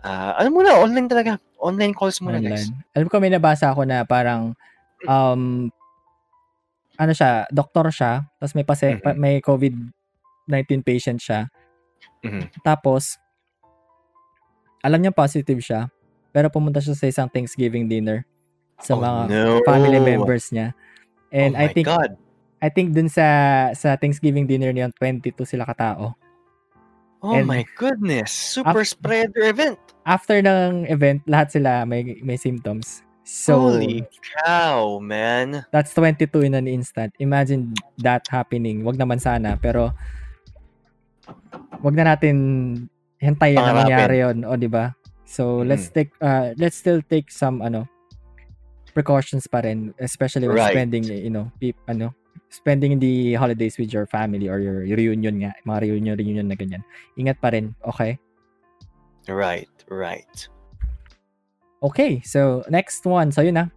Ah, 0.03 0.35
ano 0.35 0.51
muna, 0.51 0.75
online 0.77 1.07
talaga. 1.07 1.39
Online 1.57 1.95
calls 1.95 2.19
muna, 2.19 2.37
guys. 2.37 2.67
online. 2.67 2.91
Alam 2.93 3.07
ko 3.07 3.15
may 3.17 3.31
nabasa 3.31 3.71
ako 3.71 3.87
na 3.87 4.03
parang 4.03 4.51
um 5.07 5.71
ano 6.93 7.11
siya, 7.11 7.47
doktor 7.49 7.89
siya, 7.89 8.27
tapos 8.37 8.53
may 8.53 8.63
pase, 8.63 8.85
Mhm. 8.93 9.01
pa- 9.01 9.17
may 9.17 9.39
COVID-19 9.39 10.83
patient 10.83 11.17
siya. 11.17 11.47
Mhm. 12.21 12.51
Tapos 12.61 13.17
alam 14.83 14.99
niya 14.99 15.15
positive 15.15 15.63
siya, 15.63 15.87
pero 16.29 16.51
pumunta 16.51 16.83
siya 16.83 16.93
sa 16.93 17.07
isang 17.07 17.31
Thanksgiving 17.31 17.87
dinner 17.87 18.27
sa 18.77 18.93
Oh, 18.93 18.99
mga 18.99 19.31
no. 19.31 19.63
family 19.63 19.99
members 20.03 20.51
niya. 20.51 20.75
And 21.31 21.55
oh 21.55 21.63
I 21.63 21.71
think 21.71 21.87
God. 21.87 22.19
I 22.59 22.67
think 22.67 22.91
dun 22.91 23.07
sa 23.07 23.25
sa 23.73 23.95
Thanksgiving 23.95 24.43
dinner 24.45 24.71
niya 24.71 24.91
22 24.91 25.47
sila 25.47 25.63
katao. 25.63 26.13
Oh 27.23 27.33
and- 27.33 27.47
my 27.47 27.63
goodness. 27.79 28.31
Super 28.35 28.83
Af- 28.83 28.91
spreader 28.91 29.47
event. 29.47 29.79
After 30.03 30.43
ng 30.43 30.87
event, 30.91 31.23
lahat 31.25 31.55
sila 31.55 31.87
may 31.87 32.19
may 32.21 32.35
symptoms. 32.35 33.03
So 33.23 33.55
Holy 33.71 34.03
cow, 34.43 34.99
man. 34.99 35.63
That's 35.71 35.95
22 35.95 36.43
in 36.43 36.53
an 36.59 36.67
instant. 36.67 37.15
Imagine 37.23 37.71
that 38.03 38.27
happening. 38.27 38.83
Wag 38.83 38.99
naman 38.99 39.23
sana, 39.23 39.55
pero 39.55 39.95
wag 41.79 41.95
na 41.95 42.15
natin 42.15 42.35
hintayin 43.23 43.63
na 43.63 43.71
Pangarapin. 43.71 43.79
mangyari 43.87 44.17
yun, 44.19 44.37
o 44.43 44.59
di 44.59 44.67
ba? 44.67 44.91
So, 45.23 45.63
Mhm. 45.63 45.67
let's 45.71 45.87
take 45.87 46.11
uh 46.19 46.51
let's 46.59 46.75
still 46.75 46.99
take 46.99 47.31
some 47.31 47.63
ano 47.63 47.87
precautions 48.91 49.47
pa 49.47 49.63
rin, 49.63 49.95
especially 49.97 50.45
when 50.51 50.59
Right. 50.59 50.75
spending, 50.75 51.07
you 51.09 51.31
know, 51.33 51.49
peop, 51.57 51.79
ano, 51.89 52.13
spending 52.53 52.99
the 53.01 53.33
holidays 53.33 53.79
with 53.81 53.89
your 53.89 54.05
family 54.05 54.45
or 54.51 54.59
your 54.61 54.85
reunion 54.85 55.41
nga, 55.41 55.55
mga 55.65 55.79
reunion 55.89 56.13
reunion 56.19 56.45
na 56.51 56.53
ganyan. 56.59 56.83
Ingat 57.17 57.41
pa 57.41 57.49
rin, 57.55 57.73
okay? 57.81 58.19
Right, 59.25 59.71
right. 59.87 60.35
Okay, 61.83 62.23
so 62.23 62.63
next 62.67 63.03
one. 63.03 63.31
So 63.31 63.43
yun 63.43 63.59
na. 63.59 63.67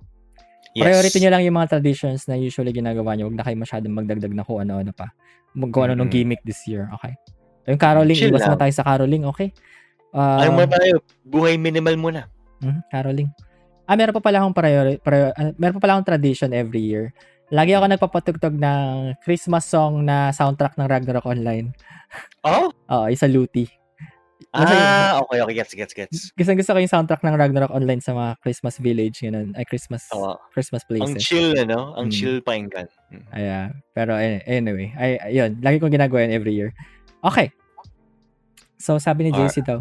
Yes. 0.77 0.85
Priority 0.87 1.19
nyo 1.25 1.31
lang 1.33 1.43
yung 1.43 1.57
mga 1.57 1.79
traditions 1.79 2.29
na 2.29 2.37
usually 2.37 2.71
ginagawa 2.71 3.17
nyo. 3.17 3.27
Huwag 3.27 3.39
na 3.39 3.45
kayo 3.45 3.57
masyadong 3.57 3.97
magdagdag 3.97 4.31
na 4.31 4.45
kung 4.45 4.61
ano-ano 4.61 4.93
pa. 4.93 5.11
Mag 5.57 5.73
kung 5.73 5.89
ano 5.89 5.97
nung 5.97 6.13
Mm. 6.13 6.15
gimmick 6.15 6.43
this 6.45 6.63
year. 6.69 6.87
Okay. 7.01 7.17
Yung 7.67 7.81
caroling, 7.81 8.15
Chill 8.15 8.31
iwas 8.31 8.45
lang. 8.45 8.55
na 8.55 8.61
tayo 8.61 8.73
sa 8.77 8.85
caroling. 8.85 9.25
Okay. 9.27 9.51
Uh, 10.13 10.39
Ayaw 10.45 10.53
muna 10.55 10.71
tayo. 10.71 10.95
Buhay 11.25 11.57
minimal 11.57 11.97
muna. 11.99 12.21
mhm, 12.57 12.81
caroling. 12.89 13.29
Ah, 13.85 13.95
meron 13.95 14.15
pa 14.15 14.23
pala 14.23 14.43
akong 14.43 14.55
priori, 14.55 14.99
prior, 14.99 15.31
ah, 15.33 15.51
meron 15.57 15.77
pa 15.79 15.83
pala 15.83 15.93
akong 15.97 16.09
tradition 16.09 16.51
every 16.51 16.83
year. 16.83 17.11
Lagi 17.49 17.73
ako 17.73 17.87
nagpapatugtog 17.87 18.55
ng 18.55 19.15
Christmas 19.23 19.63
song 19.65 20.03
na 20.03 20.31
soundtrack 20.31 20.75
ng 20.75 20.89
Ragnarok 20.91 21.27
Online. 21.27 21.71
Oh? 22.43 22.71
Oo, 22.93 23.07
isa 23.07 23.27
Luti. 23.27 23.67
Kasi- 24.53 24.77
Ah, 24.77 25.21
okay, 25.25 25.39
okay. 25.41 25.55
Gets, 25.57 25.73
gets, 25.73 25.95
gets. 25.97 26.19
Gusto 26.37 26.53
gusto 26.53 26.71
ko 26.73 26.79
yung 26.79 26.93
soundtrack 26.93 27.25
ng 27.25 27.37
Ragnarok 27.37 27.73
Online 27.73 28.01
sa 28.01 28.13
mga 28.13 28.37
Christmas 28.41 28.77
village, 28.77 29.25
ganun. 29.25 29.57
Ay, 29.57 29.65
Christmas, 29.65 30.05
Oo. 30.13 30.37
Christmas 30.53 30.85
Ang 30.85 30.89
places. 31.17 31.25
chill, 31.25 31.57
ano? 31.57 31.97
Ang 31.97 32.09
Mm. 32.09 32.15
chill 32.15 32.39
pakinggan. 32.45 32.87
Mm. 33.13 33.25
Ayan. 33.33 33.69
Pero 33.93 34.13
an- 34.13 34.45
anyway, 34.45 34.93
ay, 34.93 35.17
ayun. 35.33 35.57
Lagi 35.61 35.81
kong 35.81 35.93
ginagawa 35.93 36.29
yun 36.29 36.37
every 36.37 36.53
year. 36.53 36.77
Okay. 37.25 37.49
So, 38.77 39.01
sabi 39.01 39.25
ni. 39.25 39.33
JC 39.33 39.65
daw, 39.65 39.81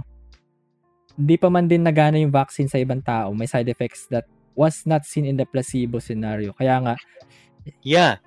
di 1.14 1.36
pa 1.36 1.52
man 1.52 1.68
din 1.68 1.84
nagana 1.84 2.15
yung 2.15 2.32
vaccine 2.32 2.72
sa 2.72 2.80
ibang 2.80 3.03
tao. 3.03 3.36
May 3.36 3.48
side 3.48 3.68
effects 3.68 4.07
that 4.07 4.23
was 4.56 4.88
not 4.88 5.03
seen 5.03 5.27
in 5.27 5.36
the 5.36 5.44
placebo 5.44 5.99
scenario. 5.99 6.56
Kaya 6.56 6.80
nga, 6.80 6.95
Yeah. 7.82 8.22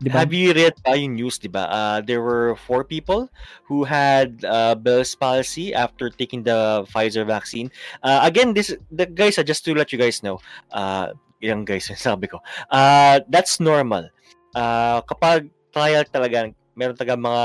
Di 0.00 0.08
ba? 0.10 0.24
Have 0.24 0.32
you 0.32 0.52
read 0.52 0.74
pa 0.84 0.92
yung 0.92 1.16
news, 1.16 1.38
di 1.38 1.48
ba? 1.48 1.68
Uh, 1.68 1.98
there 2.00 2.20
were 2.20 2.56
four 2.56 2.84
people 2.84 3.28
who 3.64 3.84
had 3.84 4.44
uh, 4.44 4.74
Bell's 4.74 5.14
palsy 5.14 5.72
after 5.72 6.10
taking 6.10 6.42
the 6.42 6.84
Pfizer 6.92 7.26
vaccine. 7.26 7.72
Uh, 8.02 8.20
again, 8.22 8.52
this 8.52 8.74
the 8.92 9.06
guys, 9.06 9.38
uh, 9.38 9.46
just 9.46 9.64
to 9.64 9.74
let 9.74 9.92
you 9.92 9.98
guys 9.98 10.22
know, 10.22 10.40
uh, 10.72 11.12
ilang 11.40 11.64
guys 11.64 11.88
yung 11.88 12.00
sabi 12.12 12.28
ko, 12.28 12.40
uh, 12.70 13.20
that's 13.28 13.60
normal. 13.60 14.08
Uh, 14.52 15.00
kapag 15.04 15.48
trial 15.72 16.04
talaga, 16.08 16.52
meron 16.76 16.96
talaga 16.96 17.16
mga 17.16 17.44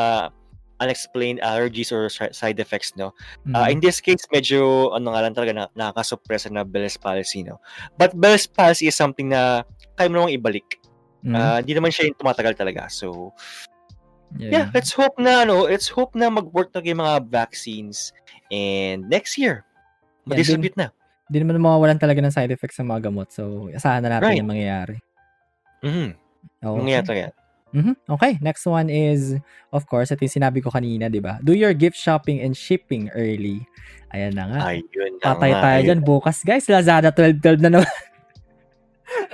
unexplained 0.81 1.39
allergies 1.45 1.93
or 1.93 2.09
si- 2.09 2.33
side 2.33 2.57
effects, 2.57 2.97
no? 2.97 3.13
Mm. 3.45 3.53
Uh, 3.53 3.67
in 3.69 3.79
this 3.79 4.01
case, 4.01 4.25
medyo 4.33 4.89
ano 4.97 5.13
nga 5.13 5.21
lang 5.21 5.37
talaga 5.37 5.53
na, 5.53 5.65
nakakasuppress 5.77 6.49
na 6.49 6.65
Bell's 6.65 6.97
palsy, 6.97 7.45
no? 7.45 7.61
But 8.01 8.17
Bell's 8.17 8.49
palsy 8.49 8.89
is 8.89 8.97
something 8.97 9.29
na 9.29 9.61
kaya 9.95 10.09
mo 10.09 10.25
namang 10.25 10.41
ibalik. 10.41 10.80
Mm. 11.21 11.35
Ah, 11.37 11.57
hindi 11.61 11.73
naman 11.77 11.93
siya 11.93 12.09
yung 12.09 12.17
tumatagal 12.17 12.53
talaga. 12.57 12.89
So, 12.89 13.33
Yeah. 14.39 14.51
yeah, 14.51 14.65
let's 14.71 14.95
hope 14.95 15.19
na 15.19 15.43
ano, 15.43 15.67
let's 15.67 15.91
hope 15.91 16.15
na 16.15 16.31
mag-work 16.31 16.71
talaga 16.71 16.87
yung 16.87 17.03
mga 17.03 17.27
vaccines 17.27 18.15
and 18.47 19.03
next 19.11 19.35
year 19.35 19.67
Yeah, 20.23 20.39
ma-distribute 20.39 20.77
na. 20.79 20.95
Di 21.27 21.43
naman 21.43 21.59
mawawalan 21.59 21.99
talaga 21.99 22.23
ng 22.23 22.31
side 22.31 22.47
effects 22.55 22.79
sa 22.79 22.87
mga 22.87 23.11
gamot. 23.11 23.27
So, 23.35 23.67
asahan 23.75 23.99
na 24.07 24.17
natin 24.17 24.31
Right. 24.31 24.39
yung 24.39 24.47
mangyayari. 24.47 24.97
Mhm. 25.83 26.09
Okay. 26.63 26.79
Mangyayari 26.79 27.05
talaga. 27.05 27.27
Mhm. 27.71 27.93
Okay, 28.07 28.33
next 28.43 28.63
one 28.67 28.87
is, 28.91 29.35
of 29.71 29.83
course, 29.87 30.11
ito 30.11 30.23
yung 30.23 30.35
sinabi 30.43 30.59
ko 30.59 30.67
kanina, 30.71 31.07
di 31.07 31.19
ba? 31.23 31.39
Do 31.39 31.51
your 31.55 31.71
gift 31.71 31.95
shopping 31.95 32.43
and 32.43 32.51
shipping 32.55 33.07
early. 33.15 33.63
Ayan 34.11 34.35
na 34.35 34.43
nga. 34.47 34.59
Ayun 34.75 35.19
na 35.19 35.23
Patay 35.23 35.51
nga, 35.55 35.61
tayo 35.63 35.79
dyan. 35.87 35.99
Bukas, 36.03 36.43
guys, 36.43 36.67
Lazada 36.67 37.15
12-12 37.15 37.63
na 37.63 37.79
naman. 37.79 37.87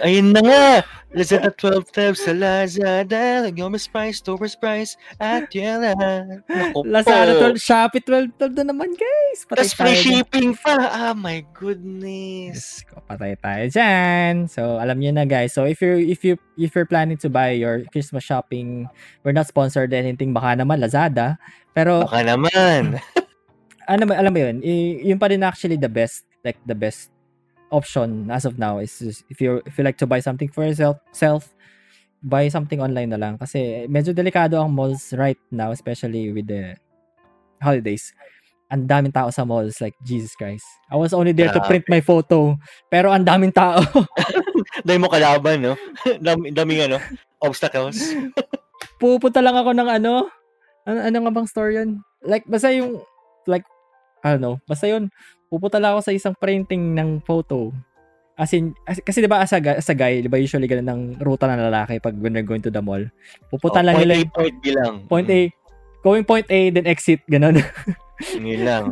Ayun 0.01 0.33
na 0.33 0.41
nga. 0.41 0.65
Lazada 1.07 1.49
12 1.49 1.87
tabs 1.95 2.19
sa 2.21 2.35
Lazada. 2.35 3.47
Gomez 3.49 3.87
Price, 3.87 4.19
Tober's 4.19 4.53
Price, 4.53 4.99
at 5.17 5.49
Yela. 5.55 5.95
Lazada 6.83 7.31
po. 7.33 7.55
12, 7.55 7.57
Shopee 7.57 8.03
12, 8.03 8.35
12 8.37 8.59
na 8.61 8.65
naman, 8.75 8.91
guys. 8.93 9.47
Patay 9.47 9.65
Tapos 9.65 9.73
free 9.73 9.97
tayo 9.97 10.03
shipping 10.03 10.49
pa. 10.53 10.75
Ah, 10.91 11.15
my 11.17 11.41
goodness. 11.55 12.85
Ko, 12.85 13.01
patay 13.07 13.33
tayo 13.39 13.63
dyan. 13.71 14.51
So, 14.51 14.77
alam 14.77 14.99
niyo 14.99 15.15
na 15.15 15.25
guys. 15.25 15.55
So, 15.55 15.65
if 15.65 15.81
you 15.81 15.97
if 15.97 16.21
you 16.27 16.35
if 16.59 16.75
you're 16.75 16.89
planning 16.89 17.17
to 17.23 17.31
buy 17.31 17.57
your 17.57 17.87
Christmas 17.89 18.21
shopping, 18.27 18.85
we're 19.25 19.33
not 19.33 19.49
sponsored 19.49 19.95
anything 19.95 20.35
baka 20.35 20.59
naman 20.59 20.83
Lazada. 20.83 21.41
Pero 21.73 22.05
Baka 22.05 22.21
naman. 22.35 23.01
ano 23.91 24.03
alam 24.11 24.31
mo 24.35 24.39
yun, 24.43 24.59
y- 24.59 25.07
yun 25.07 25.17
pa 25.17 25.31
rin 25.31 25.41
actually 25.41 25.79
the 25.79 25.89
best, 25.89 26.27
like 26.43 26.59
the 26.67 26.75
best 26.75 27.09
option 27.71 28.31
as 28.31 28.45
of 28.45 28.59
now 28.59 28.79
is 28.79 28.93
just 28.99 29.23
if 29.29 29.41
you 29.41 29.61
if 29.65 29.77
you 29.77 29.83
like 29.83 29.97
to 29.99 30.07
buy 30.07 30.19
something 30.19 30.49
for 30.49 30.63
yourself, 30.63 30.97
self, 31.11 31.51
buy 32.23 32.47
something 32.47 32.81
online 32.81 33.11
na 33.11 33.19
lang 33.19 33.37
kasi 33.37 33.85
medyo 33.91 34.15
delikado 34.15 34.57
ang 34.57 34.71
malls 34.73 35.13
right 35.13 35.39
now 35.51 35.71
especially 35.71 36.31
with 36.31 36.47
the 36.47 36.75
holidays. 37.61 38.13
Ang 38.67 38.83
daming 38.83 39.15
tao 39.15 39.31
sa 39.31 39.47
malls 39.47 39.79
like 39.79 39.95
Jesus 40.03 40.35
Christ. 40.35 40.67
I 40.91 40.99
was 40.99 41.15
only 41.15 41.31
there 41.31 41.47
to 41.55 41.63
print 41.63 41.87
my 41.87 42.03
photo 42.03 42.59
pero 42.91 43.15
ang 43.15 43.23
daming 43.23 43.55
tao. 43.55 43.79
Dahil 44.85 44.99
mo 44.99 45.07
kalaban, 45.09 45.63
no? 45.63 45.73
Dami, 46.25 46.51
daming 46.51 46.91
ano, 46.91 46.97
obstacles. 47.41 47.97
Pupunta 49.01 49.41
lang 49.41 49.55
ako 49.57 49.71
ng 49.73 49.89
ano, 49.89 50.11
ano, 50.85 50.99
ano 51.01 51.17
nga 51.17 51.33
bang 51.33 51.47
store 51.49 51.71
yun? 51.73 51.89
Like, 52.21 52.45
basta 52.45 52.69
yung, 52.73 53.01
like, 53.45 53.65
I 54.19 54.33
don't 54.33 54.41
know, 54.41 54.57
basta 54.63 54.85
yun, 54.85 55.09
pupunta 55.45 55.77
lang 55.77 55.93
ako 55.93 56.01
sa 56.03 56.13
isang 56.13 56.33
printing 56.33 56.93
ng 56.93 57.21
photo. 57.21 57.71
As 58.33 58.53
in, 58.53 58.77
as- 58.85 59.01
kasi 59.01 59.19
di 59.19 59.25
ba 59.25 59.41
as 59.41 59.49
a, 59.49 59.57
as 59.57 59.87
a 59.87 59.95
guy, 59.95 60.21
di 60.21 60.29
ba 60.29 60.37
usually 60.37 60.65
ganun 60.65 60.85
ang 60.87 61.01
ruta 61.17 61.45
ng 61.45 61.57
lalaki 61.63 61.97
pag 61.97 62.13
when 62.15 62.31
they're 62.31 62.45
going 62.45 62.61
to 62.61 62.69
the 62.69 62.77
mall. 62.79 63.01
Pupunta 63.47 63.81
lang 63.81 63.97
Oh, 63.97 63.99
point 63.99 64.05
nila 64.05 64.15
A, 64.15 64.29
point 64.29 64.55
B 64.57 64.65
lang. 64.69 64.93
point 65.05 65.27
A, 65.27 65.39
going 65.99 66.21
point 66.23 66.47
A, 66.47 66.59
then 66.69 66.85
exit, 66.85 67.25
ganun. 67.25 67.57
Mm, 68.17 68.45
Yun 68.53 68.61
lang. 68.61 68.85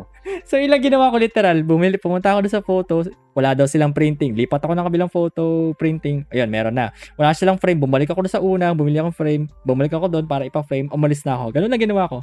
so, 0.43 0.57
ilang 0.57 0.81
ginawa 0.81 1.09
ko 1.09 1.17
literal, 1.17 1.61
bumili, 1.61 1.97
pumunta 1.97 2.33
ako 2.33 2.41
doon 2.41 2.53
sa 2.53 2.61
photo, 2.61 2.93
wala 3.33 3.53
daw 3.53 3.65
silang 3.65 3.93
printing. 3.93 4.33
Lipat 4.33 4.65
ako 4.65 4.73
ng 4.73 4.85
kabilang 4.85 5.09
photo 5.09 5.43
printing. 5.77 6.25
Ayun, 6.29 6.49
meron 6.49 6.73
na. 6.73 6.89
Wala 7.13 7.33
silang 7.33 7.57
frame. 7.57 7.77
Bumalik 7.77 8.09
ako 8.09 8.25
doon 8.25 8.33
sa 8.33 8.41
una, 8.41 8.73
bumili 8.73 8.97
akong 8.97 9.13
frame. 9.13 9.45
Bumalik 9.61 9.93
ako 9.93 10.09
doon 10.09 10.25
para 10.25 10.41
ipa-frame. 10.43 10.89
Umalis 10.89 11.21
na 11.21 11.37
ako. 11.37 11.53
Ganun 11.53 11.69
na 11.69 11.77
ginawa 11.77 12.09
ko. 12.09 12.17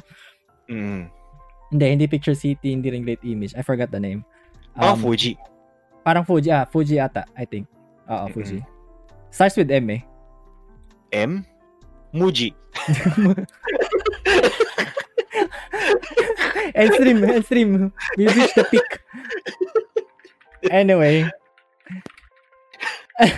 Mm. 0.67 1.07
Hindi, 1.73 1.89
hindi 1.89 2.05
Picture 2.05 2.37
City, 2.37 2.69
hindi 2.69 2.93
ring 2.93 3.01
Great 3.01 3.25
Image. 3.25 3.57
I 3.57 3.65
forgot 3.65 3.89
the 3.89 3.97
name. 3.97 4.21
Oh, 4.77 4.93
Um, 4.93 5.01
Fuji. 5.01 5.41
Parang 6.05 6.21
Fuji, 6.21 6.53
ah, 6.53 6.69
Fuji 6.69 7.01
ata, 7.01 7.25
I 7.33 7.49
think. 7.49 7.65
Oo, 8.05 8.29
Mm-mm. 8.29 8.33
Fuji. 8.37 8.61
Starts 9.33 9.57
with 9.57 9.73
M 9.73 9.89
eh. 9.89 10.05
M? 11.09 11.41
Muji. 12.13 12.53
End 16.77 16.93
stream. 16.93 17.89
We 18.17 18.27
reached 18.29 18.53
the 18.55 18.65
peak. 18.69 19.01
Anyway. 20.69 21.25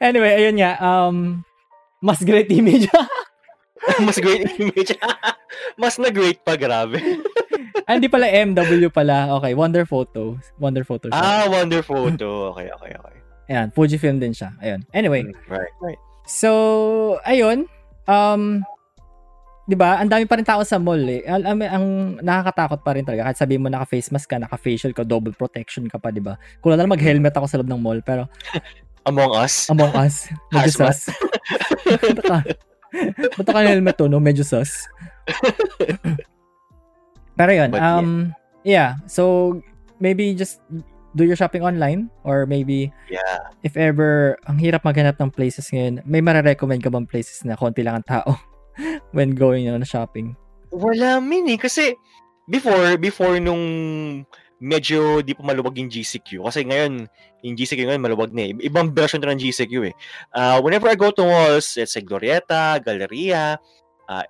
anyway, 0.00 0.32
ayun 0.40 0.56
nga. 0.60 0.80
Um, 0.80 1.44
mas 2.00 2.24
great 2.24 2.48
image. 2.52 2.88
Mas 4.06 4.16
great 4.16 4.44
image. 4.58 4.92
Mas 5.80 5.96
na 5.96 6.08
great 6.08 6.40
pa, 6.40 6.56
grabe. 6.56 6.96
ah, 7.84 7.94
hindi 7.94 8.08
pala 8.08 8.26
MW 8.26 8.88
pala. 8.88 9.36
Okay, 9.36 9.52
Wonder 9.52 9.84
Photo. 9.84 10.36
Wonder 10.56 10.82
Photo 10.82 11.08
siya. 11.08 11.16
Ah, 11.16 11.44
wonder 11.46 11.80
photo. 11.80 12.50
Okay, 12.52 12.68
okay, 12.70 12.92
okay. 12.92 13.14
Ayan, 13.46 13.70
Fujifilm 13.70 14.18
din 14.18 14.32
siya. 14.32 14.50
Ayun. 14.58 14.82
Anyway, 14.90 15.22
Mm, 15.22 15.36
Right, 15.46 15.74
right. 15.78 16.00
So, 16.26 16.50
ayun. 17.22 17.70
Um, 18.10 18.66
'di 19.66 19.74
ba? 19.74 19.98
Ang 19.98 20.10
dami 20.10 20.26
pa 20.26 20.34
rin 20.34 20.46
tao 20.46 20.62
sa 20.62 20.78
mall 20.78 20.98
eh. 21.02 21.22
Ang, 21.22 21.62
ang 21.62 21.86
nakakatakot 22.18 22.82
pa 22.82 22.94
rin 22.94 23.06
talaga. 23.06 23.30
Kahit 23.30 23.38
sabihin 23.38 23.62
mo 23.62 23.68
naka-face 23.68 24.10
mask 24.10 24.30
ka, 24.30 24.38
naka-facial 24.38 24.90
ka, 24.90 25.02
double 25.02 25.30
protection 25.32 25.86
ka 25.86 25.98
pa, 25.98 26.10
'di 26.10 26.22
ba? 26.22 26.34
Kung 26.58 26.70
na 26.70 26.78
lang 26.78 26.90
mag-helmet 26.90 27.30
ako 27.30 27.46
sa 27.46 27.58
loob 27.58 27.70
ng 27.70 27.78
mall, 27.78 28.02
pero 28.02 28.26
Among 29.06 29.30
Us. 29.38 29.70
among 29.70 29.94
us, 29.94 30.26
sus. 30.66 31.06
Ba't 33.36 33.46
ka 33.46 33.60
helmet 33.62 33.96
to, 33.98 34.06
no? 34.06 34.18
Medyo 34.18 34.44
sus. 34.46 34.86
pero 37.36 37.50
yun, 37.52 37.70
But 37.70 37.82
yeah. 37.82 37.96
um, 37.98 38.10
yeah. 38.64 38.90
So, 39.06 39.54
maybe 40.00 40.32
just 40.34 40.60
do 41.16 41.24
your 41.24 41.36
shopping 41.36 41.64
online 41.64 42.12
or 42.24 42.44
maybe 42.44 42.92
Yeah. 43.08 43.48
if 43.64 43.76
ever 43.76 44.36
ang 44.44 44.60
hirap 44.60 44.84
maghanap 44.84 45.16
ng 45.16 45.32
places 45.32 45.68
ngayon, 45.72 46.04
may 46.04 46.20
mare-recommend 46.20 46.84
ka 46.84 46.92
bang 46.92 47.08
places 47.08 47.44
na 47.44 47.56
konti 47.56 47.80
lang 47.84 48.00
ang 48.00 48.06
tao 48.08 48.36
when 49.16 49.32
going 49.32 49.68
on 49.68 49.80
shopping? 49.84 50.36
Wala 50.72 51.20
min 51.20 51.48
eh. 51.48 51.58
Kasi 51.60 51.96
before, 52.48 52.96
before 53.00 53.40
nung 53.40 53.64
medyo 54.56 55.20
di 55.20 55.36
pa 55.36 55.44
maluwag 55.44 55.76
yung 55.76 55.92
GCQ. 55.92 56.44
Kasi 56.44 56.64
ngayon, 56.64 57.08
yung 57.46 57.54
GCQ 57.54 57.86
ngayon 57.86 58.02
maluwag 58.02 58.34
na 58.34 58.50
eh. 58.50 58.52
Ibang 58.66 58.90
version 58.90 59.22
na 59.22 59.30
ng 59.30 59.38
GCQ 59.38 59.74
eh. 59.86 59.94
Uh, 60.34 60.58
whenever 60.58 60.90
I 60.90 60.98
go 60.98 61.14
to 61.14 61.22
malls, 61.22 61.78
let's 61.78 61.94
say 61.94 62.02
Glorieta, 62.02 62.82
Galleria, 62.82 63.54
uh, 64.10 64.26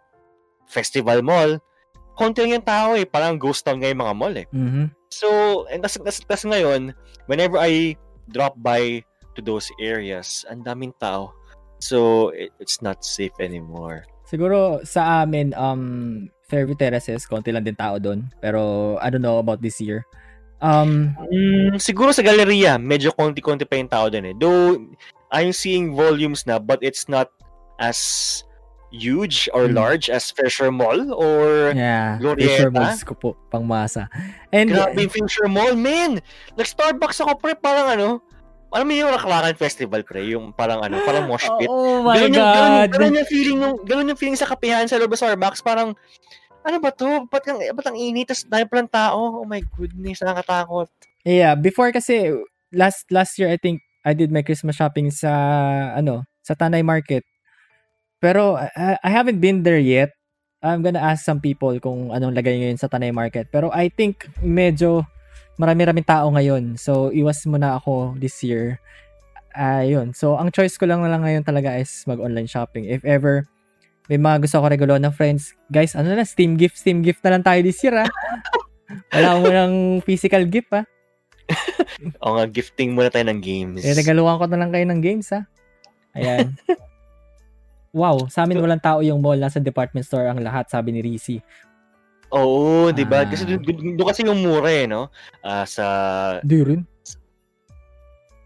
Festival 0.68 1.24
Mall, 1.24 1.56
konti 2.12 2.44
lang 2.44 2.60
yung 2.60 2.66
tao 2.68 2.92
eh. 2.92 3.08
Parang 3.08 3.40
ghost 3.40 3.64
town 3.64 3.80
ngayon 3.80 3.96
mga 3.96 4.14
mall 4.14 4.34
eh. 4.36 4.46
Mhm. 4.52 4.92
So, 5.08 5.64
and 5.72 5.80
tas, 5.80 5.96
tas, 5.96 6.20
tas 6.20 6.44
ngayon, 6.44 6.92
whenever 7.24 7.56
I 7.56 7.96
drop 8.28 8.58
by 8.60 9.00
to 9.32 9.40
those 9.40 9.72
areas, 9.80 10.44
ang 10.52 10.66
daming 10.66 10.92
tao. 11.00 11.32
So, 11.80 12.28
it, 12.36 12.52
it's 12.60 12.84
not 12.84 13.04
safe 13.04 13.36
anymore. 13.40 14.04
Siguro 14.26 14.82
sa 14.82 15.22
amin 15.22 15.54
um 15.54 16.26
Fairview 16.50 16.74
Terraces, 16.78 17.26
konti 17.26 17.50
lang 17.54 17.66
din 17.66 17.78
tao 17.78 17.98
doon. 17.98 18.26
Pero 18.42 18.94
I 18.98 19.10
don't 19.10 19.22
know 19.22 19.38
about 19.38 19.62
this 19.62 19.78
year. 19.78 20.06
Um 20.60 21.12
Mm, 21.28 21.76
siguro 21.76 22.10
sa 22.16 22.24
galleria, 22.24 22.80
medyo 22.80 23.12
konti-konti 23.12 23.68
pa 23.68 23.76
yung 23.76 23.90
tao 23.92 24.06
din 24.08 24.32
eh. 24.32 24.34
Though, 24.36 24.80
I'm 25.28 25.52
seeing 25.52 25.92
volumes 25.92 26.46
na, 26.46 26.56
but 26.56 26.80
it's 26.80 27.10
not 27.10 27.28
as 27.76 27.98
huge 28.94 29.50
or 29.52 29.68
Mm. 29.68 29.74
large 29.76 30.06
as 30.08 30.30
Fisher 30.32 30.70
Mall 30.72 31.12
or 31.12 31.74
yeah, 31.76 32.16
Glorieta? 32.16 32.40
Fisher 32.40 32.70
Malls 32.72 33.02
ko 33.04 33.12
po 33.12 33.28
pangmasa. 33.52 34.08
And 34.54 34.70
grabe 34.72 34.96
yung 34.96 35.12
Fisher 35.12 35.50
Mall, 35.50 35.74
man! 35.76 36.22
Nag-Starbucks 36.56 37.20
ako, 37.20 37.36
pre, 37.36 37.52
parang 37.58 37.92
ano, 37.92 38.08
alam 38.72 38.86
mo 38.86 38.94
yung 38.94 39.12
Raklakan 39.12 39.58
Festival, 39.58 40.06
pre, 40.06 40.24
yung 40.30 40.54
parang 40.54 40.80
ano, 40.80 41.02
parang 41.04 41.26
mosh 41.28 41.44
pit. 41.60 41.68
Oh 41.72 42.00
my 42.06 42.16
ganun, 42.16 42.32
yung, 42.32 42.46
god. 42.46 42.56
ganun, 42.56 42.86
ganun 42.94 43.18
yung 43.20 43.28
feeling 43.28 43.58
ganun 43.84 44.10
yung 44.14 44.20
feeling 44.20 44.38
sa 44.38 44.48
kapihan 44.48 44.86
sa 44.88 44.96
loob 44.96 45.12
ng 45.12 45.20
Starbucks, 45.20 45.60
parang, 45.60 45.92
ano 46.66 46.82
ba 46.82 46.90
to? 46.90 47.30
Ba't 47.30 47.46
ang, 47.46 47.62
ba't 47.62 47.86
ang 47.86 47.96
init? 47.96 48.26
Tapos 48.26 48.42
dahil 48.50 48.66
palang 48.66 48.90
tao? 48.90 49.40
Oh 49.42 49.46
my 49.46 49.62
goodness, 49.78 50.18
nakakatakot. 50.18 50.90
Yeah, 51.22 51.54
before 51.54 51.94
kasi 51.94 52.34
last 52.74 53.06
last 53.14 53.38
year 53.38 53.46
I 53.46 53.58
think 53.58 53.86
I 54.02 54.14
did 54.14 54.34
my 54.34 54.42
Christmas 54.42 54.74
shopping 54.74 55.14
sa 55.14 55.30
ano, 55.94 56.26
sa 56.42 56.58
Tanay 56.58 56.82
Market. 56.82 57.22
Pero 58.18 58.58
I, 58.58 58.98
I 58.98 59.10
haven't 59.10 59.38
been 59.38 59.62
there 59.62 59.78
yet. 59.78 60.10
I'm 60.62 60.82
gonna 60.82 61.02
ask 61.02 61.22
some 61.22 61.38
people 61.38 61.78
kung 61.78 62.10
anong 62.10 62.34
lagay 62.34 62.58
ngayon 62.58 62.82
sa 62.82 62.90
Tanay 62.90 63.14
Market. 63.14 63.46
Pero 63.54 63.70
I 63.70 63.86
think 63.86 64.26
medyo 64.42 65.06
marami-raming 65.56 66.06
tao 66.06 66.26
ngayon. 66.34 66.74
So 66.78 67.14
iwas 67.14 67.46
muna 67.46 67.78
ako 67.78 68.18
this 68.18 68.42
year. 68.42 68.82
Ayun. 69.54 70.12
So 70.12 70.34
ang 70.34 70.50
choice 70.50 70.74
ko 70.76 70.84
lang 70.84 71.06
lang 71.06 71.22
ngayon 71.22 71.46
talaga 71.46 71.78
is 71.78 71.90
mag-online 72.10 72.50
shopping. 72.50 72.90
If 72.90 73.06
ever 73.06 73.46
may 74.06 74.18
mga 74.18 74.46
gusto 74.46 74.62
ko 74.62 74.66
regalo 74.70 74.94
ng 74.98 75.14
friends, 75.14 75.54
guys, 75.66 75.98
ano 75.98 76.14
na, 76.14 76.22
Steam 76.22 76.54
gift, 76.54 76.78
Steam 76.78 77.02
gift 77.02 77.22
na 77.26 77.38
lang 77.38 77.42
tayo 77.42 77.58
this 77.62 77.82
year, 77.82 78.06
ah. 78.06 78.10
Wala 79.14 79.30
mo 79.42 79.46
ng 79.50 79.72
physical 80.06 80.46
gift, 80.46 80.70
ah. 80.70 80.86
O 82.22 82.38
nga, 82.38 82.46
gifting 82.46 82.94
muna 82.94 83.10
tayo 83.10 83.26
ng 83.26 83.40
games. 83.42 83.82
Eh, 83.82 83.94
regaluhan 83.94 84.38
ko 84.38 84.44
na 84.46 84.58
lang 84.58 84.70
kayo 84.70 84.86
ng 84.86 85.00
games, 85.02 85.30
ha? 85.34 85.42
Ayan. 86.14 86.54
wow, 88.00 88.26
sa 88.30 88.46
amin 88.46 88.62
walang 88.62 88.82
tao 88.82 89.02
yung 89.02 89.18
mall. 89.18 89.38
Nasa 89.38 89.58
department 89.58 90.06
store 90.06 90.30
ang 90.30 90.38
lahat, 90.38 90.70
sabi 90.70 90.94
ni 90.94 91.00
Rizzy. 91.02 91.42
Oo, 92.34 92.90
di 92.90 93.06
ba? 93.06 93.22
Ah. 93.22 93.26
Kasi 93.26 93.46
doon 93.46 94.02
kasi 94.02 94.26
yung 94.26 94.42
mura 94.42 94.70
eh, 94.70 94.86
no? 94.90 95.10
Ah, 95.42 95.66
sa 95.66 95.84
Di 96.42 96.62
rin. 96.62 96.82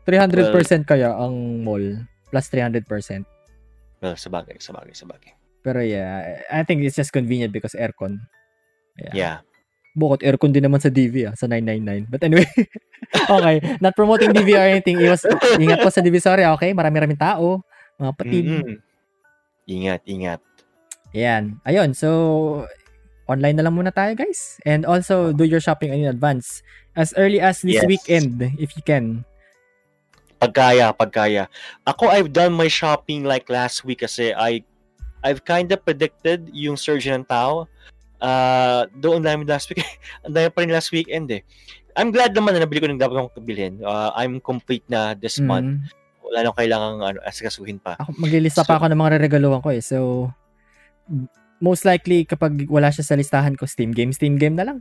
300% 0.05 0.85
kaya 0.89 1.15
ang 1.15 1.65
mall. 1.65 2.05
Plus 2.31 2.47
300%. 2.49 2.87
well, 4.01 4.17
sa 4.17 4.29
bagay, 4.33 4.57
sa 4.59 4.73
bagay, 4.73 4.95
sa 4.97 5.05
bagay. 5.05 5.40
Pero 5.61 5.85
yeah, 5.85 6.41
I 6.49 6.65
think 6.65 6.81
it's 6.85 6.97
just 6.97 7.13
convenient 7.13 7.53
because 7.53 7.77
aircon. 7.77 8.25
Yeah. 8.97 9.15
Yeah. 9.15 9.37
Bukod 9.93 10.23
aircon 10.23 10.55
din 10.55 10.65
naman 10.65 10.79
sa 10.79 10.89
DV 10.89 11.33
ah, 11.33 11.35
sa 11.35 11.51
999. 11.51 12.07
But 12.09 12.23
anyway, 12.23 12.47
okay. 13.37 13.57
Not 13.83 13.99
promoting 13.99 14.31
DV 14.31 14.49
or 14.55 14.67
anything. 14.71 15.03
Iwas, 15.03 15.27
ingat 15.59 15.83
po 15.83 15.91
sa 15.91 16.01
Divisoria, 16.01 16.55
okay? 16.55 16.71
Marami-raming 16.71 17.19
tao. 17.19 17.61
Mga 17.99 18.13
patid. 18.17 18.45
Mm-mm. 18.47 18.77
Ingat, 19.67 20.01
ingat. 20.07 20.41
Ayan. 21.11 21.59
Ayun. 21.67 21.91
So, 21.93 22.09
online 23.27 23.59
na 23.59 23.67
lang 23.67 23.75
muna 23.75 23.91
tayo, 23.91 24.15
guys. 24.15 24.63
And 24.63 24.87
also, 24.87 25.35
do 25.35 25.43
your 25.43 25.61
shopping 25.61 25.91
in 25.91 26.07
advance. 26.07 26.63
As 26.95 27.11
early 27.19 27.43
as 27.43 27.63
this 27.63 27.83
Yes. 27.83 27.87
weekend, 27.87 28.43
if 28.59 28.75
you 28.79 28.83
can. 28.83 29.27
Pagkaya, 30.39 30.95
pagkaya. 30.95 31.51
Ako, 31.85 32.09
I've 32.09 32.33
done 32.33 32.55
my 32.55 32.71
shopping 32.71 33.27
like 33.27 33.51
last 33.51 33.85
week 33.85 34.07
kasi 34.07 34.33
I, 34.33 34.65
I've 35.21 35.45
kind 35.45 35.69
of 35.73 35.85
predicted 35.85 36.49
yung 36.53 36.77
surge 36.77 37.09
ng 37.09 37.29
tao. 37.29 37.69
Uh, 38.21 38.85
doon 39.01 39.25
dami 39.25 39.49
last 39.49 39.73
week. 39.73 39.85
Ang 40.29 40.37
dami 40.37 40.49
pa 40.53 40.61
rin 40.65 40.73
last 40.73 40.93
weekend 40.93 41.29
eh. 41.33 41.43
I'm 41.97 42.13
glad 42.13 42.37
naman 42.37 42.55
na 42.57 42.65
nabili 42.65 42.81
ko 42.85 42.89
ng 42.89 43.01
dapat 43.01 43.33
kong 43.33 43.45
bilhin. 43.49 43.81
Uh, 43.83 44.13
I'm 44.15 44.39
complete 44.41 44.85
na 44.89 45.17
this 45.17 45.41
mm. 45.41 45.49
month. 45.49 45.93
Wala 46.23 46.47
nang 46.47 46.57
kailangan 46.57 46.91
ano, 47.03 47.19
asikasuhin 47.27 47.83
pa. 47.83 47.99
Ako, 47.99 48.15
maglilista 48.21 48.63
so, 48.63 48.69
pa 48.69 48.79
ako 48.79 48.87
ng 48.93 49.01
mga 49.01 49.13
reregaluhan 49.19 49.61
ko 49.65 49.75
eh. 49.75 49.83
So, 49.83 50.31
most 51.59 51.83
likely 51.85 52.25
kapag 52.25 52.71
wala 52.71 52.89
siya 52.95 53.03
sa 53.03 53.19
listahan 53.19 53.59
ko, 53.59 53.67
Steam 53.67 53.91
game, 53.91 54.15
Steam 54.15 54.39
game 54.39 54.55
na 54.55 54.65
lang. 54.71 54.79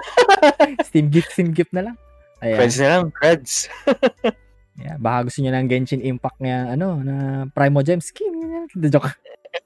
Steam 0.88 1.12
gift, 1.12 1.36
Steam 1.36 1.52
gift 1.52 1.70
na 1.76 1.92
lang. 1.92 1.96
Ayan. 2.40 2.58
Friends 2.58 2.76
na 2.80 2.88
lang, 2.88 3.04
friends. 3.14 3.52
yeah, 4.82 4.96
baka 4.98 5.30
gusto 5.30 5.38
niyo 5.40 5.52
ng 5.54 5.68
Genshin 5.70 6.02
Impact 6.02 6.38
nga, 6.42 6.74
ano, 6.74 7.00
na 7.00 7.14
Primo 7.52 7.80
Gems. 7.80 8.10
Skin, 8.10 8.32
joke. 8.90 9.14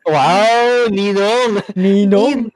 Wow, 0.07 0.89
Ninong. 0.89 1.53
Ninong. 1.77 2.49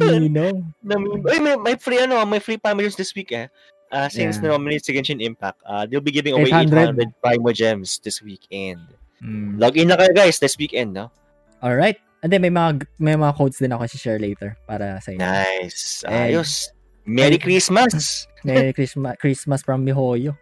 Ninong. 0.00 0.56
Ninong. 0.80 1.24
Ay, 1.32 1.38
may, 1.40 1.56
may 1.56 1.76
free 1.76 2.00
ano, 2.00 2.24
may 2.24 2.40
free 2.40 2.60
families 2.60 2.96
this 2.96 3.14
week 3.14 3.32
eh. 3.32 3.48
Uh, 3.92 4.08
since 4.08 4.40
yeah. 4.40 4.56
nominated 4.56 4.88
si 4.88 4.96
Genshin 4.96 5.20
Impact, 5.20 5.60
uh, 5.68 5.84
they'll 5.84 6.00
be 6.00 6.10
giving 6.10 6.32
away 6.32 6.48
800, 6.48 6.96
800 6.96 7.12
Primo 7.20 7.52
Gems 7.52 8.00
this 8.00 8.24
weekend. 8.24 8.80
Mm. 9.20 9.60
Log 9.60 9.76
in 9.76 9.92
na 9.92 10.00
kayo 10.00 10.16
guys 10.16 10.40
this 10.40 10.56
weekend, 10.56 10.96
no? 10.96 11.12
All 11.60 11.76
right. 11.76 12.00
And 12.24 12.32
then 12.32 12.40
may 12.40 12.48
mga 12.48 12.86
may 12.96 13.14
mga 13.18 13.36
codes 13.36 13.58
din 13.58 13.74
ako 13.74 13.84
si-share 13.86 14.18
later 14.18 14.56
para 14.64 14.96
sa 15.04 15.12
inyo. 15.12 15.20
Nice. 15.20 16.08
Ayos. 16.08 16.72
Merry 17.04 17.36
Christmas. 17.36 18.26
Merry 18.46 18.72
Christmas 18.72 19.18
Christmas 19.18 19.60
from 19.60 19.84
Mihoyo. 19.84 20.38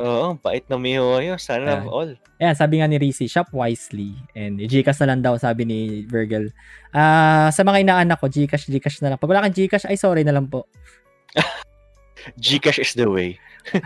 Oo, 0.00 0.32
pait 0.40 0.64
na 0.72 0.80
Mihoyo. 0.80 1.36
Sana 1.36 1.84
uh, 1.84 1.92
all. 1.92 2.10
Ayan, 2.40 2.56
sabi 2.56 2.80
nga 2.80 2.88
ni 2.88 2.96
Rizzy, 2.96 3.28
shop 3.28 3.52
wisely. 3.52 4.16
And 4.32 4.56
Gcash 4.56 4.96
na 5.04 5.12
lang 5.12 5.20
daw, 5.20 5.36
sabi 5.36 5.68
ni 5.68 6.08
Virgil. 6.08 6.48
Ah, 6.96 7.46
uh, 7.46 7.48
sa 7.52 7.60
mga 7.60 7.84
inaanak 7.84 8.16
ko, 8.16 8.32
Gcash, 8.32 8.72
Gcash 8.72 9.04
na 9.04 9.12
lang. 9.12 9.20
Pag 9.20 9.28
wala 9.28 9.44
kang 9.44 9.52
Gcash, 9.52 9.84
ay 9.84 10.00
sorry 10.00 10.24
na 10.24 10.32
lang 10.32 10.48
po. 10.48 10.64
Gcash 12.40 12.80
is 12.80 12.96
the 12.96 13.04
way. 13.04 13.36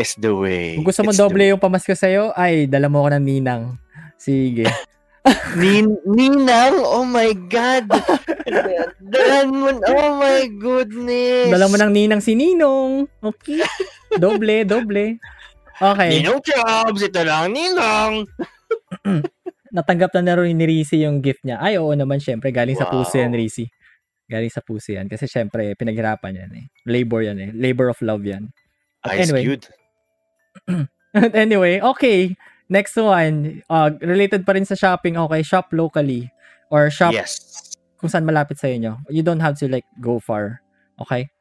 is 0.00 0.18
the 0.18 0.34
way. 0.34 0.74
Kung 0.74 0.90
gusto 0.90 1.06
mo 1.06 1.14
It's 1.14 1.22
doble 1.22 1.46
yung 1.46 1.62
pamasko 1.62 1.94
sa'yo, 1.94 2.34
ay, 2.34 2.66
dala 2.66 2.90
mo 2.90 3.06
ko 3.06 3.14
ng 3.14 3.22
ninang. 3.22 3.78
Sige. 4.18 4.66
Nin 5.60 6.00
Ninang? 6.08 6.80
Oh 6.80 7.04
my 7.04 7.30
God! 7.52 7.92
Dalan 9.04 9.48
mo, 9.52 9.68
oh 9.76 10.10
my 10.16 10.48
goodness! 10.56 11.52
Dala 11.52 11.68
mo 11.68 11.76
ng 11.76 11.92
Ninang 11.92 12.24
si 12.24 12.32
Ninong. 12.32 13.04
Okay. 13.20 13.60
Doble, 14.16 14.64
doble. 14.64 15.20
Okay. 15.80 16.20
Ninong 16.20 16.44
Jobs, 16.44 17.00
ito 17.00 17.20
lang, 17.24 17.56
Ninong! 17.56 18.28
Natanggap 19.76 20.12
na 20.20 20.36
na 20.36 20.44
ni 20.44 20.64
Rizzy 20.68 21.08
yung 21.08 21.24
gift 21.24 21.40
niya. 21.40 21.56
Ay, 21.56 21.80
oo 21.80 21.94
naman, 21.96 22.20
syempre. 22.20 22.52
Galing 22.52 22.76
wow. 22.76 22.84
sa 22.84 22.90
puso 22.92 23.16
yan, 23.16 23.32
Rizzy. 23.32 23.72
Galing 24.28 24.52
sa 24.52 24.60
puso 24.60 24.92
yan. 24.92 25.08
Kasi 25.08 25.24
syempre, 25.24 25.72
pinaghirapan 25.78 26.36
yan 26.36 26.50
eh. 26.52 26.64
Labor 26.84 27.24
yan 27.24 27.38
eh. 27.40 27.50
Labor 27.56 27.96
of 27.96 27.98
love 28.04 28.20
yan. 28.28 28.52
But 29.00 29.16
Ice 29.16 29.32
anyway. 29.32 29.42
cute. 29.46 29.66
anyway, 31.32 31.80
okay. 31.80 32.36
Next 32.70 32.94
one, 32.94 33.64
uh, 33.66 33.90
related 34.04 34.44
pa 34.44 34.54
rin 34.54 34.68
sa 34.68 34.78
shopping, 34.78 35.18
okay, 35.18 35.42
shop 35.42 35.74
locally 35.74 36.30
or 36.70 36.86
shop 36.86 37.10
yes. 37.10 37.74
kung 37.98 38.06
saan 38.06 38.22
malapit 38.22 38.62
sa 38.62 38.70
inyo. 38.70 39.02
You 39.10 39.26
don't 39.26 39.42
have 39.42 39.58
to 39.58 39.66
like 39.66 39.88
go 39.98 40.22
far. 40.22 40.62
Okay? 41.02 41.32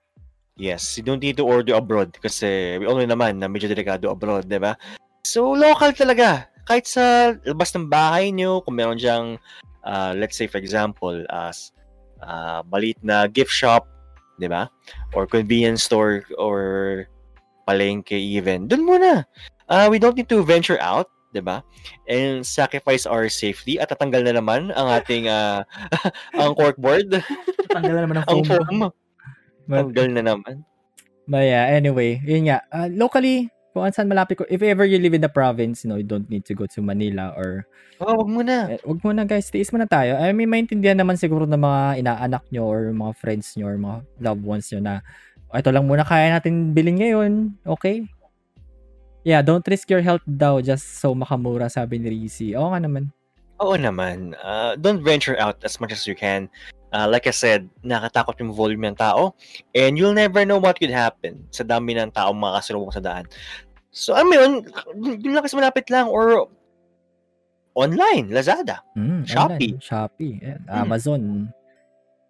Yes, 0.59 0.99
you 0.99 1.07
don't 1.07 1.23
need 1.23 1.39
to 1.39 1.47
order 1.47 1.79
abroad 1.79 2.11
kasi 2.19 2.75
we 2.75 2.83
all 2.83 2.99
know 2.99 3.07
naman 3.07 3.39
na 3.39 3.47
medyo 3.47 3.71
delikado 3.71 4.11
abroad, 4.11 4.43
di 4.43 4.59
ba? 4.59 4.75
So, 5.23 5.55
local 5.55 5.95
talaga. 5.95 6.51
Kahit 6.67 6.83
sa 6.83 7.31
labas 7.47 7.71
ng 7.71 7.87
bahay 7.87 8.35
nyo, 8.35 8.59
kung 8.67 8.75
meron 8.75 8.99
diyang, 8.99 9.39
uh, 9.87 10.11
let's 10.19 10.35
say 10.35 10.51
for 10.51 10.59
example, 10.59 11.23
as 11.31 11.71
uh, 12.19 12.59
uh, 12.59 12.59
balit 12.67 12.99
na 12.99 13.31
gift 13.31 13.55
shop, 13.55 13.87
di 14.35 14.51
ba? 14.51 14.67
Or 15.15 15.23
convenience 15.23 15.87
store 15.87 16.27
or 16.35 17.07
palengke 17.63 18.19
even, 18.19 18.67
dun 18.67 18.83
muna. 18.83 19.23
Uh, 19.71 19.87
we 19.87 19.95
don't 19.95 20.19
need 20.19 20.27
to 20.27 20.43
venture 20.43 20.81
out 20.83 21.07
'di 21.29 21.45
ba? 21.45 21.61
And 22.09 22.41
sacrifice 22.41 23.05
our 23.05 23.29
safety 23.29 23.77
at 23.77 23.93
tatanggal 23.93 24.25
na 24.25 24.33
naman 24.41 24.73
ang 24.73 24.87
ating 24.89 25.29
uh, 25.29 25.61
ang 26.41 26.57
corkboard. 26.57 27.21
Tatanggal 27.69 27.93
na 27.93 28.01
naman 28.01 28.17
ang 28.21 28.25
foam. 28.25 28.41
ang 28.41 28.79
foam. 28.89 29.08
Tanggal 29.69 30.07
na 30.09 30.21
naman. 30.25 30.65
But 31.29 31.45
yeah, 31.45 31.69
anyway, 31.69 32.17
yun 32.25 32.49
nga. 32.49 32.65
Uh, 32.73 32.89
locally, 32.89 33.53
kung 33.69 33.85
saan 33.93 34.09
malapit 34.09 34.41
ko, 34.41 34.49
if 34.49 34.65
ever 34.65 34.83
you 34.83 34.97
live 34.97 35.13
in 35.13 35.21
the 35.21 35.29
province, 35.29 35.85
you 35.85 35.93
know, 35.93 36.01
you 36.01 36.07
don't 36.07 36.25
need 36.25 36.41
to 36.49 36.57
go 36.57 36.65
to 36.65 36.81
Manila 36.81 37.37
or 37.37 37.69
Oh, 37.99 38.15
wag 38.15 38.31
muna. 38.31 38.71
Eh, 38.71 38.81
wag 38.87 39.03
muna 39.03 39.27
guys, 39.27 39.51
tiis 39.51 39.75
muna 39.75 39.83
tayo. 39.83 40.15
I 40.15 40.31
mean, 40.31 40.47
maintindihan 40.47 40.95
naman 40.95 41.19
siguro 41.19 41.43
ng 41.43 41.59
mga 41.59 41.99
inaanak 41.99 42.47
nyo 42.47 42.63
or 42.63 42.95
mga 42.95 43.13
friends 43.19 43.59
nyo 43.59 43.67
or 43.67 43.75
mga 43.75 43.97
loved 44.23 44.43
ones 44.47 44.71
nyo 44.71 44.79
na 44.79 44.93
ito 45.51 45.67
lang 45.67 45.83
muna 45.83 46.07
kaya 46.07 46.31
natin 46.31 46.71
bilhin 46.71 46.95
ngayon. 46.95 47.59
Okay? 47.67 48.07
Yeah, 49.27 49.43
don't 49.43 49.67
risk 49.67 49.91
your 49.91 49.99
health 49.99 50.23
daw 50.23 50.63
just 50.63 51.03
so 51.03 51.11
makamura, 51.11 51.67
sabi 51.67 51.99
ni 51.99 52.07
Rizzy. 52.07 52.55
Oo 52.55 52.71
nga 52.71 52.79
naman. 52.79 53.11
Oo 53.59 53.75
naman. 53.75 54.31
Uh, 54.39 54.79
don't 54.79 55.03
venture 55.03 55.35
out 55.35 55.59
as 55.67 55.75
much 55.83 55.91
as 55.91 56.07
you 56.07 56.15
can. 56.15 56.47
Uh, 56.89 57.05
like 57.05 57.29
I 57.29 57.35
said, 57.35 57.69
nakatakot 57.85 58.33
yung 58.41 58.49
volume 58.49 58.89
ng 58.89 58.97
tao 58.97 59.37
and 59.77 59.93
you'll 59.93 60.17
never 60.17 60.41
know 60.41 60.57
what 60.57 60.81
could 60.81 60.89
happen 60.89 61.45
sa 61.53 61.61
dami 61.61 61.93
ng 61.93 62.09
tao 62.09 62.33
makakasalubong 62.33 62.93
sa 62.93 63.03
daan. 63.03 63.29
So, 63.93 64.17
ano 64.17 64.33
yun, 64.33 64.53
yung 65.21 65.33
lang 65.37 65.45
kasi 65.45 65.53
malapit 65.53 65.89
lang 65.93 66.09
or 66.09 66.49
online, 67.77 68.33
Lazada, 68.33 68.81
mm, 68.97 69.25
Shopee. 69.25 69.77
Online, 69.77 69.77
Shopee, 69.81 70.35
yeah, 70.41 70.59
mm. 70.65 70.81
Amazon. 70.81 71.21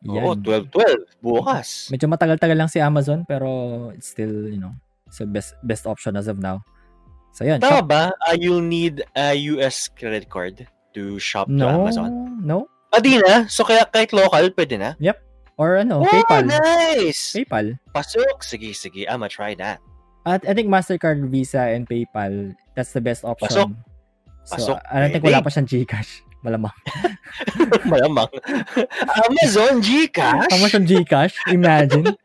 Yan. 0.08 0.24
Oo, 0.24 0.32
12-12, 0.36 1.20
bukas. 1.20 1.92
Medyo 1.92 2.08
matagal-tagal 2.08 2.56
lang 2.56 2.72
si 2.72 2.80
Amazon 2.80 3.28
pero 3.28 3.92
it's 3.92 4.08
still, 4.08 4.48
you 4.48 4.60
know, 4.60 4.72
it's 5.08 5.20
the 5.20 5.28
best 5.28 5.60
best 5.68 5.84
option 5.84 6.16
as 6.16 6.32
of 6.32 6.40
now. 6.40 6.64
So, 7.36 7.44
yan. 7.44 7.60
Tama 7.60 7.84
shop. 7.84 7.88
ba? 7.88 8.04
Uh, 8.28 8.36
you'll 8.40 8.64
need 8.64 9.04
a 9.16 9.36
US 9.60 9.92
credit 9.92 10.32
card 10.32 10.68
to 10.96 11.20
shop 11.20 11.48
no, 11.48 11.68
to 11.68 11.72
Amazon? 11.84 12.40
No. 12.40 12.72
Ah, 12.90 13.00
di 13.02 13.22
na? 13.22 13.46
So, 13.46 13.62
kaya 13.62 13.86
kahit 13.86 14.12
local, 14.12 14.50
pwede 14.58 14.76
na? 14.82 14.98
Yep. 14.98 15.18
Or 15.60 15.78
ano, 15.78 16.02
oh, 16.02 16.08
PayPal. 16.08 16.48
nice! 16.48 17.36
PayPal. 17.36 17.76
Pasok. 17.92 18.42
Sige, 18.42 18.72
sige. 18.72 19.06
I'm 19.06 19.20
gonna 19.22 19.30
try 19.30 19.54
that. 19.60 19.84
At 20.24 20.48
I 20.48 20.56
think 20.56 20.72
MasterCard, 20.72 21.20
Visa, 21.28 21.70
and 21.70 21.84
PayPal, 21.84 22.56
that's 22.74 22.96
the 22.96 23.04
best 23.04 23.28
option. 23.28 23.52
Pasok. 23.52 23.70
Pasok. 24.48 24.80
So, 24.80 24.90
I 24.90 25.12
think 25.12 25.22
wala 25.22 25.44
pa 25.44 25.52
siyang 25.52 25.68
Gcash. 25.68 26.24
Malamang. 26.48 26.72
Malamang. 27.92 28.32
Amazon 29.28 29.84
Gcash? 29.84 30.48
Amazon 30.56 30.84
Gcash? 30.88 31.36
Imagine. 31.52 32.16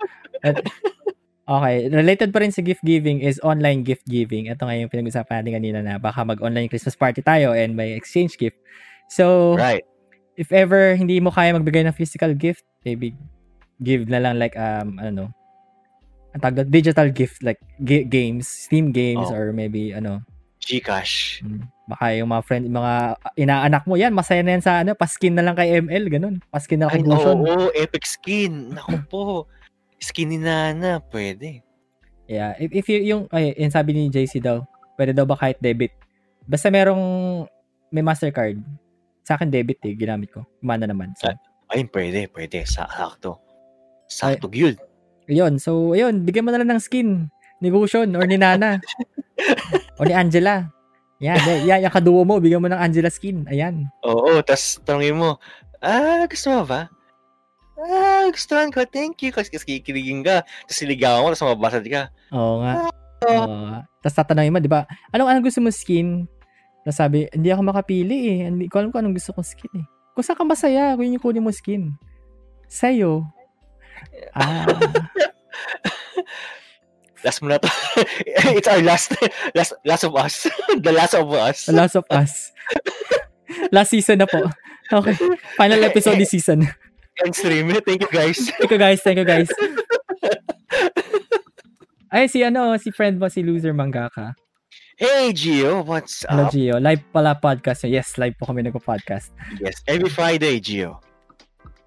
At, 0.46 0.62
Okay, 1.44 1.92
related 1.92 2.32
pa 2.32 2.40
rin 2.40 2.48
sa 2.48 2.64
gift 2.64 2.80
giving 2.80 3.20
is 3.20 3.36
online 3.44 3.84
gift 3.84 4.08
giving. 4.08 4.48
Ito 4.48 4.64
nga 4.64 4.80
yung 4.80 4.88
pinag-usapan 4.88 5.44
natin 5.44 5.52
kanina 5.60 5.78
na 5.84 5.94
baka 6.00 6.24
mag-online 6.24 6.72
Christmas 6.72 6.96
party 6.96 7.20
tayo 7.20 7.52
and 7.52 7.76
may 7.76 7.92
exchange 7.92 8.40
gift. 8.40 8.56
So, 9.12 9.52
right. 9.52 9.84
If 10.36 10.50
ever 10.50 10.94
hindi 10.94 11.18
mo 11.18 11.30
kaya 11.30 11.54
magbigay 11.54 11.86
ng 11.86 11.96
physical 11.96 12.34
gift, 12.34 12.62
maybe 12.86 13.14
give 13.82 14.06
na 14.06 14.22
lang 14.22 14.38
like, 14.38 14.54
um, 14.54 14.98
ano, 14.98 15.30
ang 16.34 16.40
tawag 16.42 16.66
digital 16.70 17.10
gift 17.14 17.42
like 17.46 17.62
g- 17.82 18.06
games, 18.06 18.50
Steam 18.50 18.90
games 18.90 19.30
oh. 19.30 19.36
or 19.38 19.54
maybe 19.54 19.94
ano, 19.94 20.22
Gcash. 20.64 21.44
Hmm, 21.44 21.68
baka 21.84 22.16
yung 22.16 22.32
mga 22.32 22.42
friend, 22.48 22.64
mga 22.72 22.94
inaanak 23.36 23.84
mo, 23.84 24.00
yan, 24.00 24.16
masaya 24.16 24.40
na 24.40 24.56
yan 24.56 24.64
sa 24.64 24.80
ano, 24.80 24.96
paskin 24.96 25.36
na 25.36 25.44
lang 25.44 25.52
kay 25.52 25.76
ML, 25.84 26.08
ganun. 26.08 26.40
Paskin 26.48 26.80
na 26.80 26.88
lang 26.88 26.92
kay 26.96 27.04
Oo, 27.04 27.44
oh, 27.44 27.68
epic 27.76 28.08
skin. 28.08 28.72
Naku 28.72 28.96
po. 29.12 29.22
Skinny 30.00 30.40
Nana, 30.40 31.04
pwede. 31.12 31.60
Yeah, 32.24 32.56
if, 32.56 32.72
if 32.72 32.84
you, 32.88 32.98
yung, 33.04 33.22
ay, 33.28 33.52
yung 33.60 33.72
sabi 33.72 33.92
ni 33.92 34.08
JC 34.08 34.40
daw, 34.40 34.64
pwede 34.96 35.12
daw 35.12 35.28
ba 35.28 35.36
kahit 35.36 35.60
debit? 35.60 35.92
Basta 36.48 36.72
merong, 36.72 37.44
may 37.92 38.00
MasterCard. 38.00 38.60
Sa 39.24 39.40
akin 39.40 39.48
debit 39.48 39.80
eh, 39.88 39.96
ginamit 39.96 40.30
ko. 40.30 40.44
Kumana 40.60 40.84
naman. 40.84 41.16
So. 41.16 41.32
Ayun, 41.72 41.88
pwede, 41.90 42.28
pwede. 42.30 42.68
Sakto. 42.68 43.40
Sakto, 44.04 44.52
yun. 44.52 44.76
Ayun, 45.24 45.56
so, 45.56 45.96
ayun, 45.96 46.28
bigyan 46.28 46.44
mo 46.44 46.52
na 46.52 46.60
lang 46.60 46.76
ng 46.76 46.84
skin 46.84 47.32
ni 47.64 47.72
Gushon 47.72 48.12
or 48.12 48.28
ni 48.28 48.36
Nana. 48.36 48.76
o 49.98 50.04
ni 50.04 50.12
Angela. 50.12 50.68
Yan, 51.24 51.64
yan, 51.64 51.88
yung 51.88 51.94
kaduo 51.94 52.20
mo, 52.28 52.36
bigyan 52.36 52.60
mo 52.60 52.68
ng 52.68 52.76
Angela 52.76 53.08
skin. 53.08 53.48
Ayan. 53.48 53.88
Oo, 54.04 54.44
tas 54.44 54.76
tanongin 54.84 55.16
mo, 55.16 55.40
ah, 55.80 56.28
gusto 56.28 56.52
mo 56.52 56.68
ba? 56.68 56.92
ah, 57.74 58.26
gustuhan 58.30 58.70
ko, 58.70 58.84
thank 58.86 59.20
you. 59.24 59.30
Kasi, 59.34 59.50
kasi 59.50 59.64
kikiligin 59.80 60.22
ka. 60.22 60.42
Tapos 60.44 60.76
siligawan 60.78 61.20
mo, 61.24 61.28
tapos 61.32 61.44
mababasa 61.44 61.80
ka. 61.82 62.12
Oo 62.32 62.62
nga. 62.62 62.72
Ah, 62.86 62.92
Oo. 63.24 63.80
Tapos 64.04 64.16
tatanungin 64.16 64.52
mo, 64.52 64.60
di 64.60 64.70
ba, 64.70 64.84
anong, 65.10 65.28
anong 65.32 65.44
gusto 65.48 65.60
mo 65.64 65.70
skin? 65.72 66.28
Tapos 66.84 67.00
sabi, 67.00 67.24
hindi 67.32 67.48
ako 67.48 67.64
makapili 67.64 68.28
eh. 68.28 68.52
Hindi 68.52 68.68
ko 68.68 68.84
alam 68.84 68.92
kung 68.92 69.00
anong 69.00 69.16
gusto 69.16 69.32
kong 69.32 69.48
skin 69.48 69.72
eh. 69.80 69.88
Kung 70.12 70.20
saan 70.20 70.36
ka 70.36 70.44
masaya, 70.44 70.92
kung 70.94 71.08
yun 71.08 71.16
yung 71.16 71.24
kunin 71.24 71.40
mo 71.40 71.48
skin. 71.48 71.96
Sa'yo. 72.68 73.24
Ah. 74.36 74.68
Last 77.24 77.40
mo 77.40 77.48
na 77.48 77.56
to. 77.56 77.72
It's 78.52 78.68
our 78.68 78.84
last, 78.84 79.16
last, 79.56 79.72
last 79.88 80.04
of 80.04 80.12
us. 80.12 80.44
The 80.84 80.92
last 80.92 81.16
of 81.16 81.32
us. 81.32 81.64
The 81.64 81.72
Last 81.72 81.96
of 81.96 82.04
Us. 82.12 82.52
Last 83.72 83.96
season 83.96 84.20
na 84.20 84.28
po. 84.28 84.44
Okay. 84.92 85.16
Final 85.56 85.80
episode 85.88 86.20
this 86.20 86.36
season. 86.36 86.68
End 87.24 87.32
stream. 87.32 87.72
Thank 87.80 88.04
you 88.04 88.12
guys. 88.12 88.36
Thank 88.60 88.76
you 88.76 88.76
guys. 88.76 89.00
Thank 89.00 89.24
you 89.24 89.28
guys. 89.28 89.48
Ay, 92.12 92.28
si 92.28 92.44
ano, 92.44 92.76
si 92.76 92.92
friend 92.92 93.16
mo, 93.16 93.32
si 93.32 93.40
Loser 93.40 93.72
Mangaka. 93.72 94.36
Hey, 94.94 95.34
Gio. 95.34 95.82
What's 95.82 96.22
Hello, 96.22 96.46
up? 96.46 96.54
Gio. 96.54 96.78
Live 96.78 97.02
pala 97.10 97.34
podcast. 97.34 97.82
Yes, 97.82 98.14
live 98.14 98.38
po 98.38 98.46
kami 98.46 98.62
nagpo-podcast. 98.62 99.34
Yes. 99.58 99.82
Every 99.90 100.06
Friday, 100.06 100.62
Gio. 100.62 101.02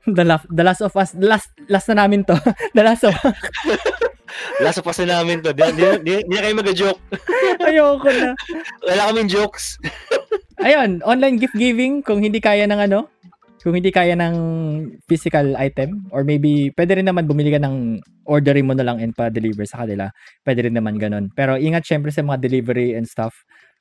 The, 0.07 0.27
la- 0.27 0.43
the 0.51 0.63
Last 0.63 0.83
of 0.83 0.91
Us. 0.91 1.15
The 1.15 1.23
last, 1.23 1.55
last 1.71 1.87
na 1.87 2.03
namin 2.03 2.27
to. 2.27 2.35
the 2.75 2.83
Last 2.83 3.07
of 3.07 3.15
Us. 3.15 3.35
Last 4.63 4.83
of 4.83 4.87
us 4.87 4.99
na 4.99 5.23
namin 5.23 5.39
to. 5.39 5.55
Di, 5.55 5.71
di, 5.71 5.87
di, 6.03 6.13
di 6.27 6.35
na 6.35 6.43
kayo 6.43 6.55
mag-joke. 6.59 7.01
Ayoko 7.63 8.11
na. 8.11 8.35
Wala 8.83 9.07
kaming 9.07 9.31
jokes. 9.31 9.79
Ayun, 10.59 10.99
online 11.07 11.39
gift 11.39 11.55
giving 11.55 12.03
kung 12.03 12.19
hindi 12.19 12.43
kaya 12.43 12.67
ng 12.67 12.81
ano, 12.91 13.07
kung 13.61 13.73
hindi 13.73 13.89
kaya 13.89 14.13
ng 14.13 14.35
physical 15.09 15.57
item 15.57 16.05
or 16.13 16.21
maybe 16.21 16.69
pwede 16.77 17.01
rin 17.01 17.07
naman 17.09 17.25
bumili 17.25 17.49
ka 17.51 17.59
ng 17.61 17.99
ordering 18.29 18.69
mo 18.69 18.73
na 18.77 18.85
lang 18.85 19.01
and 19.01 19.17
pa-deliver 19.17 19.65
sa 19.65 19.83
kanila. 19.83 20.13
Pwede 20.45 20.69
rin 20.69 20.75
naman 20.77 21.01
ganun. 21.01 21.33
Pero 21.33 21.57
ingat 21.57 21.83
syempre 21.83 22.13
sa 22.13 22.21
mga 22.21 22.37
delivery 22.43 22.93
and 22.93 23.09
stuff. 23.09 23.33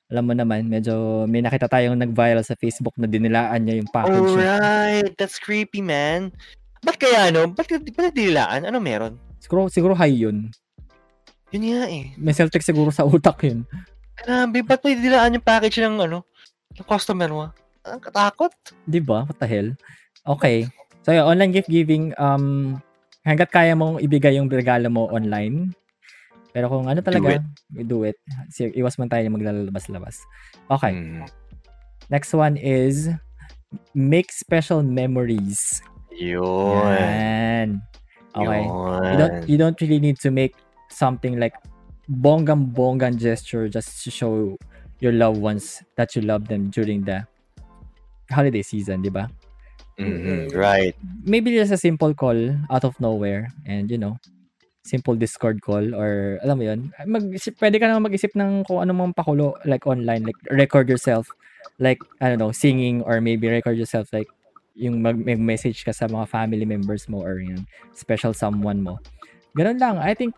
Alam 0.07 0.31
mo 0.31 0.35
naman, 0.39 0.71
medyo 0.71 1.27
may 1.27 1.43
nakita 1.43 1.67
tayong 1.67 1.99
nag-viral 1.99 2.47
sa 2.47 2.55
Facebook 2.55 2.95
na 2.95 3.11
dinilaan 3.11 3.67
niya 3.67 3.83
yung 3.83 3.91
package. 3.91 4.39
niya. 4.39 4.55
Alright. 4.55 5.13
That's 5.19 5.43
creepy, 5.43 5.83
man. 5.83 6.31
Ba't 6.87 6.95
kaya, 7.03 7.35
ano? 7.35 7.51
Ba't, 7.51 7.67
ba't 7.67 8.15
dilaan? 8.15 8.71
Ano 8.71 8.79
meron? 8.79 9.19
Siguro, 9.43 9.67
siguro 9.67 9.99
high 9.99 10.15
yun. 10.15 10.55
Yun 11.51 11.65
nga 11.75 11.91
eh. 11.91 12.15
May 12.15 12.35
Celtic 12.39 12.63
siguro 12.63 12.95
sa 12.95 13.03
utak 13.03 13.43
yun. 13.43 13.67
Grabe, 14.15 14.63
ba't 14.63 14.79
may 14.87 14.95
dilaan 14.95 15.35
yung 15.35 15.47
package 15.47 15.83
ng 15.83 15.99
ano? 16.07 16.23
Ng 16.79 16.87
customer 16.87 17.31
mo? 17.31 17.45
Ang 17.87 18.03
katakot. 18.03 18.53
Di 18.83 18.99
ba? 18.99 19.23
What 19.25 19.39
the 19.39 19.47
hell? 19.47 19.71
Okay. 20.27 20.67
So, 21.07 21.15
yun, 21.15 21.23
online 21.23 21.55
gift 21.55 21.71
giving, 21.71 22.11
um, 22.19 22.77
hanggat 23.23 23.51
kaya 23.55 23.79
mong 23.79 24.03
ibigay 24.03 24.39
yung 24.39 24.51
regalo 24.51 24.91
mo 24.91 25.07
online. 25.11 25.71
Pero 26.51 26.73
kung 26.73 26.89
ano 26.89 26.99
talaga, 27.05 27.43
we 27.71 27.85
do 27.85 28.03
it. 28.09 28.17
Sige, 28.49 28.73
iwas 28.75 28.97
man 28.97 29.13
tayo 29.13 29.29
maglalabas-labas. 29.29 30.19
Okay. 30.73 30.93
Hmm. 30.95 31.23
Next 32.09 32.33
one 32.33 32.57
is 32.57 33.13
make 33.93 34.33
special 34.33 34.81
memories. 34.81 35.85
Yun. 36.17 36.97
Yan. 36.97 37.69
Okay. 38.33 38.63
Yun. 38.65 39.03
You 39.05 39.17
don't 39.19 39.37
you 39.45 39.57
don't 39.61 39.79
really 39.85 40.01
need 40.01 40.17
to 40.25 40.33
make 40.33 40.57
something 40.89 41.37
like 41.37 41.53
bonggang 42.09 42.73
bonggang 42.73 43.19
gesture 43.19 43.69
just 43.69 44.01
to 44.07 44.09
show 44.09 44.57
your 45.03 45.13
loved 45.13 45.43
ones 45.43 45.83
that 46.01 46.15
you 46.17 46.23
love 46.23 46.49
them 46.49 46.73
during 46.73 47.05
the 47.05 47.27
holiday 48.31 48.63
season, 48.63 49.03
di 49.03 49.11
ba? 49.13 49.27
Mhm, 49.97 50.53
Right. 50.53 50.93
maybe 51.25 51.53
just 51.57 51.73
a 51.73 51.81
simple 51.81 52.13
call 52.15 52.37
out 52.71 52.85
of 52.85 52.95
nowhere 53.01 53.49
and 53.67 53.91
you 53.91 53.99
know 53.99 54.15
simple 54.85 55.17
discord 55.19 55.59
call 55.65 55.83
or 55.97 56.39
alam 56.47 56.61
mo 56.61 56.65
yun 56.69 56.81
mag 57.09 57.25
pwede 57.59 57.77
ka 57.83 57.91
naman 57.91 58.07
mag-isip 58.07 58.31
ng 58.39 58.63
kung 58.69 58.79
ano 58.85 58.95
mang 58.95 59.11
pakulo 59.17 59.57
like 59.67 59.83
online 59.89 60.23
like 60.23 60.39
record 60.55 60.87
yourself 60.87 61.27
like 61.83 61.99
I 62.23 62.31
don't 62.31 62.39
know 62.39 62.55
singing 62.55 63.03
or 63.03 63.19
maybe 63.19 63.51
record 63.51 63.75
yourself 63.81 64.13
like 64.15 64.31
yung 64.79 65.01
mag 65.03 65.19
message 65.41 65.83
ka 65.83 65.91
sa 65.91 66.07
mga 66.07 66.29
family 66.31 66.63
members 66.69 67.09
mo 67.11 67.19
or 67.25 67.41
yung 67.43 67.67
special 67.97 68.31
someone 68.37 68.85
mo 68.85 69.01
Ganun 69.57 69.81
lang. 69.81 69.97
I 69.97 70.13
think, 70.13 70.37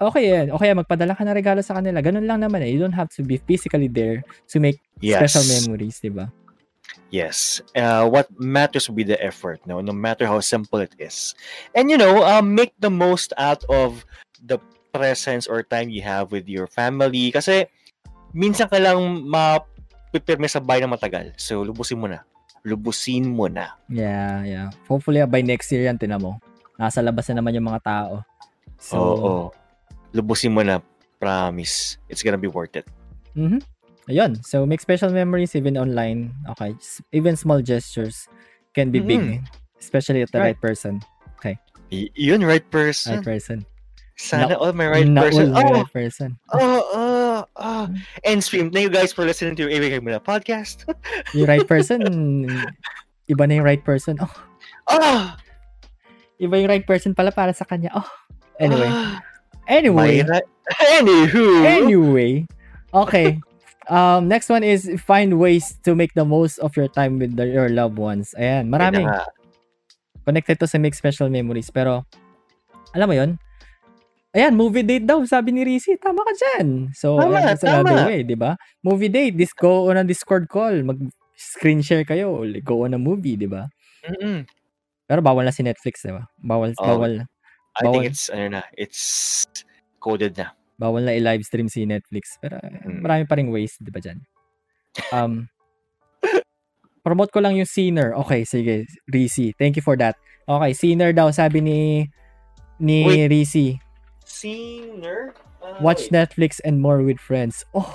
okay 0.00 0.24
yan. 0.32 0.48
Okay 0.48 0.72
magpadala 0.72 1.12
ka 1.12 1.28
ng 1.28 1.36
regalo 1.36 1.60
sa 1.60 1.76
kanila. 1.76 2.00
Ganun 2.00 2.24
lang 2.24 2.40
naman 2.40 2.64
eh. 2.64 2.72
You 2.72 2.80
don't 2.80 2.96
have 2.96 3.12
to 3.12 3.20
be 3.20 3.36
physically 3.36 3.84
there 3.84 4.24
to 4.48 4.56
make 4.56 4.80
Yes. 5.04 5.36
special 5.36 5.44
memories, 5.60 6.00
di 6.00 6.08
ba? 6.08 6.32
Yes. 7.10 7.62
Uh, 7.72 8.08
what 8.10 8.26
matters 8.34 8.88
will 8.88 8.98
be 8.98 9.06
the 9.06 9.18
effort, 9.22 9.62
no? 9.64 9.78
No 9.80 9.94
matter 9.94 10.26
how 10.26 10.40
simple 10.42 10.82
it 10.82 10.92
is. 10.98 11.34
And 11.74 11.86
you 11.90 11.96
know, 11.96 12.26
uh, 12.26 12.42
make 12.42 12.74
the 12.82 12.90
most 12.90 13.32
out 13.38 13.62
of 13.70 14.02
the 14.42 14.58
presence 14.90 15.46
or 15.46 15.62
time 15.62 15.88
you 15.88 16.02
have 16.02 16.32
with 16.34 16.50
your 16.50 16.66
family. 16.66 17.30
Kasi 17.30 17.70
minsan 18.34 18.66
ka 18.66 18.82
lang 18.82 19.22
mapipirme 19.22 20.50
sa 20.50 20.58
bahay 20.58 20.82
na 20.82 20.90
matagal. 20.90 21.30
So, 21.38 21.62
lubusin 21.62 22.02
mo 22.02 22.10
na. 22.10 22.26
Lubusin 22.66 23.30
mo 23.30 23.46
na. 23.46 23.78
Yeah, 23.86 24.42
yeah. 24.42 24.66
Hopefully, 24.90 25.22
by 25.30 25.46
next 25.46 25.70
year 25.70 25.86
yan, 25.86 26.02
tinan 26.02 26.18
mo. 26.18 26.42
Nasa 26.74 26.98
labas 27.00 27.30
na 27.30 27.38
naman 27.38 27.54
yung 27.54 27.70
mga 27.70 27.82
tao. 27.86 28.26
So, 28.82 28.96
Oo. 28.98 29.32
Lubusin 30.10 30.50
mo 30.50 30.66
na. 30.66 30.82
Promise. 31.16 31.96
It's 32.10 32.20
gonna 32.20 32.36
be 32.40 32.50
worth 32.50 32.76
it. 32.76 32.84
mhm. 33.32 33.60
Ayun. 34.06 34.38
So, 34.46 34.64
make 34.66 34.80
special 34.80 35.10
memories 35.10 35.54
even 35.58 35.76
online. 35.76 36.30
Okay. 36.54 36.74
Even 37.10 37.34
small 37.34 37.60
gestures 37.60 38.28
can 38.74 38.90
be 38.94 39.00
big. 39.00 39.42
Especially 39.80 40.22
at 40.22 40.30
the 40.32 40.38
right, 40.38 40.54
Right. 40.54 40.60
person. 40.60 41.02
Y- 41.86 42.10
yun, 42.18 42.42
right 42.42 42.66
person. 42.70 43.22
Right 43.22 43.38
person. 43.38 43.62
Sana 44.18 44.58
all 44.58 44.74
my 44.74 44.90
right 44.90 45.06
Not 45.06 45.30
person. 45.30 45.54
all 45.54 45.62
Oh, 45.62 45.70
right 45.70 45.92
person. 45.94 46.34
oh, 46.50 46.82
oh, 46.90 47.38
oh. 47.54 47.86
And 48.26 48.42
stream. 48.42 48.74
Thank 48.74 48.90
you 48.90 48.94
guys 48.94 49.14
for 49.14 49.22
listening 49.22 49.54
to 49.62 49.70
Mo 50.02 50.10
Na 50.10 50.18
podcast. 50.18 50.82
Yung 51.38 51.46
right 51.46 51.62
person, 51.62 52.02
iba 53.30 53.44
na 53.46 53.54
yung 53.54 53.66
right 53.70 53.78
person. 53.86 54.18
Oh, 54.18 54.34
Oh, 54.90 55.30
iba 56.42 56.58
yung 56.58 56.70
right 56.74 56.82
person 56.82 57.14
pala 57.14 57.30
para 57.30 57.54
sa 57.54 57.62
kanya. 57.62 57.94
Oh. 57.94 58.08
Anyway. 58.58 58.90
ah, 58.90 59.22
Anyway. 59.70 60.26
right- 60.26 60.50
Anywho. 60.98 61.62
Anyway. 61.70 62.50
Okay. 62.90 63.38
Um, 63.86 64.26
next 64.26 64.50
one 64.50 64.66
is 64.66 64.90
find 65.06 65.38
ways 65.38 65.78
to 65.86 65.94
make 65.94 66.10
the 66.18 66.24
most 66.26 66.58
of 66.58 66.74
your 66.76 66.88
time 66.90 67.18
with 67.22 67.36
the, 67.38 67.46
your 67.46 67.70
loved 67.70 67.98
ones. 67.98 68.34
Ayan, 68.34 68.66
marami. 68.66 69.06
Yun 69.06 69.10
na 69.10 69.22
nga. 69.22 69.26
Connected 70.26 70.58
to 70.58 70.66
sa 70.66 70.78
make 70.82 70.94
special 70.98 71.30
memories. 71.30 71.70
Pero, 71.70 72.02
alam 72.94 73.06
mo 73.06 73.14
yon 73.14 73.38
Ayan, 74.34 74.52
movie 74.58 74.82
date 74.84 75.06
daw, 75.06 75.22
sabi 75.24 75.54
ni 75.54 75.62
Rizzy. 75.64 75.96
Tama 75.96 76.20
ka 76.26 76.32
dyan. 76.34 76.90
So, 76.92 77.16
Tama, 77.16 77.38
ayan, 77.40 77.46
that's 77.46 77.64
another 77.64 77.94
tama. 77.94 78.10
way, 78.10 78.20
di 78.26 78.34
ba? 78.36 78.58
Movie 78.84 79.08
date, 79.08 79.38
this 79.38 79.54
go 79.54 79.88
on 79.88 79.96
a 79.96 80.04
Discord 80.04 80.50
call. 80.50 80.74
Mag 80.82 80.98
screen 81.38 81.80
share 81.80 82.02
kayo. 82.04 82.42
Go 82.66 82.84
on 82.84 82.92
a 82.92 83.00
movie, 83.00 83.38
di 83.38 83.46
ba? 83.46 83.70
Mm-mm. 84.04 84.44
Pero 85.06 85.22
bawal 85.22 85.46
na 85.46 85.54
si 85.54 85.62
Netflix, 85.62 86.02
di 86.04 86.10
ba? 86.12 86.26
Bawal, 86.42 86.74
Oh. 86.76 86.84
bawal, 86.84 87.22
I 87.78 87.80
Bawal. 87.86 87.92
think 87.92 88.04
it's, 88.12 88.28
ano 88.28 88.58
na, 88.58 88.62
it's 88.76 89.46
coded 90.02 90.34
na. 90.36 90.55
Bawal 90.76 91.04
na 91.04 91.16
i-live 91.16 91.42
stream 91.44 91.68
si 91.68 91.84
Netflix. 91.84 92.36
Pero 92.38 92.60
Mm. 92.60 93.00
marami 93.00 93.24
pa 93.24 93.36
ring 93.36 93.48
ways, 93.48 93.76
di 93.80 93.88
ba 93.90 94.00
dyan? 94.00 94.20
Um, 95.12 95.48
promote 97.06 97.30
ko 97.30 97.40
lang 97.40 97.56
yung 97.56 97.68
Sinner. 97.68 98.12
Okay, 98.24 98.44
sige. 98.44 98.88
Rizzy, 99.08 99.52
thank 99.56 99.76
you 99.76 99.84
for 99.84 99.96
that. 99.96 100.16
Okay, 100.46 100.72
Sinner 100.72 101.12
daw, 101.12 101.30
sabi 101.30 101.60
ni 101.60 101.80
ni 102.76 103.04
Wait. 103.04 103.28
Rizzy. 103.30 103.80
Singer? 104.26 105.32
Ah, 105.62 105.78
Watch 105.80 106.10
wait. 106.10 106.12
Netflix 106.12 106.60
and 106.64 106.80
more 106.82 107.00
with 107.02 107.16
friends. 107.20 107.64
Oh, 107.72 107.88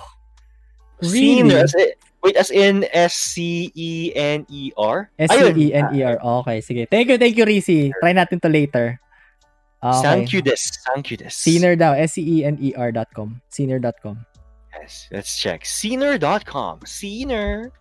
really? 1.02 1.53
As 1.58 1.74
in, 1.74 1.90
wait, 2.24 2.38
as 2.38 2.49
in 2.53 2.84
E 2.86 2.90
S-C-E-N-E-R? 3.10 4.98
S-C-E-N-E-R. 5.18 6.16
Okay, 6.22 6.58
sige. 6.62 6.86
Thank 6.90 7.10
you, 7.10 7.18
thank 7.18 7.36
you, 7.38 7.45
Rizzy. 7.45 7.90
Try 7.99 8.14
natin 8.14 8.38
to 8.41 8.49
later. 8.49 9.01
Okay. 9.82 10.02
Thank 10.02 10.34
you 10.34 10.41
this. 10.45 10.78
Thank 10.94 11.10
you 11.10 11.18
this. 11.18 11.34
Sinner 11.34 11.76
daw. 11.76 11.98
S-C-E-N-E-R 11.98 12.90
dot 12.94 13.10
com. 13.14 13.41
Sinner.com. 13.49 14.26
Yes, 14.78 15.10
let's 15.12 15.38
check. 15.38 15.66
Scener.com. 15.66 16.86
Scener. 16.86 17.74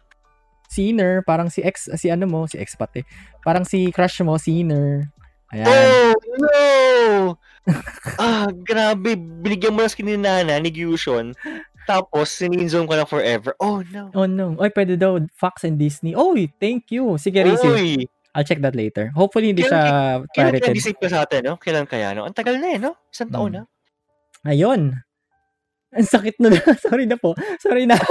Sinner, 0.71 1.21
parang 1.27 1.51
si 1.51 1.61
ex, 1.67 1.91
si 1.99 2.09
ano 2.09 2.31
mo, 2.31 2.47
si 2.47 2.57
ex 2.57 2.79
pati. 2.79 3.03
Parang 3.43 3.67
si 3.67 3.91
crush 3.91 4.23
mo, 4.23 4.39
Sinner. 4.39 5.11
Ayan. 5.51 5.67
Oh, 5.67 6.15
no! 6.39 6.59
ah, 8.23 8.47
grabe. 8.49 9.19
Binigyan 9.19 9.75
mo 9.75 9.83
na 9.83 9.91
skin 9.91 10.07
ni 10.07 10.17
Nana, 10.17 10.63
ni 10.63 10.71
Gyushon. 10.71 11.35
Tapos, 11.91 12.31
sininzone 12.31 12.87
ko 12.87 12.95
na 12.95 13.03
forever. 13.03 13.59
Oh, 13.59 13.83
no. 13.91 14.15
Oh 14.15 14.31
no. 14.31 14.55
Oy, 14.63 14.71
pwede 14.71 14.95
daw 14.95 15.19
Fox 15.35 15.67
and 15.67 15.75
Disney. 15.75 16.15
Oy, 16.15 16.47
thank 16.63 16.95
you. 16.95 17.19
Sige, 17.19 17.43
Rizzy. 17.43 17.67
Uy! 17.67 17.91
I'll 18.31 18.47
check 18.47 18.63
that 18.63 18.79
later. 18.79 19.11
Hopefully, 19.13 19.51
hindi 19.51 19.67
siya 19.67 20.23
Kailan 20.31 20.31
kaya 20.31 20.63
pirated. 20.63 20.75
disip 20.77 20.97
ka 21.03 21.09
sa 21.11 21.27
atin, 21.27 21.51
no? 21.51 21.55
Kailan 21.59 21.87
kaya, 21.87 22.15
no? 22.15 22.25
Ang 22.25 22.37
tagal 22.37 22.63
na 22.63 22.69
eh, 22.71 22.79
no? 22.79 22.95
Isang 23.11 23.31
taon 23.31 23.51
Hmm. 23.51 23.57
na. 23.63 23.63
Ayun. 24.47 24.81
Ang 25.91 26.07
sakit 26.07 26.39
na. 26.39 26.49
Sorry 26.87 27.05
na 27.05 27.19
po. 27.19 27.35
Sorry 27.59 27.85
na. 27.85 27.99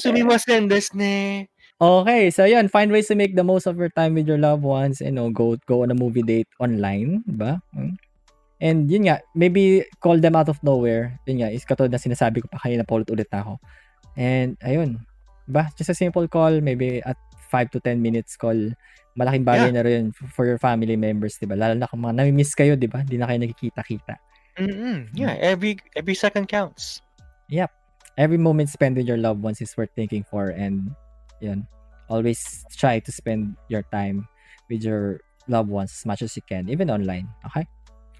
Sumimasen 0.00 0.68
des 0.70 0.88
ne. 0.94 1.46
Okay, 1.78 2.30
so 2.34 2.42
yun, 2.42 2.66
find 2.66 2.90
ways 2.90 3.06
to 3.06 3.14
make 3.14 3.38
the 3.38 3.46
most 3.46 3.66
of 3.70 3.78
your 3.78 3.88
time 3.94 4.14
with 4.18 4.26
your 4.26 4.38
loved 4.38 4.66
ones, 4.66 4.98
you 4.98 5.14
know, 5.14 5.30
go 5.30 5.54
go 5.70 5.86
on 5.86 5.94
a 5.94 5.98
movie 5.98 6.26
date 6.26 6.50
online, 6.58 7.22
ba? 7.30 7.62
Hmm? 7.70 7.94
And 8.58 8.90
yun 8.90 9.06
nga, 9.06 9.22
maybe 9.38 9.86
call 10.02 10.18
them 10.18 10.34
out 10.34 10.50
of 10.50 10.58
nowhere. 10.66 11.14
Yun 11.30 11.46
nga, 11.46 11.54
is 11.54 11.62
katulad 11.62 11.94
na 11.94 12.02
sinasabi 12.02 12.42
ko 12.42 12.50
pa 12.50 12.58
kanina, 12.58 12.82
paulit 12.82 13.06
ulit 13.14 13.30
na 13.30 13.46
ako. 13.46 13.62
And 14.18 14.58
ayun, 14.66 14.98
ba? 15.50 15.72
Just 15.74 15.90
a 15.90 15.96
simple 15.96 16.28
call, 16.28 16.60
maybe 16.60 17.00
at 17.02 17.16
5 17.48 17.72
to 17.72 17.80
10 17.80 18.00
minutes 18.00 18.36
call, 18.36 18.56
malaking 19.16 19.42
bagay 19.48 19.72
Yeah. 19.72 19.76
na 19.80 19.82
rin 19.82 20.12
for 20.12 20.44
your 20.44 20.60
family 20.60 20.94
members, 20.94 21.40
'di 21.40 21.48
ba? 21.48 21.56
Lalo 21.58 21.74
na 21.74 21.88
kung 21.88 22.04
mga 22.04 22.22
nami-miss 22.22 22.54
kayo, 22.54 22.76
'di 22.76 22.86
ba? 22.86 23.02
Hindi 23.02 23.18
na 23.18 23.26
kayo 23.26 23.38
nagkikita-kita. 23.42 24.14
Mm-mm. 24.58 25.10
Yeah, 25.14 25.34
every 25.38 25.80
every 25.98 26.14
second 26.14 26.46
counts. 26.50 27.02
Every 28.18 28.34
moment 28.34 28.66
spent 28.66 28.98
with 28.98 29.06
your 29.06 29.14
loved 29.14 29.46
ones 29.46 29.62
is 29.62 29.70
worth 29.78 29.94
thinking 29.94 30.26
for 30.26 30.50
and 30.50 30.90
yun, 31.38 31.70
always 32.10 32.66
try 32.74 32.98
to 32.98 33.10
spend 33.14 33.54
your 33.70 33.86
time 33.94 34.26
with 34.66 34.82
your 34.82 35.22
loved 35.46 35.70
ones 35.70 35.94
as 35.94 36.02
much 36.02 36.26
as 36.26 36.34
you 36.34 36.42
can, 36.42 36.66
even 36.66 36.90
online. 36.90 37.30
Okay? 37.46 37.62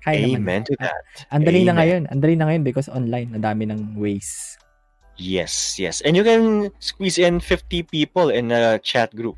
Kaya 0.07 0.31
naman. 0.31 0.39
Amen 0.39 0.63
to 0.71 0.79
that. 0.79 1.03
Ang 1.35 1.43
dali 1.43 1.67
na 1.67 1.75
ngayon. 1.75 2.07
Ang 2.15 2.21
dali 2.23 2.39
na 2.39 2.47
ngayon 2.47 2.63
because 2.63 2.87
online. 2.87 3.35
Ang 3.35 3.43
dami 3.43 3.67
ng 3.67 3.99
ways. 3.99 4.55
Yes, 5.19 5.79
yes. 5.79 6.01
And 6.07 6.15
you 6.15 6.23
can 6.23 6.71
squeeze 6.79 7.19
in 7.19 7.43
50 7.43 7.83
people 7.91 8.31
in 8.31 8.55
a 8.55 8.79
chat 8.79 9.11
group. 9.15 9.37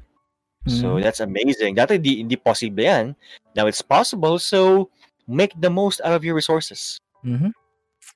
So 0.68 1.00
Mhm. 1.00 1.02
that's 1.02 1.24
amazing. 1.24 1.72
Dati 1.72 1.96
di, 1.96 2.20
hindi 2.20 2.36
possible 2.36 2.84
yan. 2.84 3.16
Now 3.56 3.64
it's 3.64 3.80
possible. 3.80 4.36
So 4.36 4.92
make 5.24 5.56
the 5.56 5.72
most 5.72 6.04
out 6.04 6.12
of 6.12 6.20
your 6.20 6.36
resources. 6.36 7.00
Mhm. 7.24 7.56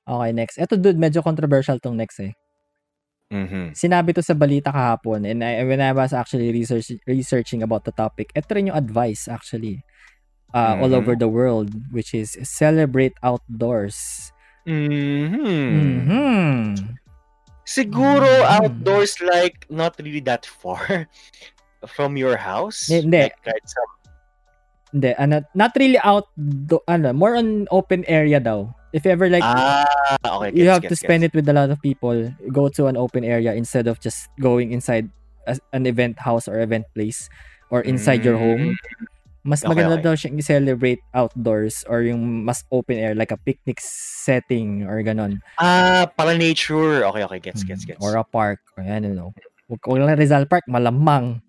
Okay, 0.04 0.30
next. 0.36 0.60
Ito 0.60 0.76
dude, 0.76 1.00
medyo 1.00 1.24
controversial 1.24 1.80
tong 1.80 1.96
next 1.96 2.20
eh. 2.20 2.36
Mm-hmm. 3.32 3.72
Sinabi 3.72 4.12
to 4.12 4.20
sa 4.20 4.36
balita 4.36 4.68
kahapon 4.68 5.24
and 5.24 5.40
I, 5.40 5.64
when 5.64 5.80
I 5.80 5.96
was 5.96 6.12
actually 6.12 6.52
research, 6.52 6.92
researching 7.08 7.64
about 7.64 7.88
the 7.88 7.96
topic, 7.96 8.28
ito 8.36 8.46
rin 8.52 8.68
yung 8.68 8.76
advice 8.76 9.24
actually 9.26 9.80
uh, 10.52 10.76
all 10.76 10.92
Mhm. 10.92 11.00
over 11.00 11.16
the 11.16 11.26
world 11.32 11.72
which 11.90 12.12
is 12.12 12.36
celebrate 12.44 13.16
outdoors. 13.24 14.30
Mm-hmm. 14.68 15.72
Mhm. 16.04 17.00
Siguro 17.64 18.28
Mhm. 18.28 18.60
outdoors 18.60 19.16
like 19.24 19.64
not 19.72 19.96
really 19.98 20.20
that 20.20 20.44
far 20.44 21.08
from 21.96 22.16
your 22.16 22.36
house. 22.36 22.88
Hindi. 22.88 23.28
Like, 23.28 23.40
kahit 23.44 23.64
sa 23.64 23.80
Hindi, 24.94 25.10
ano, 25.18 25.42
not 25.58 25.74
really 25.74 25.98
out, 26.06 26.30
ano, 26.86 27.10
more 27.10 27.34
on 27.34 27.66
open 27.74 28.06
area 28.06 28.38
daw. 28.38 28.70
If 28.94 29.10
ever 29.10 29.26
like, 29.26 29.42
ah, 29.42 29.82
okay. 30.22 30.54
you 30.54 30.70
gets, 30.70 30.70
have 30.70 30.86
to 30.86 30.94
spend 30.94 31.26
gets. 31.26 31.34
it 31.34 31.42
with 31.42 31.50
a 31.50 31.56
lot 31.56 31.66
of 31.74 31.82
people, 31.82 32.30
go 32.54 32.70
to 32.78 32.86
an 32.86 32.94
open 32.94 33.26
area 33.26 33.58
instead 33.58 33.90
of 33.90 33.98
just 33.98 34.30
going 34.38 34.70
inside 34.70 35.10
an 35.74 35.82
event 35.90 36.22
house 36.22 36.46
or 36.46 36.62
event 36.62 36.86
place 36.94 37.26
or 37.74 37.82
inside 37.82 38.22
your 38.22 38.38
home. 38.38 38.78
Mas. 39.44 39.60
Okay, 39.60 39.70
maganda 39.70 40.00
okay. 40.00 40.04
daw 40.08 40.14
siyang 40.16 40.36
i-celebrate 40.40 41.02
outdoors 41.12 41.84
or 41.86 42.00
yung 42.00 42.48
mas 42.48 42.64
open 42.72 42.96
air 42.96 43.12
like 43.12 43.30
a 43.30 43.38
picnic 43.38 43.76
setting 43.84 44.88
or 44.88 45.04
ganon. 45.04 45.38
Ah, 45.60 46.08
para 46.08 46.32
nature. 46.32 47.04
Okay, 47.12 47.22
okay. 47.28 47.40
Gets, 47.44 47.62
gets, 47.62 47.84
Mm, 47.84 47.88
gets. 47.94 48.00
Or 48.00 48.16
a 48.16 48.24
park. 48.24 48.64
Or 48.74 48.82
ano, 48.82 49.12
no. 49.12 49.26
Huwag 49.68 49.80
huwag 49.84 50.00
lang 50.00 50.16
Rizal 50.16 50.44
Park, 50.48 50.64
malamang. 50.68 51.44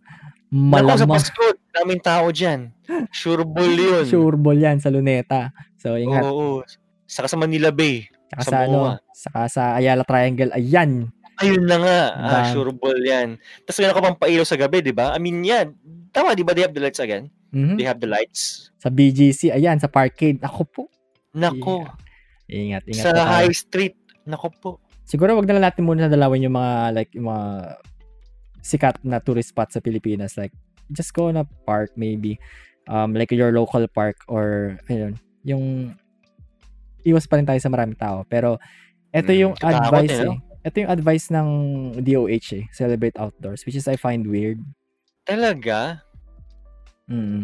Naku, 0.56 0.88
sa 0.88 1.04
Malamang. 1.04 1.20
Pasko, 1.20 1.46
daming 1.76 2.04
tao 2.04 2.26
dyan. 2.32 2.72
Sure 3.12 3.44
bull 3.44 3.76
yun. 3.76 4.06
Sure 4.08 4.38
ball 4.40 4.56
yan 4.56 4.80
sa 4.80 4.88
Luneta. 4.88 5.52
So, 5.76 6.00
ingat. 6.00 6.24
Oo. 6.24 6.64
Saka 7.04 7.28
sa 7.28 7.36
Manila 7.36 7.76
Bay. 7.76 8.08
Saka 8.32 8.42
sa 8.42 8.50
sa, 8.50 8.58
ano, 8.64 8.80
saka 9.12 9.42
sa 9.52 9.64
Ayala 9.76 10.08
Triangle. 10.08 10.56
Ayan. 10.56 11.12
Ayun 11.44 11.68
na 11.68 11.78
nga. 11.84 12.00
Ah, 12.16 12.32
Dami. 12.32 12.56
sure 12.56 12.72
bull 12.72 13.02
yan. 13.04 13.36
Tapos 13.68 13.80
meron 13.84 13.96
ka 14.00 14.06
pang 14.08 14.22
pailaw 14.22 14.46
sa 14.48 14.56
gabi, 14.56 14.80
di 14.80 14.96
ba? 14.96 15.12
I 15.12 15.20
mean, 15.20 15.44
yan. 15.44 15.76
Tama, 16.16 16.32
di 16.32 16.48
ba 16.48 16.56
they 16.56 16.64
have 16.64 16.72
the 16.72 16.80
lights 16.80 17.04
again? 17.04 17.28
Mhm. 17.56 17.80
They 17.80 17.88
have 17.88 18.04
the 18.04 18.12
lights. 18.12 18.70
Sa 18.84 18.92
BGC. 18.92 19.56
Ayan, 19.56 19.80
sa 19.80 19.88
Parkade. 19.88 20.44
Ako 20.44 20.68
po. 20.68 20.84
Nako. 21.32 21.88
Ingat, 22.52 22.84
ingat. 22.92 23.04
Sa 23.08 23.16
po 23.16 23.24
tayo. 23.24 23.32
high 23.32 23.56
street. 23.56 23.96
Nako 24.28 24.48
po. 24.60 24.72
Siguro 25.08 25.40
wag 25.40 25.48
na 25.48 25.56
lang 25.56 25.66
natin 25.72 25.88
muna 25.88 26.12
dalawin 26.12 26.50
yung 26.50 26.58
mga 26.60 26.76
like 26.92 27.12
yung 27.16 27.32
mga 27.32 27.78
sikat 28.66 28.98
na 29.06 29.22
tourist 29.22 29.54
spot 29.54 29.70
sa 29.70 29.78
Pilipinas 29.78 30.34
like 30.42 30.50
just 30.90 31.14
go 31.14 31.30
na 31.30 31.46
park 31.70 31.94
maybe 31.94 32.42
um 32.90 33.14
like 33.14 33.30
your 33.30 33.54
local 33.54 33.86
park 33.86 34.18
or 34.26 34.74
ayun 34.90 35.14
yung 35.46 35.94
iwas 37.06 37.30
pa 37.30 37.38
rin 37.38 37.46
tayo 37.46 37.62
sa 37.62 37.70
maraming 37.70 37.94
tao 37.94 38.26
pero 38.26 38.58
ito 39.14 39.30
Mm, 39.30 39.38
yung 39.38 39.54
katakot 39.54 40.10
advice 40.10 40.18
eh, 40.18 40.34
ito 40.66 40.76
yung 40.82 40.92
advice 40.92 41.26
ng 41.30 41.50
DOH 42.02 42.48
eh 42.58 42.66
celebrate 42.74 43.14
outdoors 43.22 43.62
which 43.70 43.78
is 43.78 43.86
I 43.86 44.02
find 44.02 44.26
weird 44.26 44.58
Talaga? 45.26 46.05
Mm. 47.10 47.44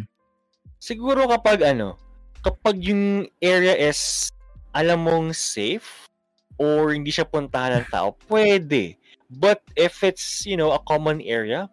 Siguro 0.81 1.29
kapag 1.29 1.61
ano, 1.61 1.97
kapag 2.41 2.81
yung 2.81 3.29
area 3.37 3.77
is 3.77 4.33
alam 4.73 5.05
mong 5.05 5.29
safe 5.37 6.09
or 6.57 6.93
hindi 6.93 7.13
siya 7.13 7.29
puntahan 7.29 7.81
ng 7.81 7.87
tao, 7.93 8.17
pwede. 8.29 8.97
But 9.29 9.61
if 9.77 10.01
it's, 10.01 10.43
you 10.43 10.57
know, 10.57 10.73
a 10.73 10.81
common 10.81 11.21
area, 11.21 11.69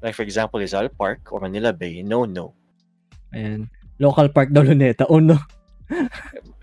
like 0.00 0.16
for 0.16 0.24
example, 0.24 0.58
Rizal 0.58 0.88
Park 0.88 1.28
or 1.30 1.44
Manila 1.44 1.70
Bay, 1.76 2.00
no, 2.00 2.24
no. 2.24 2.56
ayan 3.34 3.70
local 4.00 4.26
park 4.32 4.50
daw 4.50 4.64
Luneta 4.64 5.06
oh 5.06 5.22
no 5.22 5.38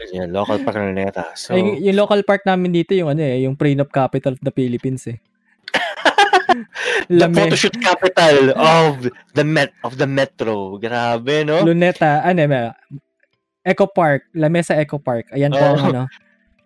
Yeah, 0.08 0.24
local 0.24 0.64
park 0.64 0.80
na 0.80 0.96
neta. 0.96 1.36
So, 1.36 1.52
Ay, 1.52 1.60
yung, 1.60 1.84
yung 1.84 1.98
local 2.00 2.24
park 2.24 2.48
namin 2.48 2.72
dito 2.72 2.96
yung 2.96 3.12
ano 3.12 3.20
eh 3.20 3.44
yung 3.44 3.60
prenup 3.60 3.92
capital 3.92 4.40
of 4.40 4.44
the 4.46 4.56
Philippines 4.56 5.04
eh 5.12 5.20
the 7.08 7.28
photoshoot 7.30 7.76
capital 7.80 8.52
of 8.56 9.10
the 9.34 9.44
met 9.44 9.72
of 9.84 9.98
the 9.98 10.08
metro. 10.08 10.78
Grabe, 10.78 11.46
no? 11.46 11.62
Luneta, 11.64 12.22
ano 12.24 12.40
eh, 12.44 12.72
Eco 13.68 13.88
Park, 13.92 14.32
Lamesa 14.32 14.80
Eco 14.80 14.96
Park. 14.98 15.28
Ayan 15.36 15.52
po 15.52 15.60
Oo. 15.60 15.76
ano, 15.76 16.02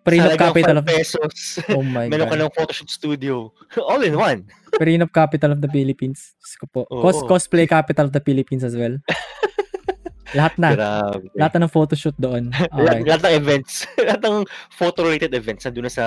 prenup 0.06 0.38
capital 0.38 0.78
5 0.78 0.82
of 0.82 0.86
pesos. 0.86 1.34
Oh 1.74 1.82
my 1.82 2.06
Meron 2.12 2.30
ka 2.30 2.36
god. 2.38 2.42
ng 2.46 2.54
photoshoot 2.54 2.90
studio. 2.90 3.50
All 3.90 4.02
in 4.06 4.14
one. 4.14 4.46
Prenup 4.78 5.10
capital 5.10 5.50
of 5.50 5.58
the 5.58 5.70
Philippines. 5.70 6.38
Diyos 6.38 6.54
ko 6.58 6.66
po. 6.70 6.80
Oo. 6.94 7.02
Cos 7.02 7.18
cosplay 7.26 7.66
capital 7.66 8.06
of 8.06 8.14
the 8.14 8.22
Philippines 8.22 8.62
as 8.62 8.78
well. 8.78 8.94
lahat 10.38 10.54
na. 10.56 10.68
Grabe. 10.72 11.28
Lahat 11.36 11.52
na 11.58 11.66
ng 11.66 11.74
photoshoot 11.74 12.16
doon. 12.16 12.48
Lahat, 12.54 12.70
Okay. 12.72 13.00
lahat 13.04 13.22
ng 13.26 13.34
events. 13.36 13.72
lahat 14.00 14.20
ng 14.22 14.36
photo-related 14.72 15.32
events 15.34 15.66
nandun 15.66 15.86
na 15.86 15.92
sa 15.92 16.06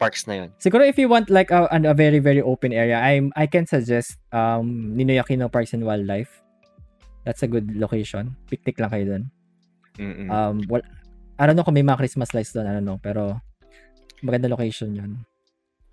parks 0.00 0.24
na 0.24 0.40
yun. 0.40 0.48
Siguro 0.56 0.80
if 0.88 0.96
you 0.96 1.12
want 1.12 1.28
like 1.28 1.52
a, 1.52 1.68
a 1.68 1.92
very 1.92 2.24
very 2.24 2.40
open 2.40 2.72
area, 2.72 2.96
I 2.96 3.20
I 3.36 3.44
can 3.44 3.68
suggest 3.68 4.16
um 4.32 4.96
Ninoy 4.96 5.20
Aquino 5.20 5.52
Parks 5.52 5.76
and 5.76 5.84
Wildlife. 5.84 6.32
That's 7.28 7.44
a 7.44 7.50
good 7.52 7.76
location. 7.76 8.32
Picnic 8.48 8.80
lang 8.80 8.88
kayo 8.88 9.04
doon. 9.04 9.22
Mm-mm. 10.00 10.28
Um 10.32 10.64
well, 10.72 10.80
I 11.36 11.44
don't 11.44 11.52
know 11.52 11.68
kung 11.68 11.76
may 11.76 11.84
mga 11.84 12.00
Christmas 12.00 12.32
lights 12.32 12.56
doon, 12.56 12.64
I 12.64 12.72
don't 12.72 12.88
know, 12.88 12.96
pero 12.96 13.36
maganda 14.24 14.48
location 14.48 14.96
'yun. 14.96 15.12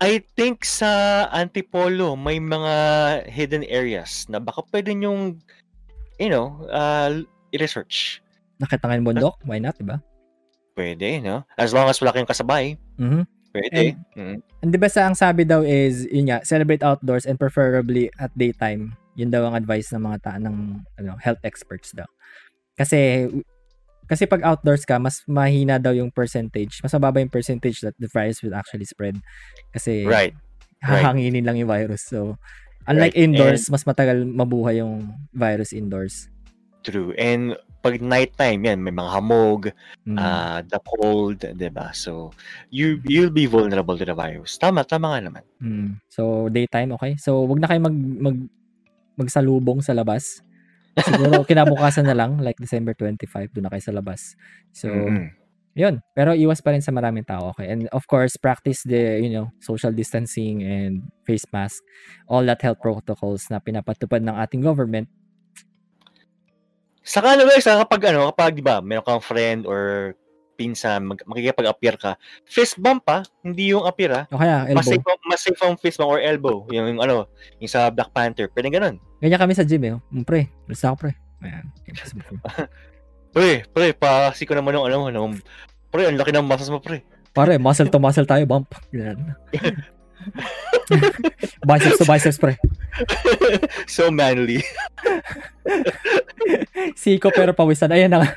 I 0.00 0.22
think 0.38 0.62
sa 0.62 1.26
Antipolo, 1.34 2.14
may 2.14 2.38
mga 2.38 2.74
hidden 3.26 3.66
areas 3.66 4.30
na 4.30 4.38
baka 4.38 4.62
pwede 4.70 4.94
nyong, 4.94 5.42
you 6.22 6.30
know, 6.30 6.62
uh, 6.70 7.18
i-research. 7.50 8.22
Nakita 8.62 8.86
ngayon 8.86 9.02
bundok, 9.02 9.42
why 9.42 9.58
not, 9.58 9.74
'di 9.74 9.90
ba? 9.90 9.98
Pwede, 10.78 11.18
no? 11.18 11.42
As 11.58 11.74
long 11.74 11.90
as 11.90 11.98
wala 11.98 12.14
kayong 12.14 12.30
kasabay, 12.30 12.78
Mhm. 12.94 13.26
Pwede. 13.52 13.96
Mm. 14.16 14.38
And 14.62 14.70
di 14.70 14.78
ba 14.78 14.88
sa 14.90 15.08
ang 15.08 15.16
sabi 15.16 15.44
daw 15.44 15.62
is, 15.62 16.04
yun 16.08 16.28
nga, 16.32 16.44
celebrate 16.44 16.82
outdoors 16.82 17.24
and 17.24 17.38
preferably 17.38 18.10
at 18.20 18.32
daytime. 18.36 18.96
Yun 19.18 19.30
daw 19.30 19.48
ang 19.48 19.58
advice 19.58 19.90
ng 19.92 20.02
mga 20.04 20.18
ta 20.22 20.32
ng 20.38 20.84
ano, 20.98 21.12
health 21.18 21.42
experts 21.42 21.90
daw. 21.94 22.06
Kasi 22.78 23.26
kasi 24.08 24.24
pag 24.24 24.40
outdoors 24.40 24.88
ka, 24.88 24.96
mas 24.96 25.20
mahina 25.28 25.76
daw 25.76 25.92
yung 25.92 26.08
percentage. 26.08 26.80
Mas 26.80 26.96
mababa 26.96 27.20
yung 27.20 27.28
percentage 27.28 27.84
that 27.84 27.92
the 28.00 28.08
virus 28.08 28.40
will 28.40 28.56
actually 28.56 28.88
spread. 28.88 29.20
Kasi 29.68 30.08
Right. 30.08 30.32
right. 30.80 31.04
hahanginin 31.04 31.44
lang 31.44 31.60
yung 31.60 31.68
virus. 31.68 32.08
So, 32.08 32.40
unlike 32.88 33.12
Right. 33.12 33.28
indoors, 33.28 33.68
mas 33.68 33.84
matagal 33.84 34.24
mabuhay 34.24 34.80
yung 34.80 35.12
virus 35.36 35.76
indoors. 35.76 36.32
True. 36.88 37.12
And 37.20 37.52
pag 37.88 38.04
nighttime, 38.04 38.60
yan, 38.68 38.84
may 38.84 38.92
mga 38.92 39.10
hamog, 39.16 39.72
Mm. 40.04 40.20
uh, 40.20 40.60
the 40.68 40.76
cold, 40.84 41.40
'di 41.40 41.72
ba? 41.72 41.88
So, 41.96 42.36
you 42.68 43.00
you'll 43.08 43.32
be 43.32 43.48
vulnerable 43.48 43.96
to 43.96 44.04
the 44.04 44.12
virus. 44.12 44.60
Tama, 44.60 44.84
tama 44.84 45.16
nga 45.16 45.20
naman. 45.24 45.44
Mm. 45.56 45.90
So, 46.12 46.52
daytime, 46.52 46.92
okay? 47.00 47.16
So, 47.16 47.48
wag 47.48 47.64
na 47.64 47.68
kayo 47.72 47.80
mag, 47.80 47.96
mag, 47.96 48.36
magsalubong 49.16 49.80
sa 49.80 49.96
labas. 49.96 50.44
Siguro, 51.00 51.40
kinabukasan 51.48 52.04
na 52.04 52.16
lang, 52.16 52.36
like 52.44 52.60
December 52.60 52.92
25, 52.92 53.56
doon 53.56 53.64
na 53.66 53.72
kayo 53.72 53.82
sa 53.82 53.94
labas. 53.96 54.36
So, 54.76 54.92
Mm-mm. 54.92 55.32
yun. 55.78 56.02
Pero 56.12 56.34
iwas 56.34 56.58
pa 56.58 56.74
rin 56.74 56.82
sa 56.82 56.90
maraming 56.90 57.24
tao, 57.26 57.54
okay? 57.54 57.70
And 57.70 57.86
of 57.94 58.04
course, 58.10 58.34
practice 58.36 58.82
the, 58.84 59.22
you 59.22 59.30
know, 59.30 59.50
social 59.62 59.94
distancing 59.94 60.60
and 60.66 61.06
face 61.22 61.46
mask, 61.54 61.80
all 62.26 62.42
that 62.46 62.60
health 62.62 62.82
protocols 62.82 63.46
na 63.48 63.62
pinapatupad 63.62 64.22
ng 64.26 64.36
ating 64.36 64.60
government. 64.62 65.06
Saka 67.08 67.40
ano 67.40 67.48
guys, 67.48 67.64
kapag 67.64 68.12
ano, 68.12 68.28
kapag 68.28 68.60
'di 68.60 68.64
ba, 68.64 68.84
meron 68.84 69.00
kang 69.00 69.24
friend 69.24 69.64
or 69.64 70.12
pinsan, 70.58 71.06
mag, 71.06 71.22
makikipag-appear 71.22 71.94
ka, 71.94 72.18
fist 72.42 72.74
bump 72.82 73.06
pa, 73.06 73.22
hindi 73.46 73.70
yung 73.70 73.86
appear 73.86 74.10
ah. 74.10 74.24
O 74.34 74.42
kaya, 74.42 74.66
Mas 74.74 74.90
elbow. 74.90 75.14
safe, 75.14 75.22
mas 75.30 75.40
safe 75.40 75.60
ang 75.62 75.78
fist 75.78 75.96
bump 76.02 76.10
or 76.10 76.20
elbow. 76.20 76.66
Yung, 76.74 76.98
yung 76.98 77.00
ano, 77.00 77.30
yung 77.62 77.70
sa 77.70 77.94
Black 77.94 78.10
Panther. 78.10 78.50
Pwede 78.50 78.66
ganun. 78.66 78.98
Ganyan 79.22 79.38
kami 79.38 79.54
sa 79.54 79.62
gym, 79.62 79.86
eh. 79.86 79.94
Mm, 80.10 80.26
pre, 80.26 80.50
alis 80.66 80.82
ako, 80.82 81.06
pre. 81.06 81.12
Ayan. 81.46 81.64
Pre, 83.28 83.60
pre, 83.70 83.92
pasi 83.92 84.48
ko 84.48 84.56
naman 84.56 84.72
yung 84.74 84.88
ano, 84.88 85.12
ano, 85.12 85.20
pre, 85.92 86.08
ang 86.08 86.16
laki 86.16 86.32
ng 86.32 86.48
muscles 86.48 86.72
mo, 86.72 86.80
pre. 86.80 87.04
Pare, 87.36 87.60
muscle 87.60 87.86
to 87.86 88.00
muscle 88.00 88.24
tayo, 88.26 88.42
bump. 88.48 88.72
Yan. 88.90 89.36
biceps 91.68 91.98
to 91.98 92.06
biceps, 92.06 92.38
pre. 92.38 92.56
so 93.90 94.10
manly. 94.10 94.64
Siko 97.00 97.30
pero 97.30 97.54
pawisan. 97.54 97.92
Ayan 97.92 98.16
na. 98.16 98.28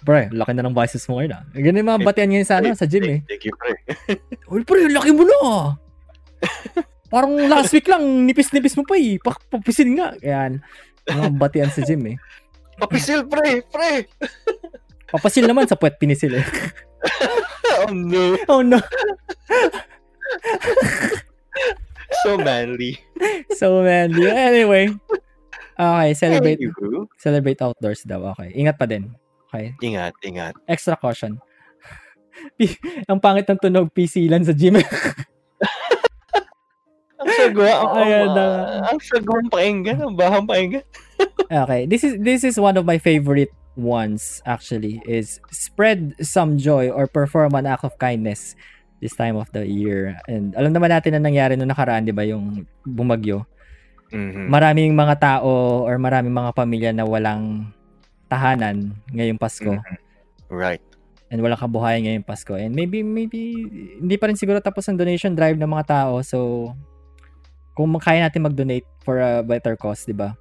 Pre, 0.00 0.32
laki 0.32 0.52
na 0.56 0.64
ng 0.64 0.76
biceps 0.76 1.06
mo 1.12 1.20
ngayon 1.20 1.36
ah. 1.36 1.42
Ganun 1.52 1.80
yung 1.84 1.90
mga 1.92 2.04
batian 2.04 2.28
ngayon 2.32 2.48
sa, 2.48 2.56
ano, 2.58 2.72
sa 2.72 2.88
gym 2.88 3.04
eh. 3.04 3.20
Thank 3.28 3.44
you, 3.44 3.54
pre. 3.54 3.76
Uy, 4.48 4.64
pre, 4.64 4.88
laki 4.88 5.12
mo 5.12 5.28
na 5.28 5.36
ah. 5.44 5.66
Parang 7.10 7.36
last 7.50 7.74
week 7.74 7.90
lang, 7.90 8.00
nipis-nipis 8.24 8.78
mo 8.78 8.86
pa 8.86 8.96
eh. 8.96 9.20
Pa- 9.20 9.44
papisin 9.50 9.98
nga. 9.98 10.16
Yan. 10.24 10.62
Mga 11.04 11.28
batian 11.36 11.70
sa 11.74 11.84
gym 11.84 12.06
eh. 12.06 12.16
Papisil, 12.80 13.28
pre, 13.28 13.60
pre. 13.68 14.08
Papasil 15.10 15.44
naman 15.44 15.66
sa 15.66 15.74
puwet 15.74 15.98
pinisil 15.98 16.38
eh. 16.38 16.46
Oh 17.80 17.92
no. 17.92 18.24
Oh 18.48 18.62
no. 18.62 18.80
So 22.24 22.36
manly. 22.38 22.98
So 23.56 23.82
manly. 23.82 24.28
Anyway. 24.30 24.90
Okay, 25.80 26.10
celebrate 26.12 26.60
Anywho, 26.60 27.08
celebrate 27.16 27.60
outdoors 27.64 28.04
daw. 28.04 28.36
Okay. 28.36 28.52
Ingat 28.52 28.76
pa 28.76 28.84
din. 28.84 29.16
Okay. 29.48 29.72
Ingat, 29.80 30.12
ingat. 30.20 30.52
Extra 30.68 30.92
caution. 30.98 31.40
Ang 33.10 33.18
pangit 33.18 33.48
ng 33.48 33.56
tunog 33.58 33.88
PC 33.92 34.28
lan 34.28 34.44
sa 34.44 34.52
gym. 34.52 34.76
Ang 37.20 37.28
sagwa, 37.36 37.68
ang, 37.68 37.88
Ayan 38.00 38.28
ang, 38.28 38.32
na. 38.32 38.44
ang 38.88 39.00
sagwa 39.00 39.44
ang 39.44 39.52
pakinggan, 39.52 39.98
ang 40.00 40.16
bahang 40.16 40.48
pakinggan. 40.48 40.84
okay. 41.52 41.84
This 41.84 42.00
is 42.00 42.16
this 42.16 42.44
is 42.48 42.56
one 42.56 42.80
of 42.80 42.88
my 42.88 42.96
favorite 42.96 43.52
ones 43.80 44.44
actually 44.44 45.00
is 45.08 45.40
spread 45.50 46.14
some 46.20 46.60
joy 46.60 46.92
or 46.92 47.08
perform 47.08 47.56
an 47.56 47.64
act 47.64 47.82
of 47.82 47.96
kindness 47.96 48.54
this 49.00 49.16
time 49.16 49.34
of 49.40 49.48
the 49.56 49.64
year. 49.64 50.20
And 50.28 50.52
alam 50.52 50.76
naman 50.76 50.92
natin 50.92 51.16
na 51.16 51.24
nangyari 51.24 51.56
nung 51.56 51.72
nakaraan, 51.72 52.04
'di 52.04 52.12
ba, 52.12 52.28
yung 52.28 52.68
bumagyo. 52.84 53.48
Mhm. 54.12 54.52
Maraming 54.52 54.92
mga 54.92 55.16
tao 55.22 55.86
or 55.86 55.96
maraming 55.96 56.34
mga 56.34 56.52
pamilya 56.52 56.90
na 56.92 57.06
walang 57.08 57.70
tahanan 58.28 58.92
ngayong 59.10 59.40
Pasko 59.40 59.74
Mhm. 59.74 59.96
Right. 60.50 60.82
and 61.30 61.38
walang 61.40 61.62
kabuhayan 61.62 62.02
ngayong 62.02 62.26
Pasko. 62.26 62.58
And 62.58 62.74
maybe 62.74 63.06
maybe 63.06 63.54
hindi 64.02 64.18
pa 64.18 64.26
rin 64.26 64.34
siguro 64.34 64.58
tapos 64.58 64.86
ang 64.90 64.98
donation 64.98 65.32
drive 65.38 65.54
ng 65.56 65.70
mga 65.70 65.86
tao. 65.86 66.20
So 66.26 66.70
kung 67.78 67.94
kaya 68.02 68.26
natin 68.26 68.44
mag-donate 68.44 68.84
for 69.06 69.22
a 69.22 69.40
better 69.46 69.78
cause, 69.78 70.04
'di 70.04 70.12
ba? 70.12 70.34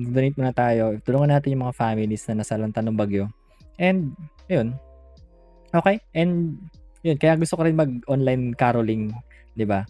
Mag-donate 0.00 0.36
muna 0.40 0.54
tayo. 0.56 0.96
Tulungan 1.04 1.36
natin 1.36 1.52
yung 1.52 1.64
mga 1.68 1.76
families 1.76 2.24
na 2.26 2.40
nasa 2.40 2.56
lanta 2.56 2.80
ng 2.80 2.96
bagyo. 2.96 3.28
And 3.76 4.16
yun. 4.48 4.72
Okay? 5.76 6.00
And 6.16 6.56
yun, 7.04 7.16
kaya 7.20 7.36
gusto 7.36 7.56
ko 7.56 7.68
rin 7.68 7.76
mag-online 7.76 8.56
caroling, 8.56 9.12
'di 9.56 9.68
ba? 9.68 9.84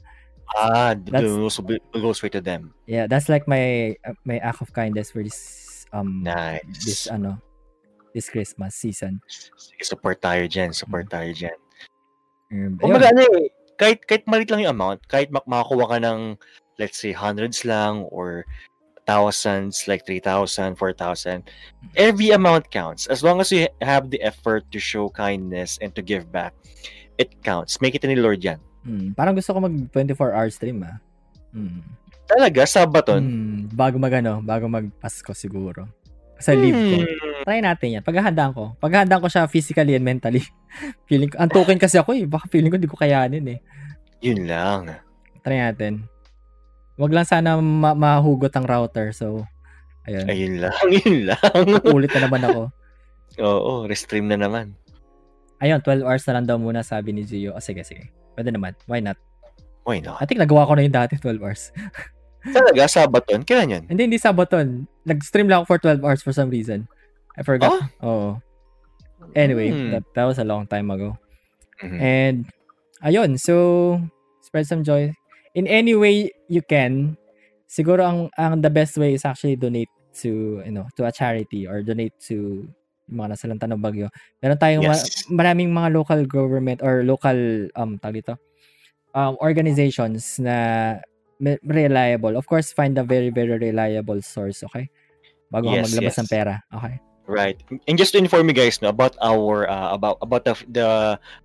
Ah, 0.50 0.98
That's- 0.98 1.30
go- 1.30 1.78
we'll 1.94 2.02
go 2.02 2.10
straight 2.10 2.34
to 2.34 2.42
them. 2.42 2.74
Yeah, 2.90 3.06
that's 3.06 3.30
like 3.30 3.46
my 3.46 3.94
uh, 4.02 4.18
my 4.26 4.42
act 4.42 4.58
of 4.66 4.74
kindness 4.74 5.14
for 5.14 5.22
this 5.22 5.38
um 5.94 6.26
Nice. 6.26 6.66
this 6.82 7.06
ano 7.06 7.38
this 8.10 8.26
Christmas 8.26 8.74
season. 8.74 9.22
Sige, 9.30 9.86
support 9.86 10.18
tayo 10.18 10.42
dyan, 10.50 10.74
support 10.74 11.06
tayo 11.06 11.30
dyan. 11.30 11.54
Um, 12.50 12.74
Kung 12.82 12.98
ano 12.98 13.22
eh, 13.22 13.54
kahit, 13.78 14.02
kahit 14.04 14.24
malit 14.26 14.50
lang 14.50 14.66
yung 14.66 14.74
amount, 14.74 15.06
kahit 15.06 15.30
mak- 15.30 15.46
makakuha 15.46 15.86
ka 15.86 15.98
ng, 16.02 16.20
let's 16.82 16.98
say, 16.98 17.14
hundreds 17.14 17.62
lang 17.62 18.02
or 18.10 18.42
thousands, 19.10 19.90
like 19.90 20.06
3,000, 20.06 20.78
4,000, 20.78 21.42
every 21.98 22.30
amount 22.30 22.70
counts. 22.70 23.10
As 23.10 23.26
long 23.26 23.42
as 23.42 23.50
you 23.50 23.66
have 23.82 24.06
the 24.06 24.22
effort 24.22 24.62
to 24.70 24.78
show 24.78 25.10
kindness 25.10 25.82
and 25.82 25.90
to 25.98 26.02
give 26.02 26.30
back, 26.30 26.54
it 27.18 27.34
counts. 27.42 27.82
Make 27.82 27.98
it 27.98 28.06
ni 28.06 28.14
Lord 28.14 28.38
yan. 28.38 28.62
Hmm, 28.86 29.10
parang 29.18 29.34
gusto 29.34 29.50
ko 29.50 29.58
mag 29.58 29.74
24 29.90 30.30
hour 30.30 30.48
stream 30.54 30.86
ah. 30.86 31.02
Hmm. 31.50 31.82
Talaga, 32.30 32.62
Sabaton. 32.62 33.18
Hmm, 33.18 33.60
bago 33.74 33.98
mag 33.98 34.14
ano, 34.22 34.38
bago 34.46 34.70
mag 34.70 34.86
Pasko 35.02 35.34
siguro. 35.34 35.90
Sa 36.38 36.54
leave 36.54 36.78
ko. 36.78 36.96
Hmm. 37.02 37.42
Try 37.42 37.58
natin 37.58 37.98
yan. 37.98 38.02
Paghahandaan 38.06 38.54
ko. 38.54 38.78
Paghahandaan 38.78 39.20
ko 39.20 39.28
siya 39.28 39.50
physically 39.50 39.98
and 39.98 40.06
mentally. 40.06 40.46
feeling 41.10 41.28
ko, 41.28 41.36
ang 41.42 41.50
token 41.50 41.82
kasi 41.82 41.98
ako 41.98 42.14
eh. 42.14 42.24
Baka 42.30 42.46
feeling 42.46 42.70
ko 42.70 42.78
hindi 42.78 42.88
ko 42.88 42.96
kayanin 42.96 43.44
eh. 43.44 43.60
Yun 44.22 44.46
lang. 44.46 44.94
Try 45.42 45.58
natin. 45.58 46.09
Wag 47.00 47.10
lang 47.10 47.24
sana 47.24 47.56
ma- 47.56 47.96
mahugot 47.96 48.52
ang 48.52 48.68
router. 48.68 49.10
So, 49.10 49.48
ayun. 50.04 50.28
Ayun 50.28 50.54
lang, 50.60 50.76
yun 51.00 51.16
lang. 51.26 51.40
Ulit 51.88 52.12
na 52.12 52.28
naman 52.28 52.44
ako. 52.44 52.62
Oo, 53.40 53.72
restream 53.88 54.28
na 54.28 54.36
naman. 54.36 54.76
Ayun, 55.58 55.80
12 55.80 56.04
hours 56.04 56.24
na 56.24 56.34
lang 56.36 56.44
daw 56.44 56.56
muna 56.56 56.80
sabi 56.80 57.12
ni 57.12 57.24
Gio. 57.24 57.52
Oh, 57.52 57.60
sige, 57.60 57.80
sige. 57.82 58.12
Pwede 58.32 58.48
naman. 58.48 58.76
Why 58.84 59.00
not? 59.00 59.16
Why 59.84 60.00
not? 60.00 60.20
I 60.20 60.24
think 60.24 60.38
nagawa 60.38 60.64
ko 60.64 60.76
na 60.76 60.84
yung 60.84 60.92
dati 60.94 61.16
12 61.16 61.40
hours. 61.40 61.72
Talaga, 62.56 62.88
Sabaton? 62.88 63.44
Kailan 63.44 63.68
yan? 63.70 63.84
Hindi, 63.84 64.02
hindi 64.08 64.16
Sabaton. 64.16 64.88
Nag-stream 65.04 65.48
lang 65.48 65.60
ako 65.60 65.66
for 65.66 65.78
12 65.78 66.00
hours 66.00 66.20
for 66.20 66.32
some 66.32 66.48
reason. 66.48 66.88
I 67.36 67.44
forgot. 67.44 67.76
Oo. 68.00 68.40
Anyway, 69.32 69.68
Hmm. 69.68 69.92
that, 69.92 70.04
that 70.14 70.24
was 70.24 70.40
a 70.40 70.44
long 70.44 70.64
time 70.64 70.88
ago. 70.88 71.16
Mhm. 71.80 71.98
And, 72.00 72.38
ayun. 73.00 73.36
So, 73.36 74.00
spread 74.40 74.64
some 74.64 74.80
joy. 74.80 75.12
In 75.52 75.68
any 75.68 75.92
way 75.92 76.32
you 76.50 76.60
can, 76.66 77.14
siguro 77.70 78.02
ang, 78.02 78.18
ang 78.34 78.58
the 78.60 78.68
best 78.68 78.98
way 78.98 79.14
is 79.14 79.22
actually 79.22 79.54
donate 79.54 79.88
to, 80.20 80.60
you 80.66 80.74
know, 80.74 80.90
to 80.98 81.06
a 81.06 81.12
charity 81.14 81.70
or 81.70 81.86
donate 81.86 82.12
to 82.26 82.66
mga 83.06 83.34
nasa 83.38 83.46
lantan 83.46 83.70
ng 83.74 83.82
bagyo. 83.82 84.10
Meron 84.42 84.58
tayong 84.58 84.86
ma- 84.86 84.98
Yes. 84.98 85.26
maraming 85.30 85.70
mga 85.70 85.94
local 85.94 86.20
government 86.26 86.82
or 86.82 87.06
local, 87.06 87.38
um, 87.78 87.98
tawag 88.02 88.22
dito, 88.26 88.34
um, 89.14 89.38
organizations 89.38 90.38
na 90.42 90.98
reliable. 91.64 92.36
Of 92.36 92.46
course, 92.46 92.74
find 92.74 92.98
a 92.98 93.06
very, 93.06 93.30
very 93.30 93.56
reliable 93.58 94.20
source, 94.22 94.62
okay? 94.66 94.90
Bago 95.50 95.70
ka 95.70 95.78
Yes, 95.78 95.86
maglabas 95.86 96.14
yes. 96.14 96.18
ng 96.18 96.30
pera, 96.30 96.54
okay? 96.74 96.98
Right. 97.30 97.62
And 97.86 97.94
just 97.94 98.10
to 98.12 98.18
inform 98.18 98.50
you 98.50 98.56
guys 98.58 98.82
no 98.82 98.90
about 98.90 99.14
our 99.22 99.70
uh, 99.70 99.94
about 99.94 100.18
about 100.18 100.42
the 100.42 100.58
the 100.66 100.88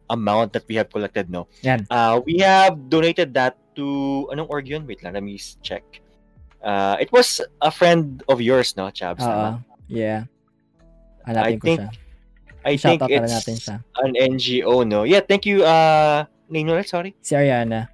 amount 0.09 0.57
that 0.57 0.65
we 0.65 0.73
have 0.81 0.89
collected 0.89 1.29
no. 1.29 1.45
Yan. 1.61 1.85
Uh 1.93 2.17
we 2.25 2.41
have 2.41 2.89
donated 2.89 3.37
that 3.37 3.53
to 3.77 4.25
anong 4.33 4.49
org 4.49 4.65
yun? 4.65 4.89
Wait 4.89 5.05
lang, 5.05 5.13
let 5.13 5.21
me 5.21 5.37
check. 5.61 5.85
Uh 6.65 6.97
it 6.97 7.13
was 7.13 7.37
a 7.61 7.69
friend 7.69 8.25
of 8.25 8.41
yours 8.41 8.73
no, 8.73 8.89
Chabs. 8.89 9.21
Tama? 9.21 9.61
Yeah. 9.85 10.25
Hanapin 11.29 11.45
I 11.45 11.53
think 11.61 11.79
siya. 11.85 11.89
I 12.65 12.73
Shout 12.81 12.89
think 12.97 13.01
it's 13.13 13.29
natin 13.29 13.55
siya. 13.61 13.75
an 14.01 14.11
NGO 14.17 14.81
no. 14.89 15.05
Yeah, 15.05 15.21
thank 15.21 15.45
you 15.45 15.61
uh 15.61 16.25
name 16.49 16.73
ulit, 16.73 16.89
sorry. 16.89 17.13
Si 17.21 17.37
Ariana. 17.37 17.93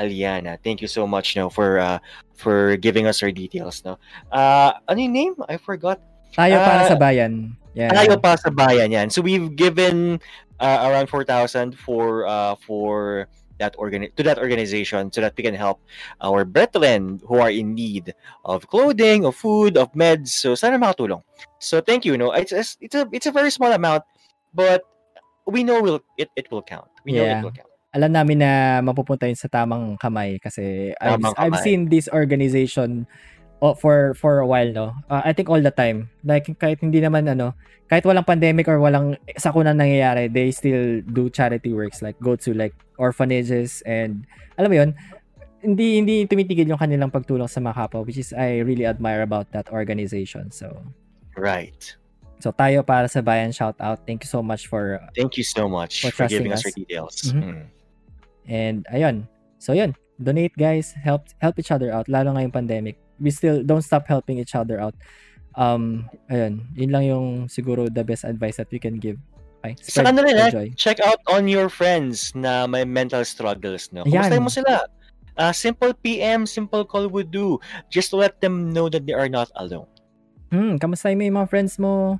Aliana. 0.00 0.56
Thank 0.64 0.80
you 0.80 0.88
so 0.88 1.04
much 1.04 1.36
no 1.36 1.52
for 1.52 1.76
uh 1.76 2.00
for 2.40 2.80
giving 2.80 3.04
us 3.04 3.20
her 3.20 3.28
details 3.28 3.84
no. 3.84 4.00
Uh 4.32 4.80
ano 4.88 4.96
yung 4.96 5.12
name? 5.12 5.34
I 5.44 5.60
forgot. 5.60 6.00
Tayo 6.34 6.56
para 6.60 6.82
Ah, 6.84 6.88
sa 6.88 6.96
bayan. 6.96 7.32
Yeah. 7.74 7.90
Tayo 7.94 8.18
pa 8.18 8.34
sa 8.36 8.50
bayan 8.50 8.90
yan. 8.90 9.06
So 9.10 9.22
we've 9.22 9.54
given 9.54 10.18
uh, 10.58 10.78
around 10.90 11.06
4,000 11.08 11.78
for 11.78 12.26
uh, 12.26 12.54
for 12.58 13.26
that 13.58 13.74
organ 13.74 14.06
to 14.06 14.22
that 14.22 14.38
organization 14.38 15.10
so 15.10 15.18
that 15.18 15.34
we 15.34 15.42
can 15.42 15.54
help 15.54 15.82
our 16.22 16.46
brethren 16.46 17.18
who 17.26 17.42
are 17.42 17.50
in 17.50 17.74
need 17.74 18.14
of 18.46 18.66
clothing, 18.70 19.26
of 19.26 19.34
food, 19.34 19.74
of 19.78 19.90
meds. 19.98 20.30
So 20.34 20.54
sana 20.54 20.78
makatulong. 20.78 21.22
So 21.58 21.80
thank 21.82 22.06
you. 22.06 22.14
No, 22.18 22.30
it's 22.34 22.54
it's 22.54 22.78
it's 22.78 22.94
a 22.94 23.06
it's 23.10 23.26
a 23.26 23.34
very 23.34 23.50
small 23.50 23.70
amount, 23.74 24.02
but 24.54 24.82
we 25.46 25.62
know 25.66 25.82
will 25.82 26.00
it 26.18 26.30
it 26.38 26.46
will 26.50 26.62
count. 26.62 26.86
We 27.02 27.18
know 27.18 27.26
Yeah. 27.26 27.38
it 27.38 27.44
will 27.46 27.54
count. 27.54 27.66
Alam 27.98 28.12
namin 28.14 28.38
na 28.44 28.78
mapupunta 28.84 29.24
yun 29.26 29.34
sa 29.34 29.48
tamang 29.48 29.96
kamay 29.98 30.36
kasi 30.38 30.92
I've, 31.00 31.18
Tamang 31.18 31.34
I've 31.40 31.56
kamay. 31.56 31.64
seen 31.64 31.80
this 31.88 32.06
organization 32.12 33.08
oh, 33.60 33.74
for 33.74 34.14
for 34.14 34.38
a 34.38 34.46
while 34.46 34.70
no. 34.72 34.86
Uh, 35.10 35.22
I 35.24 35.32
think 35.32 35.48
all 35.50 35.60
the 35.60 35.74
time. 35.74 36.10
Like 36.24 36.46
kahit 36.58 36.80
hindi 36.82 37.00
naman 37.02 37.26
ano, 37.30 37.54
kahit 37.88 38.04
walang 38.04 38.26
pandemic 38.26 38.68
or 38.68 38.78
walang 38.78 39.16
sakuna 39.40 39.72
nangyayari, 39.72 40.28
they 40.28 40.52
still 40.52 41.00
do 41.08 41.30
charity 41.32 41.72
works 41.72 42.02
like 42.04 42.18
go 42.20 42.36
to 42.36 42.52
like 42.54 42.76
orphanages 43.00 43.82
and 43.88 44.28
alam 44.60 44.68
mo 44.70 44.76
yun, 44.84 44.90
hindi 45.64 45.98
hindi 45.98 46.14
tumitigil 46.28 46.68
yung 46.68 46.78
kanilang 46.78 47.10
pagtulong 47.10 47.48
sa 47.50 47.58
mga 47.58 47.74
kapwa 47.74 48.04
which 48.06 48.18
is 48.18 48.30
I 48.36 48.62
really 48.62 48.86
admire 48.86 49.22
about 49.22 49.50
that 49.56 49.70
organization. 49.72 50.50
So 50.52 50.70
Right. 51.38 51.78
so 52.38 52.54
tayo 52.54 52.86
para 52.86 53.10
sa 53.10 53.18
bayan 53.22 53.50
shout 53.50 53.74
out. 53.82 54.06
Thank 54.06 54.22
you 54.22 54.30
so 54.30 54.42
much 54.42 54.70
for 54.70 55.02
Thank 55.16 55.38
you 55.38 55.46
so 55.46 55.66
much 55.66 56.06
For 56.06 56.14
for, 56.14 56.26
giving 56.30 56.54
us 56.54 56.62
your 56.62 56.74
details. 56.76 57.34
Mhm. 57.34 57.42
Mm. 57.42 57.62
And 58.48 58.78
ayun. 58.94 59.16
So 59.58 59.74
yun, 59.74 59.98
donate 60.22 60.54
guys, 60.54 60.94
help 60.94 61.26
help 61.42 61.58
each 61.58 61.74
other 61.74 61.90
out 61.90 62.06
lalo 62.06 62.36
ngayong 62.36 62.54
pandemic. 62.54 63.00
We 63.20 63.30
still 63.30 63.62
don't 63.62 63.82
stop 63.82 64.06
helping 64.06 64.38
each 64.38 64.54
other 64.54 64.80
out. 64.80 64.94
Um 65.58 66.06
ayun, 66.30 66.70
yun 66.78 66.90
lang 66.90 67.04
yung 67.06 67.26
siguro 67.50 67.90
the 67.90 68.06
best 68.06 68.22
advice 68.24 68.56
that 68.62 68.70
we 68.70 68.78
can 68.78 68.98
give. 69.02 69.18
Okay? 69.58 69.74
Spread, 69.82 70.14
kanila 70.14 70.22
rin, 70.22 70.36
spread 70.38 70.54
eh, 70.54 70.70
check 70.78 70.98
out 71.02 71.18
on 71.26 71.50
your 71.50 71.66
friends 71.66 72.30
na 72.38 72.66
may 72.70 72.86
mental 72.86 73.26
struggles, 73.26 73.90
no? 73.90 74.06
Ayan. 74.06 74.30
Kumustahin 74.30 74.44
mo 74.46 74.52
sila? 74.52 74.86
Uh, 75.38 75.54
simple 75.54 75.94
PM, 76.02 76.46
simple 76.46 76.82
call 76.82 77.06
would 77.10 77.30
do. 77.30 77.58
Just 77.90 78.10
let 78.14 78.42
them 78.42 78.74
know 78.74 78.90
that 78.90 79.06
they 79.06 79.14
are 79.14 79.30
not 79.30 79.50
alone. 79.54 79.86
Hmm, 80.50 80.78
kamusta 80.82 81.14
mo 81.14 81.22
yung 81.22 81.38
mga 81.38 81.50
friends 81.50 81.78
mo? 81.78 82.18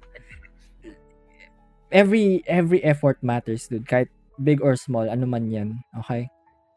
Every 1.89 2.45
every 2.45 2.85
effort 2.85 3.19
matters, 3.25 3.67
dude. 3.67 3.89
Kahit 3.89 4.13
big 4.37 4.61
or 4.61 4.77
small, 4.77 5.09
ano 5.09 5.25
man 5.25 5.49
'yan. 5.49 5.81
Okay? 6.05 6.29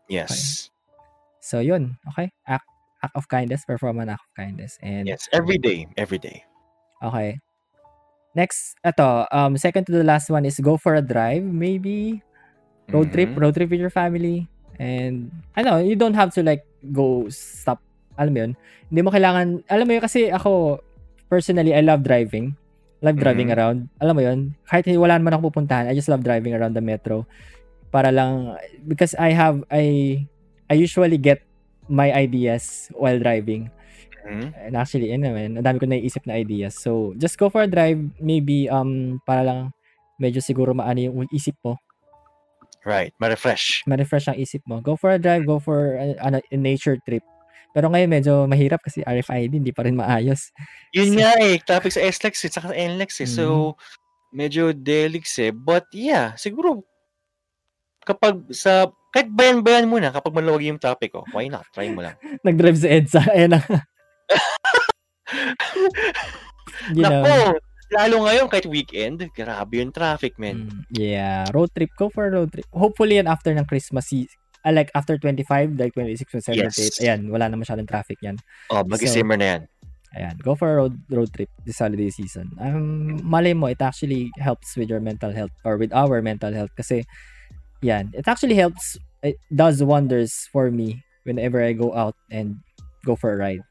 Yes. 0.08 0.70
So 1.44 1.60
yun, 1.60 2.00
okay? 2.14 2.32
Act, 2.48 2.66
act 3.02 3.16
of 3.18 3.28
kindness, 3.28 3.66
perform 3.66 4.00
an 4.00 4.14
act 4.14 4.24
of 4.24 4.34
kindness. 4.38 4.78
And 4.82 5.06
Yes. 5.10 5.26
Every 5.34 5.58
day. 5.58 5.90
Every 5.98 6.22
day. 6.22 6.46
okay. 7.02 7.42
Next, 8.32 8.80
ito, 8.80 9.28
um, 9.28 9.60
second 9.60 9.90
to 9.90 9.92
the 9.92 10.08
last 10.08 10.32
one 10.32 10.48
is 10.48 10.56
go 10.64 10.80
for 10.80 10.96
a 10.96 11.04
drive, 11.04 11.44
maybe 11.44 12.24
road 12.88 13.12
trip, 13.12 13.36
Mhm. 13.36 13.40
road 13.44 13.54
trip 13.60 13.68
with 13.68 13.82
your 13.84 13.92
family. 13.92 14.48
And 14.80 15.28
I 15.52 15.68
know, 15.68 15.84
you 15.84 16.00
don't 16.00 16.16
have 16.16 16.32
to 16.40 16.42
like 16.42 16.64
go 16.96 17.28
stop. 17.28 17.84
Alam 18.16 18.32
mo 18.32 18.40
yun? 18.48 18.52
Hindi 18.88 19.02
mo 19.04 19.12
kailangan, 19.12 19.68
alam 19.68 19.84
mo 19.84 19.92
yun 20.00 20.04
kasi 20.04 20.32
ako, 20.32 20.80
personally, 21.28 21.76
I 21.76 21.84
love 21.84 22.08
driving. 22.08 22.56
Love 23.04 23.20
driving 23.20 23.52
Mhm. 23.52 23.56
around. 23.60 23.78
Alam 24.00 24.16
mo 24.16 24.22
yun? 24.24 24.40
Kahit 24.64 24.88
wala 24.96 25.20
naman 25.20 25.36
ako 25.36 25.52
pupuntahan, 25.52 25.92
I 25.92 25.98
just 25.98 26.08
love 26.08 26.24
driving 26.24 26.56
around 26.56 26.72
the 26.72 26.84
metro. 26.86 27.28
Para 27.92 28.16
lang, 28.16 28.56
because 28.88 29.12
I 29.20 29.36
have, 29.36 29.60
I, 29.68 30.16
I 30.72 30.80
usually 30.80 31.20
get 31.20 31.44
my 31.92 32.08
ideas 32.16 32.88
while 32.96 33.20
driving. 33.20 33.68
Mhm. 34.24 34.54
And 34.56 34.74
actually, 34.80 35.12
yun 35.12 35.28
naman, 35.28 35.60
ang 35.60 35.66
dami 35.66 35.78
ko 35.82 35.86
naiisip 35.90 36.24
na 36.24 36.40
ideas. 36.40 36.80
So, 36.80 37.12
just 37.18 37.36
go 37.36 37.50
for 37.52 37.66
a 37.66 37.70
drive, 37.70 38.00
maybe, 38.22 38.70
um, 38.72 39.20
para 39.26 39.44
lang, 39.44 39.60
medyo 40.16 40.40
siguro 40.40 40.72
maano 40.72 41.02
yung 41.02 41.28
isip 41.34 41.58
mo. 41.66 41.76
Right. 42.82 43.14
Ma-refresh. 43.22 43.86
ma-refresh 43.86 44.30
ang 44.30 44.38
isip 44.42 44.66
mo. 44.66 44.82
Go 44.82 44.98
for 44.98 45.14
a 45.14 45.22
drive, 45.22 45.46
go 45.46 45.62
for 45.62 45.98
a, 46.02 46.18
ano, 46.18 46.42
a 46.42 46.58
nature 46.58 46.98
trip. 47.06 47.22
Pero 47.72 47.88
ngayon 47.88 48.10
medyo 48.10 48.34
mahirap 48.50 48.82
kasi 48.84 49.06
RFID 49.06 49.62
hindi 49.62 49.72
pa 49.72 49.86
rin 49.86 49.96
maayos. 49.96 50.50
Yun 50.92 51.14
So- 51.14 51.18
nga 51.22 51.32
eh. 51.40 51.56
Traffic 51.62 51.94
sa 51.94 52.02
SLEX 52.04 52.36
eh. 52.46 52.52
Saka 52.52 52.74
sa 52.74 52.78
NLEX 52.78 53.22
eh. 53.22 53.30
So, 53.30 53.78
medyo 54.34 54.74
delix 54.74 55.38
eh. 55.40 55.54
But 55.54 55.88
yeah, 55.94 56.34
siguro, 56.36 56.84
kapag 58.04 58.50
sa, 58.52 58.90
kahit 59.12 59.28
bayan-bayan 59.28 59.92
muna, 59.92 60.16
kapag 60.16 60.32
maluwag 60.32 60.64
yung 60.64 60.80
topic 60.80 61.12
ko, 61.12 61.28
why 61.36 61.52
not? 61.52 61.68
Try 61.76 61.92
mo 61.92 62.00
lang. 62.00 62.16
Nag-drive 62.48 62.80
sa 62.80 62.88
EDSA. 62.88 63.22
Ayan 63.36 63.60
na. 63.60 63.62
you 66.96 67.04
know. 67.04 67.24
Nako! 67.24 67.60
Lalo 67.92 68.24
ngayon, 68.24 68.48
kahit 68.48 68.72
weekend, 68.72 69.20
grabe 69.36 69.84
yung 69.84 69.92
traffic, 69.92 70.40
man. 70.40 70.72
Mm, 70.72 70.88
yeah, 70.96 71.44
road 71.52 71.68
trip. 71.76 71.92
Go 72.00 72.08
for 72.08 72.32
a 72.32 72.34
road 72.40 72.48
trip. 72.48 72.64
Hopefully 72.72 73.20
yan 73.20 73.28
after 73.28 73.52
ng 73.52 73.68
Christmas 73.68 74.08
season. 74.08 74.40
Uh, 74.64 74.72
like 74.72 74.88
after 74.96 75.20
25, 75.20 75.76
like 75.76 75.92
26, 75.92 76.40
27, 76.40 76.56
Yes. 76.56 76.80
28. 77.04 77.04
Ayan, 77.04 77.22
wala 77.28 77.52
na 77.52 77.60
masyadong 77.60 77.90
traffic 77.90 78.16
yan. 78.24 78.40
Oh, 78.72 78.88
mag-simmer 78.88 79.36
na 79.36 79.60
yan. 79.60 79.62
Ayan, 80.12 80.36
go 80.44 80.56
for 80.56 80.72
a 80.72 80.76
road 80.76 80.96
road 81.08 81.32
trip 81.32 81.48
this 81.64 81.80
holiday 81.80 82.12
season. 82.12 82.52
Um, 82.60 83.24
malay 83.24 83.56
mo, 83.56 83.72
it 83.72 83.80
actually 83.80 84.28
helps 84.40 84.76
with 84.76 84.92
your 84.92 85.00
mental 85.00 85.32
health 85.32 85.56
or 85.64 85.80
with 85.80 85.96
our 85.96 86.20
mental 86.20 86.52
health 86.52 86.72
kasi 86.76 87.08
yan, 87.82 88.14
it 88.14 88.28
actually 88.28 88.56
helps, 88.56 88.98
it 89.22 89.38
does 89.54 89.84
wonders 89.84 90.48
for 90.54 90.70
me 90.72 91.04
whenever 91.26 91.62
I 91.62 91.74
go 91.74 91.94
out 91.94 92.16
and 92.30 92.58
go 93.06 93.16
for 93.16 93.34
a 93.34 93.38
ride. 93.38 93.66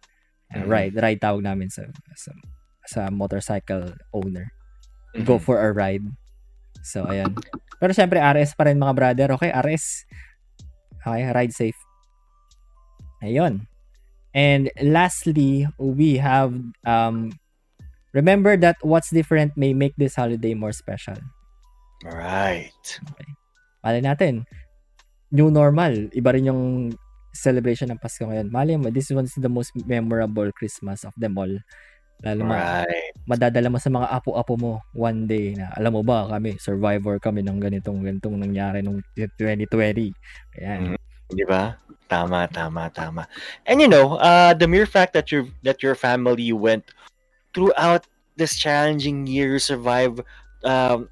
Uh, 0.55 0.66
Mhm. 0.66 0.69
Ride, 0.69 0.95
ride 0.99 1.20
tawag 1.23 1.43
namin 1.47 1.70
sa, 1.70 1.87
sa, 2.19 2.31
sa 2.87 3.01
motorcycle 3.11 3.95
owner. 4.12 4.51
Go 5.23 5.39
Mhm. 5.39 5.45
for 5.47 5.62
a 5.62 5.70
ride. 5.70 6.03
So, 6.82 7.07
ayan. 7.07 7.35
Pero 7.78 7.93
syempre, 7.95 8.19
RS 8.19 8.55
pa 8.55 8.66
rin 8.66 8.78
mga 8.78 8.95
brother. 8.95 9.28
Okay, 9.39 9.51
RS. 9.51 10.07
Okay, 11.01 11.23
ride 11.32 11.55
safe. 11.55 11.78
Ayun. 13.23 13.66
And 14.32 14.70
lastly, 14.81 15.66
we 15.77 16.23
have 16.23 16.55
um 16.87 17.35
remember 18.15 18.57
that 18.57 18.78
what's 18.82 19.11
different 19.11 19.59
may 19.59 19.74
make 19.74 19.95
this 19.99 20.15
holiday 20.15 20.55
more 20.55 20.73
special. 20.73 21.19
Right. 22.07 22.73
Malay 23.85 24.02
natin, 24.05 24.44
new 25.32 25.48
normal, 25.48 26.11
iba 26.12 26.31
rin 26.35 26.51
yung 26.51 26.62
celebration 27.32 27.90
ng 27.90 28.01
Pasko 28.02 28.27
ngayon. 28.27 28.51
Malay 28.51 28.74
mo, 28.77 28.90
this 28.90 29.11
one's 29.15 29.35
the 29.39 29.51
most 29.51 29.70
memorable 29.86 30.51
Christmas 30.52 31.07
of 31.07 31.15
them 31.16 31.39
all. 31.39 31.51
Lalo 32.20 32.43
ma- 32.44 32.85
Right. 32.85 33.15
madadala 33.24 33.70
mo 33.70 33.78
sa 33.78 33.89
mga 33.93 34.11
apo-apo 34.11 34.55
mo 34.59 34.73
one 34.93 35.24
day 35.31 35.55
na 35.55 35.70
alam 35.78 35.94
mo 35.94 36.02
ba 36.02 36.27
kami 36.27 36.59
survivor 36.59 37.20
kami 37.23 37.44
ng 37.47 37.62
ganitong 37.62 38.02
ganitong 38.02 38.36
nangyari 38.36 38.82
nung 38.82 38.98
2020 39.15 40.11
ayan 40.59 40.97
Di 41.31 41.47
ba? 41.47 41.78
Tama, 42.11 42.51
tama, 42.51 42.90
tama. 42.90 43.23
And 43.66 43.78
you 43.78 43.86
know, 43.86 44.19
uh, 44.19 44.51
the 44.55 44.66
mere 44.66 44.86
fact 44.86 45.15
that 45.15 45.31
your 45.31 45.47
that 45.62 45.78
your 45.82 45.94
family 45.94 46.51
went 46.51 46.90
throughout 47.55 48.07
this 48.35 48.59
challenging 48.59 49.31
year, 49.31 49.59
survive 49.62 50.19
um, 50.66 51.07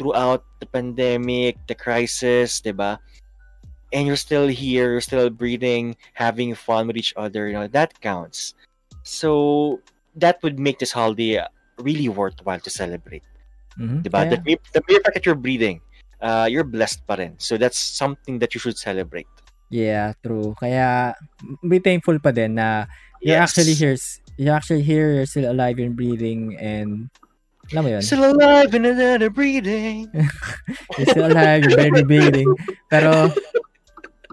throughout 0.00 0.48
the 0.60 0.66
pandemic, 0.66 1.60
the 1.68 1.76
crisis, 1.76 2.64
di 2.64 2.72
ba? 2.72 2.96
And 3.92 4.08
you're 4.08 4.16
still 4.16 4.48
here, 4.48 4.96
you're 4.96 5.04
still 5.04 5.28
breathing, 5.28 5.92
having 6.16 6.56
fun 6.56 6.88
with 6.88 6.96
each 6.96 7.12
other, 7.20 7.46
you 7.46 7.52
know, 7.52 7.68
that 7.68 7.92
counts. 8.00 8.56
So 9.04 9.80
that 10.16 10.40
would 10.42 10.56
make 10.58 10.80
this 10.80 10.92
holiday 10.96 11.44
really 11.76 12.08
worthwhile 12.08 12.60
to 12.64 12.70
celebrate. 12.72 13.22
Mhm. 13.76 14.00
Diba? 14.02 14.24
Kaya- 14.24 14.30
The, 14.32 14.38
mere, 14.46 14.60
the 14.72 14.82
mere 14.88 15.00
fact 15.04 15.14
that 15.20 15.26
you're 15.28 15.36
breathing, 15.38 15.80
uh, 16.22 16.48
you're 16.48 16.64
blessed 16.64 17.04
pa 17.04 17.20
rin. 17.20 17.36
So 17.36 17.60
that's 17.60 17.76
something 17.76 18.40
that 18.40 18.56
you 18.56 18.60
should 18.64 18.80
celebrate. 18.80 19.28
yeah 19.70 20.10
true 20.26 20.50
kaya 20.58 21.14
be 21.62 21.78
thankful 21.78 22.18
pa 22.18 22.34
din 22.34 22.58
na 22.58 22.90
you're 23.22 23.38
Yes. 23.38 23.54
actually 23.54 23.78
here 23.78 23.94
you're 24.34 24.50
actually 24.50 24.82
here 24.82 25.14
you're 25.14 25.30
still 25.30 25.46
alive 25.46 25.78
and 25.78 25.94
breathing 25.94 26.58
and 26.58 27.06
alam 27.70 27.82
mo 27.86 27.90
yun 27.94 28.02
Still 28.02 28.34
alive 28.34 28.70
and 28.74 28.86
another 28.86 29.30
breathing. 29.30 30.10
you're 30.98 31.10
still 31.10 31.30
alive 31.30 31.62
you're 31.64 31.78
barely 31.78 32.04
breathing 32.04 32.50
pero 32.90 33.30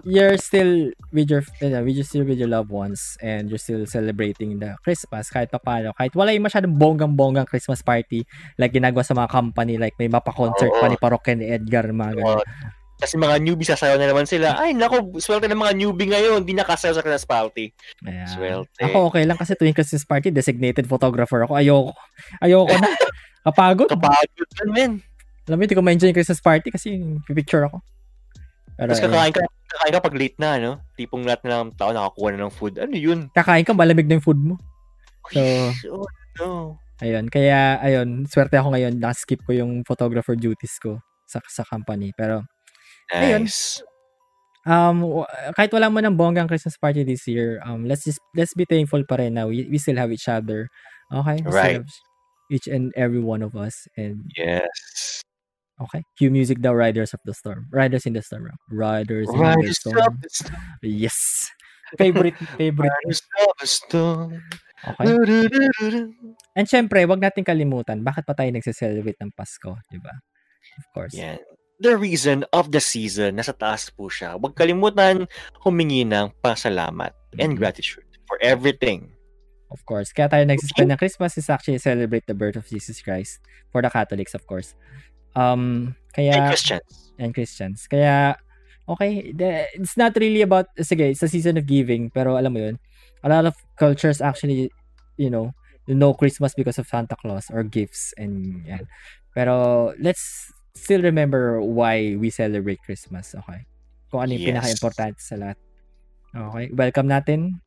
you're 0.08 0.38
still 0.38 0.88
with 1.12 1.28
your 1.28 1.44
you 1.60 1.68
know, 1.68 1.84
with 1.84 1.96
your 1.96 2.06
still 2.06 2.24
with 2.24 2.38
your 2.38 2.48
loved 2.48 2.70
ones 2.70 3.20
and 3.20 3.50
you're 3.50 3.60
still 3.60 3.84
celebrating 3.84 4.56
the 4.56 4.72
Christmas 4.80 5.28
kahit 5.28 5.52
pa 5.52 5.60
paano 5.60 5.92
kahit 5.92 6.16
wala 6.16 6.32
yung 6.32 6.46
masyadong 6.48 6.74
bonggang-bonggang 6.78 7.44
Christmas 7.44 7.84
party 7.84 8.24
like 8.56 8.72
ginagawa 8.72 9.04
sa 9.04 9.12
mga 9.12 9.28
company 9.28 9.76
like 9.76 9.94
may 10.00 10.08
mapa-concert 10.08 10.72
pa 10.72 10.86
Oo. 10.86 10.90
ni 10.90 10.96
Parokya 10.96 11.34
ni 11.36 11.46
Edgar 11.52 11.90
mga 11.90 12.24
ganun. 12.24 12.40
Oh, 12.40 12.44
kasi 12.98 13.14
mga 13.14 13.38
newbie 13.38 13.62
sasayaw 13.62 13.94
na 13.94 14.10
naman 14.10 14.26
sila. 14.26 14.58
Ay, 14.58 14.74
nako, 14.74 15.22
swerte 15.22 15.46
ng 15.46 15.54
mga 15.54 15.78
newbie 15.78 16.10
ngayon. 16.10 16.42
Hindi 16.42 16.58
nakasayaw 16.58 16.98
sa 16.98 17.02
Christmas 17.06 17.30
party. 17.30 17.70
Ayan. 18.02 18.26
Swerte. 18.26 18.82
Ako 18.82 19.14
okay 19.14 19.22
lang 19.22 19.38
kasi 19.38 19.54
tuwing 19.54 19.70
Christmas 19.70 20.02
party 20.02 20.34
designated 20.34 20.82
photographer 20.90 21.46
ako 21.46 21.54
ayoko 21.54 21.94
ayoko 22.42 22.74
na 22.74 22.90
kapagod 23.46 23.88
Kapagod 23.90 24.50
man, 24.64 24.68
men. 24.74 24.92
alam 25.48 25.56
mo 25.56 25.62
hindi 25.64 25.76
ko 25.76 25.82
ma-enjoy 25.84 26.08
yung 26.10 26.18
Christmas 26.18 26.42
party 26.42 26.68
kasi 26.72 26.98
picture 27.30 27.66
ako 27.66 27.78
pero 28.78 28.94
Tapos 28.94 29.02
ayun. 29.02 29.10
kakain 29.10 29.34
ka, 29.34 29.40
kakain 29.74 29.94
ka 29.98 30.00
pag 30.06 30.14
late 30.22 30.38
na, 30.38 30.50
no? 30.62 30.72
Tipong 30.94 31.26
lahat 31.26 31.42
na 31.42 31.66
ng 31.66 31.74
tao 31.74 31.90
nakakuha 31.90 32.28
na 32.30 32.46
ng 32.46 32.54
food. 32.54 32.78
Ano 32.78 32.94
yun? 32.94 33.26
kakain 33.34 33.66
ka 33.66 33.74
malamig 33.74 34.06
na 34.06 34.16
yung 34.18 34.26
food 34.26 34.38
mo 34.38 34.54
So, 35.34 35.42
oh, 35.92 36.08
no. 36.40 36.78
Ayun, 36.98 37.26
kaya 37.28 37.78
ayun, 37.78 38.24
swerte 38.26 38.54
ako 38.58 38.74
ngayon, 38.74 38.96
na-skip 38.98 39.38
ko 39.46 39.52
yung 39.54 39.82
photographer 39.86 40.34
duties 40.34 40.78
ko 40.82 40.98
sa 41.28 41.38
sa 41.46 41.62
company. 41.66 42.10
Pero 42.16 42.42
Ayun. 43.12 43.44
Nice. 43.46 43.82
um 44.68 45.00
w- 45.00 45.28
kahit 45.56 45.72
wala 45.72 45.88
mo 45.88 45.98
ng 46.02 46.14
bonggang 46.16 46.48
Christmas 46.48 46.76
party 46.76 47.02
this 47.02 47.24
year, 47.28 47.58
um 47.64 47.84
let's 47.88 48.04
just 48.04 48.20
let's 48.36 48.52
be 48.54 48.66
thankful 48.68 49.00
pa 49.06 49.16
rin 49.20 49.34
na 49.36 49.46
we, 49.48 49.64
we 49.68 49.78
still 49.78 49.96
have 49.96 50.12
each 50.12 50.28
other. 50.28 50.68
Okay? 51.12 51.40
We 51.40 51.50
still 51.50 51.54
Right. 51.54 51.78
have 51.82 51.88
each 52.50 52.66
and 52.66 52.92
every 52.96 53.20
one 53.20 53.40
of 53.44 53.54
us 53.56 53.86
and 53.96 54.24
Yes. 54.36 55.22
okay. 55.80 56.02
Cue 56.18 56.30
music 56.32 56.60
daw 56.60 56.72
Riders 56.72 57.14
of 57.14 57.20
the 57.24 57.32
Storm. 57.34 57.68
Riders 57.70 58.04
in 58.08 58.12
the 58.16 58.22
Storm. 58.22 58.50
Riders 58.72 59.28
in 59.30 59.38
the 59.38 59.72
Storm. 59.74 60.18
the 60.20 60.30
storm. 60.32 60.62
Yes. 60.82 61.16
Favorite 61.96 62.36
favorite. 62.60 62.92
Riders 62.92 63.20
of 63.40 63.52
the 63.60 63.68
storm. 63.68 64.30
Okay. 64.84 65.08
And 66.54 66.66
syempre, 66.68 67.02
wag 67.08 67.18
natin 67.18 67.42
kalimutan 67.42 68.04
bakit 68.04 68.22
pa 68.28 68.36
tayo 68.36 68.52
nagse-celebrate 68.52 69.18
ng 69.18 69.32
Pasko, 69.34 69.74
'di 69.90 69.98
ba? 69.98 70.12
Of 70.78 70.84
course. 70.94 71.14
Yan. 71.16 71.40
The 71.80 71.94
reason 71.94 72.42
of 72.54 72.70
the 72.74 72.82
season, 72.82 73.38
nasa 73.38 73.54
taas 73.54 73.88
po 73.90 74.10
siya. 74.10 74.34
Huwag 74.38 74.54
kalimutan 74.58 75.26
humingi 75.62 76.02
ng 76.06 76.34
pasalamat 76.42 77.14
and 77.38 77.54
Mhm. 77.54 77.58
gratitude 77.58 78.06
for 78.26 78.38
everything. 78.42 79.14
Of 79.68 79.84
course. 79.84 80.12
Kaya 80.16 80.32
tayo 80.32 80.44
nagsispend 80.48 80.88
ng 80.88 80.96
Christmas 80.96 81.36
is 81.36 81.48
actually 81.52 81.76
celebrate 81.78 82.24
the 82.24 82.32
birth 82.36 82.56
of 82.56 82.64
Jesus 82.64 83.04
Christ 83.04 83.40
for 83.68 83.84
the 83.84 83.92
Catholics, 83.92 84.32
of 84.32 84.44
course. 84.48 84.72
Um, 85.36 85.94
And 86.16 86.32
kaya 86.32 86.48
Christians. 86.50 87.12
and 87.20 87.30
Christians. 87.36 87.78
Kaya 87.86 88.34
okay, 88.88 89.30
the, 89.36 89.68
it's 89.76 89.94
not 90.00 90.16
really 90.16 90.40
about 90.42 90.72
sige, 90.80 91.12
it's 91.12 91.22
a 91.22 91.28
season 91.28 91.60
of 91.60 91.68
giving, 91.68 92.08
pero 92.10 92.40
alam 92.40 92.56
mo 92.56 92.60
'yun. 92.64 92.80
A 93.22 93.28
lot 93.28 93.44
of 93.44 93.54
cultures 93.76 94.24
actually, 94.24 94.72
you 95.20 95.28
know, 95.28 95.52
know 95.86 96.16
Christmas 96.16 96.56
because 96.56 96.80
of 96.80 96.88
Santa 96.88 97.14
Claus 97.20 97.52
or 97.52 97.62
gifts 97.62 98.16
and 98.16 98.64
yan. 98.64 98.88
Pero 99.36 99.92
let's 100.00 100.48
still 100.74 101.04
remember 101.04 101.60
why 101.60 102.16
we 102.16 102.32
celebrate 102.32 102.80
Christmas, 102.82 103.36
okay? 103.36 103.68
Kung 104.08 104.24
ano 104.24 104.32
yung 104.34 104.42
Yes. 104.42 104.48
pinaka-importante 104.56 105.20
sa 105.20 105.36
lahat. 105.36 105.58
Okay? 106.32 106.66
Welcome 106.72 107.08
natin 107.12 107.60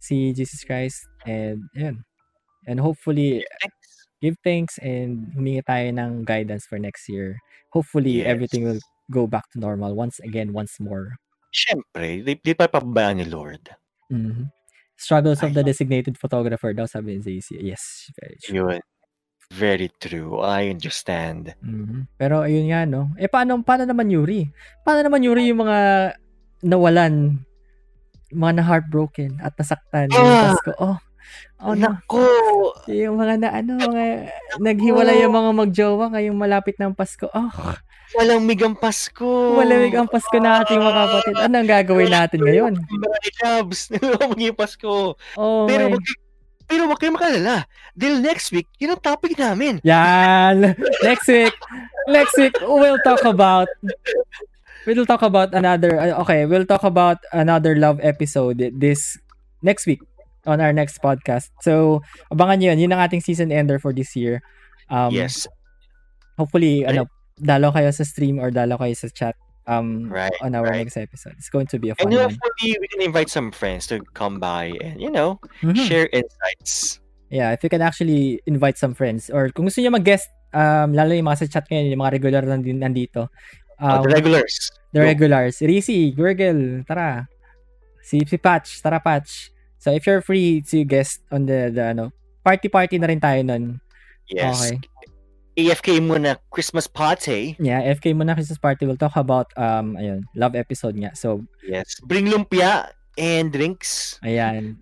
si 0.00 0.32
Jesus 0.32 0.64
Christ 0.64 1.04
and 1.28 1.62
yun. 1.76 2.02
And 2.66 2.80
hopefully 2.80 3.44
give 4.20 4.36
thanks 4.44 4.76
and 4.80 5.32
humingi 5.32 5.64
tayo 5.64 5.88
ng 5.96 6.24
guidance 6.28 6.64
for 6.68 6.76
next 6.76 7.08
year. 7.08 7.40
Hopefully 7.72 8.20
Yes. 8.20 8.28
everything 8.28 8.64
will 8.68 8.82
go 9.08 9.24
back 9.28 9.48
to 9.52 9.60
normal 9.60 9.96
once 9.96 10.20
again, 10.20 10.52
once 10.52 10.76
more. 10.80 11.16
Siyempre, 11.50 12.20
di, 12.22 12.36
di 12.38 12.52
pa 12.54 12.68
pabayaan 12.68 13.20
ni 13.20 13.26
Lord. 13.26 13.64
Mhm. 14.12 14.50
Struggles 15.00 15.40
of 15.40 15.56
the 15.56 15.64
Ayun. 15.64 15.70
designated 15.72 16.14
photographer 16.20 16.76
daw 16.76 16.84
sabi 16.84 17.16
ni 17.16 17.24
JC. 17.24 17.56
Yes, 17.58 18.12
very 18.20 18.36
true. 18.44 18.54
Yun. 18.76 18.80
Very 19.50 19.90
true. 19.98 20.38
I 20.38 20.70
understand. 20.70 21.56
Mhm. 21.58 22.06
Pero 22.14 22.46
ayun 22.46 22.70
nga 22.70 22.86
no. 22.86 23.10
Eh 23.18 23.26
paano 23.26 23.58
paano 23.66 23.82
naman 23.82 24.06
Yuri? 24.12 24.46
Paano 24.86 25.02
naman 25.02 25.26
Yuri 25.26 25.50
yung 25.50 25.66
mga 25.66 25.78
nawalan, 26.62 27.40
mga 28.30 28.52
na 28.56 28.64
heartbroken 28.64 29.38
at 29.38 29.52
nasaktan 29.54 30.08
Ah! 30.10 30.54
Pasko? 30.54 30.72
Oh. 30.78 30.98
Oh 31.60 31.74
no. 31.76 31.94
Naku! 31.94 32.26
Yung 32.88 33.20
mga 33.20 33.34
na 33.38 33.48
ano, 33.54 33.76
mga 33.76 34.32
naghiwalay 34.58 35.22
yung 35.22 35.36
mga 35.36 35.50
magjowa 35.54 36.04
ngayong 36.10 36.34
malapit 36.34 36.74
ng 36.76 36.90
Pasko. 36.90 37.28
Oh, 37.30 37.50
Walang 38.10 38.42
migang 38.42 38.74
Pasko. 38.74 39.54
malamig 39.54 39.94
ang 39.94 40.10
Pasko 40.10 40.34
na 40.42 40.64
ating 40.64 40.82
mga 40.82 40.94
kapatid. 40.98 41.34
Ano 41.38 41.54
ang 41.62 41.68
gagawin 41.70 42.10
natin 42.10 42.42
ngayon? 42.42 42.72
Mga 42.82 43.18
jobs. 43.38 43.86
Maging 43.94 44.56
Pasko. 44.58 45.14
Oh, 45.38 45.62
Pero 45.70 45.94
wag, 45.94 46.02
pero 46.66 46.90
wag 46.90 46.98
kayong 46.98 47.14
makalala. 47.14 47.62
Dahil 47.94 48.18
next 48.18 48.50
week, 48.50 48.66
yun 48.82 48.94
ang 48.94 49.02
topic 49.04 49.38
namin. 49.38 49.78
Yan. 49.86 50.74
Next 51.06 51.26
week, 51.26 51.54
next 52.06 52.34
week 52.34 52.54
we'll 52.62 52.98
talk 53.02 53.22
about 53.22 53.70
we'll 54.90 55.06
talk 55.06 55.22
about 55.22 55.54
another 55.54 55.98
uh, 55.98 56.20
okay, 56.26 56.46
we'll 56.46 56.66
talk 56.66 56.82
about 56.82 57.18
another 57.32 57.76
love 57.78 58.00
episode 58.02 58.58
this 58.74 59.18
next 59.62 59.86
week 59.86 60.00
on 60.46 60.60
our 60.60 60.72
next 60.72 60.98
podcast. 61.04 61.50
So, 61.62 62.00
abangan 62.32 62.58
niyo 62.58 62.74
yun. 62.74 62.78
Yun 62.88 62.92
ang 62.96 63.02
ating 63.06 63.22
season 63.22 63.52
ender 63.52 63.78
for 63.78 63.92
this 63.92 64.16
year. 64.16 64.40
Um, 64.88 65.12
yes. 65.14 65.46
Hopefully, 66.40 66.84
ano, 66.88 67.06
dalo 67.36 67.72
kayo 67.72 67.92
sa 67.92 68.04
stream 68.04 68.40
or 68.40 68.50
dalo 68.50 68.80
kayo 68.80 68.96
sa 68.96 69.08
chat 69.12 69.36
um, 69.68 70.08
Right, 70.08 70.32
on 70.40 70.56
our 70.56 70.64
right. 70.64 70.82
next 70.88 70.96
episode. 70.96 71.36
It's 71.36 71.52
going 71.52 71.68
to 71.68 71.78
be 71.78 71.92
a 71.92 71.96
And 72.00 72.08
fun 72.08 72.16
one. 72.16 72.32
hopefully, 72.32 72.76
we 72.80 72.88
can 72.88 73.02
invite 73.04 73.28
some 73.28 73.52
friends 73.52 73.86
to 73.92 74.00
come 74.16 74.40
by 74.40 74.72
and, 74.80 74.96
you 75.00 75.12
know, 75.12 75.38
Mhm. 75.62 75.76
share 75.86 76.08
insights. 76.10 76.98
Yeah, 77.30 77.52
if 77.52 77.62
you 77.62 77.70
can 77.70 77.84
actually 77.84 78.40
invite 78.48 78.74
some 78.80 78.96
friends 78.96 79.30
or 79.30 79.52
kung 79.54 79.68
gusto 79.68 79.78
niyo 79.78 79.94
mag-guest, 79.94 80.26
um, 80.50 80.90
lalo 80.96 81.14
yung 81.14 81.28
mga 81.30 81.46
sa 81.46 81.60
chat 81.60 81.64
ngayon, 81.70 81.92
yung 81.94 82.02
mga 82.02 82.12
regular 82.18 82.42
na 82.42 82.58
din 82.58 82.80
nandito. 82.82 83.30
Uh, 83.80 83.98
Um, 83.98 84.02
the 84.04 84.12
regulars. 84.12 84.54
The 84.92 85.00
Go. 85.00 85.04
regulars. 85.08 85.54
Risi, 85.58 86.12
Gurgle, 86.12 86.84
tara. 86.84 87.24
Si, 88.04 88.20
si 88.26 88.36
Patch, 88.36 88.82
tara 88.82 89.00
Patch. 89.00 89.50
So 89.80 89.90
if 89.90 90.04
you're 90.04 90.20
free 90.20 90.60
to 90.68 90.84
guest 90.84 91.24
on 91.32 91.46
the, 91.46 91.72
the 91.72 91.96
ano, 91.96 92.12
party-party 92.44 92.98
na 93.00 93.08
rin 93.08 93.20
tayo 93.20 93.40
nun. 93.40 93.80
Yes. 94.28 94.60
Okay. 94.60 94.76
AFK 95.56 96.00
muna 96.00 96.36
Christmas 96.48 96.86
party. 96.86 97.56
Yeah, 97.58 97.82
FK 97.92 98.12
muna 98.14 98.36
Christmas 98.36 98.56
party. 98.56 98.86
We'll 98.86 99.00
talk 99.00 99.16
about, 99.16 99.50
um, 99.56 99.96
ayun, 99.96 100.24
love 100.36 100.54
episode 100.54 100.96
nga. 100.96 101.12
So, 101.12 101.44
Yes. 101.64 101.96
Bring 102.04 102.28
lumpia 102.28 102.92
and 103.16 103.50
drinks. 103.50 104.20
ayan. 104.20 104.76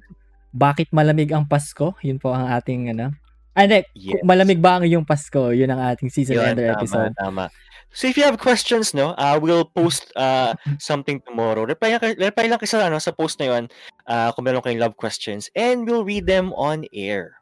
Bakit 0.51 0.91
malamig 0.91 1.31
ang 1.31 1.47
Pasko? 1.47 1.95
Yun 2.03 2.19
po 2.19 2.31
ang 2.33 2.47
ating, 2.49 2.91
ano. 2.91 3.11
Hindi. 3.55 3.83
Yes. 3.95 4.23
Malamig 4.23 4.63
ba 4.63 4.79
ang 4.79 4.85
iyong 4.87 5.03
Pasko? 5.03 5.51
Yun 5.51 5.67
ang 5.69 5.83
ating 5.83 6.11
season 6.11 6.39
Yun, 6.39 6.47
ender 6.55 6.71
tama, 6.71 6.79
episode. 6.79 7.13
tama. 7.19 7.45
So 7.93 8.07
if 8.07 8.17
you 8.17 8.25
have 8.25 8.39
questions, 8.39 8.93
no, 8.95 9.17
uh, 9.17 9.39
we'll 9.41 9.65
post 9.65 10.13
uh, 10.15 10.55
something 10.79 11.21
tomorrow. 11.27 11.65
Reply, 11.65 11.99
reply 11.99 12.47
lang 12.47 12.61
kayo 12.61 12.69
sa, 12.69 12.87
ano, 12.87 13.01
sa 13.01 13.11
post 13.11 13.41
na 13.41 13.47
yun 13.49 13.65
uh, 14.07 14.31
kung 14.33 14.45
meron 14.45 14.63
kayong 14.63 14.81
love 14.81 14.97
questions 14.97 15.49
and 15.57 15.89
we'll 15.89 16.05
read 16.05 16.27
them 16.29 16.53
on 16.55 16.85
air. 16.93 17.41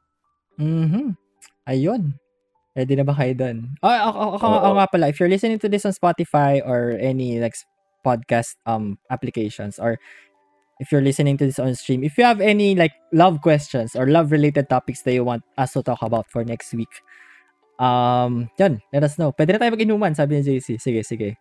Mhm. 0.57 1.19
Ayun. 1.69 2.15
Ready 2.77 2.95
na 2.95 3.05
ba 3.05 3.17
kayo 3.17 3.33
doon? 3.35 3.75
Oh, 3.83 3.91
ako, 3.91 4.21
ako, 4.37 4.47
ako 4.53 4.71
nga 4.77 4.89
pala, 4.93 5.07
if 5.09 5.17
you're 5.19 5.33
listening 5.33 5.59
to 5.59 5.69
this 5.69 5.85
on 5.85 5.97
Spotify 5.97 6.61
or 6.61 6.95
any 7.01 7.41
like 7.41 7.57
podcast 8.07 8.55
um 8.71 9.03
applications 9.11 9.83
or 9.83 9.99
if 10.79 10.93
you're 10.93 11.03
listening 11.03 11.37
to 11.41 11.47
this 11.49 11.59
on 11.59 11.75
stream, 11.75 12.05
if 12.05 12.17
you 12.17 12.25
have 12.25 12.41
any 12.41 12.77
like 12.77 12.93
love 13.13 13.41
questions 13.41 13.97
or 13.97 14.07
love 14.07 14.31
related 14.31 14.69
topics 14.69 15.03
that 15.03 15.13
you 15.17 15.25
want 15.25 15.43
us 15.59 15.73
to 15.73 15.83
talk 15.83 16.01
about 16.03 16.29
for 16.31 16.45
next 16.45 16.73
week, 16.77 16.93
um, 17.79 18.49
yun, 18.59 18.81
let 18.93 19.05
us 19.05 19.17
know. 19.17 19.33
Pwede 19.33 19.53
na 19.55 19.61
tayo 19.61 19.73
mag-inuman, 19.77 20.13
sabi 20.17 20.41
ni 20.41 20.43
JC. 20.43 20.77
Sige, 20.81 21.01
sige. 21.05 21.37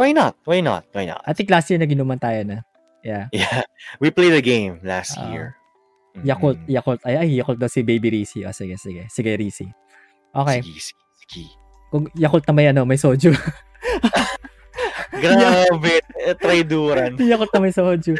Why 0.00 0.16
not? 0.16 0.32
Why 0.48 0.64
not? 0.64 0.88
Why 0.96 1.04
not? 1.04 1.20
I 1.28 1.36
think 1.36 1.52
last 1.52 1.68
year 1.68 1.76
nag-inuman 1.76 2.16
tayo 2.16 2.40
na. 2.46 2.64
Yeah. 3.04 3.28
Yeah. 3.32 3.64
We 4.00 4.08
played 4.12 4.32
a 4.32 4.40
game 4.40 4.80
last 4.80 5.16
Ah. 5.20 5.28
year. 5.32 5.56
Yakult, 6.24 6.56
Mm. 6.64 6.68
Yakult. 6.72 7.00
Ay, 7.04 7.16
ay, 7.16 7.28
Yakult 7.36 7.60
daw 7.60 7.68
si 7.68 7.84
Baby 7.84 8.10
Risi. 8.10 8.42
Oh, 8.44 8.52
sige, 8.52 8.80
sige. 8.80 9.06
Sige, 9.12 9.36
Risi. 9.36 9.68
Okay. 10.34 10.60
Sige, 10.64 10.80
sige, 10.92 11.00
sige. 11.28 11.44
Kung 11.92 12.08
Yakult 12.16 12.44
na 12.48 12.52
may 12.56 12.66
ano, 12.72 12.82
may 12.88 12.96
soju. 12.98 13.30
Grabe. 15.20 16.00
Traiduran. 16.40 17.16
Yakult 17.30 17.52
na 17.52 17.60
may 17.60 17.74
soju. 17.74 18.14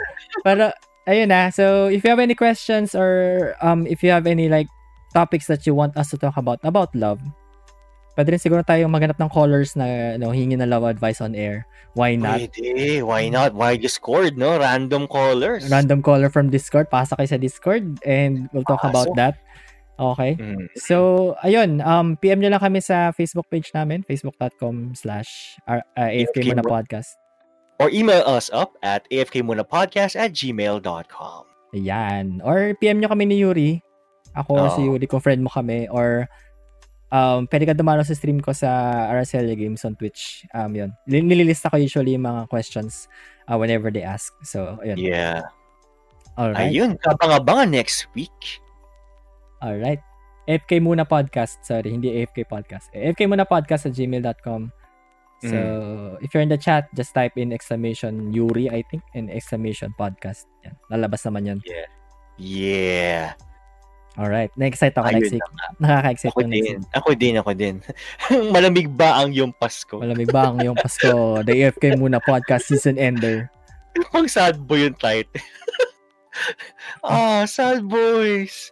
Pero, 0.44 0.70
ayun 1.06 1.28
na. 1.30 1.50
So, 1.50 1.88
if 1.88 2.02
you 2.04 2.10
have 2.10 2.22
any 2.22 2.34
questions 2.34 2.94
or 2.94 3.52
um 3.62 3.86
if 3.86 4.02
you 4.02 4.10
have 4.10 4.26
any 4.26 4.48
like 4.48 4.68
topics 5.12 5.46
that 5.46 5.66
you 5.66 5.74
want 5.74 5.96
us 5.96 6.10
to 6.10 6.18
talk 6.18 6.36
about, 6.36 6.58
about 6.62 6.94
love, 6.94 7.20
pwede 8.16 8.36
rin 8.36 8.42
siguro 8.42 8.62
tayong 8.66 8.90
maghanap 8.90 9.18
ng 9.18 9.30
callers 9.30 9.74
na 9.74 10.16
ano, 10.18 10.30
hingi 10.30 10.58
ng 10.58 10.68
love 10.68 10.84
advice 10.84 11.20
on 11.20 11.34
air. 11.34 11.66
Why 11.94 12.14
not? 12.14 12.38
Pwede. 12.38 13.02
Why 13.02 13.26
not? 13.30 13.54
Why 13.54 13.74
Discord, 13.74 14.38
no? 14.38 14.58
Random 14.58 15.10
callers. 15.10 15.66
Random 15.70 16.02
caller 16.02 16.30
from 16.30 16.50
Discord. 16.50 16.90
Pasa 16.90 17.18
kayo 17.18 17.26
sa 17.26 17.38
Discord 17.38 17.98
and 18.06 18.46
we'll 18.54 18.66
talk 18.66 18.82
Pasok. 18.82 18.90
about 18.90 19.10
that. 19.18 19.34
Okay. 20.00 20.32
Mm. 20.40 20.72
So, 20.80 21.36
ayun, 21.44 21.84
um, 21.84 22.16
PM 22.16 22.40
nyo 22.40 22.48
lang 22.48 22.64
kami 22.64 22.80
sa 22.80 23.12
Facebook 23.12 23.52
page 23.52 23.68
namin, 23.76 24.00
facebook.com 24.00 24.96
slash 24.96 25.60
AFK 25.92 26.48
Muna 26.48 26.64
Podcast. 26.64 27.20
Or 27.76 27.92
email 27.92 28.24
us 28.24 28.48
up 28.52 28.76
at 28.80 29.04
afkmunapodcast 29.12 30.16
at 30.16 30.32
gmail.com. 30.32 31.42
Ayan. 31.76 32.40
Or 32.44 32.72
PM 32.80 33.00
nyo 33.00 33.12
kami 33.12 33.28
ni 33.28 33.44
Yuri. 33.44 33.84
Ako 34.36 34.52
Oo. 34.54 34.72
si 34.76 34.80
Yuri, 34.86 35.06
kung 35.10 35.22
friend 35.22 35.42
mo 35.42 35.50
kami. 35.50 35.90
Or 35.90 36.28
um, 37.10 37.46
pwede 37.50 37.66
ka 37.66 37.74
dumalo 37.74 38.02
sa 38.06 38.14
stream 38.14 38.38
ko 38.38 38.54
sa 38.54 38.70
Araceli 39.10 39.58
Games 39.58 39.82
on 39.82 39.94
Twitch. 39.98 40.46
Um, 40.54 40.74
yun. 40.74 40.90
Nililista 41.06 41.70
ko 41.70 41.76
usually 41.76 42.14
yung 42.14 42.26
mga 42.26 42.46
questions 42.48 43.10
uh, 43.50 43.58
whenever 43.58 43.90
they 43.90 44.02
ask. 44.02 44.32
So, 44.46 44.78
ayun. 44.82 44.98
Yeah. 44.98 45.50
Alright. 46.38 46.70
Ayun. 46.70 46.96
Kabang-abangan 47.02 47.74
next 47.74 48.06
week. 48.14 48.62
Alright. 49.60 50.00
AFK 50.48 50.80
Muna 50.82 51.06
Podcast. 51.06 51.62
Sorry, 51.62 51.90
hindi 51.90 52.10
AFK 52.22 52.48
Podcast. 52.48 52.90
AFK 52.94 53.28
Muna 53.28 53.46
Podcast 53.46 53.86
at 53.86 53.94
gmail.com. 53.94 54.72
So, 55.40 56.18
if 56.20 56.34
you're 56.34 56.44
in 56.44 56.52
the 56.52 56.60
chat, 56.60 56.92
just 56.92 57.16
type 57.16 57.32
in 57.40 57.48
exclamation 57.48 58.28
Yuri, 58.28 58.68
I 58.68 58.84
think, 58.92 59.00
and 59.16 59.32
exclamation 59.32 59.96
podcast. 59.96 60.44
Yan. 60.68 60.76
Lalabas 60.92 61.24
naman 61.24 61.48
yun. 61.48 61.58
Yeah. 62.36 63.32
Alright. 64.20 64.52
Na-excite 64.52 64.92
ako 65.00 65.08
Ayun 65.08 65.32
week. 65.32 65.48
Nakaka-excite 65.80 66.28
Ako 66.28 66.40
yung 66.44 66.52
din. 66.52 66.78
Ako 66.92 67.08
din, 67.16 67.34
ako 67.40 67.50
din. 67.56 67.74
Malamig 68.54 68.92
ba 68.92 69.16
ang 69.16 69.32
yung 69.32 69.48
Pasko? 69.50 69.96
Malamig 69.96 70.28
ba 70.28 70.52
ang 70.52 70.60
iyong 70.60 70.76
Pasko? 70.76 71.08
The 71.48 71.56
AFK 71.56 71.96
Muna 71.96 72.20
Podcast 72.20 72.68
Season 72.68 73.00
Ender. 73.00 73.48
Pang 74.12 74.28
sad 74.28 74.60
boy 74.60 74.84
yung 74.84 74.96
title. 75.00 75.40
ah, 77.02 77.48
sad 77.48 77.80
boys. 77.80 78.68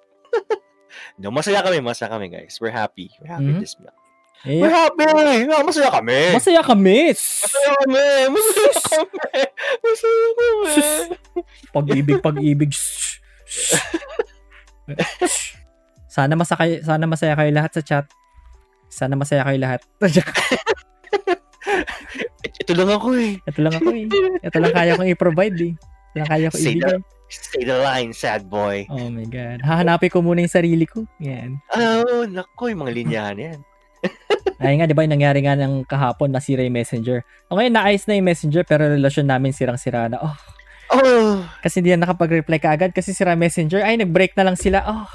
no, 1.17 1.33
masaya 1.33 1.65
kami, 1.65 1.81
masaya 1.81 2.13
kami 2.13 2.29
guys. 2.29 2.61
We're 2.61 2.77
happy. 2.77 3.09
We're 3.19 3.33
happy 3.33 3.49
Mhm. 3.49 3.61
this 3.65 3.73
month. 3.81 3.97
We're 4.47 4.69
Eh, 4.69 4.71
happy! 4.71 5.03
Ah, 5.51 5.67
masaya 5.67 5.91
kami! 5.91 6.21
masaya 6.31 6.63
kami! 6.63 7.11
Masaya 7.11 7.75
kami! 7.83 8.07
Masaya 8.31 9.03
kami! 9.03 9.41
Masaya 9.83 10.27
kami! 10.31 10.77
Pag-ibig, 11.75 12.19
pag-ibig. 12.23 12.71
Sana 16.19 16.35
masakay, 16.35 16.81
sana 16.81 17.05
masaya 17.05 17.37
kayo 17.37 17.53
lahat 17.53 17.73
sa 17.77 17.83
chat. 17.85 18.07
Sana 18.89 19.13
masaya 19.13 19.45
kayo 19.45 19.61
lahat. 19.61 19.85
Ito 22.65 22.73
lang 22.73 22.91
ako 22.97 23.09
eh. 23.21 23.37
Ito 23.45 23.61
lang 23.61 23.75
ako 23.77 23.89
eh. 23.93 24.09
Ito 24.41 24.57
lang 24.57 24.73
kaya 24.73 24.97
kong 24.97 25.13
i-provide 25.13 25.59
eh. 25.61 25.73
Ito 25.77 26.17
lang 26.17 26.29
kaya 26.33 26.47
kong 26.49 26.65
Say 26.65 26.75
ibigay. 26.81 26.99
Say 27.29 27.63
the 27.69 27.77
line, 27.85 28.17
sad 28.17 28.49
boy. 28.49 28.89
Oh 28.89 29.13
my 29.13 29.29
God. 29.29 29.61
Hahanapin 29.61 30.09
ko 30.09 30.25
muna 30.25 30.41
yung 30.41 30.53
sarili 30.53 30.89
ko. 30.89 31.05
Yan. 31.21 31.61
Oh, 31.77 32.25
nako, 32.25 32.73
yung 32.73 32.89
mga 32.89 32.93
linyahan 32.97 33.37
yan. 33.37 33.61
Ay 34.65 34.81
nga, 34.81 34.89
di 34.89 34.97
ba 34.97 35.05
yung 35.05 35.13
nangyari 35.13 35.45
nga 35.45 35.53
ng 35.55 35.85
kahapon, 35.85 36.33
nasira 36.33 36.65
yung 36.65 36.73
messenger. 36.73 37.21
O 37.53 37.61
ngayon, 37.61 37.77
naayos 37.77 38.09
na 38.09 38.17
yung 38.17 38.27
messenger, 38.33 38.65
pero 38.65 38.89
relasyon 38.89 39.29
namin 39.29 39.53
sirang-sira 39.53 40.09
na. 40.09 40.25
Oh, 40.25 40.37
Oh, 40.89 41.45
kasi 41.61 41.83
hindi 41.83 41.95
na 41.95 42.07
nakapag-reply 42.07 42.59
ka 42.63 42.75
agad 42.75 42.91
kasi 42.95 43.11
sira 43.13 43.35
messenger. 43.35 43.83
Ay, 43.83 43.99
nag-break 43.99 44.35
na 44.39 44.47
lang 44.47 44.57
sila. 44.59 44.83
Oh, 44.87 45.07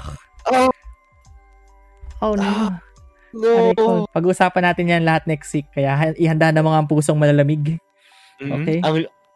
oh, 0.52 0.70
oh 2.20 2.34
no. 2.36 2.76
no. 3.32 3.52
Aray 3.52 3.74
ko. 3.76 4.06
Pag-usapan 4.12 4.64
natin 4.72 4.92
yan 4.92 5.02
lahat 5.04 5.24
next 5.26 5.50
week. 5.56 5.68
Kaya 5.72 5.90
ha- 5.96 6.18
ihanda 6.18 6.52
na 6.52 6.64
mga 6.64 6.84
pusong 6.86 7.18
malalamig. 7.18 7.80
Mhm. 8.42 8.52
Okay. 8.60 8.78
Ang, 8.84 8.94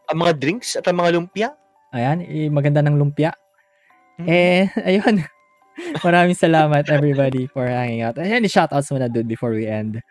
ang 0.08 0.18
mga 0.18 0.32
drinks 0.36 0.76
at 0.76 0.84
ang 0.88 0.98
mga 1.00 1.14
lumpia. 1.16 1.48
Ayan, 1.94 2.20
eh, 2.24 2.52
maganda 2.52 2.84
ng 2.84 2.96
lumpia. 2.96 3.32
Mhm. 4.20 4.26
Eh, 4.28 4.62
ayun. 4.88 5.24
Maraming 6.02 6.34
salamat 6.34 6.90
everybody 6.90 7.46
for 7.46 7.70
hanging 7.70 8.02
out. 8.02 8.18
Ayan, 8.18 8.42
shoutouts 8.50 8.90
muna 8.90 9.06
dude 9.06 9.30
before 9.30 9.54
we 9.54 9.64
end. 9.64 10.02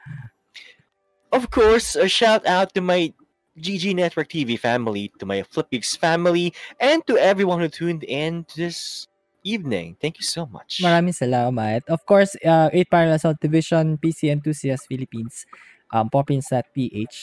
Of 1.36 1.52
course, 1.52 2.00
a 2.00 2.08
shout 2.08 2.48
out 2.48 2.72
to 2.72 2.80
my 2.80 3.12
GG 3.58 3.96
Network 3.96 4.30
TV 4.30 4.58
family, 4.58 5.12
to 5.20 5.26
my 5.26 5.42
Flipgeeks 5.42 5.98
family, 5.98 6.54
and 6.80 7.06
to 7.08 7.18
everyone 7.18 7.60
who 7.60 7.68
tuned 7.68 8.04
in 8.06 8.46
to 8.54 8.70
this 8.70 9.08
evening. 9.44 9.96
Thank 10.00 10.20
you 10.20 10.28
so 10.28 10.46
much. 10.46 10.84
Maraming 10.84 11.16
salamat. 11.16 11.88
Of 11.88 12.06
course, 12.06 12.36
uh, 12.44 12.70
8 12.72 12.92
Parallel 12.92 13.18
Assault 13.18 13.40
Division, 13.40 13.98
PC 13.98 14.30
Enthusiast 14.30 14.86
Philippines, 14.92 15.48
um, 15.96 16.12
Poppins.ph, 16.12 17.16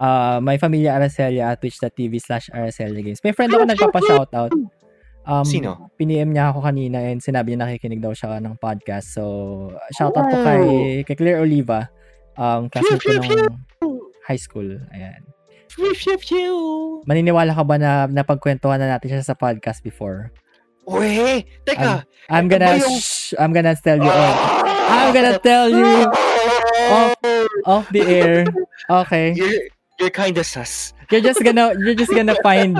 uh, 0.00 0.38
my 0.40 0.56
familia 0.56 0.96
Araceli 0.96 1.44
at 1.44 1.60
twitch.tv 1.60 2.18
slash 2.18 2.48
Araceli 2.50 3.04
Games. 3.04 3.20
May 3.22 3.36
friend 3.36 3.52
ako 3.52 3.64
nagpapa-shoutout. 3.68 4.52
Um, 5.28 5.44
Sino? 5.44 5.92
Piniem 6.00 6.32
niya 6.32 6.56
ako 6.56 6.64
kanina 6.64 7.04
and 7.04 7.20
sinabi 7.20 7.52
niya 7.52 7.68
nakikinig 7.68 8.00
daw 8.00 8.16
siya 8.16 8.40
ng 8.40 8.56
podcast. 8.56 9.12
So, 9.12 9.22
shoutout 9.92 10.24
po 10.32 10.36
kay, 10.40 10.64
kay 11.04 11.16
Claire 11.20 11.44
Oliva. 11.44 11.92
Um, 12.32 12.72
classmate 12.72 13.02
ko 13.04 13.12
nung 13.12 13.60
high 14.24 14.40
school. 14.40 14.80
Ayan. 14.96 15.37
Maniniwala 17.04 17.52
ka 17.52 17.62
ba 17.64 17.76
na 17.76 17.90
napagkwentuhan 18.08 18.80
na 18.80 18.96
natin 18.96 19.12
siya 19.12 19.24
sa 19.24 19.36
podcast 19.36 19.84
before? 19.84 20.32
Uy, 20.88 21.44
teka. 21.68 22.08
I'm 22.32 22.48
Ito 22.48 22.52
gonna, 22.56 22.68
yung- 22.80 23.00
shh, 23.00 23.36
I'm 23.36 23.52
gonna 23.52 23.76
tell 23.76 24.00
you 24.00 24.08
all. 24.08 24.32
Ah! 24.32 25.04
I'm 25.04 25.12
gonna 25.12 25.36
tell 25.36 25.68
you 25.68 25.84
off, 26.88 27.12
off 27.68 27.86
the 27.92 28.02
air. 28.08 28.48
Okay. 28.88 29.36
You're, 29.36 29.68
you're 30.00 30.12
kinda 30.12 30.40
sus. 30.40 30.96
You're 31.12 31.20
just 31.20 31.44
gonna, 31.44 31.76
you're 31.76 31.96
just 31.96 32.12
gonna 32.12 32.36
find, 32.40 32.76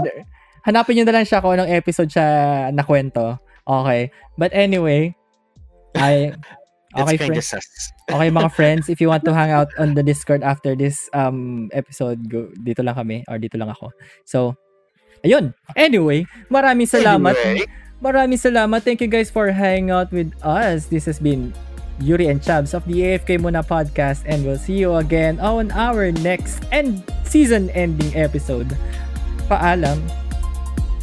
hanapin 0.65 0.97
nyo 0.97 1.05
na 1.05 1.21
lang 1.21 1.27
siya 1.29 1.45
kung 1.45 1.57
anong 1.61 1.69
episode 1.69 2.09
siya 2.09 2.69
nakwento. 2.73 3.37
Okay. 3.69 4.09
But 4.41 4.57
anyway, 4.57 5.13
I, 5.93 6.33
It's 6.97 7.05
okay, 7.05 7.17
friends. 7.17 7.49
sus. 7.49 7.69
Okay, 8.09 8.33
mga 8.33 8.51
friends, 8.57 8.89
if 8.89 9.05
you 9.05 9.13
want 9.13 9.25
to 9.29 9.37
hang 9.37 9.53
out 9.53 9.69
on 9.77 9.93
the 9.93 10.01
Discord 10.01 10.41
after 10.41 10.73
this 10.73 11.13
um 11.13 11.69
episode, 11.77 12.25
go, 12.33 12.49
dito 12.65 12.81
lang 12.81 12.97
kami 12.97 13.21
or 13.29 13.37
dito 13.37 13.61
lang 13.61 13.69
ako. 13.69 13.93
So, 14.25 14.57
ayun. 15.21 15.53
Anyway, 15.77 16.25
maraming 16.49 16.89
salamat. 16.89 17.37
Anyway, 17.37 17.69
Maraming 17.99 18.39
salamat. 18.39 18.87
Thank 18.87 19.03
you 19.03 19.11
guys 19.11 19.27
for 19.27 19.51
hanging 19.51 19.91
out 19.91 20.15
with 20.15 20.31
us. 20.47 20.87
This 20.87 21.03
has 21.11 21.19
been 21.19 21.51
Yuri 21.99 22.31
and 22.31 22.39
Chubbs 22.39 22.71
of 22.71 22.87
the 22.87 23.03
AFK 23.03 23.43
Muna 23.43 23.67
podcast 23.67 24.23
and 24.23 24.47
we'll 24.47 24.61
see 24.61 24.79
you 24.79 24.95
again 25.03 25.43
on 25.43 25.75
our 25.75 26.15
next 26.23 26.63
end 26.71 27.03
season 27.27 27.75
ending 27.75 28.15
episode. 28.15 28.71
Paalam. 29.51 29.99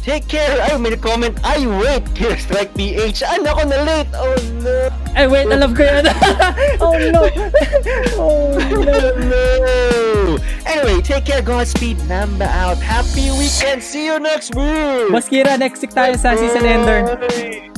Take 0.06 0.28
care. 0.30 0.62
Ay, 0.62 0.78
may 0.78 0.94
comment. 0.94 1.34
Ay, 1.42 1.66
wait. 1.66 2.06
Here's 2.14 2.46
Strike 2.46 2.70
PH. 2.78 3.26
Ay, 3.26 3.42
nako 3.42 3.66
na 3.66 3.82
late. 3.82 4.10
Oh, 4.14 4.38
no. 4.62 4.74
Ay, 5.18 5.26
wait. 5.26 5.50
Alam 5.50 5.74
ko 5.74 5.82
yan. 5.82 6.06
oh, 6.84 6.94
no. 7.10 7.26
oh, 8.14 8.54
no. 8.54 8.94
no. 9.18 10.38
Anyway, 10.62 11.02
take 11.02 11.26
care. 11.26 11.42
Godspeed. 11.42 11.98
Namba 12.06 12.46
out. 12.54 12.78
Happy 12.78 13.34
weekend. 13.34 13.82
See 13.82 14.06
you 14.06 14.22
next 14.22 14.54
week. 14.54 15.10
Boss 15.10 15.26
Kira, 15.26 15.58
next 15.58 15.82
week 15.82 15.90
tayo 15.90 16.14
sa 16.14 16.38
season 16.38 16.62
ender. 16.62 17.18
Bye. 17.18 17.75